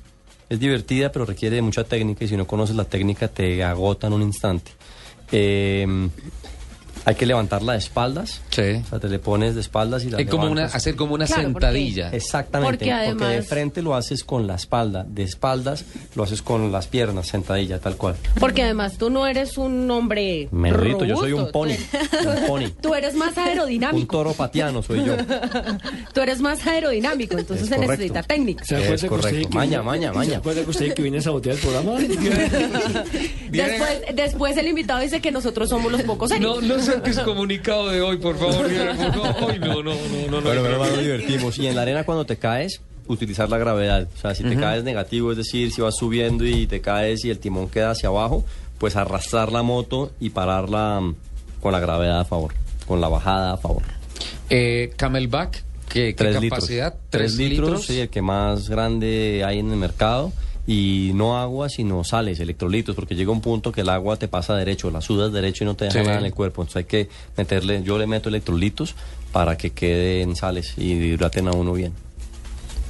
es 0.52 0.60
divertida 0.60 1.10
pero 1.10 1.24
requiere 1.24 1.62
mucha 1.62 1.84
técnica 1.84 2.24
y 2.24 2.28
si 2.28 2.36
no 2.36 2.46
conoces 2.46 2.76
la 2.76 2.84
técnica 2.84 3.28
te 3.28 3.64
agota 3.64 4.06
en 4.06 4.12
un 4.12 4.22
instante. 4.22 4.72
Eh, 5.30 5.86
hay 7.04 7.14
que 7.14 7.26
levantarla 7.26 7.72
de 7.72 7.78
espaldas, 7.78 8.40
Sí. 8.50 8.62
o 8.84 8.88
sea, 8.88 8.98
te 9.00 9.08
le 9.08 9.18
pones 9.18 9.54
de 9.54 9.60
espaldas 9.60 10.04
y 10.04 10.10
la 10.10 10.18
Es 10.18 10.28
como 10.28 10.44
una, 10.44 10.54
levantas. 10.54 10.74
hacer 10.76 10.96
como 10.96 11.14
una 11.14 11.26
Claro, 11.26 11.42
porque- 11.52 11.66
sentadilla. 11.66 12.10
Exactamente, 12.10 12.70
Porque 12.78 12.84
porque, 12.86 12.92
además- 12.92 13.30
de 13.30 13.42
frente 13.42 13.82
lo 13.82 13.94
haces 13.94 14.24
con 14.24 14.46
la 14.46 14.54
espalda, 14.54 15.04
de 15.08 15.22
espaldas 15.22 15.84
lo 16.14 16.22
haces 16.22 16.42
con 16.42 16.70
las 16.72 16.86
piernas, 16.86 17.26
sentadilla, 17.26 17.78
tal 17.80 17.96
cual. 17.96 18.14
Porque 18.38 18.62
además 18.62 18.98
tú 18.98 19.10
no 19.10 19.26
eres 19.26 19.58
un 19.58 19.90
hombre 19.90 20.48
Menudito, 20.50 21.04
yo 21.04 21.16
soy 21.16 21.32
un 21.32 21.50
pony, 21.50 21.70
un 21.72 22.46
pony. 22.46 22.68
Tú 22.82 22.94
eres 22.94 23.14
más 23.14 23.36
Un 23.36 23.42
aerodinámico. 23.44 24.16
toro 24.16 24.32
patiano 24.32 24.82
soy 24.82 25.04
yo. 25.04 25.16
Tú 26.14 26.20
eres 26.20 26.40
más 26.40 26.66
aerodinámico, 26.66 27.36
entonces 27.38 27.64
Es 27.64 27.68
se 27.70 27.78
necesita 27.78 28.22
técnica. 28.22 28.64
¿Se 28.64 28.76
Es 28.94 29.02
acuerda 29.04 29.08
correcto. 29.30 29.48
que 29.50 29.54
Maña, 29.56 29.78
vino- 29.78 29.84
maña, 29.90 30.08
¿Se 30.12 30.18
maña. 30.18 30.36
acuerda 30.38 30.62
que 30.64 30.70
usted 30.70 30.94
que 30.94 31.02
viene 31.02 31.18
a 31.18 31.22
sabotear 31.22 31.56
el 31.56 31.60
programa? 31.62 31.92
Después, 33.50 34.00
después 34.14 34.56
el 34.56 34.68
invitado 34.68 35.00
dice 35.00 35.20
que 35.20 35.30
nosotros 35.30 35.68
somos 35.68 35.92
los 35.92 36.02
pocos 36.02 36.30
No, 36.40 36.60
no 36.60 36.78
saques 36.94 37.18
comunicado 37.20 37.90
de 37.90 38.00
hoy, 38.00 38.16
por 38.18 38.36
favor. 38.38 38.70
No, 38.70 39.46
hoy 39.46 39.58
no, 39.58 39.82
no, 39.82 39.94
no, 39.94 40.30
no. 40.30 40.40
Bueno, 40.40 40.62
pero 40.62 40.78
nos 40.78 40.98
divertimos. 40.98 41.58
Y 41.58 41.66
en 41.66 41.76
la 41.76 41.82
arena 41.82 42.04
cuando 42.04 42.24
te 42.24 42.36
caes, 42.36 42.80
utilizar 43.06 43.48
la 43.48 43.58
gravedad. 43.58 44.08
O 44.14 44.18
sea, 44.20 44.34
si 44.34 44.42
te 44.44 44.56
caes 44.56 44.84
negativo, 44.84 45.30
es 45.30 45.36
decir, 45.36 45.72
si 45.72 45.80
vas 45.80 45.96
subiendo 45.96 46.46
y 46.46 46.66
te 46.66 46.80
caes 46.80 47.24
y 47.24 47.30
el 47.30 47.38
timón 47.38 47.68
queda 47.68 47.90
hacia 47.90 48.08
abajo, 48.08 48.44
pues 48.78 48.96
arrastrar 48.96 49.52
la 49.52 49.62
moto 49.62 50.12
y 50.20 50.30
pararla 50.30 51.00
mm, 51.00 51.14
con 51.60 51.72
la 51.72 51.80
gravedad 51.80 52.20
a 52.20 52.24
favor, 52.24 52.54
con 52.86 53.00
la 53.00 53.08
bajada 53.08 53.52
a 53.52 53.56
favor. 53.56 53.82
Eh, 54.50 54.92
Camelback, 54.96 55.62
¿qué, 55.88 56.14
qué 56.14 56.14
Tres 56.14 56.36
capacidad? 56.40 56.92
litros. 56.94 57.10
Tres 57.10 57.34
litros, 57.36 57.86
sí, 57.86 58.00
el 58.00 58.08
que 58.08 58.22
más 58.22 58.68
grande 58.68 59.42
hay 59.46 59.58
en 59.58 59.70
el 59.70 59.76
mercado. 59.76 60.32
Y 60.66 61.10
no 61.14 61.38
agua, 61.38 61.68
sino 61.68 62.04
sales, 62.04 62.38
electrolitos, 62.38 62.94
porque 62.94 63.14
llega 63.16 63.32
un 63.32 63.40
punto 63.40 63.72
que 63.72 63.80
el 63.80 63.88
agua 63.88 64.16
te 64.16 64.28
pasa 64.28 64.54
derecho, 64.54 64.90
la 64.92 65.00
sudas 65.00 65.32
derecho 65.32 65.64
y 65.64 65.66
no 65.66 65.74
te 65.74 65.86
deja 65.86 66.00
Sí. 66.00 66.06
nada 66.06 66.18
en 66.20 66.24
el 66.26 66.32
cuerpo. 66.34 66.62
Entonces 66.62 66.76
hay 66.76 66.84
que 66.84 67.08
meterle, 67.36 67.82
yo 67.82 67.98
le 67.98 68.06
meto 68.06 68.28
electrolitos 68.28 68.94
para 69.32 69.56
que 69.56 69.70
queden 69.70 70.36
sales 70.36 70.74
y 70.78 70.92
hidraten 70.92 71.48
a 71.48 71.52
uno 71.52 71.72
bien. 71.72 71.92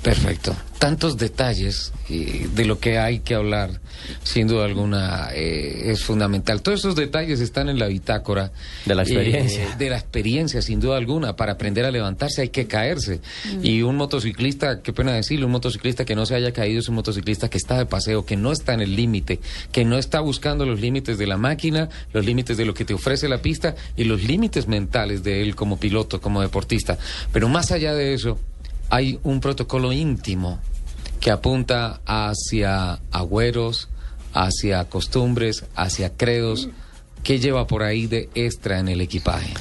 Perfecto. 0.03 0.55
Tantos 0.83 1.17
detalles 1.17 1.93
eh, 2.11 2.49
de 2.57 2.65
lo 2.65 2.81
que 2.81 2.99
hay 2.99 3.21
que 3.21 3.37
hablar, 3.37 3.81
sin 4.25 4.49
duda 4.49 4.65
alguna, 4.65 5.29
eh, 5.33 5.93
es 5.93 6.03
fundamental. 6.03 6.61
Todos 6.61 6.81
esos 6.81 6.97
detalles 6.97 7.39
están 7.39 7.69
en 7.69 7.79
la 7.79 7.87
bitácora. 7.87 8.51
De 8.85 8.97
la 8.97 9.03
experiencia. 9.03 9.63
eh, 9.63 9.69
de 9.79 9.91
la 9.91 9.97
experiencia, 9.97 10.61
sin 10.61 10.81
duda 10.81 10.97
alguna. 10.97 11.37
Para 11.37 11.53
aprender 11.53 11.85
a 11.85 11.93
levantarse 11.93 12.43
hay 12.43 12.49
que 12.49 12.67
caerse. 12.67 13.21
Y 13.63 13.83
un 13.83 13.95
motociclista, 13.95 14.83
qué 14.83 14.93
pena 14.93 15.13
decirlo, 15.13 15.47
un 15.47 15.53
motociclista 15.53 16.05
que 16.05 16.17
no 16.17 16.27
se 16.27 16.35
haya 16.35 16.51
caído 16.51 16.81
es 16.81 16.89
un 16.89 16.97
motociclista 16.97 17.49
que 17.49 17.59
está 17.59 17.79
de 17.79 17.87
paseo, 17.87 18.27
que 18.27 18.37
no 18.37 18.51
está 18.51 18.75
en 18.75 18.81
el 18.81 18.97
límite, 18.97 19.39
que 19.71 19.85
no 19.85 19.99
está 19.99 20.19
buscando 20.19 20.67
los 20.67 20.81
límites 20.81 21.17
de 21.17 21.29
la 21.29 21.37
máquina, 21.37 21.91
los 22.13 22.27
límites 22.27 22.57
de 22.57 22.65
lo 22.65 22.75
que 22.75 22.85
te 22.85 22.95
ofrece 22.95 23.29
la 23.29 23.41
pista 23.41 23.77
y 23.97 24.03
los 24.03 24.25
límites 24.25 24.67
mentales 24.67 25.23
de 25.23 25.43
él 25.43 25.55
como 25.55 25.79
piloto, 25.79 26.21
como 26.21 26.43
deportista. 26.43 26.99
Pero 27.33 27.49
más 27.49 27.71
allá 27.71 27.95
de 27.95 28.15
eso, 28.15 28.37
hay 28.91 29.21
un 29.23 29.39
protocolo 29.39 29.93
íntimo 29.93 30.59
que 31.23 31.31
apunta 31.31 32.01
hacia 32.05 33.01
agüeros, 33.13 33.89
hacia 34.35 34.85
costumbres, 34.89 35.65
hacia 35.77 36.11
credos. 36.17 36.69
¿Qué 37.23 37.39
lleva 37.39 37.69
por 37.69 37.85
ahí 37.85 38.09
de 38.09 38.29
extra 38.35 38.81
en 38.81 38.89
el 38.89 39.01
equipaje? 39.01 39.55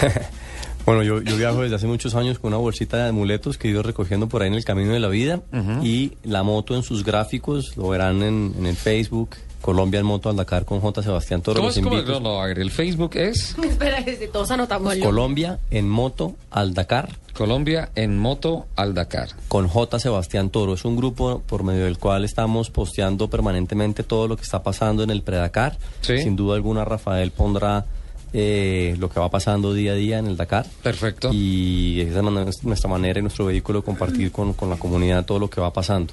Bueno, 0.86 1.02
yo, 1.02 1.22
yo 1.22 1.38
viajo 1.38 1.62
desde 1.62 1.76
hace 1.76 1.86
muchos 1.86 2.14
años 2.14 2.38
con 2.38 2.48
una 2.48 2.58
bolsita 2.58 2.98
de 2.98 3.08
amuletos 3.08 3.56
que 3.56 3.68
he 3.68 3.70
ido 3.70 3.82
recogiendo 3.82 4.28
por 4.28 4.42
ahí 4.42 4.48
en 4.48 4.54
el 4.54 4.66
camino 4.66 4.92
de 4.92 5.00
la 5.00 5.08
vida 5.08 5.40
y 5.82 6.12
la 6.24 6.42
moto 6.42 6.76
en 6.76 6.82
sus 6.82 7.04
gráficos, 7.04 7.74
lo 7.78 7.88
verán 7.88 8.22
en, 8.22 8.54
en 8.58 8.66
el 8.66 8.76
Facebook, 8.76 9.30
Colombia 9.64 10.00
en 10.00 10.04
moto 10.04 10.28
al 10.28 10.36
Dakar 10.36 10.66
con 10.66 10.78
J. 10.80 11.02
Sebastián 11.02 11.40
Toro. 11.40 11.56
¿Cómo 11.56 11.68
los 11.68 11.76
es? 11.78 11.82
¿Cómo 11.82 11.96
es? 11.96 12.02
invito. 12.02 12.20
No, 12.20 12.34
no, 12.34 12.42
a 12.42 12.48
ver, 12.48 12.58
el 12.58 12.70
Facebook 12.70 13.16
es 13.16 13.56
Espera, 13.64 14.04
que 14.04 14.14
todos 14.28 14.50
anotamos. 14.50 14.94
Colombia 14.96 15.58
en 15.70 15.88
moto 15.88 16.34
al 16.50 16.74
Dakar 16.74 17.08
Colombia 17.32 17.88
en 17.94 18.18
moto 18.18 18.66
al 18.76 18.92
Dakar. 18.92 19.30
con 19.48 19.66
J. 19.66 19.98
Sebastián 19.98 20.50
Toro. 20.50 20.74
Es 20.74 20.84
un 20.84 20.96
grupo 20.96 21.40
por 21.46 21.62
medio 21.62 21.84
del 21.84 21.96
cual 21.96 22.26
estamos 22.26 22.68
posteando 22.68 23.30
permanentemente 23.30 24.02
todo 24.02 24.28
lo 24.28 24.36
que 24.36 24.42
está 24.42 24.62
pasando 24.62 25.02
en 25.02 25.08
el 25.08 25.22
Predakar. 25.22 25.78
Sí. 26.02 26.18
Sin 26.18 26.36
duda 26.36 26.56
alguna, 26.56 26.84
Rafael 26.84 27.30
pondrá 27.30 27.86
eh, 28.34 28.96
lo 28.98 29.08
que 29.08 29.18
va 29.18 29.30
pasando 29.30 29.72
día 29.72 29.92
a 29.92 29.94
día 29.94 30.18
en 30.18 30.26
el 30.26 30.36
Dakar. 30.36 30.66
Perfecto. 30.82 31.30
Y 31.32 32.02
esa 32.02 32.20
es 32.20 32.64
nuestra 32.64 32.90
manera 32.90 33.18
y 33.18 33.22
nuestro 33.22 33.46
vehículo 33.46 33.78
de 33.78 33.84
compartir 33.86 34.30
con, 34.30 34.52
con 34.52 34.68
la 34.68 34.76
comunidad 34.76 35.24
todo 35.24 35.38
lo 35.38 35.48
que 35.48 35.62
va 35.62 35.72
pasando. 35.72 36.12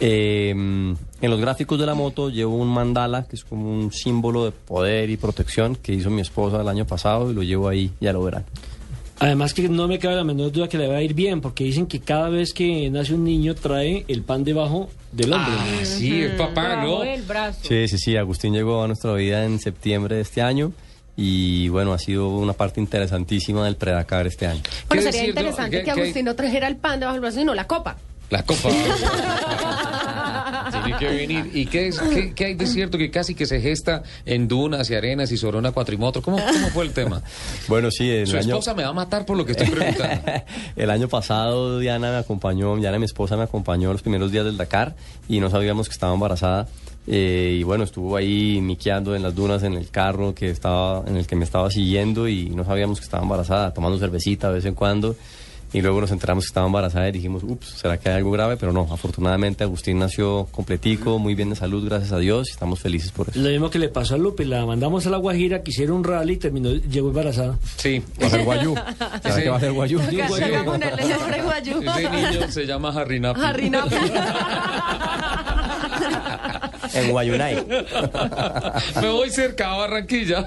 Eh, 0.00 0.50
en 0.50 0.96
los 1.30 1.40
gráficos 1.40 1.78
de 1.78 1.86
la 1.86 1.94
moto 1.94 2.30
llevo 2.30 2.54
un 2.56 2.68
mandala, 2.68 3.24
que 3.24 3.36
es 3.36 3.44
como 3.44 3.70
un 3.72 3.92
símbolo 3.92 4.44
de 4.44 4.52
poder 4.52 5.10
y 5.10 5.16
protección 5.16 5.74
que 5.76 5.92
hizo 5.92 6.08
mi 6.10 6.20
esposa 6.22 6.60
el 6.60 6.68
año 6.68 6.86
pasado 6.86 7.30
y 7.30 7.34
lo 7.34 7.42
llevo 7.42 7.68
ahí, 7.68 7.90
ya 8.00 8.12
lo 8.12 8.22
verán. 8.22 8.44
Además 9.20 9.52
que 9.52 9.68
no 9.68 9.88
me 9.88 9.98
cabe 9.98 10.14
la 10.14 10.22
menor 10.22 10.52
duda 10.52 10.68
que 10.68 10.78
le 10.78 10.86
va 10.86 10.98
a 10.98 11.02
ir 11.02 11.12
bien, 11.14 11.40
porque 11.40 11.64
dicen 11.64 11.86
que 11.86 11.98
cada 11.98 12.28
vez 12.28 12.52
que 12.54 12.88
nace 12.88 13.14
un 13.14 13.24
niño 13.24 13.56
trae 13.56 14.04
el 14.06 14.22
pan 14.22 14.44
debajo 14.44 14.88
del 15.10 15.32
hombro. 15.32 15.52
Ah, 15.52 15.84
sí, 15.84 16.22
el 16.22 16.36
papá, 16.36 16.84
¿no? 16.84 17.02
el 17.02 17.22
brazo. 17.22 17.58
Sí, 17.64 17.88
sí, 17.88 17.98
sí. 17.98 18.16
Agustín 18.16 18.52
llegó 18.52 18.84
a 18.84 18.86
nuestra 18.86 19.12
vida 19.14 19.44
en 19.44 19.58
septiembre 19.58 20.14
de 20.14 20.22
este 20.22 20.40
año 20.40 20.70
y 21.16 21.68
bueno, 21.70 21.92
ha 21.92 21.98
sido 21.98 22.28
una 22.28 22.52
parte 22.52 22.78
interesantísima 22.80 23.64
del 23.64 23.74
Predacar 23.74 24.28
este 24.28 24.46
año. 24.46 24.60
Bueno, 24.86 25.02
¿Qué 25.02 25.10
sería 25.12 25.20
decir, 25.22 25.34
no? 25.34 25.40
interesante 25.40 25.70
¿Qué- 25.78 25.84
que 25.84 25.92
qué- 25.94 26.00
Agustín 26.00 26.24
no 26.24 26.36
trajera 26.36 26.68
el 26.68 26.76
pan 26.76 27.00
debajo 27.00 27.14
del 27.14 27.20
brazo, 27.22 27.38
sino 27.40 27.54
la 27.56 27.66
copa. 27.66 27.96
La 28.30 28.42
copa. 28.42 28.68
Tiene 30.70 30.98
que 30.98 31.06
venir. 31.06 31.50
¿Y 31.54 31.66
qué, 31.66 31.88
es, 31.88 31.98
qué, 31.98 32.32
qué 32.34 32.46
hay 32.46 32.54
de 32.54 32.66
cierto 32.66 32.98
que 32.98 33.10
casi 33.10 33.34
que 33.34 33.46
se 33.46 33.60
gesta 33.60 34.02
en 34.26 34.48
dunas 34.48 34.90
y 34.90 34.94
arenas 34.94 35.32
y 35.32 35.36
sobre 35.36 35.58
una 35.58 35.72
cuatrimoto? 35.72 36.22
¿Cómo, 36.22 36.36
cómo 36.38 36.68
fue 36.68 36.84
el 36.84 36.92
tema? 36.92 37.22
Bueno, 37.68 37.90
sí, 37.90 38.10
el 38.10 38.26
Su 38.26 38.36
año, 38.36 38.56
esposa 38.56 38.74
me 38.74 38.82
va 38.82 38.90
a 38.90 38.94
matar 38.94 39.24
por 39.24 39.36
lo 39.36 39.44
que 39.44 39.52
estoy 39.52 39.68
preguntando. 39.68 40.22
el 40.76 40.90
año 40.90 41.08
pasado 41.08 41.78
Diana 41.78 42.10
me 42.10 42.16
acompañó, 42.18 42.76
Diana 42.76 42.98
mi 42.98 43.06
esposa 43.06 43.36
me 43.36 43.44
acompañó 43.44 43.92
los 43.92 44.02
primeros 44.02 44.30
días 44.30 44.44
del 44.44 44.56
Dakar 44.56 44.94
y 45.28 45.40
no 45.40 45.50
sabíamos 45.50 45.88
que 45.88 45.92
estaba 45.92 46.12
embarazada. 46.12 46.68
Eh, 47.10 47.56
y 47.60 47.62
bueno, 47.62 47.84
estuvo 47.84 48.16
ahí 48.16 48.60
miqueando 48.60 49.16
en 49.16 49.22
las 49.22 49.34
dunas 49.34 49.62
en 49.62 49.72
el 49.72 49.88
carro 49.88 50.34
que 50.34 50.50
estaba, 50.50 51.04
en 51.06 51.16
el 51.16 51.26
que 51.26 51.36
me 51.36 51.44
estaba 51.44 51.70
siguiendo 51.70 52.28
y 52.28 52.50
no 52.50 52.66
sabíamos 52.66 52.98
que 52.98 53.04
estaba 53.04 53.22
embarazada, 53.22 53.72
tomando 53.72 53.98
cervecita 53.98 54.48
de 54.48 54.54
vez 54.54 54.66
en 54.66 54.74
cuando. 54.74 55.16
Y 55.72 55.80
luego 55.82 56.00
nos 56.00 56.10
enteramos 56.10 56.44
que 56.44 56.48
estaba 56.48 56.66
embarazada 56.66 57.08
y 57.08 57.12
dijimos, 57.12 57.42
ups, 57.44 57.66
¿será 57.76 57.98
que 57.98 58.08
hay 58.08 58.16
algo 58.16 58.30
grave? 58.30 58.56
Pero 58.56 58.72
no, 58.72 58.88
afortunadamente 58.90 59.64
Agustín 59.64 59.98
nació 59.98 60.48
completico, 60.50 61.18
muy 61.18 61.34
bien 61.34 61.50
de 61.50 61.56
salud, 61.56 61.84
gracias 61.86 62.12
a 62.12 62.18
Dios, 62.18 62.48
y 62.48 62.52
estamos 62.52 62.80
felices 62.80 63.10
por 63.12 63.28
eso. 63.28 63.38
Lo 63.38 63.48
mismo 63.50 63.68
que 63.70 63.78
le 63.78 63.88
pasó 63.88 64.14
a 64.14 64.18
Lupe, 64.18 64.44
la 64.44 64.64
mandamos 64.66 65.06
a 65.06 65.10
la 65.10 65.18
Guajira, 65.18 65.62
que 65.62 65.70
hiciera 65.70 65.92
un 65.92 66.04
rally 66.04 66.34
y 66.34 66.36
terminó, 66.38 66.70
llegó 66.72 67.08
embarazada. 67.08 67.58
Sí. 67.76 68.02
Va 68.22 68.26
a 68.26 68.30
ser 68.30 68.44
guayú. 68.44 68.74
¿Será 69.22 69.34
Sí. 69.34 69.42
que 69.42 69.50
va 69.50 69.56
a 69.56 69.60
ser 69.60 69.72
guayú? 69.72 70.00
Sí, 70.08 70.16
guayú. 70.16 70.46
Toca 70.46 70.64
ponerle 70.64 71.08
nombre 71.08 71.42
guayú. 71.42 71.80
Ese 71.82 72.10
niño 72.10 72.50
se 72.50 72.66
llama 72.66 72.88
Harry 72.90 73.20
Napi. 73.20 73.40
En 76.94 77.10
Guayunay. 77.10 77.66
Me 79.00 79.08
voy 79.08 79.30
cerca 79.30 79.72
a 79.72 79.76
Barranquilla. 79.78 80.46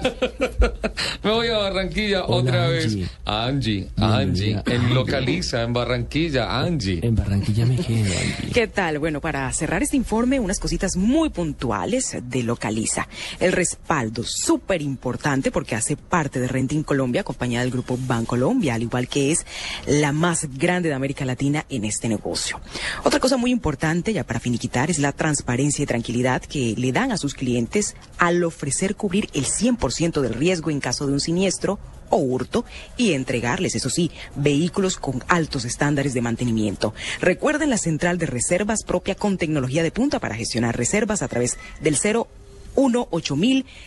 Me 1.22 1.30
voy 1.30 1.48
a 1.48 1.58
Barranquilla 1.58 2.24
otra 2.26 2.68
vez. 2.68 2.96
Angie, 3.24 3.88
Angie, 3.96 4.60
en 4.66 4.94
Localiza, 4.94 5.62
en 5.62 5.72
Barranquilla, 5.72 6.58
Angie. 6.58 7.00
En 7.02 7.14
Barranquilla 7.14 7.66
me 7.66 7.76
quedo, 7.76 8.12
Angie. 8.18 8.52
¿Qué 8.52 8.66
tal? 8.66 8.98
Bueno, 8.98 9.20
para 9.20 9.52
cerrar 9.52 9.82
este 9.82 9.96
informe, 9.96 10.40
unas 10.40 10.58
cositas 10.58 10.96
muy 10.96 11.30
puntuales 11.30 12.16
de 12.22 12.42
Localiza. 12.42 13.08
El 13.40 13.52
respaldo, 13.52 14.22
súper 14.24 14.82
importante 14.82 15.50
porque 15.50 15.74
hace 15.74 15.96
parte 15.96 16.40
de 16.40 16.48
Renting 16.48 16.82
Colombia, 16.82 17.24
compañía 17.24 17.60
del 17.60 17.70
grupo 17.70 17.98
Bancolombia, 18.00 18.74
al 18.74 18.82
igual 18.82 19.08
que 19.08 19.32
es 19.32 19.46
la 19.86 20.12
más 20.12 20.48
grande 20.56 20.88
de 20.88 20.94
América 20.94 21.24
Latina 21.24 21.64
en 21.68 21.84
este 21.84 22.08
negocio. 22.08 22.60
Otra 23.04 23.20
cosa 23.20 23.36
muy 23.36 23.50
importante, 23.50 24.12
ya 24.12 24.24
para 24.24 24.40
finiquitar, 24.40 24.90
es 24.90 24.98
la 24.98 25.12
transparencia 25.12 25.82
y 25.82 25.86
tranquilidad 25.86 26.31
que 26.40 26.74
le 26.76 26.92
dan 26.92 27.12
a 27.12 27.18
sus 27.18 27.34
clientes 27.34 27.94
al 28.18 28.42
ofrecer 28.44 28.96
cubrir 28.96 29.28
el 29.34 29.44
100% 29.44 30.20
del 30.20 30.34
riesgo 30.34 30.70
en 30.70 30.80
caso 30.80 31.06
de 31.06 31.12
un 31.12 31.20
siniestro 31.20 31.78
o 32.10 32.18
hurto 32.18 32.64
y 32.96 33.12
entregarles, 33.12 33.74
eso 33.74 33.90
sí, 33.90 34.10
vehículos 34.36 34.96
con 34.96 35.24
altos 35.28 35.64
estándares 35.64 36.14
de 36.14 36.20
mantenimiento. 36.20 36.94
Recuerden 37.20 37.70
la 37.70 37.78
central 37.78 38.18
de 38.18 38.26
reservas 38.26 38.84
propia 38.84 39.14
con 39.14 39.38
tecnología 39.38 39.82
de 39.82 39.90
punta 39.90 40.20
para 40.20 40.34
gestionar 40.34 40.76
reservas 40.76 41.22
a 41.22 41.28
través 41.28 41.56
del 41.80 41.96
018 41.96 42.26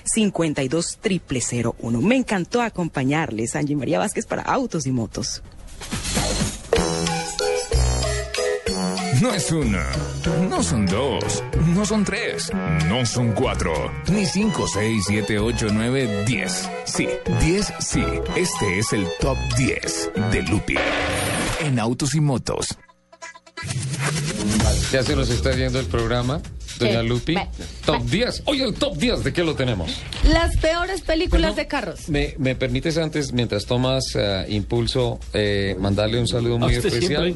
52 0.04 1.00
001. 1.82 2.02
Me 2.02 2.16
encantó 2.16 2.62
acompañarles, 2.62 3.56
Angie 3.56 3.76
María 3.76 4.00
Vázquez, 4.00 4.26
para 4.26 4.44
Autos 4.44 4.86
y 4.86 4.92
Motos. 4.92 5.42
No 9.22 9.34
es 9.34 9.52
una, 9.52 9.86
no 10.50 10.64
son 10.64 10.86
dos, 10.86 11.44
no 11.74 11.86
son 11.86 12.04
tres, 12.04 12.52
no 12.88 13.06
son 13.06 13.32
cuatro, 13.34 13.72
ni 14.12 14.26
cinco, 14.26 14.68
seis, 14.68 15.04
siete, 15.08 15.40
ocho, 15.40 15.68
nueve, 15.72 16.26
diez. 16.26 16.70
Sí, 16.86 17.08
diez, 17.40 17.72
sí. 17.80 18.04
Este 18.36 18.80
es 18.80 18.94
el 18.94 19.08
top 19.20 19.38
10 19.58 20.12
de 20.32 20.44
Lupi 20.44 20.76
en 21.62 21.80
autos 21.80 22.16
y 22.16 22.22
motos. 22.22 22.78
Ya 24.92 25.04
se 25.04 25.16
nos 25.16 25.30
está 25.30 25.54
yendo 25.54 25.80
el 25.80 25.88
programa, 25.88 26.42
doña 26.80 27.02
Sí. 27.02 27.08
Lupi. 27.08 27.36
Top 27.86 28.04
10. 28.04 28.44
Oye, 28.46 28.64
el 28.64 28.74
top 28.76 28.96
10, 28.98 29.24
¿de 29.24 29.34
qué 29.34 29.44
lo 29.44 29.56
tenemos? 29.56 29.92
Las 30.32 30.56
peores 30.58 31.02
películas 31.02 31.56
de 31.56 31.68
carros. 31.68 32.08
¿Me, 32.08 32.36
me 32.38 32.56
permites 32.56 32.98
antes, 32.98 33.34
mientras 33.34 33.66
tomas 33.66 34.16
eh, 34.16 34.46
impulso, 34.50 35.20
eh, 35.34 35.76
mandarle 35.80 36.20
un 36.20 36.28
saludo 36.28 36.60
muy 36.60 36.76
especial 36.76 37.36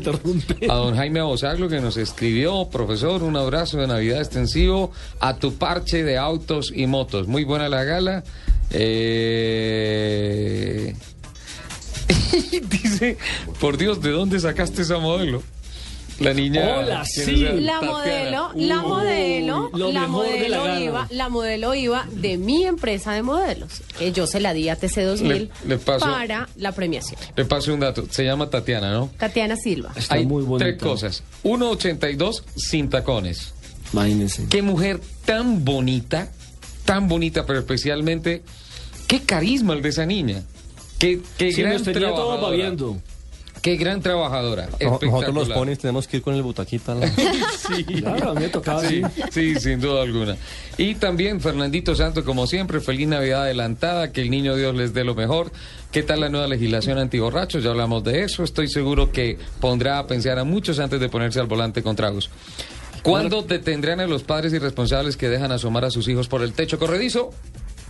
a 0.69 0.75
don 0.75 0.95
Jaime 0.95 1.19
Abosaglo 1.19 1.67
que 1.67 1.81
nos 1.81 1.97
escribió, 1.97 2.69
profesor, 2.69 3.23
un 3.23 3.35
abrazo 3.35 3.77
de 3.77 3.87
Navidad 3.87 4.19
extensivo 4.19 4.91
a 5.19 5.35
tu 5.35 5.55
parche 5.55 6.03
de 6.03 6.17
autos 6.17 6.71
y 6.73 6.87
motos. 6.87 7.27
Muy 7.27 7.43
buena 7.43 7.67
la 7.67 7.83
gala. 7.83 8.23
Eh... 8.71 9.35
Dice, 12.69 13.17
por 13.59 13.77
Dios, 13.77 14.01
¿de 14.01 14.11
dónde 14.11 14.39
sacaste 14.39 14.83
esa 14.83 14.97
modelo? 14.99 15.43
La 16.19 16.33
niña. 16.33 16.77
Hola, 16.79 17.03
¿quién 17.13 17.25
sí. 17.25 17.31
es 17.45 17.51
ella? 17.51 17.53
La 17.61 17.81
modelo, 17.81 18.51
la 18.55 18.81
modelo, 18.81 19.69
lo 19.73 19.91
la 19.91 20.01
la 20.01 20.07
modelo 20.07 20.63
gala. 20.63 20.79
iba, 20.81 21.07
la 21.11 21.29
modelo 21.29 21.75
iba 21.75 22.05
de 22.11 22.37
mi 22.37 22.65
empresa 22.65 23.13
de 23.13 23.21
modelos. 23.23 23.81
que 23.97 24.11
yo 24.11 24.27
se 24.27 24.39
la 24.39 24.53
di 24.53 24.67
a 24.69 24.77
TC2000 24.77 25.27
Le- 25.27 25.49
le 25.67 25.77
paso- 25.77 26.05
para 26.05 26.49
la 26.57 26.71
premiación. 26.73 27.19
Le 27.35 27.45
paso 27.45 27.73
un 27.73 27.79
dato. 27.79 28.05
Se 28.09 28.23
llama 28.25 28.49
Tatiana, 28.49 28.91
¿no? 28.91 29.09
Tatiana 29.17 29.55
Silva. 29.55 29.91
Está 29.95 30.15
Hay 30.15 30.25
muy 30.25 30.43
bonita. 30.43 30.65
tres 30.69 30.81
cosas. 30.81 31.23
1.82 31.43 32.43
sin 32.55 32.89
tacones. 32.89 33.53
Imagínense. 33.93 34.45
Qué 34.49 34.61
mujer 34.61 34.99
tan 35.25 35.63
bonita, 35.65 36.31
tan 36.85 37.07
bonita, 37.07 37.45
pero 37.45 37.59
especialmente, 37.59 38.43
qué 39.07 39.21
carisma 39.21 39.73
el 39.73 39.81
de 39.81 39.89
esa 39.89 40.05
niña. 40.05 40.43
Qué, 40.99 41.21
qué 41.37 41.51
Sí, 41.53 41.61
gran 41.61 41.73
nos 41.75 41.83
tenía 41.83 42.09
todos 42.09 42.15
trabajadora. 42.17 42.49
babiando. 42.49 42.97
Qué 43.61 43.75
gran 43.75 44.01
trabajadora. 44.01 44.69
No- 44.81 44.99
Nosotros 45.01 45.33
los 45.35 45.49
ponis 45.49 45.79
tenemos 45.79 46.07
que 46.07 46.17
ir 46.17 46.23
con 46.23 46.35
el 46.35 46.41
butaquita. 46.43 46.95
Sí. 47.69 47.83
Claro, 47.83 48.31
a 48.31 48.33
mí 48.33 48.41
me 48.41 48.49
tocaba 48.49 48.81
Sí, 48.87 49.01
así. 49.03 49.21
sí, 49.31 49.55
sin 49.59 49.79
duda 49.79 50.01
alguna. 50.01 50.37
Y 50.77 50.95
también 50.95 51.39
Fernandito 51.39 51.93
Santo, 51.95 52.23
como 52.25 52.47
siempre, 52.47 52.79
feliz 52.79 53.07
Navidad 53.07 53.43
adelantada, 53.43 54.11
que 54.11 54.21
el 54.21 54.31
niño 54.31 54.55
Dios 54.55 54.75
les 54.75 54.93
dé 54.93 55.03
lo 55.03 55.13
mejor. 55.13 55.51
¿Qué 55.91 56.01
tal 56.03 56.21
la 56.21 56.29
nueva 56.29 56.47
legislación 56.47 56.97
antiborrachos? 56.97 57.63
Ya 57.63 57.69
hablamos 57.69 58.03
de 58.03 58.23
eso. 58.23 58.43
Estoy 58.43 58.69
seguro 58.69 59.11
que 59.11 59.37
pondrá 59.59 59.99
a 59.99 60.07
pensar 60.07 60.39
a 60.39 60.43
muchos 60.43 60.79
antes 60.79 60.99
de 60.99 61.09
ponerse 61.09 61.39
al 61.39 61.47
volante 61.47 61.83
con 61.83 61.95
tragos. 61.95 62.29
¿Cuándo 63.03 63.41
detendrán 63.43 63.99
a 63.99 64.07
los 64.07 64.23
padres 64.23 64.51
irresponsables 64.51 65.15
que 65.15 65.29
dejan 65.29 65.51
asomar 65.51 65.85
a 65.85 65.91
sus 65.91 66.07
hijos 66.07 66.27
por 66.27 66.41
el 66.43 66.53
techo 66.53 66.77
corredizo? 66.79 67.29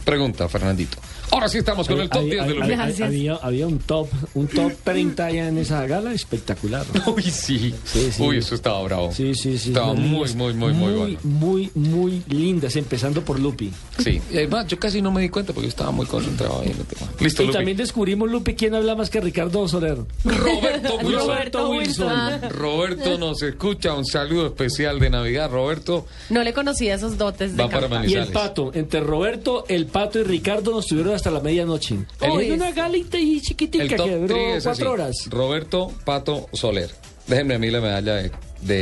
Pregunta, 0.06 0.48
Fernandito. 0.50 0.98
Ahora 1.32 1.48
sí 1.48 1.60
estamos 1.60 1.88
con 1.88 2.00
el 2.00 2.10
top 2.10 2.22
Había- 2.22 2.34
10 2.44 2.48
de 2.48 2.54
los 2.56 2.64
había, 2.64 2.76
Gracias. 2.78 3.08
había, 3.08 3.36
había 3.36 3.68
un 3.68 3.78
top, 3.78 4.08
un 4.34 4.48
top 4.48 4.72
30 4.84 5.26
allá 5.28 5.48
en 5.48 5.60
esa 5.60 5.86
gala 5.86 6.12
espectacular. 6.12 6.84
Uy, 7.06 7.22
sí. 7.24 7.76
Sí, 7.84 8.10
sí. 8.12 8.24
Uy, 8.24 8.38
eso 8.38 8.56
estaba 8.56 8.82
bravo. 8.82 9.12
Sí, 9.12 9.36
sí, 9.36 9.60
sí. 9.60 9.70
Estaba 9.70 9.94
muy, 9.94 10.10
niñas 10.10 10.36
muy, 10.36 10.54
muy, 10.56 10.74
muy 10.74 10.94
bueno. 10.94 11.20
Muy, 11.24 11.72
muy 11.76 12.24
lindas, 12.30 12.76
empezando 12.78 13.22
por 13.24 13.40
Lupi. 13.40 13.72
Sí. 14.00 14.20
Y 14.32 14.38
además, 14.38 14.66
yo 14.68 14.80
casi 14.80 15.04
no 15.04 15.12
me 15.12 15.22
di 15.22 15.30
cuenta 15.30 15.54
porque 15.54 15.68
yo 15.68 15.70
estaba 15.70 15.92
muy 15.92 16.08
concentrado 16.08 16.62
ahí 16.62 16.72
en 16.72 16.78
el 16.80 16.86
tema. 16.86 17.12
Listo, 17.20 17.44
y 17.44 17.46
Lupi. 17.48 17.58
también 17.58 17.78
descubrimos, 17.78 18.30
Lupi, 18.32 18.56
quién 18.56 18.74
habla 18.74 18.96
más 18.96 19.12
que 19.12 19.22
Ricardo 19.22 19.68
Soler. 19.68 20.00
Roberto 20.26 20.98
Wilson. 21.04 21.28
Roberto 21.28 21.70
Wilson. 21.70 22.42
Roberto 22.50 23.18
nos 23.20 23.44
escucha. 23.44 23.94
Un 23.94 24.06
saludo 24.06 24.48
especial 24.48 25.00
de 25.00 25.10
Navidad. 25.12 25.52
Roberto 25.52 26.08
No 26.30 26.44
le 26.44 26.54
conocía 26.54 26.96
esos 26.96 27.18
dotes 27.20 27.56
de 27.56 27.64
va 27.64 27.70
para. 27.70 28.06
Y 28.08 28.14
el 28.16 28.28
pato, 28.30 28.72
entre 28.74 29.00
Roberto, 29.02 29.66
el 29.68 29.86
pato 29.90 30.20
y 30.20 30.24
Ricardo 30.24 30.72
nos 30.72 30.86
tuvieron 30.88 31.14
hasta 31.14 31.30
la 31.32 31.40
medianoche. 31.40 31.98
En 32.22 32.52
una 32.54 32.72
galita 32.72 33.18
y 33.20 33.42
chiquitica 33.42 33.84
El 33.84 33.90
que 33.90 33.98
duró 33.98 34.28
3 34.28 34.40
es 34.40 34.56
así. 34.58 34.64
cuatro 34.66 34.92
horas. 34.92 35.16
Roberto 35.30 35.92
Pato 36.06 36.48
Soler. 36.54 36.90
Déjenme 37.28 37.56
a 37.56 37.60
mí 37.60 37.70
la 37.70 37.82
medalla 37.82 38.16
de, 38.16 38.32
de, 38.62 38.76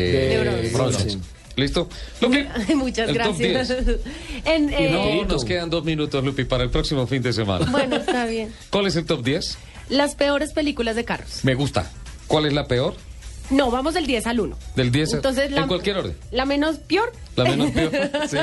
De 0.62 0.70
bronce. 0.74 1.18
¿Listo? 1.56 1.90
Lupi, 2.22 2.46
Muchas 2.76 3.10
el 3.10 3.16
gracias. 3.16 3.68
10. 3.70 4.00
En, 4.46 4.70
eh, 4.72 4.92
No, 4.92 5.26
nos 5.26 5.44
quedan 5.44 5.70
dos 5.72 5.84
minutos, 5.84 6.24
Lupi, 6.24 6.44
para 6.46 6.64
el 6.64 6.70
próximo 6.70 7.08
fin 7.08 7.22
de 7.24 7.34
semana. 7.34 7.66
Bueno, 7.72 7.96
está 7.96 8.26
bien. 8.28 8.54
¿Cuál 8.70 8.86
es 8.88 8.96
el 8.96 9.06
top 9.06 9.24
10? 9.24 9.58
Las 9.90 10.14
peores 10.16 10.54
películas 10.54 10.96
de 10.96 11.04
carros. 11.04 11.40
Me 11.44 11.56
gusta. 11.56 11.92
¿Cuál 12.28 12.46
es 12.46 12.54
la 12.54 12.68
peor? 12.68 12.94
No, 13.50 13.72
vamos 13.72 13.94
del 13.96 14.06
10 14.06 14.28
al 14.28 14.40
1. 14.42 14.58
Del 14.76 14.92
10 14.92 15.14
a- 15.14 15.16
Entonces, 15.18 15.50
la, 15.52 15.62
en 15.62 15.68
cualquier 15.68 15.98
orden. 15.98 16.16
La 16.32 16.46
menos 16.46 16.78
peor. 16.78 17.12
La 17.36 17.46
menos 17.46 17.72
peor. 17.72 17.92
Sí. 18.30 18.38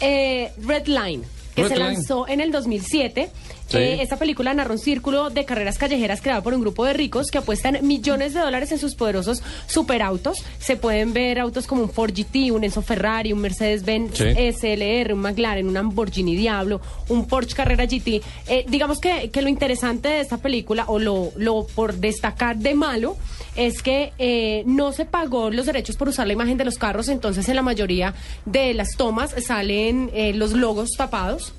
Eh, 0.00 0.52
Red 0.62 0.86
Line, 0.86 1.24
que 1.54 1.62
Red 1.62 1.68
se 1.70 1.76
Line. 1.76 1.92
lanzó 1.92 2.28
en 2.28 2.40
el 2.40 2.52
2007. 2.52 3.30
Sí. 3.68 3.76
Eh, 3.76 4.02
esta 4.02 4.16
película 4.16 4.52
narra 4.54 4.72
un 4.72 4.78
círculo 4.78 5.30
de 5.30 5.44
carreras 5.44 5.78
callejeras 5.78 6.20
creado 6.22 6.42
por 6.42 6.54
un 6.54 6.60
grupo 6.60 6.84
de 6.84 6.94
ricos 6.94 7.30
que 7.30 7.38
apuestan 7.38 7.78
millones 7.86 8.34
de 8.34 8.40
dólares 8.40 8.72
en 8.72 8.78
sus 8.78 8.94
poderosos 8.94 9.42
superautos. 9.66 10.42
Se 10.58 10.76
pueden 10.76 11.12
ver 11.12 11.38
autos 11.38 11.66
como 11.66 11.82
un 11.82 11.90
Ford 11.90 12.12
GT, 12.12 12.50
un 12.50 12.64
Enzo 12.64 12.82
Ferrari, 12.82 13.32
un 13.32 13.40
Mercedes-Benz 13.40 14.16
Sí. 14.16 14.24
SLR, 14.24 15.12
un 15.12 15.20
McLaren, 15.20 15.68
un 15.68 15.74
Lamborghini 15.74 16.34
Diablo, 16.34 16.80
un 17.08 17.26
Porsche 17.26 17.54
Carrera 17.54 17.84
GT. 17.84 18.22
Eh, 18.48 18.64
digamos 18.68 18.98
que, 19.00 19.30
que 19.30 19.42
lo 19.42 19.48
interesante 19.48 20.08
de 20.08 20.20
esta 20.20 20.38
película, 20.38 20.84
o 20.88 20.98
lo, 20.98 21.32
lo 21.36 21.66
por 21.66 21.94
destacar 21.94 22.56
de 22.56 22.74
malo, 22.74 23.16
es 23.54 23.82
que 23.82 24.12
eh, 24.18 24.62
no 24.66 24.92
se 24.92 25.04
pagó 25.04 25.50
los 25.50 25.66
derechos 25.66 25.96
por 25.96 26.08
usar 26.08 26.26
la 26.26 26.32
imagen 26.32 26.56
de 26.56 26.64
los 26.64 26.78
carros, 26.78 27.08
entonces 27.08 27.48
en 27.48 27.56
la 27.56 27.62
mayoría 27.62 28.14
de 28.46 28.72
las 28.72 28.96
tomas 28.96 29.34
salen 29.44 30.10
eh, 30.14 30.32
los 30.32 30.52
logos 30.52 30.90
tapados. 30.96 31.52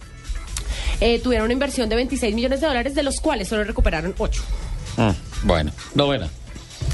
Eh, 1.02 1.20
tuvieron 1.20 1.46
una 1.46 1.54
inversión 1.54 1.90
de 1.90 1.96
26 1.96 2.36
millones 2.36 2.62
de 2.62 2.68
dólares, 2.68 2.96
de 2.96 3.04
los 3.04 3.20
cuales 3.20 3.48
solo 3.48 3.64
recuperaron 3.64 4.14
8. 4.18 4.42
Mm, 4.98 5.48
bueno, 5.48 5.72
novena. 5.96 6.30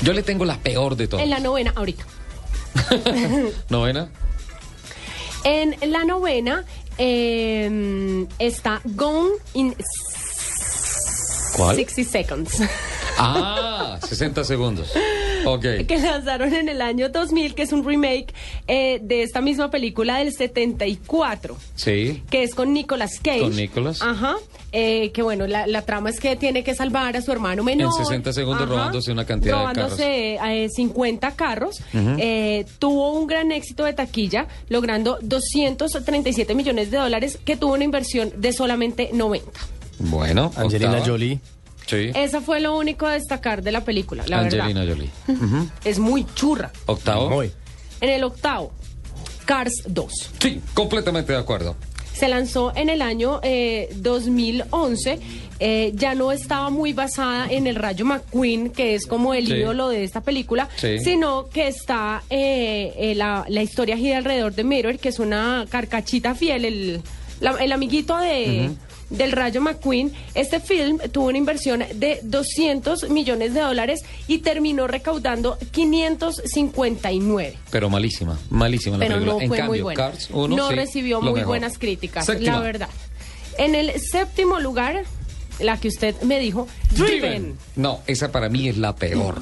Yo 0.03 0.13
le 0.13 0.23
tengo 0.23 0.45
la 0.45 0.57
peor 0.57 0.95
de 0.95 1.07
todas. 1.07 1.23
En 1.23 1.29
la 1.29 1.39
novena, 1.39 1.73
ahorita. 1.75 2.05
Novena. 3.69 4.09
En 5.43 5.75
la 5.91 6.03
novena 6.03 6.65
eh, 6.97 8.25
está 8.39 8.81
Gone 8.83 9.31
in 9.53 9.75
¿Cuál? 11.55 11.75
60 11.77 12.11
Seconds. 12.11 12.61
Ah, 13.17 13.97
60 14.07 14.43
segundos. 14.43 14.91
Ok. 15.45 15.61
que 15.87 15.97
lanzaron 15.99 16.53
en 16.55 16.69
el 16.69 16.81
año 16.81 17.09
2000, 17.09 17.53
que 17.53 17.61
es 17.63 17.71
un 17.71 17.85
remake 17.85 18.33
eh, 18.67 18.99
de 19.03 19.21
esta 19.21 19.41
misma 19.41 19.69
película 19.69 20.17
del 20.17 20.33
74, 20.33 21.55
Sí. 21.75 22.23
que 22.31 22.43
es 22.43 22.55
con 22.55 22.73
Nicolas 22.73 23.19
Cage. 23.21 23.41
Con 23.41 23.55
Nicolas. 23.55 24.01
Ajá. 24.01 24.35
eh, 24.71 25.11
que 25.11 25.21
bueno, 25.21 25.45
la, 25.45 25.67
la 25.67 25.83
trama 25.83 26.09
es 26.09 26.19
que 26.19 26.35
tiene 26.35 26.63
que 26.63 26.73
salvar 26.73 27.15
a 27.15 27.21
su 27.21 27.31
hermano 27.31 27.63
menor. 27.63 27.91
En 27.97 28.05
60 28.05 28.33
segundos 28.33 28.63
Ajá, 28.63 28.71
robándose 28.71 29.11
una 29.11 29.25
cantidad 29.25 29.53
de 29.55 29.59
robándose, 29.59 30.35
eh, 30.65 30.69
50 30.69 31.31
carros. 31.35 31.77
Eh, 31.93 32.65
tuvo 32.79 33.13
un 33.13 33.27
gran 33.27 33.51
éxito 33.51 33.83
de 33.85 33.93
taquilla, 33.93 34.47
logrando 34.69 35.19
237 35.21 36.55
millones 36.55 36.89
de 36.91 36.97
dólares, 36.97 37.37
que 37.45 37.55
tuvo 37.55 37.73
una 37.75 37.83
inversión 37.83 38.31
de 38.35 38.51
solamente 38.51 39.11
90. 39.13 39.47
Bueno. 39.99 40.51
Angelina 40.57 40.91
octava. 40.91 41.05
Jolie. 41.05 41.39
Sí. 41.85 42.11
Esa 42.15 42.41
fue 42.41 42.59
lo 42.59 42.75
único 42.77 43.05
a 43.05 43.13
destacar 43.13 43.61
de 43.61 43.71
la 43.71 43.83
película, 43.85 44.23
la 44.27 44.39
Angelina 44.39 44.83
verdad. 44.83 44.95
Jolie. 44.95 45.09
Es 45.83 45.99
muy 45.99 46.25
churra. 46.35 46.71
Octavo. 46.87 47.43
En 47.43 47.51
el 48.09 48.23
octavo, 48.23 48.71
Cars 49.45 49.83
2. 49.87 50.31
Sí, 50.41 50.61
completamente 50.73 51.33
de 51.33 51.39
acuerdo. 51.39 51.75
Se 52.13 52.27
lanzó 52.29 52.71
en 52.75 52.89
el 52.89 53.01
año 53.01 53.39
eh, 53.43 53.89
2011. 53.97 55.19
eh, 55.59 55.91
ya 55.95 56.15
no 56.15 56.31
estaba 56.33 56.69
muy 56.69 56.91
basada 56.91 57.47
en 57.49 57.65
el 57.67 57.75
Rayo 57.75 58.03
McQueen, 58.05 58.71
que 58.71 58.93
es 58.95 59.05
como 59.07 59.33
el 59.33 59.47
Sí. 59.47 59.53
ídolo 59.53 59.87
de 59.87 60.03
esta 60.03 60.19
película, 60.21 60.67
Sí. 60.75 60.99
sino 60.99 61.47
que 61.49 61.67
está 61.69 62.23
eh, 62.29 62.93
eh, 62.97 63.15
la, 63.15 63.45
la 63.47 63.61
historia 63.63 63.95
gira 63.95 64.17
alrededor 64.17 64.53
de 64.53 64.63
Mirror, 64.65 64.97
que 64.99 65.07
es 65.09 65.19
una 65.19 65.65
carcachita 65.69 66.35
fiel, 66.35 66.65
el, 66.65 67.01
la- 67.39 67.51
el 67.63 67.71
amiguito 67.71 68.17
de, 68.17 68.71
del 69.09 69.31
Rayo 69.31 69.61
McQueen. 69.61 70.11
Este 70.33 70.59
film 70.59 70.97
tuvo 71.11 71.27
una 71.27 71.37
inversión 71.37 71.83
de 71.95 72.19
200 72.23 73.09
millones 73.09 73.53
de 73.53 73.61
dólares 73.61 74.01
y 74.27 74.39
terminó 74.39 74.87
recaudando 74.87 75.57
559. 75.71 77.57
Pero 77.71 77.89
malísima, 77.89 78.37
malísima 78.49 78.97
la 78.97 79.05
Pero 79.05 79.15
película. 79.19 79.33
no 79.37 79.41
en 79.41 79.47
fue 79.47 79.57
cambio, 79.57 79.71
muy 79.71 79.81
buena. 79.81 80.11
Cars 80.11 80.29
1 80.31 80.55
no 80.55 80.69
sí, 80.69 80.75
recibió 80.75 81.21
muy 81.21 81.33
mejor. 81.33 81.47
buenas 81.47 81.77
críticas, 81.77 82.25
Séptima. 82.25 82.53
la 82.53 82.59
verdad. 82.61 82.89
En 83.57 83.75
el 83.75 83.91
séptimo 84.01 84.59
lugar, 84.59 85.03
la 85.59 85.77
que 85.79 85.87
usted 85.87 86.19
me 86.23 86.39
dijo, 86.39 86.67
Driven. 86.91 87.57
No, 87.75 88.01
esa 88.07 88.31
para 88.31 88.49
mí 88.49 88.67
es 88.67 88.77
la 88.77 88.95
peor. 88.95 89.41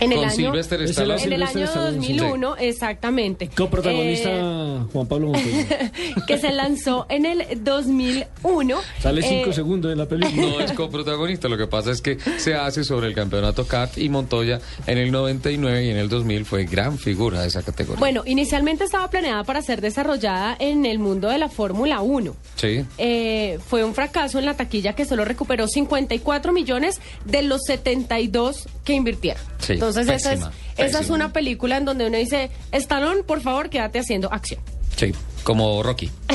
En 0.00 0.12
el 0.12 0.18
Con 0.18 0.28
año, 0.28 0.34
Sylvester 0.36 0.82
Stallone. 0.82 1.22
en 1.22 1.32
el 1.32 1.42
año 1.42 1.52
Sylvester 1.52 1.78
Stallone, 1.80 2.06
sí. 2.06 2.16
2001, 2.16 2.56
exactamente. 2.58 3.48
Coprotagonista 3.48 4.28
Eh, 4.30 4.78
Juan 4.92 5.06
Pablo 5.06 5.26
Montoya. 5.28 5.92
que 6.26 6.38
se 6.38 6.52
lanzó 6.52 7.06
en 7.08 7.26
el 7.26 7.44
2001. 7.64 8.76
Sale 9.00 9.22
cinco 9.22 9.50
Eh, 9.50 9.52
segundos 9.52 9.90
de 9.90 9.96
la 9.96 10.06
película. 10.06 10.42
No 10.48 10.60
es 10.60 10.72
coprotagonista, 10.72 11.48
lo 11.48 11.56
que 11.58 11.66
pasa 11.66 11.90
es 11.90 12.00
que 12.00 12.18
se 12.38 12.54
hace 12.54 12.84
sobre 12.84 13.08
el 13.08 13.14
campeonato 13.14 13.66
CAF 13.66 13.98
y 13.98 14.08
Montoya 14.08 14.60
en 14.86 14.98
el 14.98 15.10
99 15.10 15.84
y 15.84 15.90
en 15.90 15.96
el 15.96 16.08
2000 16.08 16.44
fue 16.44 16.64
gran 16.64 16.98
figura 16.98 17.42
de 17.42 17.48
esa 17.48 17.62
categoría. 17.62 17.98
Bueno, 17.98 18.22
inicialmente 18.26 18.84
estaba 18.84 19.08
planeada 19.10 19.44
para 19.44 19.62
ser 19.62 19.80
desarrollada 19.80 20.56
en 20.58 20.86
el 20.86 20.98
mundo 20.98 21.28
de 21.28 21.38
la 21.38 21.48
Fórmula 21.48 22.00
1. 22.00 22.36
Sí. 22.56 22.84
Eh, 22.98 23.58
fue 23.66 23.84
un 23.84 23.94
fracaso 23.94 24.38
en 24.38 24.44
la 24.46 24.54
taquilla 24.54 24.94
que 24.94 25.04
solo 25.04 25.24
recuperó 25.24 25.66
54 25.66 26.52
millones 26.52 27.00
de 27.24 27.42
los 27.42 27.62
72 27.66 28.68
que 28.84 28.92
invirtieron. 28.94 29.42
Sí, 29.58 29.74
Entonces, 29.74 29.87
esa 29.96 30.14
es, 30.14 30.22
pésima, 30.22 30.52
esa 30.76 31.00
es 31.00 31.10
una 31.10 31.32
película 31.32 31.76
en 31.76 31.84
donde 31.84 32.06
uno 32.06 32.16
dice, 32.18 32.50
Stallone, 32.72 33.22
por 33.22 33.40
favor, 33.40 33.70
quédate 33.70 33.98
haciendo 33.98 34.32
acción. 34.32 34.60
Sí, 34.96 35.12
como 35.44 35.82
Rocky. 35.82 36.10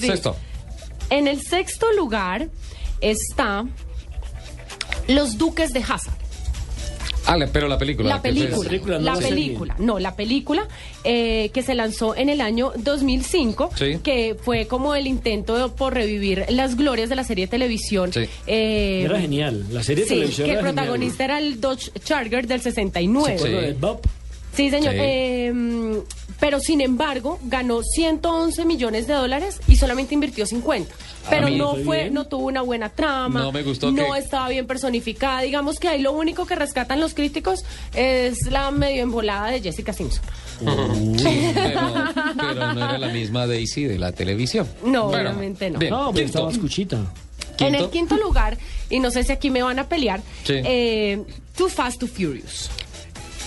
Sí. 0.00 0.06
Sexto. 0.06 0.36
En 1.10 1.26
el 1.26 1.40
sexto 1.40 1.90
lugar 1.92 2.48
está 3.00 3.64
Los 5.06 5.38
Duques 5.38 5.72
de 5.72 5.80
Hazard. 5.80 6.14
Ah, 7.26 7.36
la- 7.36 7.46
pero 7.48 7.68
la 7.68 7.76
película. 7.78 8.08
La 8.08 8.22
película, 8.22 8.98
la 8.98 9.14
película, 9.16 9.74
no, 9.78 9.98
la 9.98 10.14
película 10.16 10.66
eh, 11.04 11.50
que 11.52 11.62
se 11.62 11.74
lanzó 11.74 12.16
en 12.16 12.28
el 12.28 12.40
año 12.40 12.72
2005, 12.76 13.70
Sí. 13.76 13.98
que 14.02 14.36
fue 14.40 14.66
como 14.66 14.94
el 14.94 15.06
intento 15.06 15.56
de- 15.56 15.74
por 15.74 15.94
revivir 15.94 16.44
las 16.48 16.76
glorias 16.76 17.08
de 17.08 17.16
la 17.16 17.24
serie 17.24 17.46
de 17.46 17.50
televisión. 17.50 18.12
Sí. 18.12 18.20
eh, 18.46 19.02
Era 19.04 19.20
genial. 19.20 19.64
La 19.70 19.82
serie 19.82 20.04
de 20.04 20.08
sí, 20.08 20.14
televisión 20.14 20.48
que 20.48 20.54
el 20.54 20.60
protagonista 20.60 21.24
era 21.24 21.38
el 21.38 21.60
Dodge 21.60 21.90
Charger 22.04 22.46
del 22.46 22.60
69. 22.60 23.38
¿Se 23.38 23.48
de 23.48 23.72
Bob? 23.74 24.00
Sí, 24.58 24.70
señor. 24.70 24.92
Sí. 24.94 24.98
Eh, 25.00 26.02
pero 26.40 26.58
sin 26.60 26.80
embargo, 26.80 27.38
ganó 27.44 27.82
111 27.82 28.64
millones 28.64 29.06
de 29.06 29.14
dólares 29.14 29.60
y 29.68 29.76
solamente 29.76 30.14
invirtió 30.14 30.46
50. 30.46 30.92
A 31.26 31.30
Pero 31.30 31.48
no 31.50 31.76
Fue 31.84 32.02
bien. 32.04 32.14
no 32.14 32.26
tuvo 32.26 32.46
una 32.46 32.62
buena 32.62 32.88
trama. 32.88 33.40
No 33.40 33.52
me 33.52 33.62
gustó 33.62 33.90
No 33.92 34.12
que- 34.12 34.18
estaba 34.18 34.48
bien 34.48 34.66
personificada. 34.66 35.42
Digamos 35.42 35.78
que 35.78 35.86
ahí 35.88 36.00
lo 36.02 36.12
único 36.12 36.44
que 36.46 36.54
rescatan 36.56 36.98
los 37.00 37.14
críticos 37.14 37.64
es 37.94 38.50
la 38.50 38.70
medio 38.72 39.02
embolada 39.02 39.50
de 39.50 39.60
Jessica 39.60 39.92
Simpson. 39.92 40.22
pero, 40.60 41.80
pero 42.36 42.74
no 42.74 42.84
era 42.84 42.98
la 42.98 43.08
misma 43.08 43.46
Daisy 43.46 43.84
de 43.84 43.98
la 43.98 44.10
televisión. 44.12 44.66
No, 44.84 45.06
Bueno, 45.08 45.30
obviamente 45.30 45.70
no. 45.70 45.78
bien, 45.78 45.90
No, 45.92 46.12
pero 46.12 46.26
estaba 46.26 46.50
escuchita. 46.50 46.98
En 47.60 47.74
el 47.74 47.90
quinto 47.90 48.16
lugar, 48.16 48.56
y 48.90 49.00
no 49.00 49.10
sé 49.10 49.24
si 49.24 49.32
aquí 49.32 49.50
me 49.50 49.62
van 49.62 49.78
a 49.80 49.88
pelear, 49.88 50.20
Sí. 50.44 50.54
eh, 50.64 51.22
Too 51.56 51.68
Fast, 51.68 51.98
Too 51.98 52.06
Furious, 52.06 52.70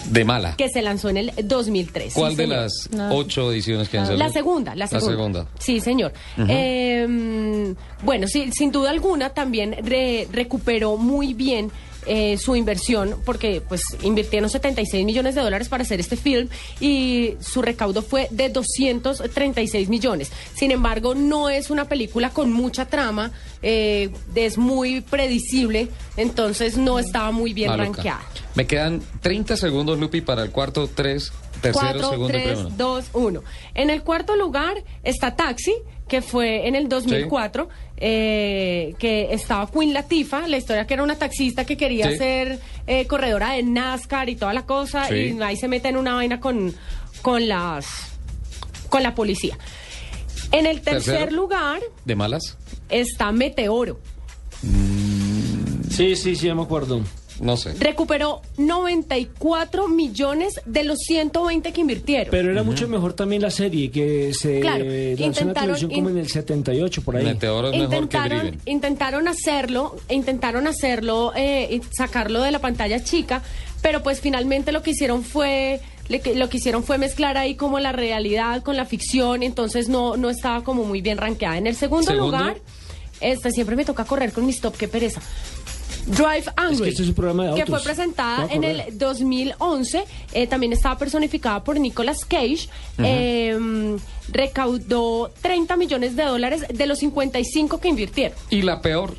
De 0.09 0.25
mala. 0.25 0.55
que 0.57 0.67
se 0.69 0.81
lanzó 0.81 1.09
en 1.09 1.17
el 1.17 1.31
2003. 1.43 2.13
¿Cuál 2.13 2.31
Sí, 2.31 2.37
de 2.37 2.47
las 2.47 2.89
ocho 3.11 3.51
ediciones 3.51 3.87
que 3.89 3.97
han 3.97 4.05
salido? 4.07 4.25
La 4.25 4.31
segunda, 4.31 4.75
la 4.75 4.87
segunda. 4.87 5.11
segunda. 5.11 5.47
Sí, 5.59 5.79
señor. 5.79 6.13
Eh, 6.47 7.73
bueno, 8.03 8.27
sí, 8.27 8.49
sin 8.51 8.71
duda 8.71 8.89
alguna 8.89 9.29
también 9.29 9.75
re- 9.83 10.27
recuperó 10.31 10.97
muy 10.97 11.33
bien 11.33 11.71
eh, 12.05 12.37
su 12.37 12.55
inversión 12.55 13.15
porque 13.25 13.61
pues 13.67 13.81
invirtieron 14.01 14.49
76 14.49 15.05
millones 15.05 15.35
de 15.35 15.41
dólares 15.41 15.69
para 15.69 15.83
hacer 15.83 15.99
este 15.99 16.15
film 16.15 16.49
y 16.79 17.35
su 17.39 17.61
recaudo 17.61 18.01
fue 18.01 18.27
de 18.31 18.49
236 18.49 19.89
millones. 19.89 20.31
Sin 20.55 20.71
embargo, 20.71 21.15
no 21.15 21.49
es 21.49 21.69
una 21.69 21.85
película 21.85 22.31
con 22.31 22.51
mucha 22.51 22.85
trama, 22.85 23.31
eh, 23.61 24.09
es 24.35 24.57
muy 24.57 25.01
predecible, 25.01 25.89
entonces 26.17 26.77
no 26.77 26.99
estaba 26.99 27.31
muy 27.31 27.53
bien 27.53 27.69
Maluca. 27.69 27.85
rankeada. 27.85 28.21
Me 28.55 28.67
quedan 28.67 29.01
30 29.21 29.55
segundos, 29.55 29.99
Lupi, 29.99 30.21
para 30.21 30.43
el 30.43 30.51
cuarto, 30.51 30.89
tres, 30.93 31.31
tercero, 31.61 32.01
4, 32.01 32.09
segundo 32.09 32.37
y 32.37 32.41
3, 32.41 32.43
primero. 32.43 32.75
2, 32.77 33.05
1. 33.13 33.43
En 33.75 33.89
el 33.89 34.03
cuarto 34.03 34.35
lugar 34.35 34.83
está 35.03 35.35
Taxi, 35.35 35.73
que 36.07 36.21
fue 36.21 36.67
en 36.67 36.75
el 36.75 36.89
2004, 36.89 37.69
eh, 38.03 38.95
que 38.97 39.31
estaba 39.31 39.69
Queen 39.71 39.93
Latifah, 39.93 40.47
la 40.47 40.57
historia 40.57 40.87
que 40.87 40.95
era 40.95 41.03
una 41.03 41.15
taxista 41.19 41.65
que 41.65 41.77
quería 41.77 42.09
Sí. 42.11 42.17
ser 42.17 42.59
eh, 42.87 43.05
corredora 43.05 43.51
de 43.53 43.61
NASCAR 43.63 44.27
y 44.29 44.35
toda 44.35 44.53
la 44.53 44.65
cosa, 44.65 45.07
Sí. 45.07 45.35
y 45.37 45.41
ahí 45.43 45.55
se 45.55 45.67
mete 45.67 45.89
en 45.89 45.97
una 45.97 46.15
vaina 46.15 46.39
con, 46.39 46.73
con 47.21 47.47
las 47.47 47.85
con 48.89 49.03
la 49.03 49.13
policía. 49.15 49.57
En 50.51 50.65
el 50.65 50.81
tercer 50.81 51.13
Tercero. 51.19 51.31
lugar 51.35 51.79
¿De 52.03 52.15
malas? 52.15 52.57
está 52.89 53.31
Meteoro. 53.31 53.99
Sí, 55.89 56.15
sí, 56.15 56.35
sí, 56.35 56.47
ya 56.47 56.55
me 56.55 56.63
acuerdo. 56.63 57.01
No 57.41 57.57
sé. 57.57 57.73
Recuperó 57.73 58.41
94 58.57 59.87
millones 59.87 60.61
de 60.65 60.83
los 60.83 60.99
120 60.99 61.73
que 61.73 61.81
invirtieron. 61.81 62.27
Pero 62.31 62.51
era 62.51 62.63
mucho 62.63 62.87
mejor 62.87 63.13
también 63.13 63.41
la 63.41 63.49
serie 63.51 63.89
que 63.91 64.31
se 64.33 64.59
Claro, 64.59 64.85
lanzó 64.85 64.91
en 64.95 65.19
la 65.19 65.25
intentaron- 65.25 65.53
televisión 65.53 65.91
como 65.91 66.09
en 66.09 66.17
el 66.17 66.29
78, 66.29 67.01
por 67.01 67.17
ahí. 67.17 67.23
Meteoro 67.25 67.67
es 67.69 67.73
mejor 67.73 67.89
que 67.89 67.95
intentaron, 67.97 68.39
Driven. 68.39 68.61
intentaron 68.65 69.27
hacerlo, 69.27 69.95
intentaron 70.09 70.67
hacerlo, 70.67 71.33
eh, 71.35 71.81
sacarlo 71.95 72.41
de 72.43 72.51
la 72.51 72.59
pantalla 72.59 73.03
chica, 73.03 73.41
pero 73.81 74.03
pues 74.03 74.21
finalmente 74.21 74.71
lo 74.71 74.83
que 74.83 74.91
hicieron 74.91 75.23
fue 75.23 75.79
le- 76.09 76.19
que- 76.19 76.35
lo 76.35 76.49
que 76.49 76.57
hicieron 76.57 76.83
fue 76.83 76.97
mezclar 76.97 77.37
ahí 77.37 77.55
como 77.55 77.79
la 77.79 77.91
realidad 77.93 78.61
con 78.63 78.75
la 78.75 78.85
ficción, 78.85 79.43
entonces 79.43 79.87
no, 79.89 80.17
no 80.17 80.29
estaba 80.29 80.63
como 80.63 80.83
muy 80.83 81.01
bien 81.01 81.17
rankeada. 81.17 81.57
En 81.57 81.67
el 81.67 81.75
segundo, 81.75 82.11
Segundo. 82.11 82.37
lugar 82.37 82.57
Este, 83.21 83.51
siempre 83.51 83.75
me 83.75 83.85
toca 83.85 84.03
correr 84.03 84.31
con 84.33 84.47
mi 84.47 84.51
stop, 84.51 84.75
qué 84.75 84.87
pereza. 84.87 85.21
Drive 86.07 86.45
Angry, 86.55 86.73
Es 86.75 86.81
que 86.81 86.89
este 86.89 87.03
es 87.03 87.09
un 87.09 87.15
programa 87.15 87.43
de 87.45 87.53
que 87.55 87.61
autos. 87.61 87.75
fue 87.83 87.93
presentada 87.93 88.47
en 88.51 88.63
el 88.63 88.97
2011, 88.97 90.03
eh, 90.33 90.47
también 90.47 90.73
estaba 90.73 90.97
personificada 90.97 91.63
por 91.63 91.79
Nicolas 91.79 92.25
Cage, 92.25 92.67
eh, 92.97 93.97
recaudó 94.29 95.31
30 95.41 95.77
millones 95.77 96.15
de 96.15 96.23
dólares 96.23 96.65
de 96.73 96.85
los 96.87 96.99
55 96.99 97.79
que 97.79 97.87
invirtieron. 97.89 98.37
Y 98.49 98.61
la 98.63 98.81
peor. 98.81 99.15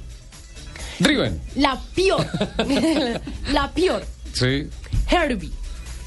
Driven. 0.98 1.40
La 1.56 1.80
peor, 1.94 2.26
la 3.52 3.70
peor, 3.72 4.04
Sí. 4.32 4.66
Herbie. 5.10 5.50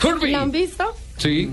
Herbie. 0.04 0.32
¿La 0.32 0.42
han 0.42 0.52
visto? 0.52 0.84
Sí. 1.18 1.50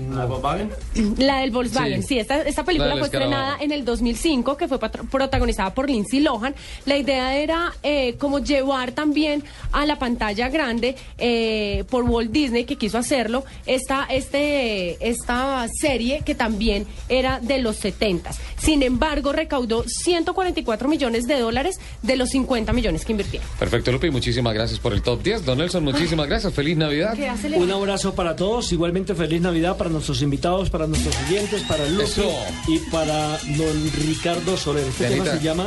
La 1.17 1.39
del 1.39 1.51
Volkswagen, 1.51 2.01
Sí. 2.01 2.07
sí, 2.09 2.19
esta, 2.19 2.41
esta 2.41 2.61
La 2.61 2.65
película 2.65 2.89
del 2.89 2.99
fue 2.99 3.07
estrenada 3.07 3.57
en 3.61 3.71
el 3.71 3.85
2005, 3.85 4.57
que 4.57 4.67
fue 4.67 4.77
protagonizada 4.79 5.73
por 5.73 5.89
Lindsay 5.89 6.19
Lohan. 6.19 6.53
La 6.85 6.97
idea 6.97 7.37
era 7.37 7.73
eh, 7.81 8.15
como 8.17 8.39
llevar 8.39 8.91
también 8.91 9.43
a 9.71 9.85
la 9.85 9.97
pantalla 9.99 10.49
grande 10.49 10.95
eh, 11.17 11.85
por 11.89 12.03
Walt 12.03 12.31
Disney, 12.31 12.65
que 12.65 12.75
quiso 12.75 12.97
hacerlo, 12.97 13.45
esta, 13.65 14.05
este, 14.09 14.97
esta 15.07 15.65
serie 15.79 16.23
que 16.25 16.35
también 16.35 16.85
era 17.07 17.39
de 17.39 17.59
los 17.59 17.77
70. 17.77 18.31
Sin 18.57 18.83
embargo, 18.83 19.31
recaudó 19.31 19.83
144 19.87 20.89
millones 20.89 21.25
de 21.25 21.39
dólares 21.39 21.79
de 22.01 22.17
los 22.17 22.29
50 22.29 22.73
millones 22.73 23.05
que 23.05 23.13
invirtieron. 23.13 23.47
Perfecto, 23.59 23.91
Lupi. 23.91 24.09
Muchísimas 24.09 24.53
gracias 24.53 24.79
por 24.79 24.93
el 24.93 25.01
top 25.01 25.23
10. 25.23 25.45
Don 25.45 25.57
Nelson, 25.57 25.83
muchísimas 25.83 26.27
gracias. 26.27 26.53
Feliz 26.53 26.75
Navidad. 26.77 27.13
¿Qué 27.15 27.29
hace 27.29 27.47
Un 27.57 27.71
abrazo 27.71 28.13
para 28.13 28.35
todos, 28.35 28.71
igualmente 28.71 29.15
feliz 29.15 29.41
Navidad 29.41 29.52
para 29.77 29.89
nuestros 29.89 30.21
invitados, 30.21 30.69
para 30.69 30.87
nuestros 30.87 31.15
oyentes, 31.27 31.61
para 31.63 31.85
Lupi 31.87 32.03
Eso. 32.05 32.29
y 32.67 32.79
para 32.91 33.37
don 33.55 33.91
Ricardo 34.07 34.57
Soler. 34.57 34.85
Este 34.87 35.07
tema 35.09 35.25
se 35.25 35.39
llama 35.39 35.65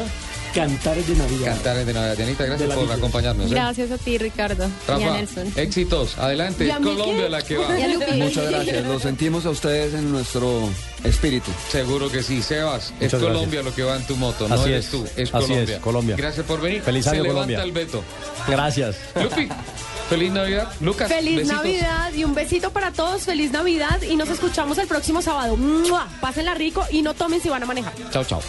Cantares 0.54 1.06
de 1.06 1.14
Navidad. 1.14 1.46
Cantares 1.54 1.86
de 1.86 1.92
Navidad. 1.94 2.16
Dianita, 2.16 2.44
gracias 2.46 2.70
por 2.74 2.90
acompañarnos. 2.92 3.46
¿eh? 3.46 3.50
Gracias 3.54 3.90
a 3.92 3.98
ti, 3.98 4.18
Ricardo. 4.18 4.64
y 4.64 4.90
a 4.90 4.94
Rafa, 4.94 5.12
Nelson. 5.12 5.52
éxitos. 5.56 6.18
Adelante. 6.18 6.64
¿Y 6.66 6.70
Es 6.70 6.76
Colombia 6.78 7.24
qué? 7.24 7.28
la 7.30 7.42
que 7.42 7.56
va. 7.58 7.68
Muchas 8.16 8.50
gracias. 8.50 8.86
Lo 8.86 8.98
sentimos 8.98 9.46
a 9.46 9.50
ustedes 9.50 9.94
en 9.94 10.10
nuestro 10.10 10.68
espíritu. 11.04 11.50
Seguro 11.70 12.10
que 12.10 12.22
sí. 12.22 12.42
Sebas, 12.42 12.92
es 13.00 13.12
Colombia 13.14 13.62
lo 13.62 13.72
que 13.74 13.82
va 13.84 13.96
en 13.96 14.06
tu 14.06 14.16
moto. 14.16 14.48
No 14.48 14.54
Así 14.56 14.70
eres 14.70 14.86
es. 14.86 14.90
tú, 14.90 15.04
es 15.16 15.32
Así 15.34 15.46
Colombia. 15.46 15.74
es, 15.76 15.80
Colombia. 15.80 16.16
Gracias 16.16 16.44
por 16.46 16.60
venir. 16.60 16.82
Feliz 16.82 17.04
Se 17.04 17.10
año, 17.10 17.22
levanta 17.22 17.40
Colombia. 17.54 17.62
el 17.62 17.72
veto. 17.72 18.02
Gracias. 18.48 18.96
Lupi, 19.22 19.48
feliz 20.08 20.32
Navidad. 20.32 20.72
Lucas, 20.80 21.08
Feliz 21.08 21.36
besitos. 21.36 21.56
Navidad 21.56 22.12
y 22.14 22.24
un 22.24 22.34
besito 22.34 22.70
para 22.70 22.92
todos. 22.92 23.22
Feliz 23.24 23.50
Navidad 23.52 24.00
y 24.02 24.16
nos 24.16 24.28
escuchamos 24.28 24.78
el 24.78 24.86
próximo 24.86 25.22
sábado. 25.22 25.56
¡Mua! 25.56 26.06
Pásenla 26.20 26.54
rico 26.54 26.84
y 26.90 27.02
no 27.02 27.14
tomen 27.14 27.40
si 27.40 27.48
van 27.48 27.62
a 27.62 27.66
manejar. 27.66 27.92
Chao, 28.10 28.24
chao. 28.24 28.40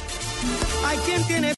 Hay 0.85 0.97
quien 0.99 1.23
tiene 1.25 1.55